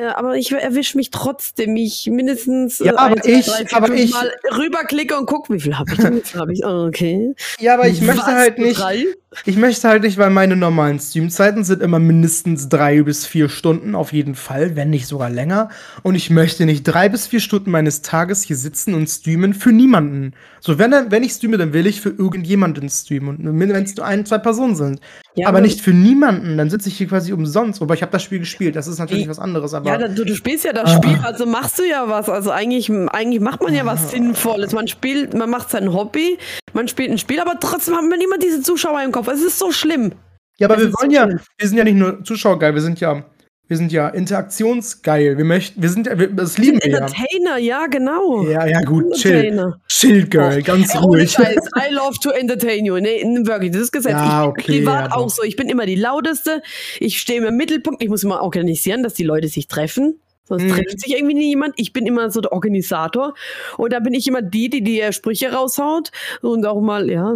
ja, 0.00 0.16
aber 0.16 0.36
ich 0.36 0.50
erwische 0.52 0.96
mich 0.96 1.10
trotzdem, 1.10 1.76
ich 1.76 2.08
mindestens 2.10 2.78
Ja, 2.78 2.92
äh, 2.92 2.96
aber 2.96 3.24
ein, 3.24 3.30
ich- 3.30 3.46
drei, 3.46 3.66
vier, 3.66 3.76
aber 3.76 3.94
ich- 3.94 4.12
Mal 4.12 4.30
rüberklicke 4.56 5.16
und 5.18 5.26
guck, 5.26 5.50
wie 5.50 5.60
viel 5.60 5.76
habe 5.78 5.92
ich 5.92 5.98
denn? 5.98 6.22
Habe 6.34 6.52
ich? 6.52 6.64
Oh, 6.64 6.86
okay. 6.86 7.34
ja, 7.58 7.74
aber 7.74 7.88
ich 7.88 8.00
möchte 8.00 8.22
Was, 8.22 8.26
halt 8.26 8.58
nur 8.58 8.66
nicht. 8.68 8.80
Drei? 8.80 9.04
Ich 9.46 9.56
möchte 9.56 9.88
halt 9.88 10.02
nicht, 10.02 10.18
weil 10.18 10.30
meine 10.30 10.56
normalen 10.56 10.98
Streamzeiten 10.98 11.62
sind 11.62 11.82
immer 11.82 12.00
mindestens 12.00 12.68
drei 12.68 13.00
bis 13.02 13.26
vier 13.26 13.48
Stunden, 13.48 13.94
auf 13.94 14.12
jeden 14.12 14.34
Fall, 14.34 14.74
wenn 14.74 14.90
nicht 14.90 15.06
sogar 15.06 15.30
länger. 15.30 15.68
Und 16.02 16.16
ich 16.16 16.30
möchte 16.30 16.66
nicht 16.66 16.82
drei 16.82 17.08
bis 17.08 17.28
vier 17.28 17.38
Stunden 17.38 17.70
meines 17.70 18.02
Tages 18.02 18.42
hier 18.42 18.56
sitzen 18.56 18.92
und 18.94 19.06
streamen 19.08 19.54
für 19.54 19.70
niemanden. 19.70 20.32
So, 20.58 20.78
wenn, 20.80 20.92
wenn 21.10 21.22
ich 21.22 21.32
streame, 21.32 21.58
dann 21.58 21.72
will 21.72 21.86
ich 21.86 22.00
für 22.00 22.10
irgendjemanden 22.10 22.88
streamen. 22.88 23.46
Und 23.46 23.60
wenn 23.60 23.70
es 23.70 23.94
nur 23.94 24.04
ein, 24.04 24.26
zwei 24.26 24.38
Personen 24.38 24.74
sind. 24.74 25.00
Ja, 25.36 25.46
aber 25.48 25.60
nicht 25.60 25.80
für 25.80 25.92
niemanden, 25.92 26.58
dann 26.58 26.70
sitze 26.70 26.88
ich 26.88 26.96
hier 26.98 27.06
quasi 27.06 27.32
umsonst. 27.32 27.80
Wobei 27.80 27.94
ich 27.94 28.02
habe 28.02 28.10
das 28.10 28.22
Spiel 28.22 28.40
gespielt, 28.40 28.74
das 28.74 28.88
ist 28.88 28.98
natürlich 28.98 29.28
was 29.28 29.38
anderes. 29.38 29.74
Aber 29.74 29.88
Ja, 29.88 30.08
du, 30.08 30.24
du 30.24 30.34
spielst 30.34 30.64
ja 30.64 30.72
das 30.72 30.90
Ah. 30.90 30.96
Spiel, 30.96 31.18
also 31.22 31.46
machst 31.46 31.78
du 31.78 31.84
ja 31.88 32.08
was. 32.08 32.28
Also 32.28 32.50
eigentlich, 32.50 32.90
eigentlich 32.90 33.40
macht 33.40 33.62
man 33.62 33.72
ja 33.74 33.86
was 33.86 34.10
Sinnvolles. 34.10 34.72
Man 34.72 34.88
spielt, 34.88 35.34
man 35.34 35.48
macht 35.48 35.70
sein 35.70 35.92
Hobby, 35.92 36.36
man 36.72 36.88
spielt 36.88 37.10
ein 37.12 37.18
Spiel, 37.18 37.38
aber 37.40 37.58
trotzdem 37.60 37.94
hat 37.94 38.02
man 38.02 38.20
immer 38.20 38.38
diese 38.38 38.60
Zuschauer 38.62 39.02
im 39.02 39.12
Kopf. 39.12 39.28
Es 39.28 39.40
ist 39.42 39.58
so 39.58 39.70
schlimm. 39.70 40.12
Ja, 40.58 40.66
aber 40.66 40.76
Das 40.76 40.86
wir 40.86 40.92
wollen 40.94 41.10
so 41.10 41.16
ja, 41.16 41.28
wir 41.28 41.68
sind 41.68 41.78
ja 41.78 41.84
nicht 41.84 41.96
nur 41.96 42.24
Zuschauergeil, 42.24 42.74
wir 42.74 42.82
sind 42.82 42.98
ja, 43.00 43.24
wir 43.70 43.76
sind 43.76 43.92
ja 43.92 44.08
interaktionsgeil. 44.08 45.38
Wir 45.38 45.44
möchten, 45.44 45.80
wir 45.80 45.90
sind 45.90 46.08
ja, 46.08 46.18
wir, 46.18 46.26
das 46.26 46.58
lieben 46.58 46.80
wir 46.82 46.90
ja. 46.90 46.98
Entertainer, 46.98 47.56
ja, 47.58 47.86
genau. 47.86 48.42
Ja, 48.42 48.66
ja, 48.66 48.80
gut, 48.80 49.14
chill. 49.14 49.76
Chill, 49.86 50.26
Girl, 50.26 50.60
ganz 50.60 50.92
Ey, 50.92 51.00
ruhig. 51.00 51.30
Scheiß, 51.30 51.68
I 51.76 51.94
love 51.94 52.18
to 52.20 52.30
entertain 52.30 52.84
you. 52.84 52.98
Nee, 52.98 53.22
wirklich, 53.44 53.70
das 53.70 53.82
ist 53.82 53.92
Gesetz. 53.92 54.10
Ja, 54.10 54.42
ich 54.42 54.48
okay, 54.48 54.62
bin 54.66 54.84
privat 54.84 55.10
ja, 55.10 55.16
auch 55.16 55.30
so. 55.30 55.44
Ich 55.44 55.54
bin 55.54 55.68
immer 55.68 55.86
die 55.86 55.94
lauteste. 55.94 56.62
Ich 56.98 57.20
stehe 57.20 57.46
im 57.46 57.56
Mittelpunkt. 57.56 58.02
Ich 58.02 58.08
muss 58.08 58.24
immer 58.24 58.42
organisieren, 58.42 59.04
dass 59.04 59.14
die 59.14 59.22
Leute 59.22 59.46
sich 59.46 59.68
treffen. 59.68 60.20
Sonst 60.50 60.64
Mhm. 60.64 60.72
trifft 60.74 61.00
sich 61.00 61.14
irgendwie 61.16 61.32
niemand. 61.34 61.72
Ich 61.78 61.94
bin 61.94 62.04
immer 62.06 62.30
so 62.30 62.42
der 62.42 62.52
Organisator. 62.52 63.32
Und 63.78 63.94
da 63.94 64.00
bin 64.00 64.12
ich 64.12 64.26
immer 64.28 64.42
die, 64.42 64.68
die 64.68 64.82
die 64.82 65.00
äh, 65.00 65.12
Sprüche 65.14 65.50
raushaut 65.52 66.10
und 66.42 66.66
auch 66.66 66.82
mal, 66.82 67.08
ja, 67.10 67.34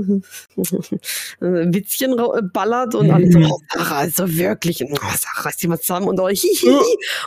Witzchen 1.41 2.19
äh, 2.19 2.43
ballert 2.43 2.95
und 2.95 3.11
alles 3.11 3.33
so, 3.33 3.39
Mhm. 3.39 3.51
oh, 3.51 3.59
Sarah, 3.73 3.99
also 3.99 4.29
wirklich, 4.37 4.85
oh, 4.85 4.97
Sarah, 5.17 5.49
ist 5.51 5.62
jemand 5.62 5.81
zusammen 5.83 6.09
und 6.09 6.21
hihihi. 6.29 6.69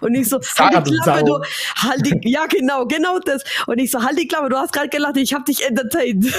Und 0.02 0.14
ich 0.16 0.30
so, 0.30 0.40
halt 0.60 0.86
die 0.88 0.98
Klappe, 1.04 1.24
du, 1.24 1.40
halt 1.78 2.06
die, 2.06 2.30
ja, 2.30 2.46
genau, 2.46 2.86
genau 2.86 3.18
das. 3.20 3.44
Und 3.66 3.80
ich 3.80 3.90
so, 3.90 4.04
halt 4.04 4.20
die 4.20 4.28
Klappe, 4.28 4.50
du 4.50 4.58
hast 4.58 4.74
gerade 4.74 4.90
gelacht, 4.90 5.18
ich 5.18 5.34
hab 5.34 5.46
dich 5.46 5.66
entertained. 5.66 6.26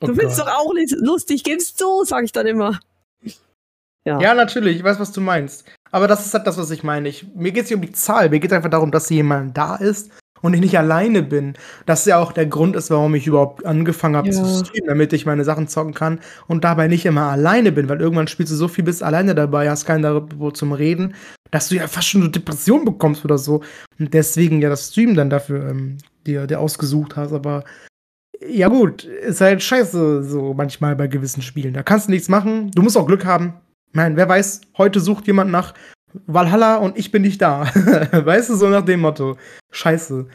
Oh 0.00 0.06
Du 0.08 0.14
findest 0.16 0.38
Gott. 0.38 0.48
doch 0.48 0.54
auch 0.58 0.74
nicht 0.74 0.90
lustig, 0.98 1.44
gibst 1.44 1.80
du, 1.80 2.04
sag 2.04 2.24
ich 2.24 2.32
dann 2.32 2.48
immer. 2.48 2.80
Ja. 4.04 4.20
Ja, 4.20 4.34
natürlich, 4.34 4.78
ich 4.78 4.84
weiß, 4.84 4.98
was 4.98 5.12
du 5.12 5.20
meinst. 5.20 5.64
Aber 5.94 6.08
das 6.08 6.26
ist 6.26 6.34
halt 6.34 6.46
das, 6.46 6.58
was 6.58 6.70
ich 6.72 6.82
meine. 6.82 7.08
Ich, 7.08 7.24
mir 7.36 7.52
geht 7.52 7.64
es 7.64 7.70
nicht 7.70 7.76
um 7.76 7.82
die 7.82 7.92
Zahl, 7.92 8.28
mir 8.28 8.40
geht 8.40 8.50
es 8.50 8.56
einfach 8.56 8.70
darum, 8.70 8.90
dass 8.90 9.08
jemand 9.10 9.56
da 9.56 9.76
ist 9.76 10.10
und 10.42 10.52
ich 10.52 10.60
nicht 10.60 10.76
alleine 10.76 11.22
bin. 11.22 11.54
Das 11.86 12.04
ja 12.04 12.18
auch 12.18 12.32
der 12.32 12.46
Grund 12.46 12.74
ist, 12.74 12.90
warum 12.90 13.14
ich 13.14 13.28
überhaupt 13.28 13.64
angefangen 13.64 14.16
habe 14.16 14.28
Ja. 14.28 14.32
zu 14.34 14.44
streamen, 14.64 14.88
damit 14.88 15.12
ich 15.12 15.24
meine 15.24 15.44
Sachen 15.44 15.68
zocken 15.68 15.94
kann 15.94 16.18
und 16.48 16.64
dabei 16.64 16.88
nicht 16.88 17.06
immer 17.06 17.30
alleine 17.30 17.70
bin, 17.70 17.88
weil 17.88 18.00
irgendwann 18.00 18.26
spielst 18.26 18.52
du 18.52 18.56
so 18.56 18.66
viel, 18.66 18.82
bist 18.82 19.04
alleine 19.04 19.36
dabei, 19.36 19.70
hast 19.70 19.86
keinen 19.86 20.02
darüber 20.02 20.52
zum 20.52 20.72
Reden, 20.72 21.14
dass 21.52 21.68
du 21.68 21.76
ja 21.76 21.86
fast 21.86 22.08
schon 22.08 22.22
eine 22.22 22.30
Depression 22.30 22.84
bekommst 22.84 23.24
oder 23.24 23.38
so. 23.38 23.62
Und 24.00 24.12
deswegen 24.12 24.60
ja 24.60 24.68
das 24.70 24.88
Stream 24.90 25.14
dann 25.14 25.30
dafür 25.30 25.70
ähm, 25.70 25.98
dir, 26.26 26.48
dir 26.48 26.58
ausgesucht 26.58 27.14
hast, 27.14 27.32
aber 27.32 27.62
ja 28.46 28.68
gut, 28.68 29.04
ist 29.04 29.40
halt 29.40 29.62
scheiße 29.62 30.24
so 30.24 30.54
manchmal 30.54 30.96
bei 30.96 31.06
gewissen 31.06 31.40
Spielen. 31.40 31.72
Da 31.72 31.82
kannst 31.82 32.08
du 32.08 32.10
nichts 32.10 32.28
machen. 32.28 32.70
Du 32.72 32.82
musst 32.82 32.96
auch 32.98 33.06
Glück 33.06 33.24
haben. 33.24 33.54
Nein, 33.94 34.16
wer 34.16 34.28
weiß, 34.28 34.60
heute 34.76 35.00
sucht 35.00 35.26
jemand 35.28 35.50
nach 35.50 35.72
Valhalla 36.26 36.76
und 36.76 36.98
ich 36.98 37.10
bin 37.10 37.22
nicht 37.22 37.40
da. 37.40 37.62
weißt 38.12 38.50
du, 38.50 38.54
so 38.56 38.68
nach 38.68 38.84
dem 38.84 39.00
Motto. 39.00 39.36
Scheiße. 39.70 40.26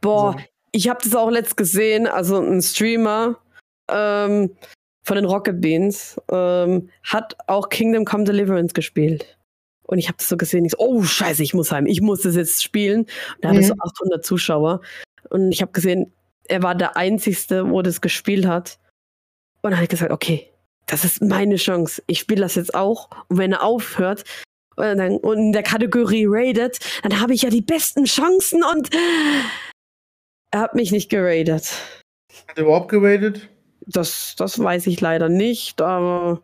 Boah, 0.00 0.32
So. 0.32 0.44
ich 0.72 0.88
habe 0.88 1.00
das 1.02 1.14
auch 1.14 1.30
letzt 1.30 1.56
gesehen. 1.56 2.06
Also 2.06 2.40
ein 2.40 2.60
Streamer 2.60 3.36
ähm, 3.90 4.56
von 5.04 5.16
den 5.16 5.24
Rocket 5.26 5.60
Beans 5.60 6.20
ähm, 6.30 6.90
hat 7.04 7.36
auch 7.46 7.68
Kingdom 7.68 8.04
Come 8.04 8.24
Deliverance 8.24 8.74
gespielt. 8.74 9.38
Und 9.86 9.98
ich 9.98 10.08
habe 10.08 10.16
das 10.18 10.28
so 10.28 10.36
gesehen. 10.36 10.64
Ich 10.64 10.72
so, 10.72 10.78
oh 10.78 11.02
Scheiße, 11.02 11.42
ich 11.42 11.54
muss 11.54 11.70
heim. 11.70 11.86
Ich 11.86 12.00
muss 12.00 12.22
das 12.22 12.34
jetzt 12.36 12.62
spielen. 12.62 13.00
Und 13.02 13.08
da 13.42 13.48
hatte 13.50 13.58
Mhm. 13.60 13.64
so 13.64 13.74
800 13.78 14.24
Zuschauer. 14.24 14.80
Und 15.30 15.52
ich 15.52 15.62
habe 15.62 15.72
gesehen, 15.72 16.12
er 16.48 16.62
war 16.62 16.74
der 16.74 16.96
Einzige, 16.96 17.70
wo 17.70 17.82
das 17.82 18.00
gespielt 18.00 18.46
hat. 18.46 18.78
Und 19.62 19.70
dann 19.72 19.80
hat 19.80 19.88
gesagt, 19.88 20.10
okay, 20.10 20.50
das 20.86 21.04
ist 21.04 21.22
meine 21.22 21.56
Chance. 21.56 22.02
Ich 22.06 22.20
spiele 22.20 22.42
das 22.42 22.54
jetzt 22.56 22.74
auch. 22.74 23.08
Und 23.28 23.38
wenn 23.38 23.52
er 23.52 23.62
aufhört 23.62 24.24
und, 24.76 24.98
dann, 24.98 25.16
und 25.18 25.38
in 25.38 25.52
der 25.52 25.62
Kategorie 25.62 26.26
rated, 26.28 26.78
dann 27.02 27.20
habe 27.20 27.34
ich 27.34 27.42
ja 27.42 27.50
die 27.50 27.62
besten 27.62 28.04
Chancen 28.04 28.62
und 28.64 28.90
er 30.50 30.60
hat 30.60 30.74
mich 30.74 30.92
nicht 30.92 31.10
geradet. 31.10 31.72
Hat 32.48 32.56
er 32.56 32.64
überhaupt 32.64 32.88
geradet? 32.90 33.48
Das, 33.86 34.34
das 34.36 34.58
weiß 34.58 34.86
ich 34.86 35.00
leider 35.00 35.28
nicht, 35.28 35.80
aber 35.80 36.42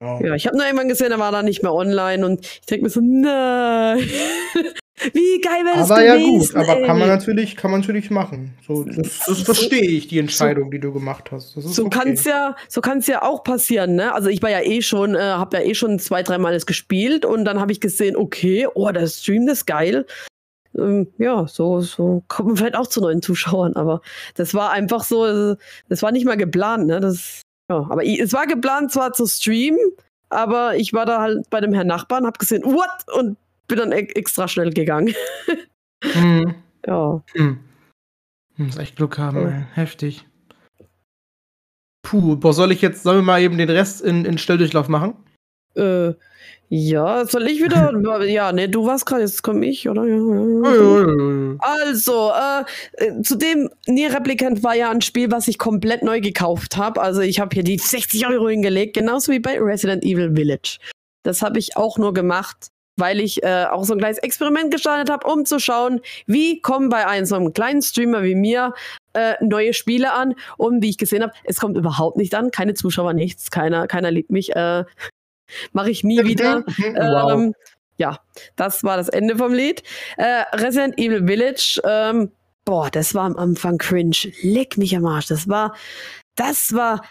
Ja. 0.00 0.20
ja, 0.20 0.34
ich 0.34 0.46
habe 0.46 0.56
nur 0.56 0.66
irgendwann 0.66 0.88
gesehen, 0.88 1.12
er 1.12 1.18
war 1.18 1.32
da 1.32 1.42
nicht 1.42 1.62
mehr 1.62 1.72
online 1.74 2.24
und 2.24 2.44
ich 2.44 2.66
denke 2.66 2.84
mir 2.84 2.90
so, 2.90 3.00
nein. 3.00 4.08
Wie 4.96 5.40
geil 5.40 5.64
wäre 5.64 5.78
das 5.78 5.90
Aber 5.90 6.04
ja 6.04 6.14
gewesen, 6.14 6.54
gut, 6.54 6.68
aber 6.68 6.86
kann 6.86 6.98
man 6.98 7.08
natürlich, 7.08 7.56
kann 7.56 7.72
man 7.72 7.80
natürlich 7.80 8.10
machen. 8.10 8.56
So, 8.64 8.84
das, 8.84 9.24
das 9.26 9.40
verstehe 9.42 9.82
ich, 9.82 10.06
die 10.06 10.20
Entscheidung, 10.20 10.70
die 10.70 10.78
du 10.78 10.92
gemacht 10.92 11.32
hast. 11.32 11.54
So 11.54 11.86
okay. 11.86 11.98
kann's 11.98 12.24
ja, 12.24 12.54
so 12.68 12.80
kann's 12.80 13.08
ja 13.08 13.22
auch 13.22 13.42
passieren, 13.42 13.96
ne? 13.96 14.14
Also 14.14 14.28
ich 14.28 14.40
war 14.40 14.50
ja 14.50 14.60
eh 14.60 14.82
schon, 14.82 15.16
äh, 15.16 15.18
habe 15.18 15.56
ja 15.56 15.64
eh 15.64 15.74
schon 15.74 15.98
zwei, 15.98 16.22
dreimal 16.22 16.52
das 16.52 16.66
gespielt 16.66 17.24
und 17.24 17.44
dann 17.44 17.60
habe 17.60 17.72
ich 17.72 17.80
gesehen, 17.80 18.16
okay, 18.16 18.68
oh, 18.72 18.88
der 18.90 19.08
Stream 19.08 19.48
ist 19.48 19.66
geil. 19.66 20.06
Ähm, 20.78 21.08
ja, 21.18 21.46
so, 21.48 21.80
so 21.80 22.22
kommt 22.28 22.48
man 22.48 22.56
vielleicht 22.56 22.76
auch 22.76 22.86
zu 22.86 23.00
neuen 23.00 23.20
Zuschauern, 23.20 23.74
aber 23.74 24.00
das 24.36 24.54
war 24.54 24.70
einfach 24.70 25.02
so, 25.02 25.56
das 25.88 26.02
war 26.02 26.12
nicht 26.12 26.24
mal 26.24 26.36
geplant, 26.36 26.86
ne? 26.86 27.00
Das, 27.00 27.42
ja, 27.68 27.78
aber 27.90 28.04
ich, 28.04 28.20
es 28.20 28.32
war 28.32 28.46
geplant 28.46 28.92
zwar 28.92 29.12
zu 29.12 29.26
streamen, 29.26 29.80
aber 30.28 30.76
ich 30.76 30.92
war 30.92 31.04
da 31.04 31.20
halt 31.20 31.50
bei 31.50 31.60
dem 31.60 31.74
Herrn 31.74 31.88
Nachbarn, 31.88 32.26
hab 32.26 32.38
gesehen, 32.38 32.64
what? 32.64 32.88
Und 33.16 33.36
bin 33.68 33.78
dann 33.78 33.92
e 33.92 34.00
extra 34.14 34.48
schnell 34.48 34.70
gegangen. 34.72 35.14
Hm. 36.12 36.54
ja. 36.86 37.22
Hm. 37.32 37.60
Muss 38.58 38.76
echt 38.76 38.96
Glück 38.96 39.16
haben, 39.16 39.40
Ja. 39.40 39.48
ey. 39.48 39.64
Heftig. 39.72 40.26
Puh, 42.02 42.36
boah, 42.36 42.52
soll 42.52 42.72
ich 42.72 42.82
jetzt, 42.82 43.02
sollen 43.04 43.18
wir 43.18 43.22
mal 43.22 43.40
eben 43.40 43.56
den 43.56 43.70
Rest 43.70 44.02
in, 44.02 44.26
in 44.26 44.36
Stelldurchlauf 44.36 44.88
machen? 44.88 45.14
Äh, 45.74 46.12
ja, 46.68 47.24
soll 47.26 47.46
ich 47.48 47.62
wieder? 47.62 47.92
ja, 48.26 48.52
ne, 48.52 48.68
du 48.68 48.86
warst 48.86 49.06
gerade, 49.06 49.22
jetzt 49.22 49.42
komme 49.42 49.64
ich, 49.66 49.88
oder? 49.88 50.04
Ja, 50.06 50.14
Ja. 50.16 51.56
Also, 51.60 52.30
äh, 52.32 53.04
äh, 53.06 53.22
zudem, 53.22 53.70
Nier 53.86 54.12
Replicant 54.12 54.62
war 54.62 54.74
ja 54.74 54.90
ein 54.90 55.00
Spiel, 55.00 55.30
was 55.30 55.48
ich 55.48 55.58
komplett 55.58 56.02
neu 56.02 56.20
gekauft 56.20 56.76
habe. 56.76 57.00
Also 57.00 57.22
ich 57.22 57.40
habe 57.40 57.54
hier 57.54 57.64
die 57.64 57.78
60 57.78 58.26
Euro 58.28 58.48
hingelegt, 58.48 58.94
genauso 58.94 59.32
wie 59.32 59.40
bei 59.40 59.58
Resident 59.58 60.04
Evil 60.04 60.34
Village. 60.34 60.78
Das 61.22 61.40
habe 61.40 61.58
ich 61.58 61.76
auch 61.78 61.96
nur 61.96 62.12
gemacht, 62.12 62.68
weil 62.96 63.20
ich 63.20 63.42
äh, 63.42 63.66
auch 63.70 63.84
so 63.84 63.94
ein 63.94 63.98
kleines 63.98 64.18
Experiment 64.18 64.70
gestartet 64.70 65.10
habe, 65.10 65.26
um 65.26 65.44
zu 65.44 65.58
schauen, 65.58 66.00
wie 66.26 66.60
kommen 66.60 66.88
bei 66.88 67.06
einem 67.06 67.26
so 67.26 67.36
einem 67.36 67.52
kleinen 67.52 67.82
Streamer 67.82 68.22
wie 68.22 68.34
mir 68.34 68.72
äh, 69.14 69.34
neue 69.40 69.74
Spiele 69.74 70.12
an. 70.12 70.34
Und 70.56 70.82
wie 70.82 70.90
ich 70.90 70.98
gesehen 70.98 71.22
habe, 71.22 71.32
es 71.44 71.58
kommt 71.58 71.76
überhaupt 71.76 72.16
nicht 72.16 72.34
an, 72.34 72.50
keine 72.50 72.74
Zuschauer, 72.74 73.12
nichts, 73.12 73.50
keiner, 73.50 73.86
keiner 73.86 74.10
liebt 74.10 74.30
mich. 74.30 74.54
Äh, 74.54 74.84
Mache 75.72 75.90
ich 75.90 76.04
nie 76.04 76.24
wieder. 76.24 76.64
wow. 76.66 77.32
Ähm, 77.32 77.54
ja, 77.96 78.18
das 78.56 78.82
war 78.82 78.96
das 78.96 79.08
Ende 79.08 79.36
vom 79.36 79.52
Lied. 79.52 79.82
Äh, 80.16 80.44
Resident 80.52 80.98
Evil 80.98 81.26
Village, 81.26 81.80
ähm, 81.84 82.32
boah, 82.64 82.90
das 82.90 83.14
war 83.14 83.24
am 83.24 83.36
Anfang 83.36 83.78
cringe. 83.78 84.32
Leck 84.42 84.76
mich 84.78 84.96
am 84.96 85.06
Arsch. 85.06 85.26
Das 85.26 85.48
war, 85.48 85.76
das 86.34 86.72
war, 86.74 87.02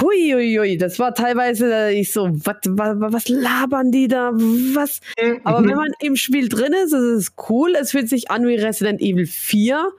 huiuiui, 0.00 0.78
das 0.78 0.98
war 0.98 1.14
teilweise, 1.14 1.90
ich 1.90 2.12
so, 2.12 2.28
was, 2.32 2.56
was, 2.66 2.96
was 3.12 3.28
labern 3.28 3.90
die 3.92 4.08
da? 4.08 4.32
Was? 4.32 5.00
Aber 5.44 5.60
Mhm. 5.60 5.68
wenn 5.68 5.76
man 5.76 5.92
im 6.00 6.16
Spiel 6.16 6.48
drin 6.48 6.72
ist, 6.72 6.92
ist 6.92 7.02
es 7.02 7.32
cool. 7.48 7.74
Es 7.78 7.90
fühlt 7.90 8.08
sich 8.08 8.30
an 8.30 8.46
wie 8.46 8.54
Resident 8.56 9.00
Evil 9.00 9.26
4. 9.26 9.92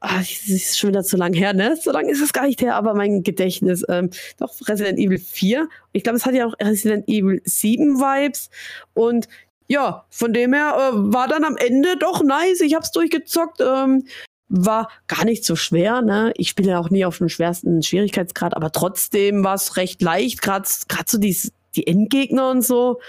Ah, 0.00 0.18
das 0.18 0.48
ist 0.48 0.78
schon 0.78 0.90
wieder 0.90 1.02
zu 1.02 1.16
lang 1.16 1.32
her, 1.32 1.54
ne? 1.54 1.76
So 1.76 1.90
lange 1.90 2.10
ist 2.10 2.20
es 2.20 2.32
gar 2.34 2.46
nicht 2.46 2.60
her, 2.60 2.74
aber 2.76 2.94
mein 2.94 3.22
Gedächtnis. 3.22 3.84
Ähm, 3.88 4.10
doch, 4.38 4.52
Resident 4.68 4.98
Evil 4.98 5.18
4. 5.18 5.68
Ich 5.92 6.02
glaube, 6.02 6.16
es 6.18 6.26
hat 6.26 6.34
ja 6.34 6.46
auch 6.46 6.54
Resident 6.60 7.08
Evil 7.08 7.40
7 7.44 7.98
Vibes. 7.98 8.50
Und 8.92 9.28
ja, 9.66 10.04
von 10.10 10.34
dem 10.34 10.52
her 10.52 10.74
äh, 10.76 10.96
war 11.14 11.26
dann 11.28 11.44
am 11.44 11.56
Ende 11.56 11.96
doch 11.98 12.22
nice. 12.22 12.60
Ich 12.60 12.74
hab's 12.74 12.90
durchgezockt. 12.92 13.60
Ähm, 13.62 14.04
war 14.48 14.88
gar 15.06 15.24
nicht 15.24 15.44
so 15.44 15.56
schwer, 15.56 16.02
ne? 16.02 16.32
Ich 16.36 16.50
spiele 16.50 16.72
ja 16.72 16.78
auch 16.78 16.90
nie 16.90 17.04
auf 17.04 17.18
dem 17.18 17.28
schwersten 17.28 17.82
Schwierigkeitsgrad, 17.82 18.54
aber 18.56 18.70
trotzdem 18.70 19.42
war 19.42 19.54
es 19.54 19.76
recht 19.76 20.02
leicht, 20.02 20.42
gerade 20.42 20.66
so 21.06 21.18
die, 21.18 21.36
die 21.74 21.86
Endgegner 21.86 22.50
und 22.50 22.62
so. 22.62 23.00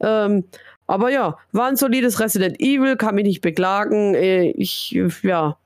Ähm, 0.00 0.44
aber 0.86 1.10
ja, 1.10 1.36
war 1.52 1.68
ein 1.68 1.76
solides 1.76 2.18
Resident 2.20 2.60
Evil, 2.60 2.96
kann 2.96 3.14
mich 3.14 3.24
nicht 3.24 3.40
beklagen. 3.42 4.14
Äh, 4.14 4.50
Ich, 4.52 4.92
ja, 5.22 5.58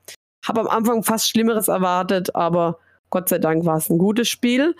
habe 0.45 0.61
am 0.61 0.67
Anfang 0.67 1.03
fast 1.03 1.29
Schlimmeres 1.29 1.69
erwartet, 1.69 2.35
aber 2.35 2.79
Gott 3.09 3.29
sei 3.29 3.39
Dank 3.39 3.65
war 3.65 3.77
es 3.77 3.89
ein 3.89 3.97
gutes 3.97 4.27
Spiel. 4.27 4.75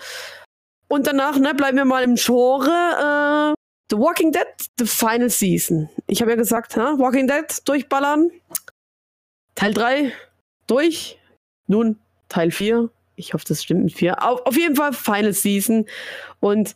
Und 0.90 1.08
danach, 1.08 1.40
ne, 1.40 1.56
bleiben 1.56 1.78
wir 1.78 1.86
mal 1.86 2.04
im 2.04 2.16
Genre. 2.16 3.54
Äh, 3.54 3.56
The 3.90 3.98
Walking 3.98 4.32
Dead, 4.32 4.48
The 4.78 4.86
Final 4.86 5.30
Season. 5.30 5.90
Ich 6.08 6.22
habe 6.22 6.32
ja 6.32 6.38
gesagt, 6.38 6.76
ha, 6.76 6.96
Walking 6.98 7.28
Dead 7.28 7.46
durchballern. 7.66 8.30
Teil 9.56 9.74
3 9.74 10.12
durch. 10.68 11.20
Nun 11.68 12.00
Teil 12.30 12.52
4. 12.52 12.90
Ich 13.16 13.34
hoffe, 13.34 13.46
das 13.48 13.64
stimmt 13.64 13.84
mit 13.84 13.94
4. 13.94 14.24
Auf, 14.24 14.46
auf 14.46 14.58
jeden 14.58 14.76
Fall 14.76 14.94
Final 14.94 15.34
Season. 15.34 15.86
Und 16.40 16.76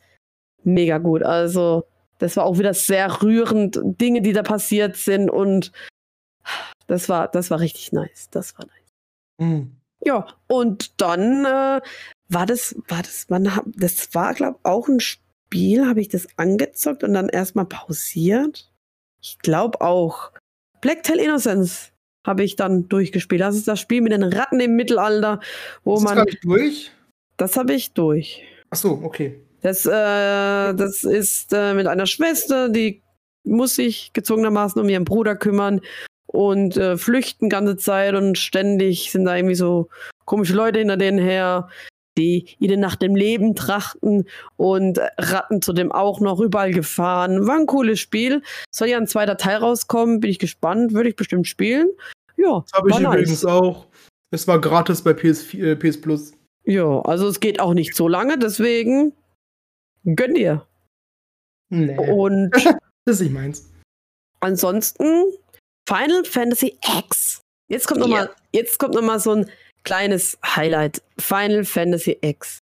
mega 0.64 0.98
gut. 0.98 1.24
Also, 1.24 1.86
das 2.20 2.38
war 2.38 2.46
auch 2.46 2.58
wieder 2.58 2.74
sehr 2.74 3.22
rührend. 3.22 3.80
Dinge, 3.84 4.22
die 4.22 4.34
da 4.34 4.44
passiert 4.44 4.96
sind. 4.98 5.30
Und 5.30 5.72
das 6.88 7.10
war, 7.10 7.28
das 7.28 7.52
war 7.52 7.60
richtig 7.60 7.92
nice. 7.92 8.30
Das 8.32 8.58
war 8.58 8.66
nice. 8.66 8.94
Hm. 9.40 9.78
Ja, 10.06 10.28
und 10.48 11.02
dann 11.02 11.46
äh, 11.46 11.82
war 12.30 12.46
das, 12.46 12.76
war 12.88 13.02
das, 13.02 13.26
wann 13.30 13.56
hab, 13.56 13.66
das 13.76 14.14
war, 14.14 14.34
glaube 14.34 14.60
auch 14.64 14.88
ein 14.88 15.00
Spiel, 15.00 15.88
habe 15.88 16.02
ich 16.02 16.08
das 16.08 16.28
angezockt 16.38 17.04
und 17.04 17.14
dann 17.14 17.30
erstmal 17.30 17.66
pausiert. 17.66 18.72
Ich 19.22 19.40
glaube 19.40 19.82
auch. 19.82 20.32
Blacktail 20.82 21.18
Innocence 21.18 21.92
habe 22.28 22.44
ich 22.44 22.56
dann 22.56 22.88
durchgespielt. 22.90 23.42
Das 23.42 23.56
ist 23.56 23.68
das 23.68 23.80
Spiel 23.80 24.02
mit 24.02 24.12
den 24.12 24.24
Ratten 24.24 24.60
im 24.60 24.76
Mittelalter, 24.76 25.40
wo 25.84 25.96
Ist 25.96 26.04
das 26.04 26.16
man. 26.16 26.26
nicht 26.26 26.44
durch? 26.44 26.92
Das 27.38 27.58
habe 27.58 27.74
ich 27.74 27.94
durch. 27.94 28.44
Ach 28.70 28.78
so, 28.78 29.00
okay. 29.04 29.40
Das, 29.62 29.86
äh, 29.86 29.90
das 30.76 31.04
ist 31.04 31.54
äh, 31.54 31.74
mit 31.74 31.88
einer 31.88 32.06
Schwester, 32.06 32.70
die 32.70 33.02
muss 33.44 33.76
sich 33.76 34.12
gezwungenermaßen 34.14 34.82
um 34.82 34.90
ihren 34.90 35.06
Bruder 35.06 35.36
kümmern 35.36 35.82
und 36.28 36.78
äh, 36.78 36.98
flüchten 36.98 37.50
ganze 37.50 37.78
Zeit 37.78 38.14
und 38.14 38.38
ständig 38.38 39.12
sind 39.12 39.26
da 39.26 39.36
irgendwie 39.36 39.56
so 39.56 39.88
komische 40.26 40.54
Leute 40.54 40.80
hinter 40.80 40.98
denen 40.98 41.18
her, 41.20 41.70
die 42.18 42.56
ihnen 42.60 42.80
nach 42.80 42.96
dem 42.96 43.16
Leben 43.16 43.56
trachten 43.56 44.28
und 44.58 45.00
Ratten 45.18 45.62
zudem 45.62 45.92
auch 45.92 46.20
noch 46.20 46.40
überall 46.42 46.72
gefahren. 46.72 47.48
War 47.48 47.58
ein 47.60 47.68
cooles 47.68 48.00
Spiel. 48.00 48.42
Soll 48.72 48.90
ja 48.90 48.98
ein 48.98 49.08
zweiter 49.08 49.38
Teil 49.38 49.58
rauskommen, 49.58 50.20
bin 50.20 50.30
ich 50.32 50.40
gespannt, 50.40 50.94
würde 50.94 51.10
ich 51.10 51.16
bestimmt 51.16 51.48
spielen. 51.48 51.90
Ja, 52.36 52.62
Das 52.70 52.74
habe 52.74 52.90
ich 52.90 53.00
nice. 53.00 53.14
übrigens 53.14 53.46
auch. 53.46 53.88
Es 54.32 54.48
war 54.48 54.60
gratis 54.60 55.02
bei 55.02 55.14
PS, 55.14 55.54
äh, 55.54 55.76
PS 55.76 56.02
Plus. 56.02 56.34
Ja, 56.66 57.00
also 57.02 57.28
es 57.28 57.40
geht 57.40 57.60
auch 57.62 57.74
nicht 57.74 57.96
so 57.96 58.08
lange, 58.10 58.38
deswegen 58.38 59.14
gönn 60.04 60.34
dir. 60.34 60.68
Nee. 61.70 61.98
Und 61.98 62.52
Das 63.06 63.16
ist 63.16 63.22
nicht 63.22 63.34
meins. 63.34 63.70
Ansonsten 64.42 65.24
Final 65.88 66.26
Fantasy 66.26 66.78
X. 67.00 67.42
Jetzt 67.70 67.88
kommt 67.88 68.02
noch 68.02 68.08
Ja. 68.08 68.16
mal, 68.26 68.30
jetzt 68.54 68.80
kommt 68.80 68.94
noch 68.94 69.02
mal 69.02 69.20
so 69.20 69.32
ein 69.32 69.50
kleines 69.88 70.38
Highlight. 70.46 71.02
Final 71.18 71.64
Fantasy 71.64 72.18
X. 72.20 72.60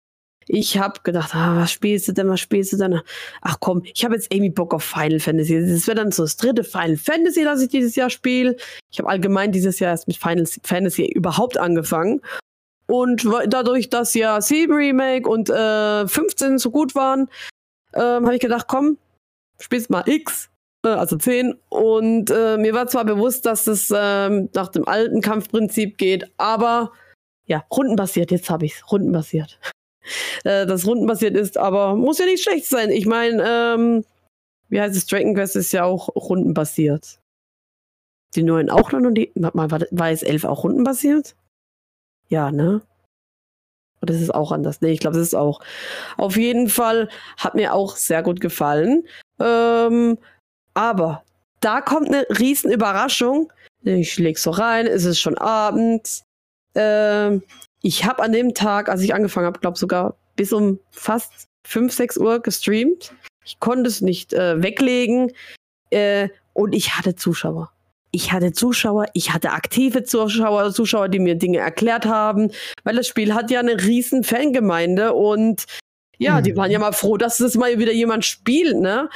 Ich 0.48 0.76
habe 0.76 1.00
gedacht, 1.04 1.36
ah, 1.36 1.56
was 1.56 1.70
spielst 1.70 2.08
du 2.08 2.12
denn, 2.12 2.28
was 2.28 2.40
spielst 2.40 2.72
du 2.72 2.76
denn? 2.76 3.00
Ach 3.42 3.58
komm, 3.60 3.82
ich 3.84 4.04
habe 4.04 4.16
jetzt 4.16 4.34
irgendwie 4.34 4.50
Bock 4.50 4.74
auf 4.74 4.82
Final 4.82 5.20
Fantasy. 5.20 5.64
Das 5.64 5.86
wäre 5.86 5.94
dann 5.94 6.10
so 6.10 6.24
das 6.24 6.36
dritte 6.36 6.64
Final 6.64 6.96
Fantasy, 6.96 7.44
das 7.44 7.62
ich 7.62 7.68
dieses 7.68 7.94
Jahr 7.94 8.10
spiele. 8.10 8.56
Ich 8.90 8.98
habe 8.98 9.08
allgemein 9.08 9.52
dieses 9.52 9.78
Jahr 9.78 9.92
erst 9.92 10.08
mit 10.08 10.16
Final 10.16 10.46
Fantasy 10.64 11.06
überhaupt 11.06 11.58
angefangen. 11.58 12.20
Und 12.88 13.24
dadurch, 13.46 13.88
dass 13.88 14.14
ja 14.14 14.40
7 14.40 14.72
Remake 14.72 15.28
und 15.28 15.48
äh, 15.48 16.08
15 16.08 16.58
so 16.58 16.72
gut 16.72 16.96
waren, 16.96 17.28
ähm, 17.94 18.24
habe 18.24 18.34
ich 18.34 18.40
gedacht, 18.40 18.66
komm, 18.66 18.98
spielst 19.60 19.90
mal 19.90 20.02
X, 20.06 20.50
äh, 20.84 20.88
also 20.88 21.16
10. 21.16 21.54
Und 21.68 22.32
äh, 22.32 22.56
mir 22.56 22.74
war 22.74 22.88
zwar 22.88 23.04
bewusst, 23.04 23.46
dass 23.46 23.68
es 23.68 23.92
ähm, 23.96 24.48
nach 24.54 24.68
dem 24.68 24.88
alten 24.88 25.20
Kampfprinzip 25.20 25.98
geht, 25.98 26.28
aber 26.36 26.90
ja, 27.52 27.66
rundenbasiert, 27.70 28.30
jetzt 28.30 28.48
habe 28.48 28.64
ich 28.64 28.76
es, 28.76 28.90
rundenbasiert. 28.90 29.58
äh, 30.44 30.66
das 30.66 30.86
rundenbasiert 30.86 31.36
ist, 31.36 31.58
aber 31.58 31.94
muss 31.96 32.18
ja 32.18 32.24
nicht 32.24 32.42
schlecht 32.42 32.66
sein. 32.66 32.90
Ich 32.90 33.04
meine, 33.04 33.44
ähm, 33.46 34.04
wie 34.70 34.80
heißt 34.80 34.96
es, 34.96 35.06
Dragon 35.06 35.34
Quest 35.34 35.56
ist 35.56 35.72
ja 35.72 35.84
auch 35.84 36.08
rundenbasiert. 36.16 37.20
Die 38.34 38.42
neuen 38.42 38.70
auch 38.70 38.90
noch 38.92 39.00
und 39.00 39.14
die, 39.14 39.30
warte 39.34 39.56
mal, 39.56 39.70
war, 39.70 39.80
war 39.90 40.10
es 40.10 40.22
11 40.22 40.44
auch 40.46 40.64
rundenbasiert? 40.64 41.36
Ja, 42.28 42.50
ne? 42.50 42.80
Oder 44.00 44.14
ist 44.14 44.22
es 44.22 44.30
auch 44.30 44.50
anders? 44.50 44.80
Nee, 44.80 44.92
ich 44.92 45.00
glaube, 45.00 45.18
es 45.18 45.28
ist 45.28 45.34
auch. 45.34 45.60
Auf 46.16 46.38
jeden 46.38 46.70
Fall 46.70 47.10
hat 47.36 47.54
mir 47.54 47.74
auch 47.74 47.96
sehr 47.96 48.22
gut 48.22 48.40
gefallen. 48.40 49.06
Ähm, 49.38 50.16
aber 50.72 51.22
da 51.60 51.82
kommt 51.82 52.08
eine 52.08 52.26
riesen 52.30 52.72
Überraschung. 52.72 53.52
Ich 53.82 54.18
leg 54.18 54.38
so 54.38 54.50
rein, 54.50 54.86
es 54.86 55.04
ist 55.04 55.20
schon 55.20 55.36
abends. 55.36 56.24
Ähm, 56.74 57.42
ich 57.82 58.04
habe 58.04 58.22
an 58.22 58.32
dem 58.32 58.54
Tag, 58.54 58.88
als 58.88 59.02
ich 59.02 59.14
angefangen 59.14 59.46
habe, 59.46 59.60
glaube 59.60 59.78
sogar 59.78 60.16
bis 60.36 60.52
um 60.52 60.78
fast 60.90 61.48
5, 61.64 61.92
6 61.92 62.18
Uhr 62.18 62.40
gestreamt. 62.40 63.14
Ich 63.44 63.60
konnte 63.60 63.88
es 63.88 64.00
nicht 64.00 64.32
äh, 64.32 64.62
weglegen. 64.62 65.32
Äh, 65.90 66.28
und 66.54 66.74
ich 66.74 66.96
hatte 66.96 67.16
Zuschauer. 67.16 67.70
Ich 68.14 68.30
hatte 68.30 68.52
Zuschauer, 68.52 69.06
ich 69.14 69.32
hatte 69.32 69.52
aktive 69.52 70.04
Zuschauer, 70.04 70.72
Zuschauer, 70.72 71.08
die 71.08 71.18
mir 71.18 71.34
Dinge 71.34 71.58
erklärt 71.58 72.04
haben, 72.04 72.50
weil 72.84 72.94
das 72.94 73.06
Spiel 73.06 73.34
hat 73.34 73.50
ja 73.50 73.60
eine 73.60 73.82
riesen 73.82 74.22
Fangemeinde 74.22 75.14
und 75.14 75.64
ja, 76.18 76.38
mhm. 76.38 76.44
die 76.44 76.56
waren 76.56 76.70
ja 76.70 76.78
mal 76.78 76.92
froh, 76.92 77.16
dass 77.16 77.38
das 77.38 77.54
mal 77.54 77.78
wieder 77.78 77.92
jemand 77.92 78.26
spielt, 78.26 78.76
ne? 78.76 79.08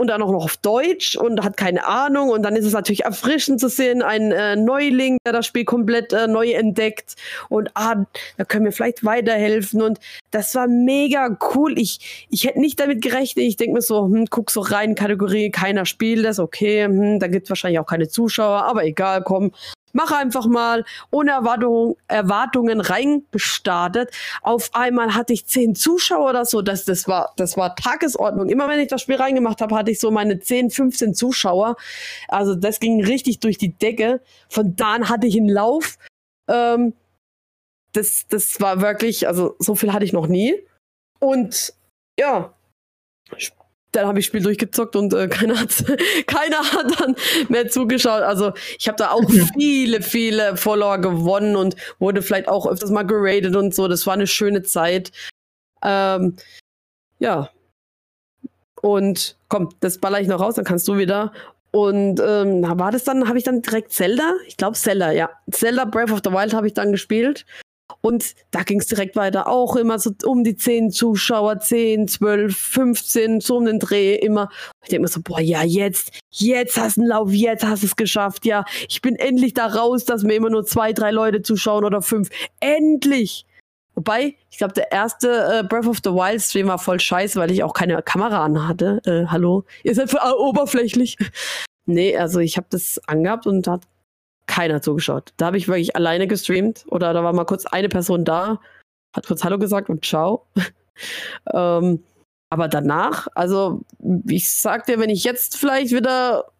Und 0.00 0.06
dann 0.06 0.22
auch 0.22 0.32
noch 0.32 0.44
auf 0.44 0.56
Deutsch 0.56 1.14
und 1.14 1.44
hat 1.44 1.58
keine 1.58 1.86
Ahnung. 1.86 2.30
Und 2.30 2.42
dann 2.42 2.56
ist 2.56 2.64
es 2.64 2.72
natürlich 2.72 3.04
erfrischend 3.04 3.60
zu 3.60 3.68
sehen, 3.68 4.00
ein 4.00 4.32
äh, 4.32 4.56
Neuling, 4.56 5.18
der 5.26 5.34
das 5.34 5.44
Spiel 5.44 5.66
komplett 5.66 6.14
äh, 6.14 6.26
neu 6.26 6.52
entdeckt. 6.52 7.16
Und 7.50 7.70
ah, 7.74 8.06
da 8.38 8.44
können 8.44 8.64
wir 8.64 8.72
vielleicht 8.72 9.04
weiterhelfen. 9.04 9.82
Und 9.82 10.00
das 10.30 10.54
war 10.54 10.68
mega 10.68 11.36
cool. 11.54 11.78
Ich, 11.78 12.26
ich 12.30 12.46
hätte 12.46 12.60
nicht 12.60 12.80
damit 12.80 13.02
gerechnet. 13.02 13.44
Ich 13.44 13.56
denke 13.56 13.74
mir 13.74 13.82
so, 13.82 14.04
hm, 14.04 14.24
guck 14.30 14.50
so 14.50 14.62
rein, 14.62 14.94
Kategorie, 14.94 15.50
keiner 15.50 15.84
spielt 15.84 16.24
das, 16.24 16.38
okay, 16.38 16.84
hm, 16.84 17.18
da 17.20 17.26
gibt 17.26 17.44
es 17.44 17.50
wahrscheinlich 17.50 17.78
auch 17.78 17.86
keine 17.86 18.08
Zuschauer, 18.08 18.64
aber 18.64 18.86
egal, 18.86 19.22
komm, 19.22 19.52
Mach 19.92 20.12
einfach 20.12 20.46
mal 20.46 20.84
ohne 21.10 21.32
Erwartung, 21.32 21.96
Erwartungen 22.08 22.80
reingestartet. 22.80 24.10
Auf 24.42 24.70
einmal 24.74 25.14
hatte 25.14 25.32
ich 25.32 25.46
zehn 25.46 25.74
Zuschauer 25.74 26.30
oder 26.30 26.44
so. 26.44 26.62
Das, 26.62 26.84
das, 26.84 27.08
war, 27.08 27.32
das 27.36 27.56
war 27.56 27.74
Tagesordnung. 27.74 28.48
Immer 28.48 28.68
wenn 28.68 28.80
ich 28.80 28.88
das 28.88 29.02
Spiel 29.02 29.16
reingemacht 29.16 29.60
habe, 29.60 29.74
hatte 29.74 29.90
ich 29.90 30.00
so 30.00 30.10
meine 30.10 30.38
10, 30.38 30.70
15 30.70 31.14
Zuschauer. 31.14 31.76
Also 32.28 32.54
das 32.54 32.80
ging 32.80 33.04
richtig 33.04 33.40
durch 33.40 33.58
die 33.58 33.76
Decke. 33.76 34.20
Von 34.48 34.76
da 34.76 34.94
an 34.94 35.08
hatte 35.08 35.26
ich 35.26 35.36
einen 35.36 35.48
Lauf. 35.48 35.98
Ähm, 36.48 36.94
das, 37.92 38.26
das 38.28 38.60
war 38.60 38.80
wirklich, 38.80 39.26
also 39.26 39.56
so 39.58 39.74
viel 39.74 39.92
hatte 39.92 40.04
ich 40.04 40.12
noch 40.12 40.26
nie. 40.26 40.54
Und 41.18 41.74
ja, 42.18 42.54
dann 43.92 44.06
habe 44.06 44.20
ich 44.20 44.26
Spiel 44.26 44.42
durchgezockt 44.42 44.96
und 44.96 45.12
äh, 45.12 45.28
keiner, 45.28 45.58
hat, 45.58 45.84
keiner 46.26 46.58
hat 46.58 47.00
dann 47.00 47.16
mehr 47.48 47.68
zugeschaut. 47.68 48.22
Also 48.22 48.52
ich 48.78 48.88
habe 48.88 48.96
da 48.96 49.10
auch 49.10 49.28
viele, 49.54 50.02
viele 50.02 50.56
Follower 50.56 50.98
gewonnen 50.98 51.56
und 51.56 51.76
wurde 51.98 52.22
vielleicht 52.22 52.48
auch 52.48 52.66
öfters 52.66 52.90
mal 52.90 53.02
geradet 53.02 53.56
und 53.56 53.74
so. 53.74 53.88
Das 53.88 54.06
war 54.06 54.14
eine 54.14 54.26
schöne 54.26 54.62
Zeit. 54.62 55.10
Ähm, 55.82 56.36
ja. 57.18 57.50
Und 58.82 59.36
komm, 59.48 59.68
das 59.80 59.98
baller 59.98 60.20
ich 60.20 60.28
noch 60.28 60.40
raus, 60.40 60.54
dann 60.54 60.64
kannst 60.64 60.88
du 60.88 60.96
wieder. 60.96 61.32
Und 61.72 62.20
ähm, 62.20 62.62
war 62.66 62.90
das 62.90 63.04
dann, 63.04 63.28
habe 63.28 63.38
ich 63.38 63.44
dann 63.44 63.62
direkt 63.62 63.92
Zelda? 63.92 64.34
Ich 64.46 64.56
glaube 64.56 64.76
Zelda, 64.76 65.12
ja. 65.12 65.30
Zelda 65.50 65.84
Breath 65.84 66.10
of 66.10 66.20
the 66.24 66.32
Wild 66.32 66.54
habe 66.54 66.66
ich 66.66 66.74
dann 66.74 66.92
gespielt. 66.92 67.44
Und 68.00 68.34
da 68.50 68.62
ging 68.62 68.80
es 68.80 68.86
direkt 68.86 69.16
weiter. 69.16 69.48
Auch 69.48 69.76
immer 69.76 69.98
so 69.98 70.10
um 70.24 70.44
die 70.44 70.56
10 70.56 70.90
Zuschauer, 70.90 71.60
10, 71.60 72.08
12, 72.08 72.56
15, 72.56 73.40
so 73.40 73.56
um 73.56 73.66
den 73.66 73.78
Dreh 73.78 74.16
immer. 74.16 74.48
Ich 74.82 74.90
denke 74.90 75.02
mir 75.02 75.08
so, 75.08 75.20
boah, 75.22 75.40
ja, 75.40 75.62
jetzt, 75.62 76.12
jetzt 76.30 76.78
hast 76.78 76.96
du 76.96 77.02
einen 77.02 77.10
Lauf, 77.10 77.30
jetzt 77.32 77.64
hast 77.64 77.82
du 77.82 77.86
es 77.86 77.96
geschafft. 77.96 78.44
Ja, 78.46 78.64
ich 78.88 79.00
bin 79.02 79.16
endlich 79.16 79.54
da 79.54 79.66
raus, 79.66 80.04
dass 80.04 80.22
mir 80.22 80.34
immer 80.34 80.50
nur 80.50 80.64
zwei, 80.64 80.92
drei 80.92 81.10
Leute 81.10 81.42
zuschauen 81.42 81.84
oder 81.84 82.02
fünf. 82.02 82.28
Endlich! 82.60 83.46
Wobei, 83.94 84.36
ich 84.50 84.58
glaube, 84.58 84.72
der 84.72 84.92
erste 84.92 85.28
äh, 85.28 85.62
Breath 85.62 85.86
of 85.86 85.98
the 86.02 86.10
Wild 86.10 86.40
Stream 86.40 86.68
war 86.68 86.78
voll 86.78 86.98
scheiße, 87.00 87.38
weil 87.38 87.50
ich 87.50 87.62
auch 87.62 87.74
keine 87.74 88.00
Kamera 88.02 88.44
an 88.44 88.66
hatte. 88.66 89.02
Äh, 89.04 89.26
hallo? 89.26 89.64
Ihr 89.82 89.94
seid 89.94 90.10
für, 90.10 90.18
äh, 90.18 90.32
oberflächlich. 90.38 91.18
nee, 91.86 92.16
also 92.16 92.38
ich 92.38 92.56
habe 92.56 92.66
das 92.70 92.98
angehabt 93.06 93.46
und 93.46 93.66
hat 93.66 93.82
keiner 94.50 94.82
zugeschaut. 94.82 95.32
Da 95.36 95.46
habe 95.46 95.56
ich 95.56 95.68
wirklich 95.68 95.94
alleine 95.94 96.26
gestreamt 96.26 96.84
oder 96.88 97.14
da 97.14 97.22
war 97.22 97.32
mal 97.32 97.44
kurz 97.44 97.66
eine 97.66 97.88
Person 97.88 98.24
da, 98.24 98.60
hat 99.14 99.26
kurz 99.26 99.44
Hallo 99.44 99.58
gesagt 99.58 99.88
und 99.88 100.04
ciao. 100.04 100.46
ähm, 101.54 102.02
aber 102.50 102.66
danach, 102.66 103.28
also 103.36 103.82
ich 104.26 104.50
sag 104.50 104.86
dir, 104.86 104.98
wenn 104.98 105.08
ich 105.08 105.22
jetzt 105.22 105.56
vielleicht 105.56 105.92
wieder 105.92 106.50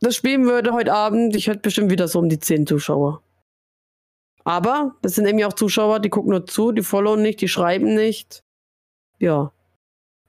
das 0.00 0.16
spielen 0.16 0.46
würde 0.46 0.72
heute 0.72 0.94
Abend, 0.94 1.36
ich 1.36 1.48
hätte 1.48 1.60
bestimmt 1.60 1.90
wieder 1.90 2.08
so 2.08 2.18
um 2.18 2.30
die 2.30 2.38
zehn 2.38 2.66
Zuschauer. 2.66 3.22
Aber 4.44 4.96
das 5.02 5.14
sind 5.14 5.26
irgendwie 5.26 5.44
auch 5.44 5.52
Zuschauer, 5.52 6.00
die 6.00 6.08
gucken 6.08 6.30
nur 6.30 6.46
zu, 6.46 6.72
die 6.72 6.82
followen 6.82 7.20
nicht, 7.20 7.42
die 7.42 7.48
schreiben 7.48 7.94
nicht. 7.94 8.42
Ja, 9.18 9.52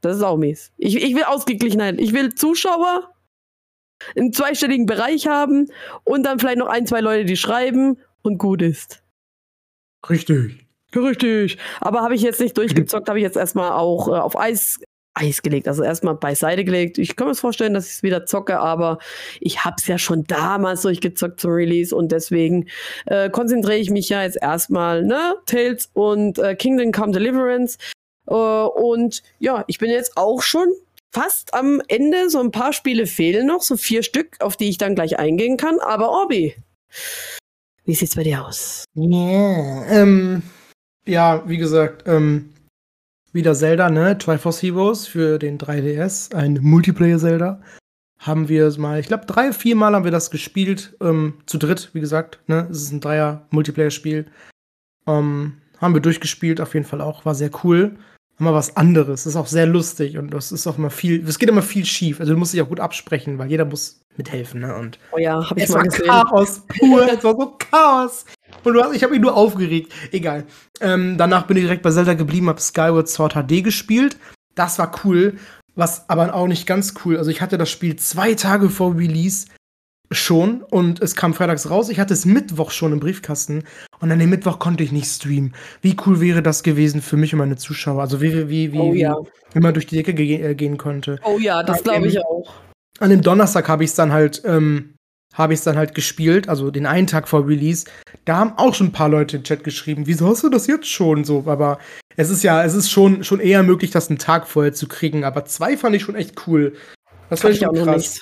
das 0.02 0.18
ist 0.18 0.24
auch 0.24 0.38
mies. 0.38 0.74
Ich, 0.76 0.97
ich 0.97 1.16
will 1.16 1.24
Ausgeglichenheit. 1.24 2.00
Ich 2.02 2.12
will 2.12 2.36
Zuschauer 2.36 3.14
einen 4.16 4.34
zweistelligen 4.34 4.86
Bereich 4.86 5.28
haben 5.28 5.68
und 6.04 6.24
dann 6.24 6.39
vielleicht 6.39 6.58
noch 6.58 6.68
ein, 6.68 6.88
zwei 6.88 7.02
Leute, 7.02 7.26
die 7.26 7.38
schreiben 7.38 7.97
und 8.22 8.38
gut 8.38 8.62
ist. 8.62 9.02
Richtig. 10.10 10.66
Richtig. 10.95 11.58
Aber 11.82 12.02
habe 12.02 12.16
ich 12.16 12.22
jetzt 12.22 12.39
nicht 12.39 12.58
durchgezockt, 12.58 13.10
habe 13.10 13.20
ich 13.20 13.24
jetzt 13.24 13.38
erstmal 13.38 13.72
auch 13.72 14.08
äh, 14.08 14.12
auf 14.12 14.39
Eis, 14.39 14.80
Eis 15.14 15.41
gelegt, 15.41 15.68
also 15.68 15.84
erstmal 15.84 16.16
beiseite 16.16 16.64
gelegt. 16.64 16.97
Ich 16.97 17.16
kann 17.16 17.28
mir 17.28 17.36
vorstellen, 17.36 17.74
dass 17.74 17.86
ich 17.88 17.93
es 17.93 18.04
wieder 18.04 18.26
zocke, 18.26 18.60
aber 18.60 18.97
ich 19.39 19.66
habe 19.66 19.76
es 19.78 19.88
ja 19.88 19.97
schon 19.97 20.24
damals 20.24 20.82
durchgezockt 20.82 21.39
zum 21.39 21.52
Release 21.52 21.95
und 21.95 22.12
deswegen 22.12 22.68
äh, 23.06 23.30
konzentriere 23.30 23.78
ich 23.78 23.91
mich 23.91 24.10
ja 24.10 24.24
jetzt 24.24 24.38
erstmal, 24.41 25.04
ne, 25.04 25.36
Tales 25.45 25.89
und 25.93 26.39
äh, 26.39 26.55
Kingdom 26.55 26.92
Come 26.92 27.12
Deliverance. 27.12 27.78
Äh, 28.28 28.34
und 28.34 29.21
ja, 29.39 29.63
ich 29.67 29.78
bin 29.78 29.92
jetzt 29.92 30.17
auch 30.17 30.42
schon 30.42 30.70
fast 31.12 31.54
am 31.54 31.82
Ende. 31.88 32.30
So 32.30 32.40
ein 32.40 32.52
paar 32.52 32.74
Spiele 32.74 33.08
fehlen 33.08 33.48
noch, 33.48 33.62
so 33.62 33.78
vier 33.78 34.04
Stück, 34.04 34.36
auf 34.40 34.58
die 34.58 34.70
ich 34.70 34.78
dann 34.78 34.96
gleich 34.96 35.20
eingehen 35.20 35.58
kann. 35.58 35.80
Aber 35.80 36.10
Orbi, 36.10 36.56
wie 37.86 37.96
sieht's 37.96 38.16
bei 38.16 38.24
dir 38.24 38.46
aus? 38.46 38.86
Yeah, 38.96 39.86
ähm, 39.88 40.44
ja, 41.06 41.48
wie 41.48 41.58
gesagt, 41.58 42.04
ähm, 42.08 42.54
wieder 43.32 43.54
Zelda, 43.56 43.90
ne? 43.90 44.18
Triforce 44.18 44.62
Heroes 44.62 45.08
für 45.08 45.40
den 45.40 45.58
3DS, 45.58 46.34
ein 46.34 46.60
Multiplayer-Zelda. 46.62 47.62
Haben 48.20 48.50
wir 48.50 48.66
es 48.66 48.78
mal, 48.78 49.00
ich 49.00 49.08
glaube, 49.08 49.26
drei, 49.26 49.54
vier 49.54 49.76
Mal 49.76 49.94
haben 49.94 50.04
wir 50.04 50.12
das 50.12 50.30
gespielt, 50.30 50.98
ähm, 51.00 51.36
zu 51.46 51.58
dritt, 51.58 51.92
wie 51.94 52.02
gesagt, 52.02 52.40
ne? 52.48 52.68
Es 52.70 52.82
ist 52.82 52.92
ein 52.92 53.00
Dreier-Multiplayer-Spiel. 53.00 54.26
Ähm, 55.08 55.62
haben 55.80 55.94
wir 55.94 56.02
durchgespielt, 56.02 56.60
auf 56.60 56.74
jeden 56.74 56.86
Fall 56.86 57.02
auch, 57.02 57.24
war 57.24 57.34
sehr 57.34 57.52
cool 57.64 57.98
immer 58.39 58.53
was 58.53 58.75
anderes. 58.78 59.24
Das 59.24 59.33
ist 59.33 59.36
auch 59.36 59.47
sehr 59.47 59.66
lustig 59.66 60.17
und 60.17 60.33
das 60.33 60.51
ist 60.51 60.66
auch 60.67 60.78
immer 60.78 60.89
viel, 60.89 61.28
es 61.28 61.39
geht 61.39 61.49
immer 61.49 61.61
viel 61.61 61.86
schief. 61.86 62.20
Also 62.20 62.33
du 62.33 62.39
musst 62.39 62.53
dich 62.53 62.61
auch 62.61 62.70
gut 62.70 62.79
absprechen, 62.79 63.37
weil 63.37 63.49
jeder 63.49 63.66
muss 63.66 64.01
mithelfen, 64.16 64.61
ne? 64.61 64.75
Und 64.75 64.99
oh 65.11 65.17
ja, 65.17 65.49
hab 65.49 65.57
ich 65.57 65.67
mal 65.70 65.75
war 65.75 65.83
gesehen. 65.83 66.05
Chaos 66.05 66.61
pur, 66.67 67.07
es 67.11 67.24
war 67.24 67.36
so 67.36 67.55
Chaos. 67.57 68.25
Und 68.63 68.74
du 68.74 68.83
hast, 68.83 68.95
ich 68.95 69.03
habe 69.03 69.13
mich 69.13 69.21
nur 69.21 69.36
aufgeregt. 69.36 69.93
Egal. 70.11 70.45
Ähm, 70.82 71.17
danach 71.17 71.47
bin 71.47 71.57
ich 71.57 71.63
direkt 71.63 71.83
bei 71.83 71.91
Zelda 71.91 72.13
geblieben, 72.13 72.49
habe 72.49 72.61
Skyward 72.61 73.07
Sword 73.07 73.33
HD 73.33 73.63
gespielt. 73.63 74.17
Das 74.55 74.79
war 74.79 74.91
cool, 75.03 75.37
was 75.75 76.09
aber 76.09 76.33
auch 76.33 76.47
nicht 76.47 76.67
ganz 76.67 76.93
cool. 77.03 77.17
Also 77.17 77.32
ich 77.32 77.41
hatte 77.41 77.57
das 77.57 77.70
Spiel 77.70 77.95
zwei 77.95 78.33
Tage 78.33 78.70
vor 78.70 78.97
Release 78.97 79.47
schon 80.12 80.64
und 80.64 81.02
es 81.02 81.16
kam 81.16 81.34
freitags 81.34 81.70
raus. 81.70 81.90
Ich 81.90 82.00
hatte 82.00 82.14
es 82.14 82.26
Mittwoch 82.26 82.72
schon 82.72 82.94
im 82.94 83.00
Briefkasten 83.00 83.64
und 84.00 84.12
an 84.12 84.20
dem 84.20 84.30
Mittwoch 84.30 84.60
konnte 84.60 84.84
ich 84.84 84.92
nicht 84.92 85.08
streamen. 85.08 85.54
Wie 85.82 85.96
cool 86.06 86.20
wäre 86.20 86.42
das 86.42 86.64
gewesen 86.64 87.02
für 87.02 87.18
mich 87.18 87.34
und 87.34 87.40
meine 87.40 87.58
Zuschauer? 87.58 88.02
Also 88.02 88.22
wie, 88.22 88.50
wie, 88.50 88.74
wie, 88.74 88.80
oh, 88.80 88.94
ja. 88.94 89.16
wie 89.54 89.60
man 89.60 89.74
durch 89.74 89.86
die 89.86 89.98
Decke 89.98 90.14
ge 90.14 90.42
äh, 90.42 90.56
gehen 90.56 90.78
konnte. 90.78 91.20
Oh 91.24 91.38
ja, 91.38 91.64
das 91.64 91.84
glaube 91.84 92.08
ich 92.08 92.20
auch. 92.24 92.54
An 93.00 93.12
dem 93.12 93.22
Donnerstag 93.22 93.70
habe 93.70 93.84
ich 93.84 93.92
es 93.92 93.96
dann 93.96 94.12
halt 94.12 94.42
ähm, 94.46 94.96
habe 95.34 95.54
ich 95.54 95.60
es 95.60 95.64
dann 95.64 95.78
halt 95.78 95.94
gespielt, 95.94 96.50
also 96.50 96.72
den 96.72 96.86
einen 96.86 97.08
Tag 97.08 97.28
vor 97.28 97.48
Release. 97.48 97.86
Da 98.26 98.38
haben 98.38 98.54
auch 98.58 98.74
schon 98.74 98.88
ein 98.88 98.92
paar 98.92 99.10
Leute 99.10 99.38
im 99.38 99.44
Chat 99.44 99.64
geschrieben, 99.64 100.08
wieso 100.08 100.28
hast 100.28 100.44
du 100.44 100.50
das 100.50 100.68
jetzt 100.68 100.90
schon 100.90 101.24
so? 101.24 101.44
Aber 101.46 101.80
es 102.18 102.30
ist 102.30 102.44
ja, 102.44 102.64
es 102.64 102.74
ist 102.74 102.90
schon, 102.90 103.24
schon 103.24 103.40
eher 103.40 103.64
möglich, 103.64 103.92
das 103.92 104.10
einen 104.10 104.18
Tag 104.18 104.48
vorher 104.48 104.74
zu 104.74 104.88
kriegen. 104.88 105.24
Aber 105.24 105.46
zwei 105.46 105.78
fand 105.78 105.96
ich 105.96 106.04
schon 106.04 106.16
echt 106.16 106.48
cool. 106.48 106.74
Das 107.30 107.42
fand 107.42 107.54
ich 107.56 107.66
auch 107.66 107.74
krass. 107.74 108.22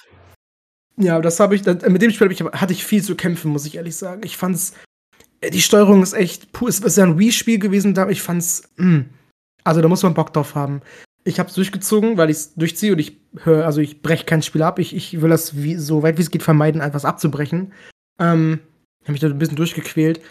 Ja, 0.99 1.21
das 1.21 1.39
habe 1.39 1.55
ich, 1.55 1.61
das, 1.61 1.87
mit 1.87 2.01
dem 2.01 2.11
Spiel 2.11 2.31
ich, 2.31 2.41
hatte 2.41 2.73
ich 2.73 2.83
viel 2.83 3.03
zu 3.03 3.15
kämpfen, 3.15 3.51
muss 3.51 3.65
ich 3.65 3.75
ehrlich 3.75 3.95
sagen. 3.95 4.21
Ich 4.25 4.35
fand's, 4.35 4.73
äh, 5.41 5.51
die 5.51 5.61
Steuerung 5.61 6.01
ist 6.01 6.13
echt, 6.13 6.51
puh, 6.51 6.67
es 6.67 6.79
ist 6.79 6.97
ja 6.97 7.03
ein 7.03 7.19
Wii-Spiel 7.19 7.59
gewesen, 7.59 7.93
da 7.93 8.09
ich 8.09 8.21
fand's, 8.21 8.63
mh. 8.77 8.85
Hm. 8.85 9.05
also 9.63 9.81
da 9.81 9.87
muss 9.87 10.03
man 10.03 10.15
Bock 10.15 10.33
drauf 10.33 10.55
haben. 10.55 10.81
Ich 11.23 11.39
habe 11.39 11.49
es 11.49 11.55
durchgezogen, 11.55 12.17
weil 12.17 12.29
ich 12.29 12.37
es 12.37 12.55
durchziehe 12.55 12.93
und 12.93 12.99
ich 12.99 13.17
höre, 13.43 13.65
also 13.65 13.81
ich 13.81 14.01
breche 14.01 14.25
kein 14.25 14.41
Spiel 14.41 14.63
ab. 14.63 14.79
Ich, 14.79 14.95
ich 14.95 15.21
will 15.21 15.29
das 15.29 15.61
wie, 15.61 15.75
so 15.75 16.01
weit 16.01 16.17
wie 16.17 16.21
es 16.21 16.31
geht 16.31 16.43
vermeiden, 16.43 16.81
etwas 16.81 17.05
abzubrechen. 17.05 17.73
Ähm, 18.17 18.61
habe 19.03 19.11
mich 19.11 19.21
da 19.21 19.27
ein 19.27 19.37
bisschen 19.37 19.57
durchgequält. 19.57 20.21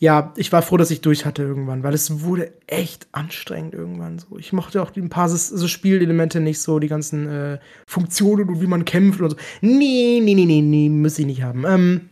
Ja, 0.00 0.32
ich 0.36 0.52
war 0.52 0.62
froh, 0.62 0.76
dass 0.76 0.92
ich 0.92 1.00
durch 1.00 1.26
hatte 1.26 1.42
irgendwann, 1.42 1.82
weil 1.82 1.92
es 1.92 2.20
wurde 2.20 2.52
echt 2.68 3.08
anstrengend 3.10 3.74
irgendwann 3.74 4.20
so. 4.20 4.38
Ich 4.38 4.52
mochte 4.52 4.80
auch 4.80 4.94
ein 4.94 5.08
paar 5.08 5.28
so 5.28 5.66
Spielelemente 5.66 6.40
nicht 6.40 6.60
so, 6.60 6.78
die 6.78 6.88
ganzen 6.88 7.28
äh, 7.28 7.58
Funktionen 7.88 8.48
und 8.48 8.60
wie 8.60 8.68
man 8.68 8.84
kämpft 8.84 9.20
und 9.20 9.30
so. 9.30 9.36
Nee, 9.60 10.20
nee, 10.22 10.34
nee, 10.34 10.46
nee, 10.46 10.62
nee, 10.62 10.88
muss 10.88 11.18
ich 11.18 11.26
nicht 11.26 11.42
haben. 11.42 11.64
Ähm, 11.66 12.10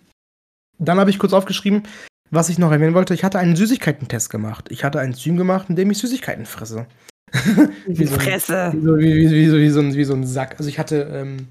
dann 0.79 0.99
habe 0.99 1.11
ich 1.11 1.19
kurz 1.21 1.33
aufgeschrieben, 1.33 1.85
was 2.31 2.49
ich 2.49 2.59
noch 2.59 2.73
erwähnen 2.73 2.95
wollte. 2.95 3.15
Ich 3.15 3.23
hatte 3.23 3.39
einen 3.39 3.55
Süßigkeiten-Test 3.55 4.31
gemacht. 4.31 4.67
Ich 4.71 4.83
hatte 4.83 4.99
einen 4.99 5.15
Stream 5.15 5.37
gemacht, 5.37 5.71
in 5.71 5.77
dem 5.77 5.91
ich 5.91 5.99
Süßigkeiten 5.99 6.45
fresse 6.45 6.87
wie 7.87 8.07
so 8.07 8.15
Fresse. 8.15 8.73
Wie, 8.75 8.83
so, 8.83 8.99
wie, 8.99 9.31
wie, 9.31 9.53
wie, 9.53 9.71
so 9.71 9.81
ein, 9.81 9.95
wie 9.95 10.05
so 10.05 10.15
ein 10.15 10.27
Sack. 10.27 10.57
Also 10.59 10.69
ich 10.69 10.79
hatte, 10.79 11.11
ähm, 11.13 11.49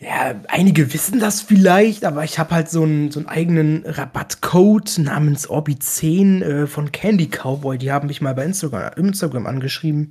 ja, 0.00 0.40
einige 0.48 0.94
wissen 0.94 1.20
das 1.20 1.42
vielleicht, 1.42 2.06
aber 2.06 2.24
ich 2.24 2.38
habe 2.38 2.54
halt 2.54 2.70
so 2.70 2.82
einen, 2.82 3.10
so 3.10 3.20
einen 3.20 3.28
eigenen 3.28 3.84
Rabattcode 3.84 4.98
namens 4.98 5.46
Orbi10 5.46 6.42
äh, 6.42 6.66
von 6.66 6.90
Candy 6.90 7.28
Cowboy. 7.28 7.76
Die 7.76 7.92
haben 7.92 8.08
mich 8.08 8.22
mal 8.22 8.34
bei 8.34 8.46
Instagram, 8.46 8.94
Instagram 8.96 9.46
angeschrieben. 9.46 10.08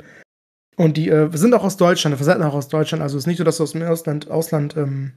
Und 0.75 0.95
die 0.95 1.09
äh, 1.09 1.35
sind 1.35 1.55
auch 1.55 1.63
aus 1.63 1.75
Deutschland, 1.75 2.15
versenden 2.15 2.43
auch 2.43 2.53
aus 2.53 2.67
Deutschland. 2.67 3.01
Also 3.01 3.17
es 3.17 3.23
ist 3.23 3.27
nicht 3.27 3.39
so, 3.39 3.43
dass 3.43 3.57
du 3.57 3.63
aus 3.63 3.71
dem 3.71 3.81
Ausland, 3.81 4.29
Ausland 4.29 4.77
ähm, 4.77 5.13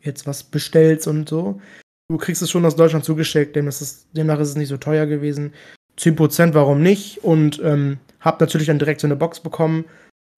jetzt 0.00 0.28
was 0.28 0.44
bestellst 0.44 1.08
und 1.08 1.28
so. 1.28 1.60
Du 2.08 2.16
kriegst 2.16 2.40
es 2.40 2.50
schon 2.50 2.64
aus 2.64 2.76
Deutschland 2.76 3.04
zugeschickt, 3.04 3.56
demnach 3.56 3.72
ist 3.72 3.80
es, 3.80 4.06
demnach 4.12 4.38
ist 4.38 4.50
es 4.50 4.56
nicht 4.56 4.68
so 4.68 4.76
teuer 4.76 5.06
gewesen. 5.06 5.52
10%, 5.98 6.54
warum 6.54 6.82
nicht? 6.82 7.24
Und 7.24 7.60
ähm, 7.64 7.98
hab 8.20 8.40
natürlich 8.40 8.68
dann 8.68 8.78
direkt 8.78 9.00
so 9.00 9.08
eine 9.08 9.16
Box 9.16 9.40
bekommen. 9.40 9.86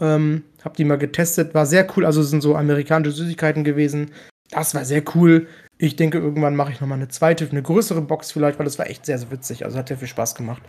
Ähm, 0.00 0.44
hab 0.66 0.76
die 0.76 0.84
mal 0.84 0.98
getestet. 0.98 1.54
War 1.54 1.64
sehr 1.64 1.86
cool. 1.96 2.04
Also 2.04 2.22
sind 2.22 2.42
so 2.42 2.56
amerikanische 2.56 3.16
Süßigkeiten 3.16 3.64
gewesen. 3.64 4.10
Das 4.50 4.74
war 4.74 4.84
sehr 4.84 5.02
cool. 5.14 5.46
Ich 5.78 5.94
denke, 5.94 6.18
irgendwann 6.18 6.56
mache 6.56 6.72
ich 6.72 6.80
noch 6.80 6.88
mal 6.88 6.96
eine 6.96 7.08
zweite, 7.08 7.48
eine 7.48 7.62
größere 7.62 8.00
Box 8.00 8.32
vielleicht, 8.32 8.58
weil 8.58 8.64
das 8.64 8.78
war 8.78 8.90
echt 8.90 9.06
sehr, 9.06 9.18
sehr 9.18 9.30
witzig. 9.30 9.64
Also 9.64 9.78
hat 9.78 9.88
sehr 9.88 9.96
viel 9.96 10.08
Spaß 10.08 10.34
gemacht. 10.34 10.62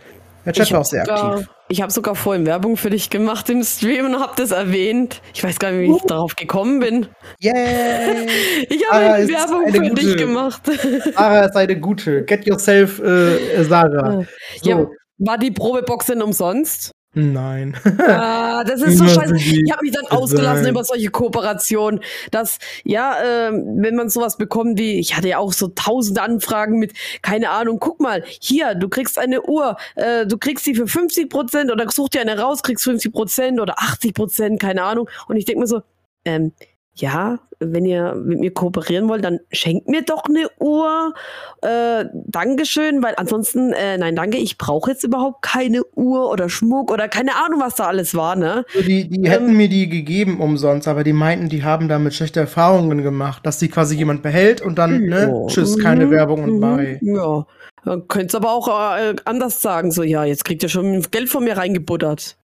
Der 0.44 0.52
Chat 0.52 0.70
war 0.70 0.80
auch 0.80 0.84
sehr 0.84 1.04
sogar, 1.04 1.32
aktiv. 1.32 1.48
Ich 1.68 1.82
habe 1.82 1.90
sogar 1.90 2.14
vorhin 2.14 2.46
Werbung 2.46 2.76
für 2.76 2.90
dich 2.90 3.10
gemacht 3.10 3.50
im 3.50 3.64
Stream 3.64 4.06
und 4.06 4.20
habe 4.20 4.34
das 4.36 4.52
erwähnt. 4.52 5.20
Ich 5.34 5.42
weiß 5.42 5.58
gar 5.58 5.72
nicht, 5.72 5.80
wie 5.80 5.96
ich 5.96 6.02
uh. 6.02 6.06
darauf 6.06 6.36
gekommen 6.36 6.78
bin. 6.78 7.06
Yeah! 7.42 7.52
ich 8.68 8.88
habe 8.88 9.28
Werbung 9.28 9.72
für 9.72 9.80
gute. 9.80 9.94
dich 9.94 10.16
gemacht. 10.16 10.62
Sarah 11.14 11.46
ist 11.46 11.56
eine 11.56 11.78
gute. 11.78 12.24
Get 12.24 12.46
yourself, 12.46 13.00
äh, 13.00 13.64
Sarah. 13.64 14.24
So. 14.62 14.70
Ja, 14.70 14.86
war 15.18 15.38
die 15.38 15.50
Probebox 15.50 16.06
denn 16.06 16.22
umsonst? 16.22 16.92
Nein. 17.14 17.74
Ah, 17.98 18.64
das 18.64 18.82
ist 18.82 18.98
so 18.98 19.06
scheiße. 19.06 19.36
Ich 19.36 19.72
habe 19.72 19.82
mich 19.82 19.92
dann 19.92 20.06
ausgelassen 20.06 20.62
Nein. 20.62 20.72
über 20.72 20.84
solche 20.84 21.10
Kooperationen, 21.10 22.00
dass, 22.30 22.58
ja, 22.84 23.48
äh, 23.48 23.52
wenn 23.52 23.94
man 23.94 24.08
sowas 24.08 24.36
bekommt 24.36 24.78
wie, 24.78 24.98
ich 24.98 25.16
hatte 25.16 25.28
ja 25.28 25.38
auch 25.38 25.52
so 25.52 25.68
tausende 25.68 26.22
Anfragen 26.22 26.78
mit, 26.78 26.92
keine 27.22 27.50
Ahnung, 27.50 27.78
guck 27.80 28.00
mal, 28.00 28.24
hier, 28.40 28.74
du 28.74 28.88
kriegst 28.88 29.18
eine 29.18 29.42
Uhr, 29.42 29.76
äh, 29.96 30.26
du 30.26 30.38
kriegst 30.38 30.64
sie 30.64 30.74
für 30.74 30.86
50 30.86 31.30
Prozent 31.30 31.70
oder 31.70 31.88
such 31.90 32.10
dir 32.10 32.20
eine 32.20 32.38
raus, 32.38 32.62
kriegst 32.62 32.84
50 32.84 33.12
Prozent 33.12 33.60
oder 33.60 33.78
80 33.78 34.14
Prozent, 34.14 34.60
keine 34.60 34.82
Ahnung. 34.82 35.08
Und 35.28 35.36
ich 35.36 35.44
denke 35.44 35.60
mir 35.60 35.66
so, 35.66 35.80
ähm, 36.24 36.52
ja, 36.94 37.38
wenn 37.60 37.84
ihr 37.84 38.14
mit 38.14 38.38
mir 38.38 38.52
kooperieren 38.52 39.08
wollt, 39.08 39.24
dann 39.24 39.40
schenkt 39.50 39.88
mir 39.88 40.02
doch 40.02 40.24
eine 40.24 40.48
Uhr. 40.60 41.14
Äh, 41.62 42.04
Dankeschön, 42.26 43.02
weil 43.02 43.14
ansonsten, 43.16 43.72
äh, 43.72 43.98
nein, 43.98 44.14
danke, 44.14 44.38
ich 44.38 44.58
brauche 44.58 44.90
jetzt 44.90 45.04
überhaupt 45.04 45.42
keine 45.42 45.82
Uhr 45.94 46.30
oder 46.30 46.48
Schmuck 46.48 46.92
oder 46.92 47.08
keine 47.08 47.34
Ahnung, 47.36 47.60
was 47.60 47.74
da 47.74 47.86
alles 47.86 48.14
war, 48.14 48.36
ne? 48.36 48.64
Die, 48.74 49.08
die 49.08 49.18
ähm, 49.18 49.24
hätten 49.24 49.56
mir 49.56 49.68
die 49.68 49.88
gegeben 49.88 50.40
umsonst, 50.40 50.86
aber 50.86 51.02
die 51.02 51.12
meinten, 51.12 51.48
die 51.48 51.64
haben 51.64 51.88
damit 51.88 52.14
schlechte 52.14 52.40
Erfahrungen 52.40 53.02
gemacht, 53.02 53.44
dass 53.44 53.58
die 53.58 53.68
quasi 53.68 53.96
jemand 53.96 54.22
behält 54.22 54.60
und 54.60 54.78
dann, 54.78 55.02
ne, 55.06 55.28
oh, 55.32 55.48
tschüss, 55.48 55.78
keine 55.78 56.06
mhm, 56.06 56.10
Werbung 56.12 56.44
und 56.44 56.54
mhm, 56.56 56.60
bye. 56.60 56.98
Ja. 57.02 57.46
Man 57.84 58.06
könnte 58.08 58.26
es 58.26 58.34
aber 58.34 58.52
auch 58.52 58.68
äh, 58.98 59.14
anders 59.24 59.62
sagen, 59.62 59.90
so, 59.90 60.02
ja, 60.02 60.24
jetzt 60.24 60.44
kriegt 60.44 60.62
ihr 60.62 60.68
schon 60.68 61.02
Geld 61.10 61.28
von 61.28 61.44
mir 61.44 61.56
reingebuttert. 61.56 62.36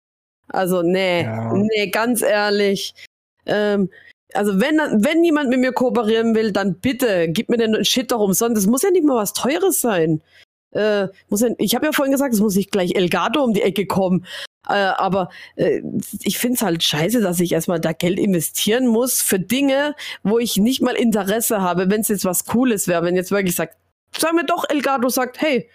Also, 0.48 0.82
nee, 0.82 1.22
ja. 1.22 1.52
nee, 1.52 1.88
ganz 1.88 2.22
ehrlich. 2.22 2.94
Ähm, 3.46 3.90
also 4.34 4.60
wenn, 4.60 4.76
wenn 4.76 5.24
jemand 5.24 5.48
mit 5.48 5.60
mir 5.60 5.72
kooperieren 5.72 6.34
will, 6.34 6.52
dann 6.52 6.74
bitte, 6.80 7.28
gib 7.28 7.48
mir 7.48 7.56
den 7.56 7.84
Shit 7.84 8.12
doch 8.12 8.20
umsonst. 8.20 8.56
Das 8.56 8.66
muss 8.66 8.82
ja 8.82 8.90
nicht 8.90 9.04
mal 9.04 9.16
was 9.16 9.32
Teures 9.32 9.80
sein. 9.80 10.22
Äh, 10.72 11.08
muss 11.28 11.40
ja, 11.40 11.50
ich 11.58 11.74
habe 11.74 11.86
ja 11.86 11.92
vorhin 11.92 12.12
gesagt, 12.12 12.34
es 12.34 12.40
muss 12.40 12.56
nicht 12.56 12.72
gleich 12.72 12.96
Elgato 12.96 13.42
um 13.42 13.54
die 13.54 13.62
Ecke 13.62 13.86
kommen. 13.86 14.26
Äh, 14.68 14.74
aber 14.74 15.30
äh, 15.56 15.82
ich 16.22 16.38
finde 16.38 16.56
es 16.56 16.62
halt 16.62 16.82
scheiße, 16.82 17.20
dass 17.20 17.40
ich 17.40 17.52
erstmal 17.52 17.80
da 17.80 17.92
Geld 17.92 18.18
investieren 18.18 18.86
muss 18.86 19.22
für 19.22 19.38
Dinge, 19.38 19.94
wo 20.22 20.38
ich 20.38 20.56
nicht 20.56 20.82
mal 20.82 20.96
Interesse 20.96 21.60
habe, 21.60 21.90
wenn 21.90 22.00
es 22.00 22.08
jetzt 22.08 22.24
was 22.24 22.44
Cooles 22.46 22.88
wäre. 22.88 23.04
Wenn 23.04 23.14
jetzt 23.14 23.30
wirklich 23.30 23.54
sagt, 23.54 23.76
sagen 24.18 24.36
wir 24.36 24.44
doch, 24.44 24.68
Elgato 24.68 25.08
sagt, 25.08 25.40
hey, 25.40 25.68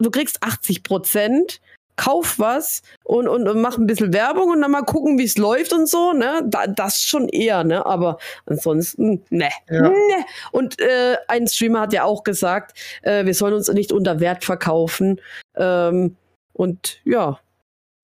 du 0.00 0.10
kriegst 0.10 0.42
80 0.42 0.84
Prozent 0.84 1.60
kauf 1.96 2.38
was 2.38 2.82
und, 3.04 3.28
und, 3.28 3.48
und 3.48 3.60
mach 3.60 3.78
ein 3.78 3.86
bisschen 3.86 4.12
Werbung 4.12 4.50
und 4.50 4.60
dann 4.60 4.70
mal 4.70 4.82
gucken, 4.82 5.18
wie 5.18 5.24
es 5.24 5.38
läuft 5.38 5.72
und 5.72 5.88
so, 5.88 6.12
ne? 6.12 6.42
Da, 6.46 6.66
das 6.66 7.02
schon 7.02 7.28
eher, 7.28 7.64
ne? 7.64 7.86
Aber 7.86 8.18
ansonsten, 8.46 9.22
ne. 9.30 9.50
Ja. 9.70 9.88
ne. 9.88 10.24
Und 10.52 10.80
äh, 10.80 11.16
ein 11.28 11.46
Streamer 11.46 11.82
hat 11.82 11.92
ja 11.92 12.04
auch 12.04 12.24
gesagt, 12.24 12.76
äh, 13.02 13.24
wir 13.24 13.34
sollen 13.34 13.54
uns 13.54 13.68
nicht 13.68 13.92
unter 13.92 14.20
Wert 14.20 14.44
verkaufen. 14.44 15.20
Ähm, 15.56 16.16
und 16.52 17.00
ja, 17.04 17.38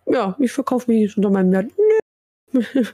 ja, 0.07 0.37
ich 0.39 0.53
verkaufe 0.53 0.91
mich 0.91 1.01
nicht 1.01 1.17
unter 1.17 1.31
meinem 1.31 1.53
Wert. 1.53 1.71
Ne. 2.53 2.67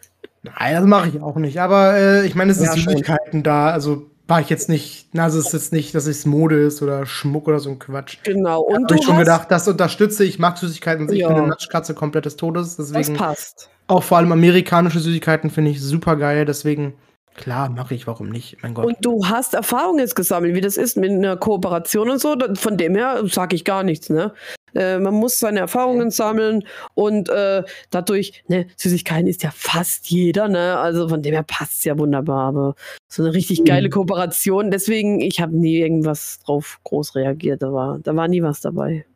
Nein, 0.42 0.74
das 0.74 0.84
mache 0.84 1.08
ich 1.08 1.20
auch 1.20 1.36
nicht. 1.36 1.60
Aber 1.60 1.94
äh, 1.94 2.26
ich 2.26 2.34
meine, 2.34 2.52
es 2.52 2.58
sind 2.58 2.66
ja, 2.66 2.72
Süßigkeiten 2.72 3.42
da. 3.42 3.70
Also 3.70 4.10
war 4.28 4.40
ich 4.40 4.50
jetzt 4.50 4.68
nicht, 4.68 5.08
na, 5.12 5.24
also 5.24 5.38
es 5.38 5.46
ist 5.46 5.52
jetzt 5.52 5.72
nicht, 5.72 5.94
dass 5.94 6.06
es 6.06 6.26
Mode 6.26 6.56
ist 6.56 6.82
oder 6.82 7.06
Schmuck 7.06 7.46
oder 7.46 7.60
so 7.60 7.70
ein 7.70 7.78
Quatsch. 7.78 8.18
Genau. 8.24 8.60
Und 8.60 8.90
ich 8.90 9.04
schon 9.04 9.18
gedacht, 9.18 9.50
das 9.50 9.68
unterstütze 9.68 10.24
ich. 10.24 10.38
mag 10.38 10.58
Süßigkeiten. 10.58 11.08
Ja. 11.08 11.14
Ich 11.14 11.26
bin 11.26 11.36
eine 11.36 11.46
Natschkatze 11.46 11.94
komplettes 11.94 12.36
Todes. 12.36 12.76
Deswegen 12.76 13.14
das 13.14 13.18
passt. 13.18 13.70
Auch 13.86 14.02
vor 14.02 14.18
allem 14.18 14.32
amerikanische 14.32 14.98
Süßigkeiten 14.98 15.50
finde 15.50 15.70
ich 15.70 15.80
super 15.80 16.16
geil. 16.16 16.44
Deswegen 16.44 16.94
Klar, 17.36 17.68
mache 17.68 17.94
ich, 17.94 18.06
warum 18.06 18.30
nicht? 18.30 18.56
Mein 18.62 18.72
Gott. 18.72 18.86
Und 18.86 18.96
du 19.02 19.26
hast 19.26 19.52
Erfahrung 19.52 19.98
jetzt 19.98 20.16
gesammelt, 20.16 20.54
wie 20.54 20.62
das 20.62 20.78
ist 20.78 20.96
mit 20.96 21.10
einer 21.10 21.36
Kooperation 21.36 22.08
und 22.08 22.18
so. 22.18 22.34
Von 22.54 22.78
dem 22.78 22.94
her 22.94 23.20
sage 23.26 23.54
ich 23.54 23.64
gar 23.64 23.82
nichts, 23.82 24.08
ne? 24.08 24.32
Äh, 24.74 24.98
man 24.98 25.14
muss 25.14 25.38
seine 25.38 25.60
Erfahrungen 25.60 26.10
sammeln 26.10 26.64
und 26.94 27.28
äh, 27.28 27.62
dadurch, 27.90 28.44
ne, 28.48 28.66
Süßigkeiten 28.76 29.26
ist 29.26 29.42
ja 29.42 29.50
fast 29.50 30.10
jeder, 30.10 30.48
ne? 30.48 30.78
Also 30.78 31.08
von 31.08 31.22
dem 31.22 31.32
her 31.32 31.44
passt 31.44 31.78
es 31.78 31.84
ja 31.84 31.98
wunderbar, 31.98 32.48
aber 32.48 32.74
so 33.08 33.22
eine 33.22 33.32
richtig 33.32 33.64
geile 33.64 33.88
mhm. 33.88 33.92
Kooperation. 33.92 34.70
Deswegen, 34.70 35.20
ich 35.20 35.40
habe 35.40 35.56
nie 35.56 35.78
irgendwas 35.78 36.40
drauf 36.40 36.80
groß 36.84 37.14
reagiert. 37.14 37.62
Da 37.62 37.72
war, 37.72 37.98
da 38.00 38.14
war 38.14 38.28
nie 38.28 38.42
was 38.42 38.60
dabei. 38.60 39.06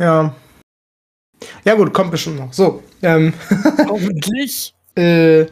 Ja. 0.00 0.34
Ja, 1.64 1.74
gut, 1.74 1.92
kommt 1.92 2.10
bestimmt 2.10 2.38
noch. 2.38 2.52
So. 2.52 2.82
Ähm. 3.02 3.32
Hoffentlich. 3.88 4.74
äh, 4.96 5.46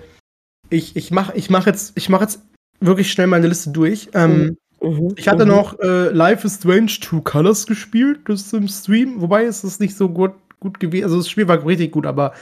ich, 0.71 0.97
ich 0.97 1.11
mache 1.11 1.35
ich 1.35 1.49
mach 1.49 1.67
jetzt, 1.67 2.09
mach 2.09 2.21
jetzt 2.21 2.41
wirklich 2.81 3.11
schnell 3.11 3.27
meine 3.27 3.47
Liste 3.47 3.71
durch. 3.71 4.09
Ähm, 4.15 4.39
mhm. 4.39 4.57
Mhm. 4.81 5.15
Ich 5.17 5.29
hatte 5.29 5.45
mhm. 5.45 5.51
noch 5.51 5.79
äh, 5.81 6.09
Life 6.11 6.47
is 6.47 6.57
Strange 6.57 6.93
Two 7.01 7.21
Colors 7.21 7.67
gespielt, 7.67 8.21
das 8.27 8.43
ist 8.43 8.55
im 8.55 8.69
Stream, 8.69 9.21
wobei 9.21 9.45
es 9.45 9.65
ist 9.65 9.81
nicht 9.81 9.97
so 9.97 10.09
gut, 10.09 10.33
gut 10.61 10.81
gewesen. 10.81 11.05
Also 11.05 11.19
das 11.19 11.29
Spiel 11.29 11.49
war 11.49 11.65
richtig 11.67 11.93
gut, 11.93 12.07
aber 12.07 12.33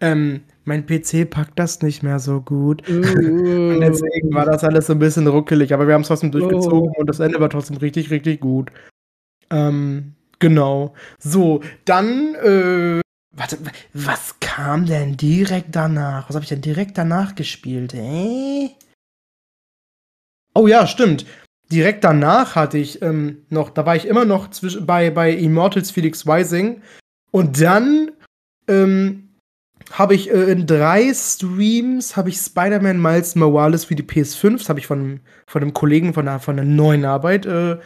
ähm, 0.00 0.42
mein 0.64 0.86
PC 0.86 1.28
packt 1.28 1.58
das 1.58 1.82
nicht 1.82 2.02
mehr 2.02 2.18
so 2.18 2.40
gut. 2.40 2.88
Uh. 2.88 2.94
und 2.94 3.80
deswegen 3.80 4.32
war 4.32 4.46
das 4.46 4.64
alles 4.64 4.86
so 4.86 4.94
ein 4.94 4.98
bisschen 4.98 5.26
ruckelig, 5.26 5.72
aber 5.74 5.86
wir 5.86 5.94
haben 5.94 6.02
es 6.02 6.08
trotzdem 6.08 6.30
durchgezogen 6.30 6.90
uh. 6.90 7.00
und 7.00 7.06
das 7.06 7.20
Ende 7.20 7.40
war 7.40 7.50
trotzdem 7.50 7.76
richtig, 7.76 8.10
richtig 8.10 8.40
gut. 8.40 8.70
Ähm, 9.50 10.14
genau. 10.38 10.94
So, 11.18 11.60
dann 11.84 12.34
äh, 12.36 13.00
Warte, 13.32 13.58
was 13.94 14.40
kam 14.40 14.86
denn 14.86 15.16
direkt 15.16 15.76
danach? 15.76 16.28
Was 16.28 16.34
habe 16.34 16.42
ich 16.42 16.48
denn 16.48 16.62
direkt 16.62 16.98
danach 16.98 17.36
gespielt? 17.36 17.94
Äh? 17.94 18.70
Oh 20.52 20.66
ja, 20.66 20.86
stimmt. 20.88 21.24
Direkt 21.70 22.02
danach 22.04 22.56
hatte 22.56 22.78
ich 22.78 23.00
ähm, 23.02 23.44
noch, 23.48 23.70
da 23.70 23.86
war 23.86 23.94
ich 23.94 24.06
immer 24.06 24.24
noch 24.24 24.48
bei, 24.80 25.10
bei 25.10 25.32
Immortals 25.32 25.90
Felix 25.90 26.26
Rising. 26.26 26.82
Und 27.30 27.60
dann 27.60 28.10
ähm, 28.66 29.30
habe 29.92 30.14
ich 30.14 30.30
äh, 30.30 30.52
in 30.52 30.66
drei 30.66 31.12
Streams 31.14 32.16
habe 32.16 32.28
ich 32.28 32.36
Spider-Man 32.38 33.00
Miles 33.00 33.34
Morales 33.34 33.84
für 33.84 33.94
die 33.94 34.02
PS5, 34.02 34.58
das 34.58 34.68
habe 34.68 34.78
ich 34.78 34.86
von, 34.86 35.20
von 35.46 35.62
einem 35.62 35.74
Kollegen 35.74 36.14
von 36.14 36.28
einer, 36.28 36.40
von 36.40 36.58
einer 36.58 36.68
neuen 36.68 37.04
Arbeit, 37.04 37.46
äh, 37.46 37.78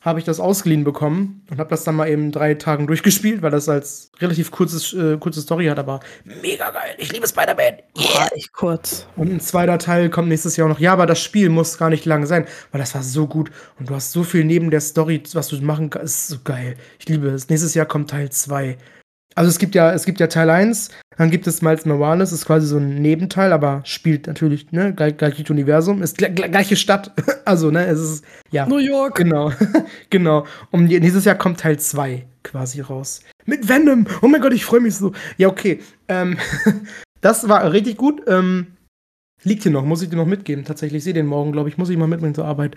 habe 0.00 0.18
ich 0.18 0.24
das 0.24 0.40
ausgeliehen 0.40 0.84
bekommen 0.84 1.42
und 1.50 1.58
habe 1.58 1.70
das 1.70 1.84
dann 1.84 1.96
mal 1.96 2.08
eben 2.08 2.30
drei 2.30 2.54
Tagen 2.54 2.86
durchgespielt, 2.86 3.42
weil 3.42 3.50
das 3.50 3.68
als 3.68 4.12
relativ 4.20 4.50
kurzes, 4.50 4.92
äh, 4.92 5.16
kurze 5.18 5.40
Story 5.40 5.66
hat, 5.66 5.78
aber 5.78 6.00
mega 6.24 6.70
geil. 6.70 6.94
Ich 6.98 7.12
liebe 7.12 7.26
Spider-Man. 7.26 7.78
Yeah. 7.98 8.28
echt 8.34 8.52
kurz. 8.52 9.06
Und 9.16 9.32
ein 9.32 9.40
zweiter 9.40 9.78
Teil 9.78 10.08
kommt 10.08 10.28
nächstes 10.28 10.56
Jahr 10.56 10.68
noch. 10.68 10.78
Ja, 10.78 10.92
aber 10.92 11.06
das 11.06 11.22
Spiel 11.22 11.48
muss 11.48 11.78
gar 11.78 11.90
nicht 11.90 12.04
lang 12.04 12.26
sein, 12.26 12.46
weil 12.70 12.80
das 12.80 12.94
war 12.94 13.02
so 13.02 13.26
gut 13.26 13.50
und 13.78 13.90
du 13.90 13.94
hast 13.94 14.12
so 14.12 14.22
viel 14.22 14.44
neben 14.44 14.70
der 14.70 14.80
Story, 14.80 15.22
was 15.32 15.48
du 15.48 15.56
machen 15.60 15.90
kannst. 15.90 16.08
Ist 16.08 16.28
so 16.28 16.36
geil. 16.44 16.76
Ich 16.98 17.08
liebe 17.08 17.28
es. 17.28 17.48
Nächstes 17.48 17.74
Jahr 17.74 17.86
kommt 17.86 18.10
Teil 18.10 18.30
2. 18.30 18.76
Also 19.34 19.50
es 19.50 19.58
gibt 19.58 19.74
ja, 19.74 19.92
es 19.92 20.04
gibt 20.04 20.18
ja 20.20 20.26
Teil 20.26 20.50
1, 20.50 20.90
dann 21.16 21.30
gibt 21.30 21.46
es 21.46 21.62
Miles 21.62 21.84
Morales, 21.84 22.32
ist 22.32 22.46
quasi 22.46 22.66
so 22.66 22.78
ein 22.78 23.00
Nebenteil, 23.00 23.52
aber 23.52 23.82
spielt 23.84 24.26
natürlich, 24.26 24.72
ne, 24.72 24.94
gleich, 24.94 25.16
gleiches 25.16 25.48
Universum, 25.50 26.02
ist 26.02 26.18
gleiche 26.18 26.76
Stadt. 26.76 27.12
also, 27.44 27.70
ne, 27.70 27.86
es 27.86 28.00
ist, 28.00 28.24
ja. 28.50 28.66
New 28.66 28.78
York. 28.78 29.16
Genau, 29.16 29.52
genau. 30.10 30.46
Und 30.70 30.86
nächstes 30.86 31.24
Jahr 31.24 31.36
kommt 31.36 31.60
Teil 31.60 31.78
2 31.78 32.26
quasi 32.42 32.80
raus. 32.80 33.20
Mit 33.46 33.68
Venom. 33.68 34.06
Oh 34.22 34.28
mein 34.28 34.40
Gott, 34.40 34.52
ich 34.52 34.64
freue 34.64 34.80
mich 34.80 34.94
so. 34.94 35.12
Ja, 35.36 35.48
okay. 35.48 35.80
Ähm, 36.08 36.38
das 37.20 37.48
war 37.48 37.72
richtig 37.72 37.96
gut. 37.96 38.22
Ähm, 38.26 38.68
liegt 39.42 39.62
hier 39.62 39.72
noch, 39.72 39.84
muss 39.84 40.02
ich 40.02 40.10
dir 40.10 40.16
noch 40.16 40.26
mitgeben. 40.26 40.64
Tatsächlich, 40.64 40.98
ich 40.98 41.04
sehe 41.04 41.14
den 41.14 41.26
morgen, 41.26 41.52
glaube 41.52 41.68
ich, 41.68 41.78
muss 41.78 41.90
ich 41.90 41.96
mal 41.96 42.06
mitbringen 42.06 42.34
zur 42.34 42.46
Arbeit. 42.46 42.76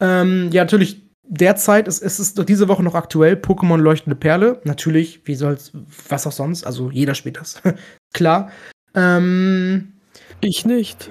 Ähm, 0.00 0.48
ja, 0.50 0.62
natürlich 0.62 1.11
derzeit 1.32 1.88
ist, 1.88 2.02
ist 2.02 2.18
es 2.18 2.34
diese 2.34 2.68
Woche 2.68 2.82
noch 2.82 2.94
aktuell 2.94 3.34
Pokémon 3.34 3.78
Leuchtende 3.78 4.16
Perle. 4.16 4.60
Natürlich, 4.64 5.22
wie 5.24 5.34
soll's, 5.34 5.72
was 6.08 6.26
auch 6.26 6.32
sonst. 6.32 6.64
Also 6.64 6.90
jeder 6.90 7.14
spielt 7.14 7.38
das. 7.38 7.60
Klar. 8.12 8.50
Ähm, 8.94 9.94
ich 10.40 10.66
nicht. 10.66 11.08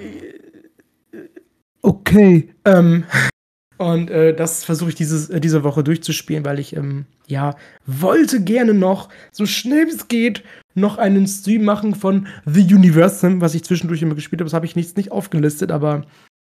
Okay. 1.82 2.54
Ähm, 2.64 3.04
und 3.78 4.10
äh, 4.10 4.34
das 4.34 4.64
versuche 4.64 4.90
ich 4.90 4.94
dieses, 4.94 5.28
äh, 5.28 5.40
diese 5.40 5.64
Woche 5.64 5.82
durchzuspielen, 5.82 6.44
weil 6.44 6.60
ich, 6.60 6.76
ähm, 6.76 7.06
ja, 7.26 7.56
wollte 7.84 8.42
gerne 8.42 8.74
noch, 8.74 9.08
so 9.32 9.44
schnell 9.44 9.86
wie 9.86 9.94
es 9.94 10.06
geht, 10.06 10.44
noch 10.74 10.98
einen 10.98 11.26
Stream 11.26 11.64
machen 11.64 11.96
von 11.96 12.28
The 12.46 12.74
Universe, 12.74 13.40
was 13.40 13.54
ich 13.54 13.64
zwischendurch 13.64 14.02
immer 14.02 14.14
gespielt 14.14 14.40
habe. 14.40 14.46
Das 14.46 14.54
habe 14.54 14.66
ich 14.66 14.76
nicht, 14.76 14.96
nicht 14.96 15.10
aufgelistet, 15.10 15.72
aber 15.72 16.06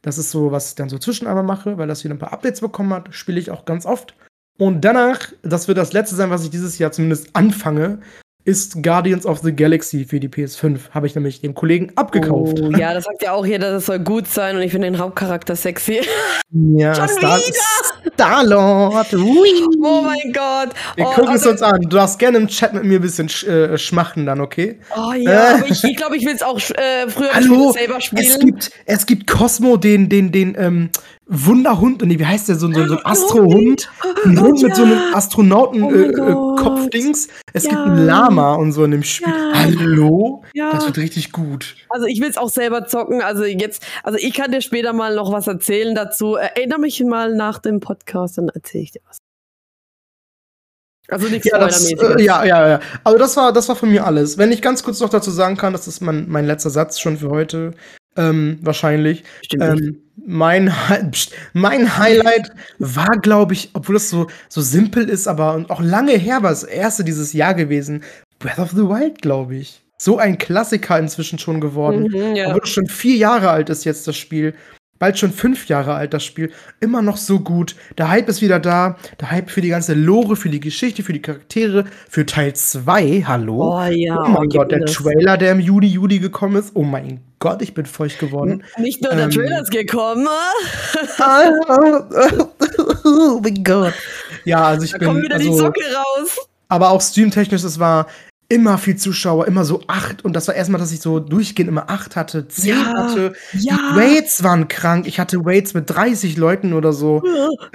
das 0.06 0.18
ist 0.18 0.30
so, 0.30 0.52
was 0.52 0.68
ich 0.68 0.74
dann 0.76 0.88
so 0.88 0.98
zwischen 0.98 1.26
einmal 1.26 1.42
mache, 1.42 1.78
weil 1.78 1.88
das 1.88 2.04
wieder 2.04 2.14
ein 2.14 2.20
paar 2.20 2.32
Updates 2.32 2.60
bekommen 2.60 2.94
hat. 2.94 3.12
Spiele 3.12 3.40
ich 3.40 3.50
auch 3.50 3.64
ganz 3.64 3.84
oft. 3.84 4.14
Und 4.56 4.82
danach, 4.82 5.32
das 5.42 5.66
wird 5.66 5.78
das 5.78 5.92
letzte 5.92 6.14
sein, 6.14 6.30
was 6.30 6.44
ich 6.44 6.50
dieses 6.50 6.78
Jahr 6.78 6.92
zumindest 6.92 7.30
anfange, 7.34 7.98
ist 8.44 8.84
Guardians 8.84 9.26
of 9.26 9.40
the 9.40 9.52
Galaxy 9.52 10.04
für 10.04 10.20
die 10.20 10.28
PS5. 10.28 10.90
Habe 10.90 11.08
ich 11.08 11.16
nämlich 11.16 11.40
dem 11.40 11.54
Kollegen 11.54 11.90
abgekauft. 11.96 12.60
Oh, 12.62 12.70
ja, 12.70 12.94
das 12.94 13.02
sagt 13.02 13.24
ja 13.24 13.32
auch 13.32 13.44
hier, 13.44 13.58
dass 13.58 13.72
es 13.72 13.86
soll 13.86 13.98
gut 13.98 14.28
sein 14.28 14.54
und 14.54 14.62
ich 14.62 14.70
finde 14.70 14.88
den 14.88 15.00
Hauptcharakter 15.00 15.56
sexy. 15.56 16.02
Ja, 16.52 16.94
Star 17.08 17.40
Star-Lord. 18.16 19.12
oh 19.14 20.02
mein 20.02 20.32
Gott. 20.32 20.70
Wir 20.94 21.06
oh, 21.06 21.12
gucken 21.12 21.32
also, 21.32 21.50
es 21.50 21.60
uns 21.60 21.62
an. 21.62 21.82
Du 21.82 21.96
darfst 21.96 22.18
gerne 22.18 22.38
im 22.38 22.48
Chat 22.48 22.72
mit 22.72 22.84
mir 22.84 22.98
ein 22.98 23.02
bisschen 23.02 23.28
sch 23.28 23.44
äh, 23.44 23.76
schmachten 23.76 24.24
dann, 24.24 24.40
okay? 24.40 24.78
Oh 24.96 25.12
ja, 25.12 25.30
äh. 25.30 25.54
aber 25.58 25.70
ich 25.70 25.80
glaube, 25.82 25.90
ich, 25.90 25.96
glaub, 25.96 26.14
ich 26.14 26.24
will 26.24 26.34
es 26.34 26.42
auch 26.42 26.58
äh, 26.58 27.08
früher 27.08 27.34
Hallo, 27.34 27.72
selber 27.72 28.00
spielen. 28.00 28.26
Es 28.26 28.38
gibt, 28.38 28.70
es 28.86 29.06
gibt 29.06 29.26
Cosmo, 29.26 29.76
den, 29.76 30.08
den, 30.08 30.32
den, 30.32 30.56
ähm, 30.58 30.90
Wunderhund, 31.28 32.02
nee, 32.02 32.20
wie 32.20 32.24
heißt 32.24 32.48
der, 32.48 32.54
so, 32.54 32.72
so, 32.72 32.86
so 32.86 32.98
ein 32.98 33.04
Astrohund, 33.04 33.90
ein 34.24 34.40
Hund 34.40 34.62
mit 34.62 34.76
so 34.76 34.84
einem 34.84 35.12
Astronauten-Kopfdings. 35.12 37.26
Oh 37.28 37.32
äh, 37.32 37.50
es 37.52 37.64
ja. 37.64 37.70
gibt 37.70 37.82
ein 37.82 38.06
Lama 38.06 38.54
und 38.54 38.70
so 38.70 38.84
in 38.84 38.92
dem 38.92 39.02
Spiel. 39.02 39.26
Ja. 39.26 39.52
Hallo? 39.54 40.44
Ja. 40.54 40.70
Das 40.70 40.86
wird 40.86 40.98
richtig 40.98 41.32
gut. 41.32 41.74
Also 41.88 42.06
ich 42.06 42.20
will 42.20 42.30
es 42.30 42.36
auch 42.36 42.48
selber 42.48 42.86
zocken. 42.86 43.22
Also 43.22 43.44
jetzt, 43.44 43.84
also 44.04 44.20
ich 44.20 44.34
kann 44.34 44.52
dir 44.52 44.60
später 44.60 44.92
mal 44.92 45.16
noch 45.16 45.32
was 45.32 45.48
erzählen 45.48 45.96
dazu. 45.96 46.36
Erinnere 46.36 46.78
mich 46.78 47.02
mal 47.02 47.34
nach 47.34 47.58
dem 47.58 47.80
Podcast, 47.80 48.38
dann 48.38 48.48
erzähle 48.48 48.84
ich 48.84 48.92
dir 48.92 49.00
was. 49.08 49.18
Also 51.08 51.28
nichts 51.28 51.48
ja, 51.50 51.58
das, 51.58 51.90
äh, 51.90 52.22
ja, 52.22 52.44
ja, 52.44 52.68
ja. 52.68 52.78
Also 53.02 53.18
das 53.18 53.36
war, 53.36 53.52
das 53.52 53.68
war 53.68 53.74
von 53.74 53.90
mir 53.90 54.06
alles. 54.06 54.38
Wenn 54.38 54.52
ich 54.52 54.62
ganz 54.62 54.84
kurz 54.84 55.00
noch 55.00 55.10
dazu 55.10 55.32
sagen 55.32 55.56
kann, 55.56 55.72
das 55.72 55.88
ist 55.88 56.00
mein, 56.00 56.28
mein 56.28 56.46
letzter 56.46 56.70
Satz 56.70 57.00
schon 57.00 57.16
für 57.16 57.30
heute. 57.30 57.72
Ähm, 58.16 58.58
wahrscheinlich. 58.62 59.24
Ähm, 59.60 59.98
mein, 60.26 60.72
mein 61.52 61.98
Highlight 61.98 62.50
war, 62.78 63.18
glaube 63.20 63.54
ich, 63.54 63.70
obwohl 63.74 63.96
es 63.96 64.10
so, 64.10 64.26
so 64.48 64.60
simpel 64.60 65.08
ist, 65.08 65.28
aber 65.28 65.64
auch 65.68 65.80
lange 65.80 66.12
her 66.12 66.42
war 66.42 66.50
das 66.50 66.64
erste 66.64 67.04
dieses 67.04 67.32
Jahr 67.32 67.54
gewesen. 67.54 68.02
Breath 68.38 68.58
of 68.58 68.70
the 68.70 68.88
Wild, 68.88 69.22
glaube 69.22 69.56
ich. 69.56 69.82
So 69.98 70.18
ein 70.18 70.36
Klassiker 70.36 70.98
inzwischen 70.98 71.38
schon 71.38 71.60
geworden. 71.60 72.08
Mhm, 72.12 72.36
ja. 72.36 72.48
Obwohl 72.48 72.62
es 72.64 72.70
schon 72.70 72.86
vier 72.86 73.16
Jahre 73.16 73.50
alt 73.50 73.70
ist 73.70 73.84
jetzt 73.84 74.06
das 74.06 74.16
Spiel. 74.16 74.54
Bald 74.98 75.18
schon 75.18 75.30
fünf 75.30 75.68
Jahre 75.68 75.94
alt 75.94 76.14
das 76.14 76.24
Spiel. 76.24 76.50
Immer 76.80 77.02
noch 77.02 77.18
so 77.18 77.40
gut. 77.40 77.76
Der 77.98 78.08
Hype 78.08 78.28
ist 78.28 78.40
wieder 78.40 78.58
da. 78.58 78.96
Der 79.20 79.30
Hype 79.30 79.50
für 79.50 79.60
die 79.60 79.68
ganze 79.68 79.92
Lore, 79.92 80.36
für 80.36 80.48
die 80.48 80.60
Geschichte, 80.60 81.02
für 81.02 81.12
die 81.12 81.20
Charaktere, 81.20 81.84
für 82.08 82.24
Teil 82.24 82.54
2. 82.54 83.24
Hallo. 83.26 83.76
Oh 83.76 83.90
ja. 83.90 84.22
Oh 84.22 84.28
mein 84.28 84.48
Gott, 84.48 84.72
der 84.72 84.86
Trailer, 84.86 85.36
der 85.36 85.52
im 85.52 85.60
Juli, 85.60 85.88
Juli 85.88 86.18
gekommen 86.18 86.56
ist. 86.56 86.70
Oh 86.74 86.82
mein 86.82 87.20
Gott, 87.46 87.62
ich 87.62 87.74
bin 87.74 87.86
feucht 87.86 88.18
geworden. 88.18 88.64
Nicht 88.76 89.00
nur 89.02 89.14
der 89.14 89.26
ähm, 89.26 89.30
Trailer 89.30 89.62
ist 89.62 89.70
gekommen. 89.70 90.26
oh 93.04 93.40
mein 93.40 93.62
Gott. 93.62 93.94
Ja, 94.44 94.64
also 94.64 94.84
ich 94.84 94.90
da 94.90 94.98
bin. 94.98 95.06
Kommt 95.06 95.22
wieder 95.22 95.36
also, 95.36 95.48
die 95.48 95.56
Socke 95.56 95.80
raus. 95.94 96.38
Aber 96.66 96.90
auch 96.90 97.00
streamtechnisch, 97.00 97.62
es 97.62 97.78
war 97.78 98.08
immer 98.48 98.78
viel 98.78 98.96
Zuschauer, 98.96 99.46
immer 99.46 99.64
so 99.64 99.80
acht. 99.86 100.24
Und 100.24 100.34
das 100.34 100.48
war 100.48 100.56
erstmal, 100.56 100.80
dass 100.80 100.90
ich 100.90 101.00
so 101.00 101.20
durchgehend 101.20 101.68
immer 101.68 101.88
acht 101.88 102.16
hatte, 102.16 102.48
zehn 102.48 102.70
ja, 102.70 102.94
hatte. 102.94 103.34
Ja. 103.52 103.76
Die 103.76 103.96
Waits 103.96 104.42
waren 104.42 104.66
krank. 104.66 105.06
Ich 105.06 105.20
hatte 105.20 105.44
Waits 105.44 105.72
mit 105.72 105.88
30 105.88 106.36
Leuten 106.36 106.72
oder 106.72 106.92
so. 106.92 107.22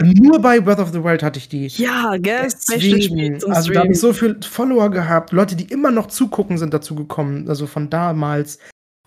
Nur 0.01 0.41
bei 0.41 0.59
Breath 0.59 0.79
of 0.79 0.91
the 0.91 1.01
Wild 1.01 1.23
hatte 1.23 1.39
ich 1.39 1.47
die. 1.47 1.67
Ja, 1.67 2.17
gell? 2.17 2.43
Deswegen, 2.43 3.41
also 3.49 3.71
da 3.71 3.79
habe 3.79 3.93
ich 3.93 4.01
so 4.01 4.11
viele 4.11 4.35
Follower 4.41 4.91
gehabt. 4.91 5.31
Leute, 5.31 5.55
die 5.55 5.65
immer 5.65 5.91
noch 5.91 6.07
zugucken, 6.07 6.57
sind 6.57 6.73
dazu 6.73 6.93
gekommen. 6.93 7.47
Also 7.47 7.67
von 7.67 7.89
damals. 7.89 8.59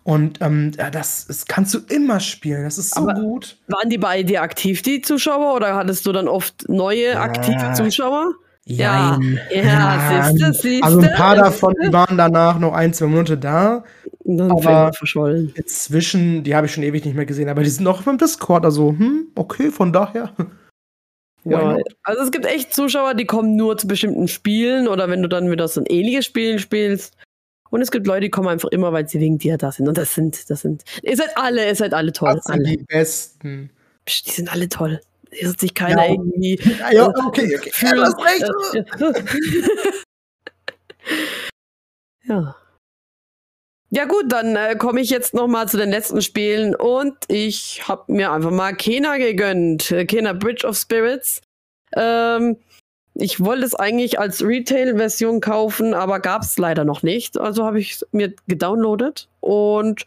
Und 0.05 0.41
ähm, 0.43 0.73
das, 0.93 1.27
das 1.27 1.47
kannst 1.47 1.73
du 1.73 1.79
immer 1.89 2.21
spielen. 2.21 2.65
Das 2.65 2.77
ist 2.77 2.95
so 2.95 3.01
Aber 3.01 3.15
gut. 3.15 3.57
Waren 3.69 3.89
die 3.89 3.99
bei 3.99 4.23
dir 4.23 4.43
aktiv, 4.43 4.83
die 4.83 5.01
Zuschauer? 5.01 5.55
Oder 5.55 5.75
hattest 5.75 6.07
du 6.07 6.13
dann 6.13 6.29
oft 6.29 6.69
neue 6.69 7.19
aktive 7.19 7.73
Zuschauer? 7.73 8.35
Ja, 8.67 9.19
ja, 9.51 9.63
ja 9.63 10.31
siehste, 10.31 10.53
siehste, 10.55 10.85
also 10.85 11.01
ein 11.01 11.13
paar 11.13 11.37
davon 11.37 11.75
waren 11.91 12.17
danach 12.17 12.59
noch 12.59 12.73
ein, 12.73 12.95
zwei 12.95 13.07
Monate 13.07 13.37
da. 13.37 13.85
Und 14.21 14.39
dann 14.39 14.51
aber 14.51 14.93
verschollen. 14.95 15.53
Inzwischen, 15.55 16.45
die 16.45 16.55
habe 16.55 16.67
ich 16.67 16.73
schon 16.73 16.83
ewig 16.83 17.05
nicht 17.05 17.15
mehr 17.15 17.27
gesehen, 17.27 17.51
aber 17.51 17.63
die 17.63 17.69
sind 17.69 17.85
noch 17.85 18.03
beim 18.03 18.17
Discord, 18.17 18.65
also, 18.65 18.91
hm, 18.91 19.29
okay, 19.35 19.71
von 19.71 19.93
daher. 19.93 20.33
Ja, 21.47 21.77
also 22.03 22.23
es 22.23 22.31
gibt 22.31 22.47
echt 22.47 22.73
Zuschauer, 22.73 23.13
die 23.13 23.27
kommen 23.27 23.55
nur 23.55 23.77
zu 23.77 23.87
bestimmten 23.87 24.29
Spielen 24.29 24.89
oder 24.89 25.11
wenn 25.11 25.21
du 25.21 25.29
dann 25.29 25.51
wieder 25.51 25.69
so 25.69 25.79
ein 25.83 25.87
ähnliches 25.87 26.25
Spiel 26.25 26.59
spielst. 26.59 27.19
Und 27.75 27.83
es 27.83 27.91
gibt 27.91 28.07
Leute, 28.07 28.21
die 28.21 28.31
kommen 28.31 28.47
einfach 28.47 28.69
immer, 28.69 28.93
weil 28.93 29.09
sie 29.09 29.19
wegen 29.19 29.39
dir 29.39 29.59
da 29.59 29.73
sind. 29.73 29.89
Und 29.89 29.99
das 29.99 30.15
sind, 30.15 30.49
das 30.49 30.61
sind, 30.61 30.85
ihr 31.03 31.17
seid 31.17 31.37
alle, 31.37 31.67
ihr 31.67 31.75
seid 31.75 31.93
alle 31.93 32.13
toll. 32.13 32.35
Das 32.37 32.45
sind 32.45 32.55
alle. 32.55 32.77
die 32.77 32.85
Besten. 32.85 33.71
Psst, 34.05 34.29
die 34.29 34.31
sind 34.31 34.53
alle 34.53 34.69
toll 34.69 35.01
ist 35.41 35.59
sich 35.59 35.75
keiner 35.75 36.07
ja. 36.07 36.13
irgendwie. 36.13 36.61
Ja, 36.79 36.93
ja 36.93 37.09
okay, 37.09 37.57
okay. 37.59 37.71
Fühlt, 37.73 37.97
ja, 37.97 38.13
recht. 38.23 38.49
ja. 42.29 42.57
Ja 43.91 44.05
gut, 44.07 44.31
dann 44.31 44.55
äh, 44.55 44.77
komme 44.77 45.01
ich 45.01 45.11
jetzt 45.11 45.35
noch 45.35 45.49
mal 45.49 45.69
zu 45.69 45.77
den 45.77 45.91
letzten 45.91 46.23
Spielen 46.23 46.77
und 46.77 47.17
ich 47.27 47.87
habe 47.89 48.13
mir 48.13 48.31
einfach 48.31 48.53
mal 48.53 48.75
Kena 48.75 49.19
gegönnt, 49.19 49.91
äh, 49.91 50.05
Kena 50.05 50.33
Bridge 50.33 50.65
of 50.65 50.77
Spirits. 50.77 51.41
Ähm, 51.97 52.57
ich 53.15 53.43
wollte 53.45 53.65
es 53.65 53.75
eigentlich 53.75 54.19
als 54.19 54.43
Retail-Version 54.43 55.41
kaufen, 55.41 55.95
aber 55.95 56.21
gab 56.21 56.43
es 56.43 56.59
leider 56.59 56.85
noch 56.85 57.03
nicht. 57.03 57.39
Also 57.39 57.65
habe 57.65 57.81
ich 57.81 57.93
es 57.93 58.07
mir 58.13 58.35
gedownloadet 58.47 59.29
und 59.41 60.05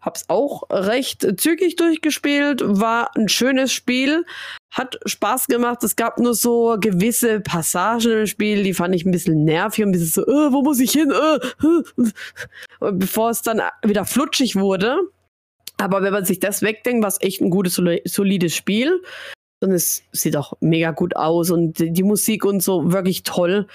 Hab's 0.00 0.24
auch 0.28 0.62
recht 0.70 1.26
zügig 1.38 1.76
durchgespielt, 1.76 2.62
war 2.64 3.14
ein 3.16 3.28
schönes 3.28 3.70
Spiel, 3.70 4.24
hat 4.70 4.98
Spaß 5.04 5.46
gemacht. 5.46 5.84
Es 5.84 5.94
gab 5.94 6.18
nur 6.18 6.32
so 6.32 6.78
gewisse 6.80 7.40
Passagen 7.40 8.20
im 8.20 8.26
Spiel, 8.26 8.62
die 8.62 8.72
fand 8.72 8.94
ich 8.94 9.04
ein 9.04 9.10
bisschen 9.10 9.44
nervig, 9.44 9.84
ein 9.84 9.92
bisschen 9.92 10.08
so, 10.08 10.22
äh, 10.22 10.52
wo 10.52 10.62
muss 10.62 10.80
ich 10.80 10.92
hin? 10.92 11.12
Äh, 11.12 11.66
äh. 12.86 12.92
Bevor 12.92 13.28
es 13.28 13.42
dann 13.42 13.60
wieder 13.84 14.06
flutschig 14.06 14.56
wurde. 14.56 14.96
Aber 15.76 16.02
wenn 16.02 16.14
man 16.14 16.24
sich 16.24 16.40
das 16.40 16.62
wegdenkt, 16.62 17.02
war 17.02 17.08
es 17.08 17.20
echt 17.20 17.42
ein 17.42 17.50
gutes, 17.50 17.80
solides 18.04 18.56
Spiel. 18.56 19.02
Und 19.60 19.72
es 19.72 20.02
sieht 20.12 20.36
auch 20.36 20.54
mega 20.60 20.90
gut 20.90 21.16
aus 21.16 21.50
und 21.50 21.78
die 21.78 22.02
Musik 22.02 22.44
und 22.44 22.62
so 22.62 22.92
wirklich 22.92 23.22
toll. 23.22 23.66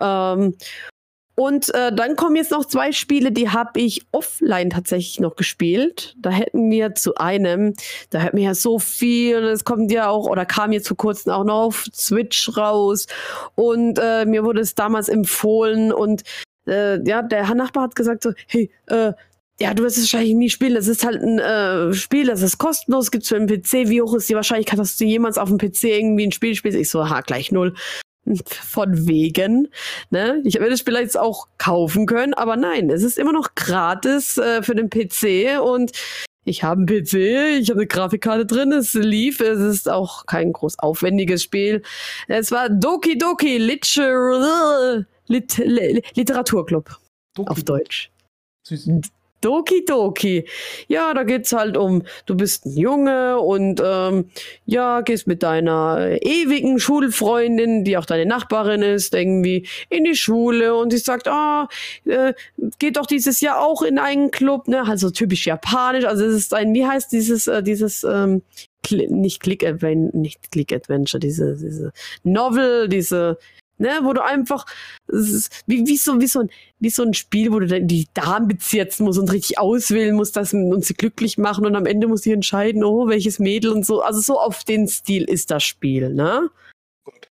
Ähm, 0.00 0.54
und 1.36 1.74
äh, 1.74 1.92
dann 1.92 2.14
kommen 2.14 2.36
jetzt 2.36 2.52
noch 2.52 2.64
zwei 2.64 2.92
Spiele, 2.92 3.32
die 3.32 3.48
habe 3.48 3.80
ich 3.80 4.06
offline 4.12 4.70
tatsächlich 4.70 5.18
noch 5.18 5.34
gespielt. 5.34 6.14
Da 6.16 6.30
hätten 6.30 6.70
wir 6.70 6.94
zu 6.94 7.16
einem, 7.16 7.74
da 8.10 8.20
hätten 8.20 8.36
wir 8.36 8.44
ja 8.44 8.54
so 8.54 8.78
viel, 8.78 9.38
und 9.38 9.44
es 9.44 9.64
kommt 9.64 9.90
ja 9.90 10.08
auch, 10.08 10.28
oder 10.28 10.46
kam 10.46 10.70
jetzt 10.70 10.86
vor 10.86 10.96
kurzem 10.96 11.32
auch 11.32 11.44
noch 11.44 11.62
auf 11.64 11.86
Switch 11.92 12.56
raus. 12.56 13.06
Und 13.56 13.98
äh, 14.00 14.26
mir 14.26 14.44
wurde 14.44 14.60
es 14.60 14.76
damals 14.76 15.08
empfohlen 15.08 15.92
und 15.92 16.22
äh, 16.68 17.02
ja, 17.06 17.22
der 17.22 17.52
Nachbar 17.54 17.84
hat 17.84 17.96
gesagt 17.96 18.22
so, 18.22 18.32
hey, 18.46 18.70
äh, 18.86 19.12
ja, 19.60 19.72
du 19.72 19.84
wirst 19.84 19.98
es 19.98 20.04
wahrscheinlich 20.04 20.34
nie 20.34 20.50
spielen. 20.50 20.74
Das 20.74 20.88
ist 20.88 21.04
halt 21.04 21.22
ein 21.22 21.38
äh, 21.38 21.94
Spiel, 21.94 22.26
das 22.26 22.42
ist 22.42 22.58
kostenlos, 22.58 23.10
gibt's 23.10 23.28
für 23.28 23.38
den 23.38 23.46
PC. 23.46 23.88
Wie 23.88 24.02
hoch 24.02 24.14
ist 24.14 24.28
die 24.28 24.34
Wahrscheinlichkeit, 24.34 24.78
dass 24.78 24.96
du 24.96 25.04
jemals 25.04 25.38
auf 25.38 25.48
dem 25.48 25.58
PC 25.58 25.84
irgendwie 25.84 26.26
ein 26.26 26.32
Spiel 26.32 26.54
spielst? 26.54 26.76
Ich 26.76 26.90
so, 26.90 27.08
ha, 27.08 27.20
gleich 27.20 27.52
null. 27.52 27.74
Von 28.46 29.06
wegen. 29.06 29.68
Ne? 30.10 30.40
Ich 30.44 30.54
hätte 30.54 30.70
das 30.70 30.80
Spiel 30.80 30.94
jetzt 30.94 31.18
auch 31.18 31.46
kaufen 31.58 32.06
können, 32.06 32.32
aber 32.32 32.56
nein, 32.56 32.88
es 32.88 33.02
ist 33.02 33.18
immer 33.18 33.32
noch 33.32 33.54
gratis 33.54 34.38
äh, 34.38 34.62
für 34.62 34.74
den 34.74 34.88
PC 34.88 35.60
und 35.62 35.92
ich 36.46 36.62
habe 36.64 36.78
einen 36.80 36.86
PC, 36.86 37.14
ich 37.60 37.70
habe 37.70 37.80
eine 37.80 37.86
Grafikkarte 37.86 38.46
drin, 38.46 38.72
es 38.72 38.94
lief, 38.94 39.40
es 39.40 39.60
ist 39.60 39.90
auch 39.90 40.26
kein 40.26 40.52
groß 40.52 40.78
aufwendiges 40.78 41.42
Spiel. 41.42 41.82
Es 42.26 42.50
war 42.50 42.70
Doki 42.70 43.18
Doki 43.18 43.58
Liter 43.58 45.06
Lit 45.26 45.56
Literaturclub 46.14 46.98
Doki. 47.34 47.50
auf 47.50 47.62
Deutsch. 47.62 48.10
Süß. 48.62 48.88
Doki 49.44 49.84
Doki. 49.84 50.48
Ja, 50.88 51.12
da 51.12 51.22
geht's 51.22 51.52
halt 51.52 51.76
um, 51.76 52.02
du 52.26 52.34
bist 52.34 52.64
ein 52.64 52.76
Junge 52.76 53.38
und 53.38 53.82
ähm, 53.84 54.30
ja, 54.64 55.02
gehst 55.02 55.26
mit 55.26 55.42
deiner 55.42 56.18
ewigen 56.22 56.78
Schulfreundin, 56.78 57.84
die 57.84 57.98
auch 57.98 58.06
deine 58.06 58.26
Nachbarin 58.26 58.82
ist, 58.82 59.14
irgendwie 59.14 59.66
in 59.90 60.04
die 60.04 60.14
Schule 60.14 60.74
und 60.74 60.90
sie 60.90 60.98
sagt, 60.98 61.28
ah, 61.28 61.68
äh, 62.06 62.32
geht 62.78 62.96
doch 62.96 63.06
dieses 63.06 63.40
Jahr 63.40 63.60
auch 63.60 63.82
in 63.82 63.98
einen 63.98 64.30
Club, 64.30 64.68
ne? 64.68 64.84
Also 64.86 65.10
typisch 65.10 65.46
japanisch. 65.46 66.04
Also 66.04 66.24
es 66.24 66.34
ist 66.34 66.54
ein, 66.54 66.72
wie 66.74 66.86
heißt 66.86 67.12
dieses, 67.12 67.46
äh, 67.46 67.62
dieses, 67.62 68.04
ähm, 68.04 68.42
nicht 68.90 69.40
Click 69.40 69.64
Adventure, 69.64 70.16
nicht 70.16 70.50
Click 70.52 70.72
Adventure, 70.72 71.18
diese, 71.20 71.56
diese 71.56 71.92
Novel, 72.22 72.88
diese 72.88 73.38
Ne, 73.76 73.90
wo 74.02 74.12
du 74.12 74.22
einfach, 74.22 74.66
wie, 75.08 75.84
wie, 75.84 75.96
so, 75.96 76.20
wie, 76.20 76.28
so 76.28 76.40
ein, 76.40 76.50
wie 76.78 76.90
so 76.90 77.02
ein 77.02 77.12
Spiel, 77.12 77.50
wo 77.52 77.58
du 77.58 77.66
dann 77.66 77.88
die 77.88 78.06
Damen 78.14 78.46
bezirzen 78.46 79.04
musst 79.04 79.18
und 79.18 79.32
richtig 79.32 79.58
auswählen 79.58 80.14
musst, 80.14 80.36
dass 80.36 80.54
uns 80.54 80.86
sie 80.86 80.94
glücklich 80.94 81.38
machen 81.38 81.66
und 81.66 81.74
am 81.74 81.84
Ende 81.84 82.06
muss 82.06 82.22
sie 82.22 82.30
entscheiden, 82.30 82.84
oh, 82.84 83.08
welches 83.08 83.40
Mädel 83.40 83.72
und 83.72 83.84
so. 83.84 84.00
Also 84.00 84.20
so 84.20 84.38
auf 84.38 84.62
den 84.62 84.86
Stil 84.86 85.24
ist 85.24 85.50
das 85.50 85.64
Spiel, 85.64 86.14
ne? 86.14 86.50
Gut. 87.04 87.28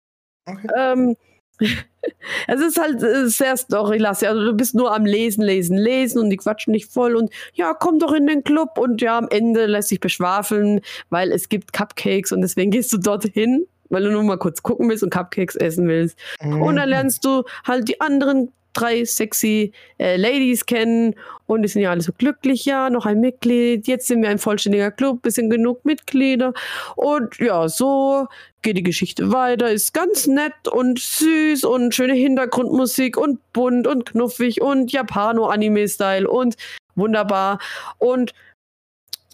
Okay. 0.46 0.68
Ähm, 0.74 1.16
es 2.46 2.60
ist 2.60 2.80
halt 2.80 3.02
äh, 3.02 3.28
sehr 3.28 3.56
storylastig. 3.56 4.28
Also 4.28 4.42
du 4.42 4.52
bist 4.54 4.74
nur 4.74 4.94
am 4.94 5.04
Lesen, 5.04 5.42
Lesen, 5.42 5.76
Lesen 5.76 6.20
und 6.20 6.30
die 6.30 6.36
quatschen 6.36 6.72
dich 6.72 6.86
voll 6.86 7.16
und 7.16 7.30
ja, 7.52 7.74
komm 7.74 7.98
doch 7.98 8.12
in 8.12 8.26
den 8.26 8.44
Club 8.44 8.78
und 8.78 9.02
ja, 9.02 9.18
am 9.18 9.28
Ende 9.28 9.66
lässt 9.66 9.90
sich 9.90 10.00
beschwafeln, 10.00 10.80
weil 11.10 11.32
es 11.32 11.48
gibt 11.48 11.72
Cupcakes 11.72 12.32
und 12.32 12.40
deswegen 12.40 12.70
gehst 12.70 12.92
du 12.92 12.98
dorthin 12.98 13.66
weil 13.90 14.04
du 14.04 14.10
nur 14.10 14.22
mal 14.22 14.38
kurz 14.38 14.62
gucken 14.62 14.88
willst 14.88 15.02
und 15.02 15.10
Cupcakes 15.10 15.56
essen 15.56 15.86
willst. 15.86 16.18
Mhm. 16.42 16.62
Und 16.62 16.76
dann 16.76 16.88
lernst 16.88 17.24
du 17.24 17.44
halt 17.64 17.88
die 17.88 18.00
anderen 18.00 18.52
drei 18.72 19.04
sexy 19.04 19.72
äh, 19.98 20.16
Ladies 20.16 20.66
kennen. 20.66 21.14
Und 21.46 21.62
die 21.62 21.68
sind 21.68 21.82
ja 21.82 21.90
alle 21.90 22.00
so 22.00 22.12
glücklich, 22.16 22.64
ja, 22.64 22.90
noch 22.90 23.06
ein 23.06 23.20
Mitglied, 23.20 23.88
jetzt 23.88 24.06
sind 24.06 24.22
wir 24.22 24.28
ein 24.28 24.38
vollständiger 24.38 24.90
Club, 24.90 25.22
bisschen 25.22 25.50
genug 25.50 25.84
Mitglieder. 25.84 26.52
Und 26.96 27.38
ja, 27.38 27.68
so 27.68 28.28
geht 28.62 28.76
die 28.76 28.82
Geschichte 28.82 29.32
weiter, 29.32 29.70
ist 29.70 29.92
ganz 29.94 30.26
nett 30.26 30.68
und 30.70 30.98
süß 31.00 31.64
und 31.64 31.94
schöne 31.94 32.14
Hintergrundmusik 32.14 33.16
und 33.16 33.40
bunt 33.52 33.86
und 33.86 34.06
knuffig 34.06 34.60
und 34.60 34.92
Japano-Anime-Style 34.92 36.28
und 36.28 36.56
wunderbar. 36.94 37.58
Und 37.98 38.32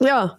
ja, 0.01 0.39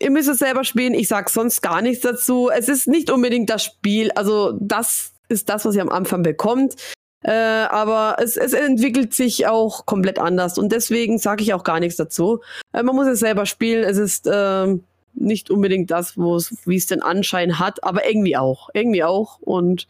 ihr 0.00 0.10
müsst 0.10 0.28
es 0.28 0.38
selber 0.38 0.64
spielen. 0.64 0.94
Ich 0.94 1.08
sag 1.08 1.30
sonst 1.30 1.62
gar 1.62 1.82
nichts 1.82 2.02
dazu. 2.02 2.50
Es 2.50 2.68
ist 2.68 2.88
nicht 2.88 3.10
unbedingt 3.10 3.50
das 3.50 3.64
Spiel. 3.64 4.10
Also 4.12 4.52
das 4.60 5.12
ist 5.28 5.48
das, 5.48 5.64
was 5.64 5.76
ihr 5.76 5.82
am 5.82 5.90
Anfang 5.90 6.22
bekommt. 6.22 6.76
Äh, 7.22 7.32
aber 7.32 8.16
es, 8.18 8.36
es 8.36 8.54
entwickelt 8.54 9.12
sich 9.12 9.46
auch 9.46 9.84
komplett 9.84 10.18
anders 10.18 10.56
und 10.56 10.72
deswegen 10.72 11.18
sage 11.18 11.42
ich 11.42 11.52
auch 11.52 11.64
gar 11.64 11.78
nichts 11.78 11.96
dazu. 11.96 12.40
Äh, 12.72 12.82
man 12.82 12.96
muss 12.96 13.06
es 13.06 13.20
selber 13.20 13.44
spielen. 13.44 13.84
Es 13.84 13.98
ist 13.98 14.26
äh, 14.26 14.78
nicht 15.12 15.50
unbedingt 15.50 15.90
das, 15.90 16.16
wie 16.16 16.76
es 16.76 16.86
den 16.86 17.02
Anschein 17.02 17.58
hat, 17.58 17.84
aber 17.84 18.08
irgendwie 18.08 18.38
auch, 18.38 18.70
irgendwie 18.72 19.04
auch. 19.04 19.38
Und 19.40 19.86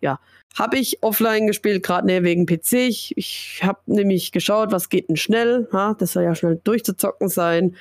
ja, 0.00 0.18
habe 0.58 0.78
ich 0.78 1.02
offline 1.02 1.46
gespielt, 1.46 1.82
gerade 1.82 2.06
ne, 2.06 2.22
wegen 2.22 2.46
PC. 2.46 2.72
Ich, 2.72 3.12
ich 3.16 3.60
habe 3.62 3.80
nämlich 3.86 4.32
geschaut, 4.32 4.72
was 4.72 4.88
geht 4.88 5.10
denn 5.10 5.16
schnell. 5.16 5.68
Ha? 5.70 5.94
Das 5.98 6.12
soll 6.12 6.22
ja 6.22 6.34
schnell 6.34 6.60
durchzuzocken 6.64 7.28
sein. 7.28 7.76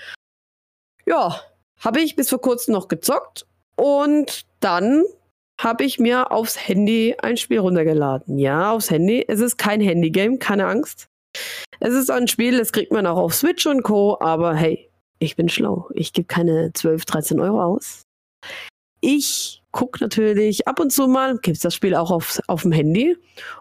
Ja, 1.06 1.40
habe 1.84 2.02
ich 2.02 2.16
bis 2.16 2.30
vor 2.30 2.42
kurzem 2.42 2.74
noch 2.74 2.88
gezockt 2.88 3.46
und 3.76 4.46
dann 4.60 5.04
habe 5.60 5.84
ich 5.84 6.00
mir 6.00 6.32
aufs 6.32 6.68
Handy 6.68 7.16
ein 7.22 7.38
Spiel 7.38 7.60
runtergeladen. 7.60 8.38
Ja, 8.38 8.72
aufs 8.72 8.90
Handy. 8.90 9.24
Es 9.28 9.40
ist 9.40 9.58
kein 9.58 9.82
Handygame, 9.82 10.38
keine 10.38 10.66
Angst. 10.66 11.08
Es 11.80 11.94
ist 11.94 12.10
ein 12.10 12.28
Spiel, 12.28 12.58
das 12.58 12.72
kriegt 12.72 12.92
man 12.92 13.06
auch 13.06 13.18
auf 13.18 13.34
Switch 13.34 13.66
und 13.66 13.84
Co. 13.84 14.18
Aber 14.20 14.56
hey, 14.56 14.90
ich 15.20 15.36
bin 15.36 15.50
schlau. 15.50 15.90
Ich 15.94 16.14
gebe 16.14 16.28
keine 16.28 16.72
12, 16.74 17.06
13 17.06 17.40
Euro 17.40 17.62
aus. 17.62 18.04
Ich 19.02 19.62
gucke 19.72 20.02
natürlich 20.02 20.68
ab 20.68 20.80
und 20.80 20.92
zu 20.92 21.08
mal, 21.08 21.38
gibt 21.40 21.58
es 21.58 21.64
das 21.64 21.76
Spiel 21.76 21.96
auch 21.96 22.12
auf, 22.12 22.40
auf 22.48 22.62
dem 22.62 22.72
Handy. 22.72 23.18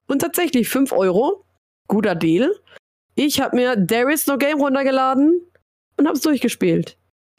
Und 0.07 0.21
tatsächlich 0.21 0.69
5 0.69 0.93
Euro. 0.93 1.45
Guter 1.89 2.15
Deal. 2.15 2.55
Ich 3.17 3.41
habe 3.41 3.57
mir 3.57 3.87
There 3.87 4.11
is 4.13 4.27
no 4.27 4.39
Game 4.39 4.61
runtergeladen 4.61 5.43
und 5.99 6.07
habe 6.07 6.17
es 6.17 6.23
durchgespielt 6.23 6.97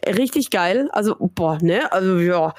richtig 0.08 0.50
geil. 0.50 0.90
Also, 0.92 1.16
boah, 1.20 1.58
ne? 1.62 1.92
Also, 1.92 2.20
ja. 2.20 2.54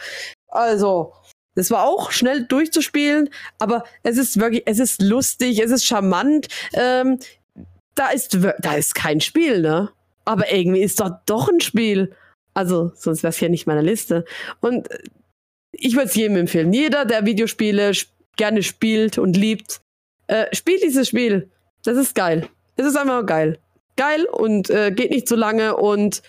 Also, 0.49 1.13
das 1.55 1.71
war 1.71 1.85
auch 1.85 2.11
schnell 2.11 2.47
durchzuspielen, 2.47 3.31
aber 3.59 3.85
es 4.03 4.19
ist 4.19 4.41
wirklich, 4.41 4.63
es 4.67 4.79
ist 4.79 5.01
lustig, 5.03 5.61
es 5.61 5.71
ist 5.71 5.85
charmant. 5.85 6.49
Ähm, 6.73 7.19
da 7.95 8.11
ist, 8.11 8.37
da 8.59 8.75
ist 8.75 8.95
kein 8.95 9.21
Spiel, 9.21 9.61
ne? 9.61 9.91
Aber 10.25 10.53
irgendwie 10.53 10.83
ist 10.83 11.01
doch 11.01 11.11
doch 11.27 11.49
ein 11.49 11.61
Spiel. 11.61 12.15
Also, 12.55 12.93
sonst 12.95 13.23
wäre 13.23 13.31
es 13.31 13.41
ja 13.41 13.49
nicht 13.49 13.67
meiner 13.67 13.83
Liste. 13.83 14.25
Und 14.61 14.91
äh, 14.91 14.99
ich 15.73 15.95
würde 15.95 16.07
es 16.07 16.15
jedem 16.15 16.37
empfehlen. 16.37 16.73
Jeder, 16.73 17.05
der 17.05 17.27
Videospiele 17.27 17.93
gerne 18.37 18.63
spielt 18.63 19.19
und 19.19 19.37
liebt, 19.37 19.81
äh, 20.29 20.47
spielt 20.55 20.83
dieses 20.83 21.09
Spiel. 21.09 21.51
Das 21.85 21.97
ist 21.97 22.15
geil. 22.15 22.49
Es 22.77 22.87
ist 22.87 22.97
einfach 22.97 23.27
geil. 23.27 23.59
Geil 23.97 24.25
und 24.25 24.71
äh, 24.71 24.91
geht 24.91 25.11
nicht 25.11 25.29
zu 25.29 25.37
lange 25.37 25.77
und 25.77 26.23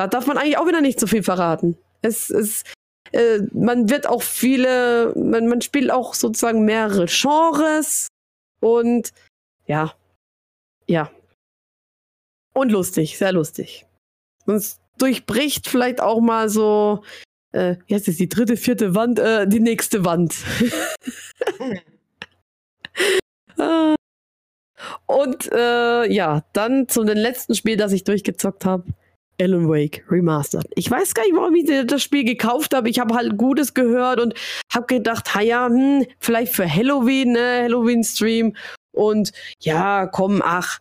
da 0.00 0.06
darf 0.06 0.26
man 0.26 0.38
eigentlich 0.38 0.56
auch 0.56 0.66
wieder 0.66 0.80
nicht 0.80 0.98
so 0.98 1.06
viel 1.06 1.22
verraten. 1.22 1.76
Es 2.00 2.30
ist, 2.30 2.66
äh, 3.12 3.40
man 3.52 3.90
wird 3.90 4.06
auch 4.06 4.22
viele, 4.22 5.12
man, 5.14 5.46
man 5.46 5.60
spielt 5.60 5.90
auch 5.90 6.14
sozusagen 6.14 6.64
mehrere 6.64 7.04
Genres 7.04 8.08
und 8.60 9.12
ja, 9.66 9.92
ja. 10.86 11.10
Und 12.54 12.72
lustig, 12.72 13.18
sehr 13.18 13.32
lustig. 13.32 13.84
Und 14.46 14.54
es 14.54 14.80
durchbricht 14.96 15.68
vielleicht 15.68 16.00
auch 16.00 16.20
mal 16.20 16.48
so, 16.48 17.04
äh, 17.52 17.76
heißt 17.90 18.08
das, 18.08 18.16
die 18.16 18.28
dritte, 18.28 18.56
vierte 18.56 18.94
Wand, 18.94 19.18
äh, 19.18 19.46
die 19.46 19.60
nächste 19.60 20.04
Wand. 20.04 20.34
Ah. 23.56 23.94
Und 25.04 25.52
äh, 25.52 26.10
ja, 26.10 26.44
dann 26.54 26.88
zum 26.88 27.06
letzten 27.06 27.54
Spiel, 27.54 27.76
das 27.76 27.92
ich 27.92 28.04
durchgezockt 28.04 28.64
habe. 28.64 28.84
Alan 29.40 29.68
Wake 29.68 30.04
Remastered. 30.10 30.66
Ich 30.74 30.90
weiß 30.90 31.14
gar 31.14 31.24
nicht, 31.24 31.34
warum 31.34 31.54
ich 31.54 31.86
das 31.86 32.02
Spiel 32.02 32.24
gekauft 32.24 32.74
habe. 32.74 32.88
Ich 32.88 32.98
habe 32.98 33.14
halt 33.14 33.36
Gutes 33.36 33.74
gehört 33.74 34.20
und 34.20 34.34
habe 34.72 34.86
gedacht, 34.86 35.30
ja, 35.42 35.66
hm, 35.66 36.06
vielleicht 36.18 36.52
für 36.52 36.68
Halloween, 36.68 37.32
ne, 37.32 37.62
Halloween-Stream. 37.64 38.54
Und 38.92 39.32
ja, 39.60 40.06
komm, 40.06 40.42
ach, 40.44 40.80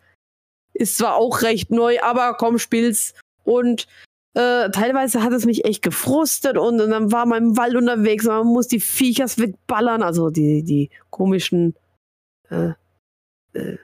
ist 0.73 0.97
zwar 0.97 1.15
auch 1.15 1.41
recht 1.41 1.71
neu, 1.71 1.99
aber 2.01 2.35
komm, 2.35 2.59
spiel's. 2.59 3.13
Und 3.43 3.87
äh, 4.33 4.69
teilweise 4.69 5.23
hat 5.23 5.33
es 5.33 5.45
mich 5.45 5.65
echt 5.65 5.81
gefrustet 5.81 6.57
und, 6.57 6.79
und, 6.79 6.91
dann 6.91 7.11
war 7.11 7.25
man 7.25 7.43
im 7.43 7.57
Wald 7.57 7.75
unterwegs 7.75 8.27
und 8.27 8.33
man 8.33 8.47
muss 8.47 8.67
die 8.67 8.79
Viechers 8.79 9.39
wegballern, 9.39 10.03
also 10.03 10.29
die, 10.29 10.63
die 10.63 10.89
komischen 11.09 11.75
äh, 12.49 12.73
äh, 13.53 13.77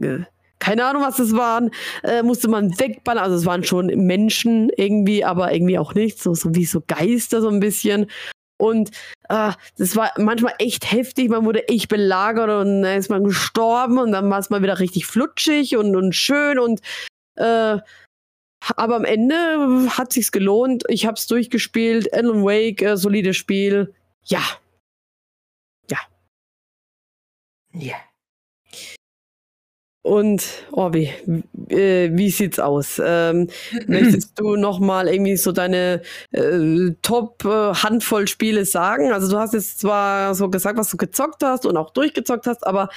äh 0.00 0.24
keine 0.64 0.86
Ahnung, 0.86 1.02
was 1.02 1.16
das 1.16 1.36
waren, 1.36 1.70
äh, 2.04 2.22
musste 2.22 2.48
man 2.48 2.78
wegballern. 2.80 3.22
Also 3.22 3.36
es 3.36 3.44
waren 3.44 3.64
schon 3.64 3.86
Menschen 3.86 4.70
irgendwie, 4.78 5.22
aber 5.22 5.52
irgendwie 5.52 5.78
auch 5.78 5.94
nicht, 5.94 6.22
so, 6.22 6.32
so 6.32 6.54
wie 6.54 6.64
so 6.64 6.82
Geister 6.86 7.42
so 7.42 7.50
ein 7.50 7.60
bisschen. 7.60 8.10
Und 8.56 8.90
äh, 9.28 9.52
das 9.76 9.94
war 9.94 10.12
manchmal 10.16 10.54
echt 10.58 10.90
heftig, 10.90 11.28
man 11.28 11.44
wurde 11.44 11.68
echt 11.68 11.88
belagert 11.88 12.48
und 12.48 12.80
dann 12.82 12.98
ist 12.98 13.10
man 13.10 13.24
gestorben 13.24 13.98
und 13.98 14.12
dann 14.12 14.30
war 14.30 14.38
es 14.38 14.48
mal 14.48 14.62
wieder 14.62 14.78
richtig 14.78 15.04
flutschig 15.06 15.76
und, 15.76 15.94
und 15.96 16.14
schön 16.14 16.58
und 16.58 16.80
äh, 17.36 17.78
aber 18.76 18.96
am 18.96 19.04
Ende 19.04 19.90
hat 19.90 20.14
sich's 20.14 20.32
gelohnt. 20.32 20.84
Ich 20.88 21.04
hab's 21.04 21.26
durchgespielt. 21.26 22.14
Alan 22.14 22.42
Wake, 22.42 22.80
äh, 22.80 22.96
solides 22.96 23.36
Spiel. 23.36 23.92
Ja. 24.24 24.40
Ja. 25.90 25.98
Ja. 27.72 27.96
Und 30.04 30.44
Orbi, 30.72 31.10
äh, 31.70 32.10
wie 32.12 32.28
sieht's 32.28 32.60
aus? 32.60 33.00
Ähm, 33.02 33.48
möchtest 33.86 34.38
du 34.38 34.54
noch 34.56 34.78
mal 34.78 35.08
irgendwie 35.08 35.38
so 35.38 35.50
deine 35.50 36.02
äh, 36.30 36.90
Top 37.00 37.42
äh, 37.46 37.72
Handvoll 37.72 38.28
Spiele 38.28 38.66
sagen? 38.66 39.12
Also 39.12 39.30
du 39.30 39.38
hast 39.38 39.54
jetzt 39.54 39.80
zwar 39.80 40.34
so 40.34 40.50
gesagt, 40.50 40.78
was 40.78 40.90
du 40.90 40.98
gezockt 40.98 41.42
hast 41.42 41.64
und 41.64 41.78
auch 41.78 41.88
durchgezockt 41.88 42.46
hast, 42.46 42.66
aber 42.66 42.90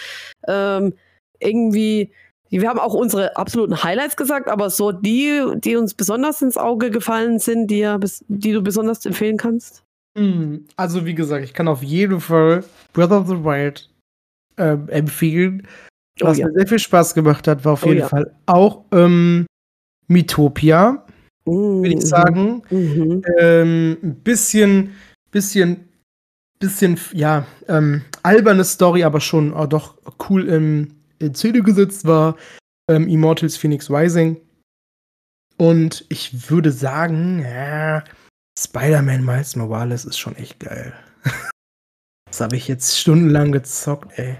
ähm, 0.49 0.95
irgendwie 1.39 2.11
wir 2.49 2.67
haben 2.67 2.79
auch 2.79 2.93
unsere 2.93 3.37
absoluten 3.37 3.83
Highlights 3.83 4.17
gesagt, 4.17 4.49
aber 4.49 4.69
so 4.69 4.91
die, 4.91 5.43
die 5.55 5.75
uns 5.77 5.93
besonders 5.93 6.41
ins 6.41 6.57
Auge 6.57 6.91
gefallen 6.91 7.39
sind, 7.39 7.67
die, 7.67 7.89
die 8.27 8.51
du 8.51 8.61
besonders 8.61 9.05
empfehlen 9.05 9.37
kannst? 9.37 9.83
Hm, 10.17 10.65
also 10.75 11.05
wie 11.05 11.15
gesagt, 11.15 11.45
ich 11.45 11.53
kann 11.53 11.67
auf 11.67 11.83
jeden 11.83 12.19
Fall 12.19 12.63
Breath 12.91 13.11
of 13.11 13.27
the 13.27 13.43
Wild 13.43 13.89
ähm, 14.57 14.89
empfehlen. 14.89 15.67
Oh 16.21 16.27
Was 16.27 16.37
oh, 16.37 16.41
ja. 16.41 16.47
mir 16.47 16.53
sehr 16.53 16.67
viel 16.67 16.79
Spaß 16.79 17.13
gemacht 17.13 17.47
hat, 17.47 17.63
war 17.65 17.73
auf 17.73 17.83
oh, 17.83 17.89
jeden 17.89 17.99
ja. 17.99 18.07
Fall 18.07 18.35
auch 18.45 18.83
ähm, 18.91 19.45
Mitopia, 20.07 21.05
mm, 21.45 21.51
würde 21.51 21.95
ich 21.95 22.01
sagen. 22.01 22.63
Mhm. 22.69 23.21
Ähm, 23.37 23.97
ein 24.01 24.15
bisschen, 24.15 24.95
bisschen, 25.31 25.87
bisschen, 26.59 26.99
ja, 27.13 27.45
ähm, 27.67 28.01
alberne 28.23 28.63
Story, 28.63 29.03
aber 29.03 29.19
schon 29.19 29.53
oh, 29.53 29.65
doch 29.65 29.97
cool 30.29 30.47
im, 30.47 30.95
in 31.19 31.35
Szene 31.35 31.61
gesetzt 31.61 32.05
war. 32.05 32.35
Ähm, 32.89 33.07
Immortals 33.07 33.57
Phoenix 33.57 33.89
Rising. 33.89 34.37
Und 35.57 36.05
ich 36.09 36.49
würde 36.49 36.71
sagen, 36.71 37.41
ja, 37.43 38.03
Spider-Man 38.57 39.25
Miles 39.25 39.55
Morales 39.55 40.05
ist 40.05 40.17
schon 40.17 40.35
echt 40.35 40.59
geil. 40.59 40.93
das 42.25 42.41
habe 42.41 42.55
ich 42.55 42.67
jetzt 42.67 42.97
stundenlang 42.97 43.51
gezockt, 43.51 44.17
ey. 44.17 44.37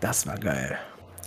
Das 0.00 0.26
war 0.26 0.36
geil. 0.36 0.76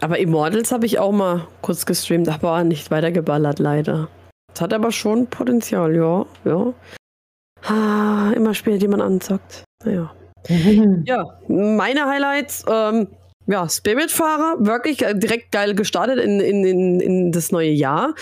Aber 0.06 0.20
Immortals 0.20 0.72
habe 0.72 0.86
ich 0.86 1.00
auch 1.00 1.12
mal 1.12 1.48
kurz 1.64 1.84
gestreamt, 1.88 2.30
aber 2.30 2.64
nicht 2.64 2.92
weitergeballert, 2.92 3.58
leider. 3.58 4.08
Das 4.54 4.62
hat 4.62 4.72
aber 4.72 4.92
schon 4.92 5.26
Potenzial, 5.26 5.96
ja, 5.96 6.24
ja. 6.44 6.74
Ah, 7.64 8.32
immer 8.36 8.54
Spiele, 8.54 8.78
die 8.78 8.88
man 8.88 9.02
anzockt. 9.02 9.64
Naja. 9.84 10.14
ja, 11.06 11.40
meine 11.48 12.06
Highlights, 12.06 12.64
ähm, 12.70 13.08
ja, 13.48 13.68
Spiritfahrer, 13.68 14.58
wirklich 14.60 15.02
äh, 15.02 15.16
direkt 15.16 15.52
geil 15.52 15.74
gestartet 15.74 16.20
in, 16.20 16.40
in, 16.40 16.64
in, 16.64 17.00
in 17.00 17.32
das 17.32 17.52
neue 17.52 17.72
Jahr. 17.72 18.14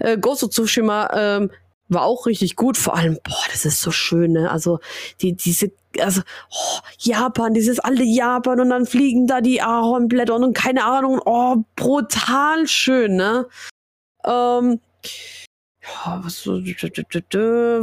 Äh, 0.00 0.18
Ghost 0.18 0.42
of 0.42 0.50
Tsushima 0.50 1.08
ähm, 1.14 1.52
war 1.88 2.02
auch 2.02 2.26
richtig 2.26 2.56
gut. 2.56 2.76
Vor 2.76 2.96
allem, 2.96 3.18
boah, 3.24 3.44
das 3.50 3.64
ist 3.64 3.80
so 3.80 3.90
schön, 3.90 4.32
ne? 4.32 4.50
Also, 4.50 4.80
die, 5.20 5.34
diese 5.34 5.72
also 6.00 6.22
oh, 6.50 6.78
Japan, 6.98 7.54
dieses 7.54 7.80
alte 7.80 8.02
Japan 8.02 8.60
und 8.60 8.70
dann 8.70 8.86
fliegen 8.86 9.26
da 9.26 9.40
die 9.40 9.62
Ahornblätter 9.62 10.34
und 10.34 10.54
keine 10.54 10.84
Ahnung, 10.84 11.20
oh, 11.24 11.56
brutal 11.76 12.66
schön, 12.66 13.16
ne? 13.16 13.46
Ähm, 14.24 14.80
ja, 15.82 16.20
was 16.22 16.42
so, 16.42 16.58
ja, 16.58 17.82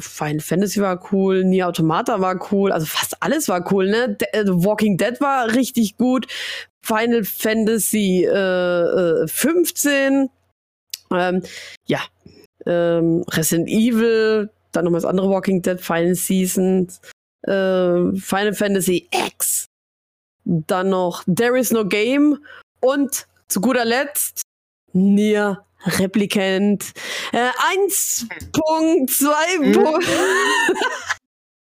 Final 0.00 0.40
Fantasy 0.40 0.80
war 0.80 1.12
cool, 1.12 1.44
Nier 1.44 1.68
Automata 1.68 2.20
war 2.20 2.52
cool, 2.52 2.70
also 2.72 2.86
fast 2.86 3.22
alles 3.22 3.48
war 3.48 3.72
cool, 3.72 3.88
ne? 3.88 4.16
The 4.18 4.26
äh, 4.32 4.44
Walking 4.46 4.98
Dead 4.98 5.20
war 5.20 5.54
richtig 5.54 5.96
gut, 5.96 6.26
Final 6.82 7.24
Fantasy 7.24 8.24
äh, 8.24 9.26
15, 9.26 10.24
äh, 10.24 10.28
ähm, 11.10 11.42
ja, 11.86 12.00
ähm, 12.68 13.24
Resident 13.30 13.68
Evil, 13.68 14.50
dann 14.72 14.84
noch 14.84 14.92
das 14.92 15.04
andere 15.04 15.28
Walking 15.28 15.62
Dead 15.62 15.80
Final 15.80 16.14
Season, 16.14 16.86
äh, 17.42 18.16
Final 18.16 18.54
Fantasy 18.54 19.08
X, 19.10 19.66
dann 20.44 20.90
noch 20.90 21.24
There 21.24 21.58
is 21.58 21.72
no 21.72 21.84
Game 21.84 22.38
und 22.80 23.26
zu 23.48 23.60
guter 23.60 23.84
Letzt 23.84 24.42
Nier 24.92 25.64
Replicant. 25.84 26.92
Äh, 27.32 27.50
1.2 27.76 29.72
Punkt. 29.72 30.06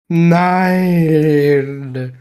Nein. 0.08 2.18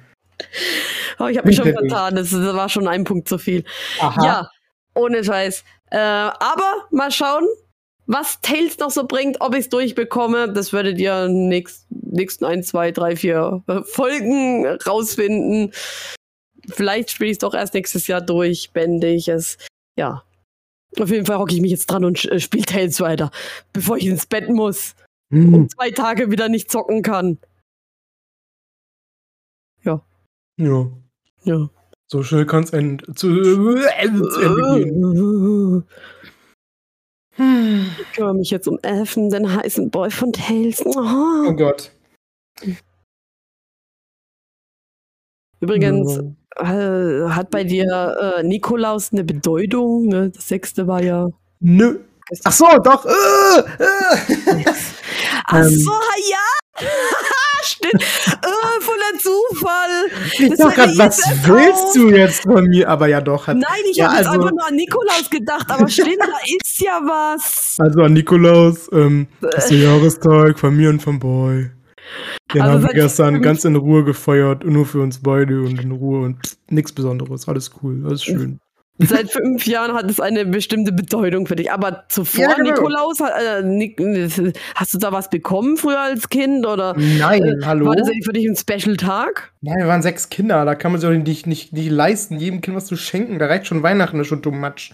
Oh, 1.18 1.26
ich 1.26 1.38
habe 1.38 1.48
mich 1.48 1.56
schon 1.56 1.72
vertan. 1.72 2.16
Das, 2.16 2.30
das, 2.30 2.54
war 2.54 2.68
schon 2.68 2.86
ein 2.88 3.04
Punkt 3.04 3.28
zu 3.28 3.38
viel. 3.38 3.64
Aha. 4.00 4.24
Ja, 4.24 4.50
ohne 4.94 5.24
Scheiß. 5.24 5.64
Äh, 5.90 5.98
aber 5.98 6.86
mal 6.90 7.10
schauen, 7.10 7.46
was 8.08 8.40
Tails 8.40 8.78
noch 8.78 8.90
so 8.90 9.06
bringt, 9.06 9.40
ob 9.40 9.54
ich 9.54 9.60
es 9.60 9.68
durchbekomme, 9.68 10.50
das 10.50 10.72
werdet 10.72 10.98
ihr 10.98 11.28
nächst, 11.28 11.86
nächsten 11.90 12.46
ein, 12.46 12.62
zwei, 12.62 12.90
drei, 12.90 13.16
vier 13.16 13.62
äh, 13.66 13.82
Folgen 13.82 14.66
rausfinden. 14.66 15.72
Vielleicht 16.70 17.10
spiele 17.10 17.30
ich 17.30 17.34
es 17.34 17.38
doch 17.38 17.54
erst 17.54 17.74
nächstes 17.74 18.06
Jahr 18.06 18.22
durch, 18.22 18.70
bände 18.72 19.08
ich 19.08 19.28
es. 19.28 19.58
Ja. 19.96 20.24
Auf 20.98 21.10
jeden 21.10 21.26
Fall 21.26 21.38
hocke 21.38 21.54
ich 21.54 21.60
mich 21.60 21.70
jetzt 21.70 21.86
dran 21.86 22.06
und 22.06 22.24
äh, 22.24 22.40
spiele 22.40 22.64
Tails 22.64 22.98
weiter, 23.00 23.30
bevor 23.74 23.98
ich 23.98 24.06
ins 24.06 24.24
Bett 24.24 24.48
muss 24.48 24.94
hm. 25.30 25.52
und 25.52 25.70
zwei 25.72 25.90
Tage 25.90 26.30
wieder 26.30 26.48
nicht 26.48 26.70
zocken 26.70 27.02
kann. 27.02 27.38
Ja. 29.84 30.02
Ja. 30.56 30.90
Ja. 31.44 31.68
So 32.06 32.22
schnell 32.22 32.46
kann 32.46 32.64
es 32.64 32.72
end 32.72 33.04
zu, 33.18 33.28
äh, 33.76 33.84
Ende 33.98 34.28
gehen. 34.30 35.84
Ich 37.38 38.12
kümmere 38.12 38.34
mich 38.34 38.50
jetzt 38.50 38.66
um 38.66 38.78
Elfen, 38.82 39.30
den 39.30 39.54
heißen 39.54 39.90
Boy 39.90 40.10
von 40.10 40.32
Tails. 40.32 40.82
Oh, 40.84 40.94
oh 40.96 41.52
Gott. 41.52 41.92
Übrigens 45.60 46.18
äh, 46.56 47.28
hat 47.28 47.50
bei 47.50 47.64
dir 47.64 48.34
äh, 48.38 48.42
Nikolaus 48.42 49.12
eine 49.12 49.24
Bedeutung. 49.24 50.06
Ne? 50.06 50.30
Das 50.30 50.48
sechste 50.48 50.86
war 50.86 51.02
ja. 51.02 51.28
Nö. 51.60 52.00
Ach 52.44 52.52
so, 52.52 52.66
doch. 52.82 53.06
Äh, 53.06 53.60
äh. 53.78 54.64
Ach 55.44 55.64
so, 55.64 55.92
ja. 56.30 56.86
Stimmt. 57.88 58.02
äh, 58.02 58.80
voller 58.80 59.18
Zufall. 59.18 59.88
Ich 60.38 60.56
das 60.56 60.74
grad, 60.74 60.98
was 60.98 61.20
willst 61.46 61.96
du 61.96 62.10
jetzt 62.10 62.42
von 62.42 62.64
mir? 62.66 62.88
Aber 62.88 63.06
ja 63.08 63.20
doch. 63.20 63.46
Hat, 63.46 63.56
Nein, 63.56 63.70
ich 63.90 63.96
ja, 63.96 64.06
habe 64.06 64.16
also, 64.18 64.30
einfach 64.30 64.50
nur 64.50 64.66
an 64.66 64.74
Nikolaus 64.74 65.30
gedacht, 65.30 65.66
aber 65.70 65.88
stimmt, 65.88 66.18
da 66.20 66.38
ist 66.44 66.80
ja 66.80 67.00
was. 67.02 67.76
Also 67.88 68.02
an 68.02 68.12
Nikolaus, 68.12 68.90
ähm, 68.92 69.28
das 69.40 69.64
ist 69.64 69.70
der 69.70 69.78
Jahrestag 69.78 70.58
von 70.58 70.76
mir 70.76 70.90
und 70.90 71.00
vom 71.00 71.18
Boy. 71.18 71.70
Den 72.52 72.62
also 72.62 72.74
haben 72.74 72.82
wir 72.82 73.02
gestern 73.02 73.42
ganz 73.42 73.64
in 73.64 73.76
Ruhe 73.76 74.04
gefeuert, 74.04 74.64
nur 74.64 74.86
für 74.86 75.00
uns 75.00 75.22
beide 75.22 75.60
und 75.62 75.80
in 75.80 75.92
Ruhe 75.92 76.24
und 76.24 76.38
nichts 76.70 76.92
Besonderes. 76.92 77.46
Alles 77.46 77.70
cool, 77.82 78.02
alles 78.04 78.24
schön. 78.24 78.58
Seit 78.98 79.30
fünf 79.30 79.64
Jahren 79.66 79.94
hat 79.94 80.10
es 80.10 80.18
eine 80.18 80.44
bestimmte 80.44 80.90
Bedeutung 80.92 81.46
für 81.46 81.54
dich. 81.54 81.70
Aber 81.70 82.04
zuvor, 82.08 82.42
ja, 82.42 82.54
genau. 82.54 82.70
Nikolaus, 82.70 83.20
äh, 83.20 83.62
Nik 83.62 84.00
hast 84.74 84.94
du 84.94 84.98
da 84.98 85.12
was 85.12 85.30
bekommen 85.30 85.76
früher 85.76 86.00
als 86.00 86.28
Kind? 86.28 86.66
Oder, 86.66 86.94
Nein, 86.96 87.42
äh, 87.44 87.64
hallo. 87.64 87.86
War 87.86 87.96
das 87.96 88.08
für 88.24 88.32
dich 88.32 88.48
ein 88.48 88.56
Special-Tag? 88.56 89.52
Nein, 89.60 89.78
wir 89.78 89.86
waren 89.86 90.02
sechs 90.02 90.28
Kinder. 90.30 90.64
Da 90.64 90.74
kann 90.74 90.90
man 90.90 91.00
sich 91.00 91.08
auch 91.08 91.14
nicht, 91.14 91.46
nicht, 91.46 91.72
nicht 91.72 91.90
leisten, 91.90 92.38
jedem 92.38 92.60
Kind 92.60 92.76
was 92.76 92.86
zu 92.86 92.96
schenken. 92.96 93.38
Da 93.38 93.46
reicht 93.46 93.66
schon 93.66 93.82
Weihnachten, 93.82 94.18
das 94.18 94.26
ist 94.26 94.28
schon 94.30 94.42
too 94.42 94.50
much. 94.50 94.92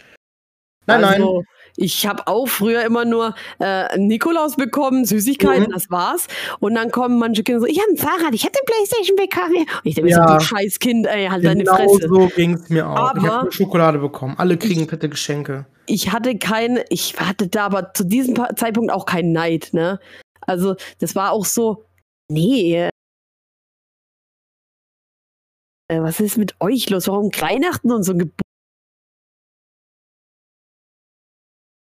Nein, 0.86 1.02
also, 1.02 1.36
nein. 1.36 1.44
Ich 1.76 2.06
habe 2.06 2.26
auch 2.26 2.46
früher 2.46 2.84
immer 2.84 3.04
nur 3.04 3.34
äh, 3.58 3.98
Nikolaus 3.98 4.56
bekommen, 4.56 5.04
Süßigkeiten, 5.04 5.68
mhm. 5.68 5.72
das 5.72 5.90
war's. 5.90 6.28
Und 6.60 6.74
dann 6.74 6.90
kommen 6.90 7.18
manche 7.18 7.42
Kinder 7.42 7.60
so, 7.60 7.66
ich 7.66 7.80
habe 7.80 7.90
ein 7.90 7.96
Fahrrad, 7.96 8.32
ich 8.32 8.44
hätte 8.44 8.60
Playstation 8.64 9.16
bekommen. 9.16 9.66
Und 9.66 9.80
ich 9.84 9.94
denke 9.96 10.10
ja. 10.10 10.28
so, 10.28 10.34
du 10.34 10.40
scheiß 10.40 10.78
Kind, 10.78 11.06
ey, 11.06 11.26
halt 11.26 11.42
genau 11.42 11.54
deine 11.54 11.88
Fresse. 11.88 12.08
so 12.08 12.30
ging's 12.34 12.68
mir 12.68 12.88
auch. 12.88 12.96
Aber 12.96 13.18
ich 13.18 13.26
habe 13.26 13.52
Schokolade 13.52 13.98
bekommen. 13.98 14.34
Alle 14.38 14.56
kriegen 14.56 14.86
bitte 14.86 15.08
Geschenke. 15.08 15.66
Ich 15.86 16.12
hatte 16.12 16.38
keine, 16.38 16.84
ich 16.88 17.18
hatte 17.18 17.48
da 17.48 17.66
aber 17.66 17.92
zu 17.92 18.04
diesem 18.04 18.36
Zeitpunkt 18.56 18.92
auch 18.92 19.04
keinen 19.04 19.32
Neid, 19.32 19.70
ne? 19.72 19.98
Also, 20.40 20.76
das 21.00 21.14
war 21.14 21.32
auch 21.32 21.44
so, 21.44 21.84
nee, 22.28 22.88
äh, 25.88 26.00
was 26.00 26.20
ist 26.20 26.38
mit 26.38 26.54
euch 26.60 26.88
los? 26.90 27.08
Warum 27.08 27.30
Weihnachten 27.38 27.92
und 27.92 28.02
so 28.02 28.12
ein 28.12 28.18
Geburt? 28.18 28.43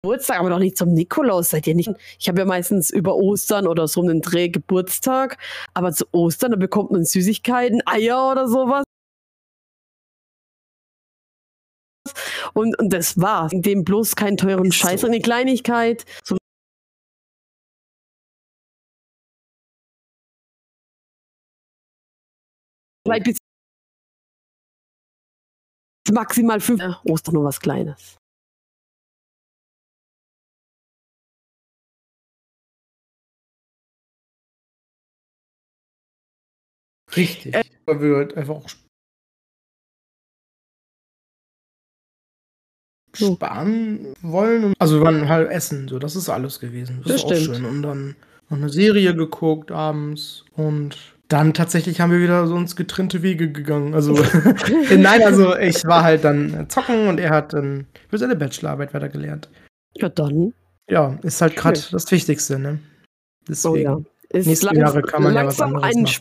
Geburtstag, 0.02 0.38
aber 0.38 0.50
doch 0.50 0.60
nicht 0.60 0.78
zum 0.78 0.92
Nikolaus. 0.94 1.50
Seid 1.50 1.66
ihr 1.66 1.74
nicht? 1.74 1.90
Ich 2.20 2.28
habe 2.28 2.38
ja 2.38 2.44
meistens 2.44 2.90
über 2.90 3.16
Ostern 3.16 3.66
oder 3.66 3.88
so 3.88 4.00
einen 4.00 4.22
Dreh 4.22 4.48
Geburtstag, 4.48 5.38
aber 5.74 5.92
zu 5.92 6.04
Ostern, 6.12 6.52
da 6.52 6.56
bekommt 6.56 6.92
man 6.92 7.04
Süßigkeiten, 7.04 7.82
Eier 7.84 8.30
oder 8.30 8.46
sowas. 8.46 8.84
Und, 12.54 12.78
und 12.78 12.92
das 12.92 13.20
war's. 13.20 13.52
Dem 13.54 13.84
bloß 13.84 14.14
keinen 14.16 14.36
teuren 14.36 14.72
Scheiß, 14.72 15.04
eine 15.04 15.20
Kleinigkeit. 15.20 16.04
So 16.24 16.36
bis 23.24 23.36
maximal 26.12 26.60
fünf. 26.60 26.82
Ostern 27.04 27.34
nur 27.34 27.44
was 27.44 27.58
Kleines. 27.58 28.17
Richtig. 37.18 37.54
Äh, 37.54 37.64
weil 37.86 38.00
wir 38.00 38.16
halt 38.16 38.36
einfach 38.36 38.54
auch 38.56 38.66
So. 43.16 43.34
sparen 43.34 44.14
wollen. 44.22 44.74
Also 44.78 44.98
wir 45.00 45.04
waren 45.06 45.28
halt 45.28 45.50
essen, 45.50 45.88
so 45.88 45.98
das 45.98 46.14
ist 46.14 46.28
alles 46.28 46.60
gewesen. 46.60 47.00
Das, 47.02 47.12
Das 47.12 47.16
ist 47.16 47.24
auch 47.24 47.34
stimmt. 47.34 47.56
schön. 47.56 47.64
Und 47.64 47.82
dann 47.82 48.16
noch 48.50 48.58
eine 48.58 48.68
Serie 48.68 49.14
geguckt 49.14 49.70
abends 49.72 50.44
und 50.56 50.96
dann 51.28 51.52
tatsächlich 51.52 52.00
haben 52.00 52.10
wir 52.12 52.20
wieder 52.20 52.46
so 52.46 52.54
uns 52.54 52.76
getrennte 52.76 53.22
Wege 53.22 53.50
gegangen. 53.50 53.94
Also 53.94 54.12
nein, 54.96 55.22
also 55.22 55.56
ich 55.56 55.84
war 55.86 56.02
halt 56.04 56.24
dann 56.24 56.68
zocken 56.70 57.08
und 57.08 57.18
er 57.18 57.30
hat 57.30 57.52
dann 57.54 57.86
für 58.08 58.18
seine 58.18 58.36
Bachelorarbeit 58.36 58.94
weitergelernt. 58.94 59.48
Ja, 59.94 60.08
dann. 60.08 60.54
Ja, 60.88 61.18
ist 61.22 61.40
halt 61.42 61.56
gerade 61.56 61.80
das 61.90 62.10
Wichtigste, 62.10 62.58
ne? 62.58 62.78
Oh 62.82 63.44
Deswegen. 63.48 63.76
ja. 63.84 63.98
Ist 64.30 64.46
Nächsten 64.46 64.66
langs 64.66 64.78
Jahre 64.78 65.02
kann 65.02 65.22
man 65.22 65.34
ja 65.34 65.46
was 65.46 65.58
langsam 65.58 65.76
anderes 65.76 65.96
ein 65.96 66.02
machen. 66.02 66.12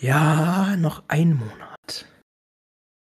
Ja, 0.00 0.76
noch 0.76 1.02
ein 1.08 1.34
Monat. 1.34 2.06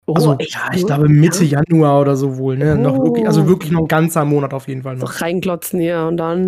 Oh, 0.07 0.13
Also, 0.13 0.35
echt 0.37 0.53
ja, 0.53 0.69
ich 0.73 0.85
glaube 0.85 1.09
Mitte 1.09 1.43
Januar 1.43 2.01
oder 2.01 2.15
so 2.15 2.37
wohl, 2.37 2.57
ne? 2.57 2.75
Noch 2.77 2.97
wirklich, 3.03 3.25
also 3.25 3.41
Oh. 3.41 3.47
wirklich 3.47 3.71
noch 3.71 3.81
ein 3.81 3.87
ganzer 3.87 4.23
Monat 4.23 4.53
auf 4.53 4.67
jeden 4.67 4.83
Fall 4.83 4.97
So 4.97 5.05
noch. 5.05 5.21
reinklotzen 5.21 5.79
hier 5.79 6.01
und 6.01 6.17
dann. 6.17 6.47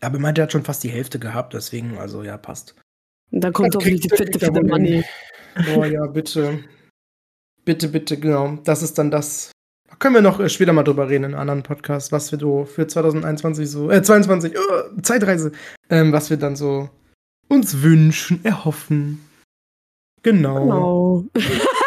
Ja, 0.00 0.08
aber 0.08 0.16
er 0.16 0.20
meinte, 0.20 0.40
er 0.40 0.44
hat 0.44 0.52
schon 0.52 0.62
fast 0.64 0.84
die 0.84 0.90
Hälfte 0.90 1.18
gehabt, 1.18 1.54
deswegen, 1.54 1.96
also 1.98 2.22
ja, 2.22 2.36
passt. 2.36 2.74
Und 3.30 3.42
dann 3.42 3.52
kommt 3.52 3.72
Ja, 3.74 3.80
hoffentlich 3.80 4.02
die 4.02 4.10
fitte, 4.10 4.38
hin. 4.52 4.66
Money. 4.66 5.04
Boah, 5.74 5.86
ja, 5.86 6.06
bitte. 6.06 6.64
Bitte, 7.64 7.88
bitte, 7.88 8.18
genau. 8.18 8.58
Das 8.64 8.82
ist 8.82 8.98
dann 8.98 9.10
das. 9.10 9.50
Da 9.88 9.96
können 9.96 10.14
wir 10.14 10.22
noch 10.22 10.38
äh, 10.38 10.48
später 10.50 10.72
mal 10.74 10.82
drüber 10.84 11.08
reden 11.08 11.24
in 11.24 11.30
einem 11.32 11.40
anderen 11.40 11.62
Podcast, 11.62 12.12
was 12.12 12.30
wir 12.30 12.38
so 12.38 12.66
für 12.66 12.86
2021 12.86 13.70
so, 13.70 13.90
äh, 13.90 14.02
22, 14.02 14.54
äh, 14.54 14.58
Zeitreise, 15.02 15.52
ähm, 15.90 16.12
was 16.12 16.28
wir 16.30 16.36
dann 16.36 16.56
so 16.56 16.90
uns 17.48 17.82
wünschen, 17.82 18.44
erhoffen. 18.44 19.20
Genau. 20.22 20.60
Genau. 20.60 21.24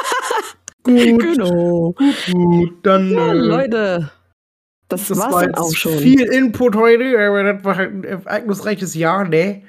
Gut, 0.84 1.20
genau. 1.20 1.94
gut, 1.94 2.74
dann. 2.82 3.12
Ja, 3.12 3.28
äh, 3.28 3.38
Leute. 3.38 4.12
Das, 4.88 5.08
Das 5.08 5.20
war's 5.20 5.32
war 5.32 5.42
dann 5.42 5.50
jetzt 5.52 5.60
auch 5.60 5.74
schon. 5.74 5.98
viel 6.00 6.22
Input 6.22 6.76
heute, 6.76 7.18
aber 7.20 7.44
das 7.44 7.64
war 7.64 7.76
halt 7.76 7.94
ein 7.94 8.04
ereignisreiches 8.04 8.96
Jahr, 8.96 9.28
ne? 9.28 9.62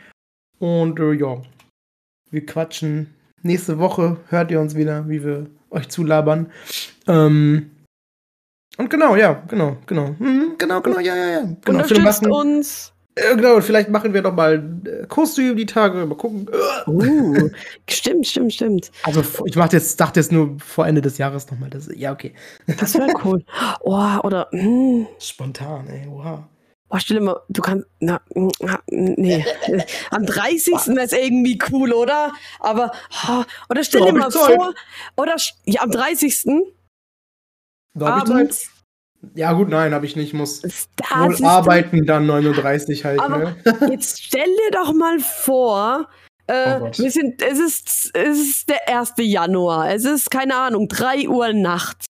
Und 0.58 0.98
äh, 0.98 1.12
ja, 1.12 1.42
wir 2.30 2.46
quatschen. 2.46 3.14
Nächste 3.42 3.78
Woche 3.78 4.16
hört 4.28 4.50
ihr 4.50 4.60
uns 4.60 4.74
wieder, 4.74 5.08
wie 5.08 5.22
wir 5.22 5.46
euch 5.70 5.88
zulabern. 5.90 6.50
Ähm, 7.06 7.70
und 8.78 8.88
genau, 8.88 9.14
ja, 9.16 9.42
genau, 9.48 9.76
genau. 9.86 10.16
Mhm, 10.18 10.54
genau, 10.56 10.80
genau, 10.80 10.98
ja, 10.98 11.14
ja, 11.14 11.30
ja. 11.30 11.40
Genau, 11.64 11.82
Unterstützt 11.82 12.26
uns. 12.26 12.92
Äh, 13.14 13.36
genau, 13.36 13.60
vielleicht 13.60 13.90
machen 13.90 14.14
wir 14.14 14.22
doch 14.22 14.32
mal 14.32 14.80
äh, 14.84 15.06
Kostüm 15.06 15.56
die 15.56 15.66
Tage, 15.66 16.06
mal 16.06 16.14
gucken. 16.14 16.48
Uh, 16.86 17.50
stimmt, 17.90 18.26
stimmt, 18.26 18.54
stimmt. 18.54 18.90
Also 19.02 19.22
ich 19.44 19.56
mach 19.56 19.70
jetzt, 19.72 20.00
dachte 20.00 20.20
jetzt 20.20 20.32
nur 20.32 20.56
vor 20.58 20.86
Ende 20.86 21.02
des 21.02 21.18
Jahres 21.18 21.50
nochmal. 21.50 21.68
Das, 21.68 21.90
ja, 21.94 22.12
okay. 22.12 22.34
Das 22.78 22.94
wäre 22.94 23.12
cool. 23.24 23.44
Oh, 23.80 24.18
oder, 24.22 24.48
hm, 24.52 25.06
Spontan, 25.18 25.88
ey, 25.88 26.06
wow. 26.08 26.40
oh, 26.88 26.98
stell 26.98 27.18
dir 27.18 27.24
mal, 27.24 27.40
du 27.50 27.60
kannst, 27.60 27.86
na, 28.00 28.20
mm, 28.34 28.48
ah, 28.66 28.78
nee. 28.88 29.44
Am 30.10 30.24
30. 30.24 30.72
wäre 30.88 31.02
es 31.02 31.12
irgendwie 31.12 31.58
cool, 31.70 31.92
oder? 31.92 32.32
Aber, 32.60 32.92
oh, 33.28 33.42
oder 33.68 33.84
stell 33.84 34.06
dir 34.06 34.12
mal 34.14 34.30
vor, 34.30 34.72
oder, 35.16 35.36
ja, 35.66 35.82
am 35.82 35.90
30. 35.90 36.46
Da 37.94 38.06
abends. 38.06 38.71
Ja, 39.34 39.52
gut, 39.52 39.68
nein, 39.68 39.94
habe 39.94 40.06
ich 40.06 40.16
nicht. 40.16 40.34
Muss 40.34 40.60
Das 40.60 40.88
arbeiten, 41.42 42.04
dann 42.06 42.26
39 42.26 43.04
halt, 43.04 43.20
Aber 43.20 43.38
ne? 43.38 43.56
Jetzt 43.90 44.22
stell 44.22 44.46
dir 44.46 44.70
doch 44.72 44.92
mal 44.92 45.18
vor, 45.20 46.08
äh, 46.48 46.80
Oh 46.80 46.90
wir 46.96 47.10
sind, 47.10 47.40
es 47.40 47.58
ist, 47.58 48.10
es 48.14 48.38
ist 48.38 48.68
der 48.68 48.88
1. 48.88 49.14
Januar. 49.18 49.90
Es 49.90 50.04
ist, 50.04 50.30
keine 50.30 50.56
Ahnung, 50.56 50.88
3 50.88 51.28
Uhr 51.28 51.52
nachts. 51.52 52.06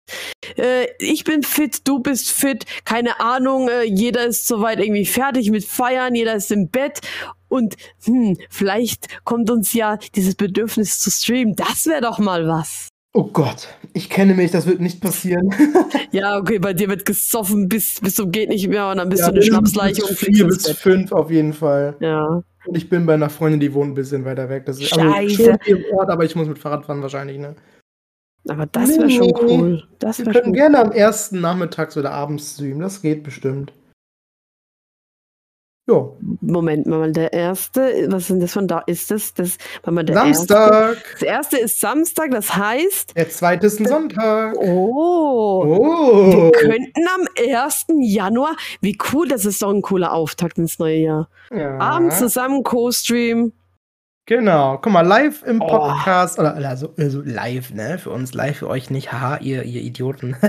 Äh, 0.57 0.87
ich 0.99 1.23
bin 1.23 1.43
fit, 1.43 1.87
du 1.87 1.99
bist 1.99 2.31
fit, 2.31 2.65
keine 2.85 3.19
Ahnung, 3.19 3.69
äh, 3.69 3.83
jeder 3.83 4.25
ist 4.25 4.47
soweit 4.47 4.79
irgendwie 4.79 5.05
fertig 5.05 5.49
mit 5.49 5.65
Feiern, 5.65 6.15
jeder 6.15 6.35
ist 6.35 6.51
im 6.51 6.69
Bett 6.69 7.01
und 7.49 7.75
hm, 8.05 8.37
vielleicht 8.49 9.23
kommt 9.25 9.49
uns 9.49 9.73
ja 9.73 9.97
dieses 10.15 10.35
Bedürfnis 10.35 10.99
zu 10.99 11.09
streamen. 11.11 11.55
Das 11.55 11.85
wäre 11.85 12.01
doch 12.01 12.19
mal 12.19 12.47
was. 12.47 12.89
Oh 13.13 13.23
Gott, 13.33 13.67
ich 13.93 14.09
kenne 14.09 14.35
mich, 14.35 14.51
das 14.51 14.67
wird 14.67 14.79
nicht 14.79 15.01
passieren. 15.01 15.49
Ja, 16.11 16.37
okay, 16.37 16.57
bei 16.57 16.73
dir 16.73 16.87
wird 16.87 17.05
gesoffen 17.05 17.67
bis, 17.67 17.99
bis 17.99 18.15
zum 18.15 18.31
geht 18.31 18.49
nicht 18.49 18.67
mehr 18.69 18.89
und 18.89 18.97
dann 18.97 19.09
bist 19.09 19.21
Ja, 19.21 19.27
du 19.27 19.33
eine 19.33 19.43
Schnapsleiche 19.43 20.03
und 20.05 20.17
fliegst 20.17 20.37
vier 20.37 20.47
bis 20.47 20.69
fünf 20.71 21.11
auf 21.11 21.29
jeden 21.29 21.51
Fall. 21.51 21.95
Ja. 21.99 22.41
Und 22.65 22.77
ich 22.77 22.89
bin 22.89 23.05
bei 23.05 23.13
einer 23.13 23.29
Freundin, 23.29 23.59
die 23.59 23.73
wohnt 23.73 23.91
ein 23.91 23.93
bisschen 23.93 24.23
weiter 24.23 24.47
weg. 24.49 24.65
Das 24.65 24.79
ist 24.79 24.93
also 24.93 25.11
Scheiße. 25.11 25.35
schon 25.43 25.57
hier 25.63 25.77
im 25.77 25.97
Ort, 25.97 26.09
aber 26.09 26.23
ich 26.23 26.35
muss 26.35 26.47
mit 26.47 26.59
Fahrrad 26.59 26.85
fahren 26.85 27.01
wahrscheinlich, 27.01 27.39
ne? 27.39 27.55
Aber 28.47 28.65
das 28.67 28.89
wäre 28.97 29.09
schon 29.09 29.33
cool. 29.41 29.83
Das 29.99 30.19
Wir 30.19 30.25
können 30.25 30.45
schon 30.45 30.53
gerne 30.53 30.79
am 30.79 30.91
ersten 30.91 31.41
Nachmittags 31.41 31.97
oder 31.97 32.11
abends 32.11 32.53
streamen, 32.53 32.79
das 32.79 33.01
geht 33.01 33.23
bestimmt. 33.23 33.73
Jo, 35.89 36.17
Moment 36.41 36.85
mal, 36.85 37.13
der 37.13 37.31
erste, 37.31 38.07
was 38.09 38.23
ist 38.23 38.29
denn 38.31 38.39
das 38.41 38.51
von 38.51 38.67
da? 38.67 38.79
Ist 38.87 39.09
das, 39.09 39.33
das, 39.33 39.57
mal, 39.85 40.03
der 40.03 40.17
Erste, 40.17 40.45
Samstag, 40.53 40.97
das 41.13 41.21
erste 41.21 41.57
ist 41.57 41.79
Samstag, 41.79 42.31
das 42.31 42.53
heißt, 42.57 43.15
der 43.15 43.29
zweite 43.29 43.67
ist 43.67 43.79
ein 43.79 43.87
Sonntag. 43.87 44.55
oh, 44.57 45.63
Oh. 45.65 46.31
wir 46.33 46.51
könnten 46.51 47.07
am 47.15 47.25
1. 47.37 47.85
Januar, 48.01 48.57
wie 48.81 48.97
cool, 49.13 49.29
das 49.29 49.45
ist 49.45 49.61
doch 49.61 49.69
ein 49.73 49.81
cooler 49.81 50.11
Auftakt 50.11 50.57
ins 50.57 50.77
neue 50.77 50.97
Jahr. 50.97 51.29
Ja. 51.51 51.77
Abends 51.79 52.19
zusammen 52.19 52.63
Co-Stream. 52.63 53.53
Genau, 54.29 54.77
guck 54.77 54.91
mal, 54.91 55.07
live 55.07 55.41
im 55.43 55.61
Oh. 55.61 55.67
Podcast, 55.67 56.37
oder 56.37 56.53
also, 56.55 56.93
also 56.97 57.21
live, 57.23 57.73
ne? 57.73 57.97
Für 57.97 58.09
uns 58.09 58.33
live, 58.33 58.57
für 58.57 58.67
euch 58.67 58.89
nicht. 58.89 59.13
Haha, 59.13 59.37
ihr, 59.37 59.63
ihr 59.63 59.81
Idioten. 59.81 60.35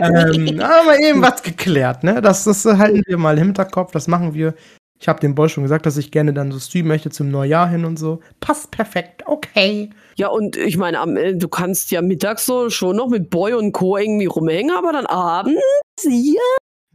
Äh, 0.00 0.36
ähm, 0.36 0.60
aber 0.60 1.00
eben 1.00 1.20
was 1.22 1.42
geklärt, 1.42 2.04
ne? 2.04 2.20
Das, 2.20 2.44
das 2.44 2.64
halten 2.64 3.02
wir 3.06 3.16
mal 3.18 3.36
im 3.36 3.46
Hinterkopf, 3.46 3.90
das 3.90 4.06
machen 4.06 4.34
wir. 4.34 4.54
Ich 5.00 5.08
habe 5.08 5.18
dem 5.18 5.34
Boy 5.34 5.48
schon 5.48 5.64
gesagt, 5.64 5.86
dass 5.86 5.96
ich 5.96 6.10
gerne 6.12 6.32
dann 6.32 6.52
so 6.52 6.58
streamen 6.60 6.88
möchte 6.88 7.10
zum 7.10 7.30
Neujahr 7.30 7.68
hin 7.68 7.84
und 7.84 7.98
so. 7.98 8.20
Passt 8.40 8.70
perfekt, 8.70 9.22
okay. 9.26 9.90
Ja, 10.16 10.28
und 10.28 10.56
ich 10.56 10.76
meine, 10.76 10.98
äh, 11.20 11.34
du 11.34 11.48
kannst 11.48 11.90
ja 11.90 12.02
mittags 12.02 12.46
so 12.46 12.70
schon 12.70 12.96
noch 12.96 13.08
mit 13.08 13.30
Boy 13.30 13.54
und 13.54 13.72
Co. 13.72 13.96
irgendwie 13.96 14.26
rumhängen, 14.26 14.76
aber 14.76 14.92
dann 14.92 15.06
abends, 15.06 15.60
ja, 16.04 16.40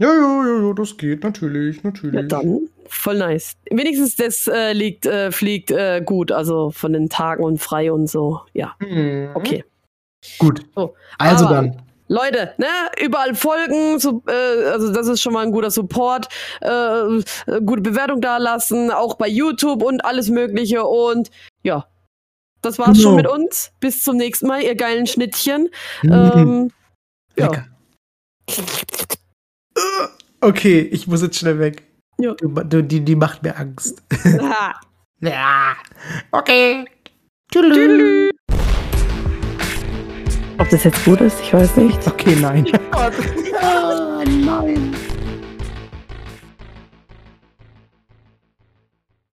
Ja, 0.03 0.13
ja, 0.13 0.45
ja, 0.45 0.67
ja, 0.67 0.73
das 0.73 0.97
geht, 0.97 1.23
natürlich, 1.23 1.81
natürlich. 1.83 2.15
ja 2.15 2.21
dann, 2.23 2.67
voll 2.87 3.17
nice. 3.17 3.53
Wenigstens 3.71 4.15
das 4.17 4.47
äh, 4.47 4.73
liegt, 4.73 5.05
äh, 5.05 5.31
fliegt 5.31 5.71
äh, 5.71 6.01
gut, 6.05 6.31
also 6.31 6.71
von 6.71 6.91
den 6.91 7.07
Tagen 7.09 7.43
und 7.43 7.59
frei 7.59 7.91
und 7.91 8.07
so, 8.07 8.41
ja, 8.53 8.75
Mhm. 8.79 9.29
okay. 9.33 9.63
Gut. 10.39 10.65
So, 10.75 10.93
Also 11.17 11.45
aber- 11.45 11.55
dann. 11.55 11.81
Leute, 12.09 12.53
ne, 12.57 12.67
überall 13.01 13.33
folgen, 13.33 13.97
so, 13.97 14.21
äh, 14.27 14.65
also 14.71 14.91
das 14.91 15.07
ist 15.07 15.21
schon 15.21 15.31
mal 15.33 15.45
ein 15.45 15.51
guter 15.53 15.71
Support, 15.71 16.27
äh, 16.61 16.67
äh, 16.67 17.21
gute 17.65 17.81
Bewertung 17.81 18.19
da 18.19 18.37
lassen, 18.37 18.91
auch 18.91 19.15
bei 19.15 19.27
YouTube 19.29 19.81
und 19.81 20.03
alles 20.03 20.29
Mögliche 20.29 20.83
und 20.83 21.29
ja, 21.63 21.87
das 22.61 22.77
war's 22.77 22.97
Genau. 22.97 23.01
schon 23.03 23.15
mit 23.15 23.27
uns. 23.27 23.71
Bis 23.79 24.03
zum 24.03 24.17
nächsten 24.17 24.47
Mal, 24.47 24.61
ihr 24.63 24.75
geilen 24.75 25.07
Schnittchen. 25.07 25.69
Mhm. 26.03 26.11
Ähm, 26.11 26.71
ja. 27.37 27.45
Lecker. 27.47 27.65
Okay, 30.41 30.81
ich 30.81 31.07
muss 31.07 31.21
jetzt 31.21 31.37
schnell 31.39 31.59
weg. 31.59 31.83
Ja. 32.19 32.33
Du, 32.33 32.49
du, 32.49 32.83
die, 32.83 32.99
die 33.01 33.15
macht 33.15 33.43
mir 33.43 33.55
Angst. 33.57 34.01
Ah. 34.39 34.73
Ja. 35.21 35.75
Okay. 36.31 36.83
Tschüss. 37.49 37.73
Tschüss. 37.73 38.31
Ob 40.57 40.69
das 40.69 40.83
jetzt 40.83 41.05
gut 41.05 41.21
ist, 41.21 41.39
ich 41.41 41.53
weiß 41.53 41.77
nicht. 41.77 42.05
Okay, 42.05 42.35
nein. 42.41 42.65
Oh 42.91 43.09
Gott. 43.09 43.13
Ah, 43.61 44.21
nein. 44.25 44.92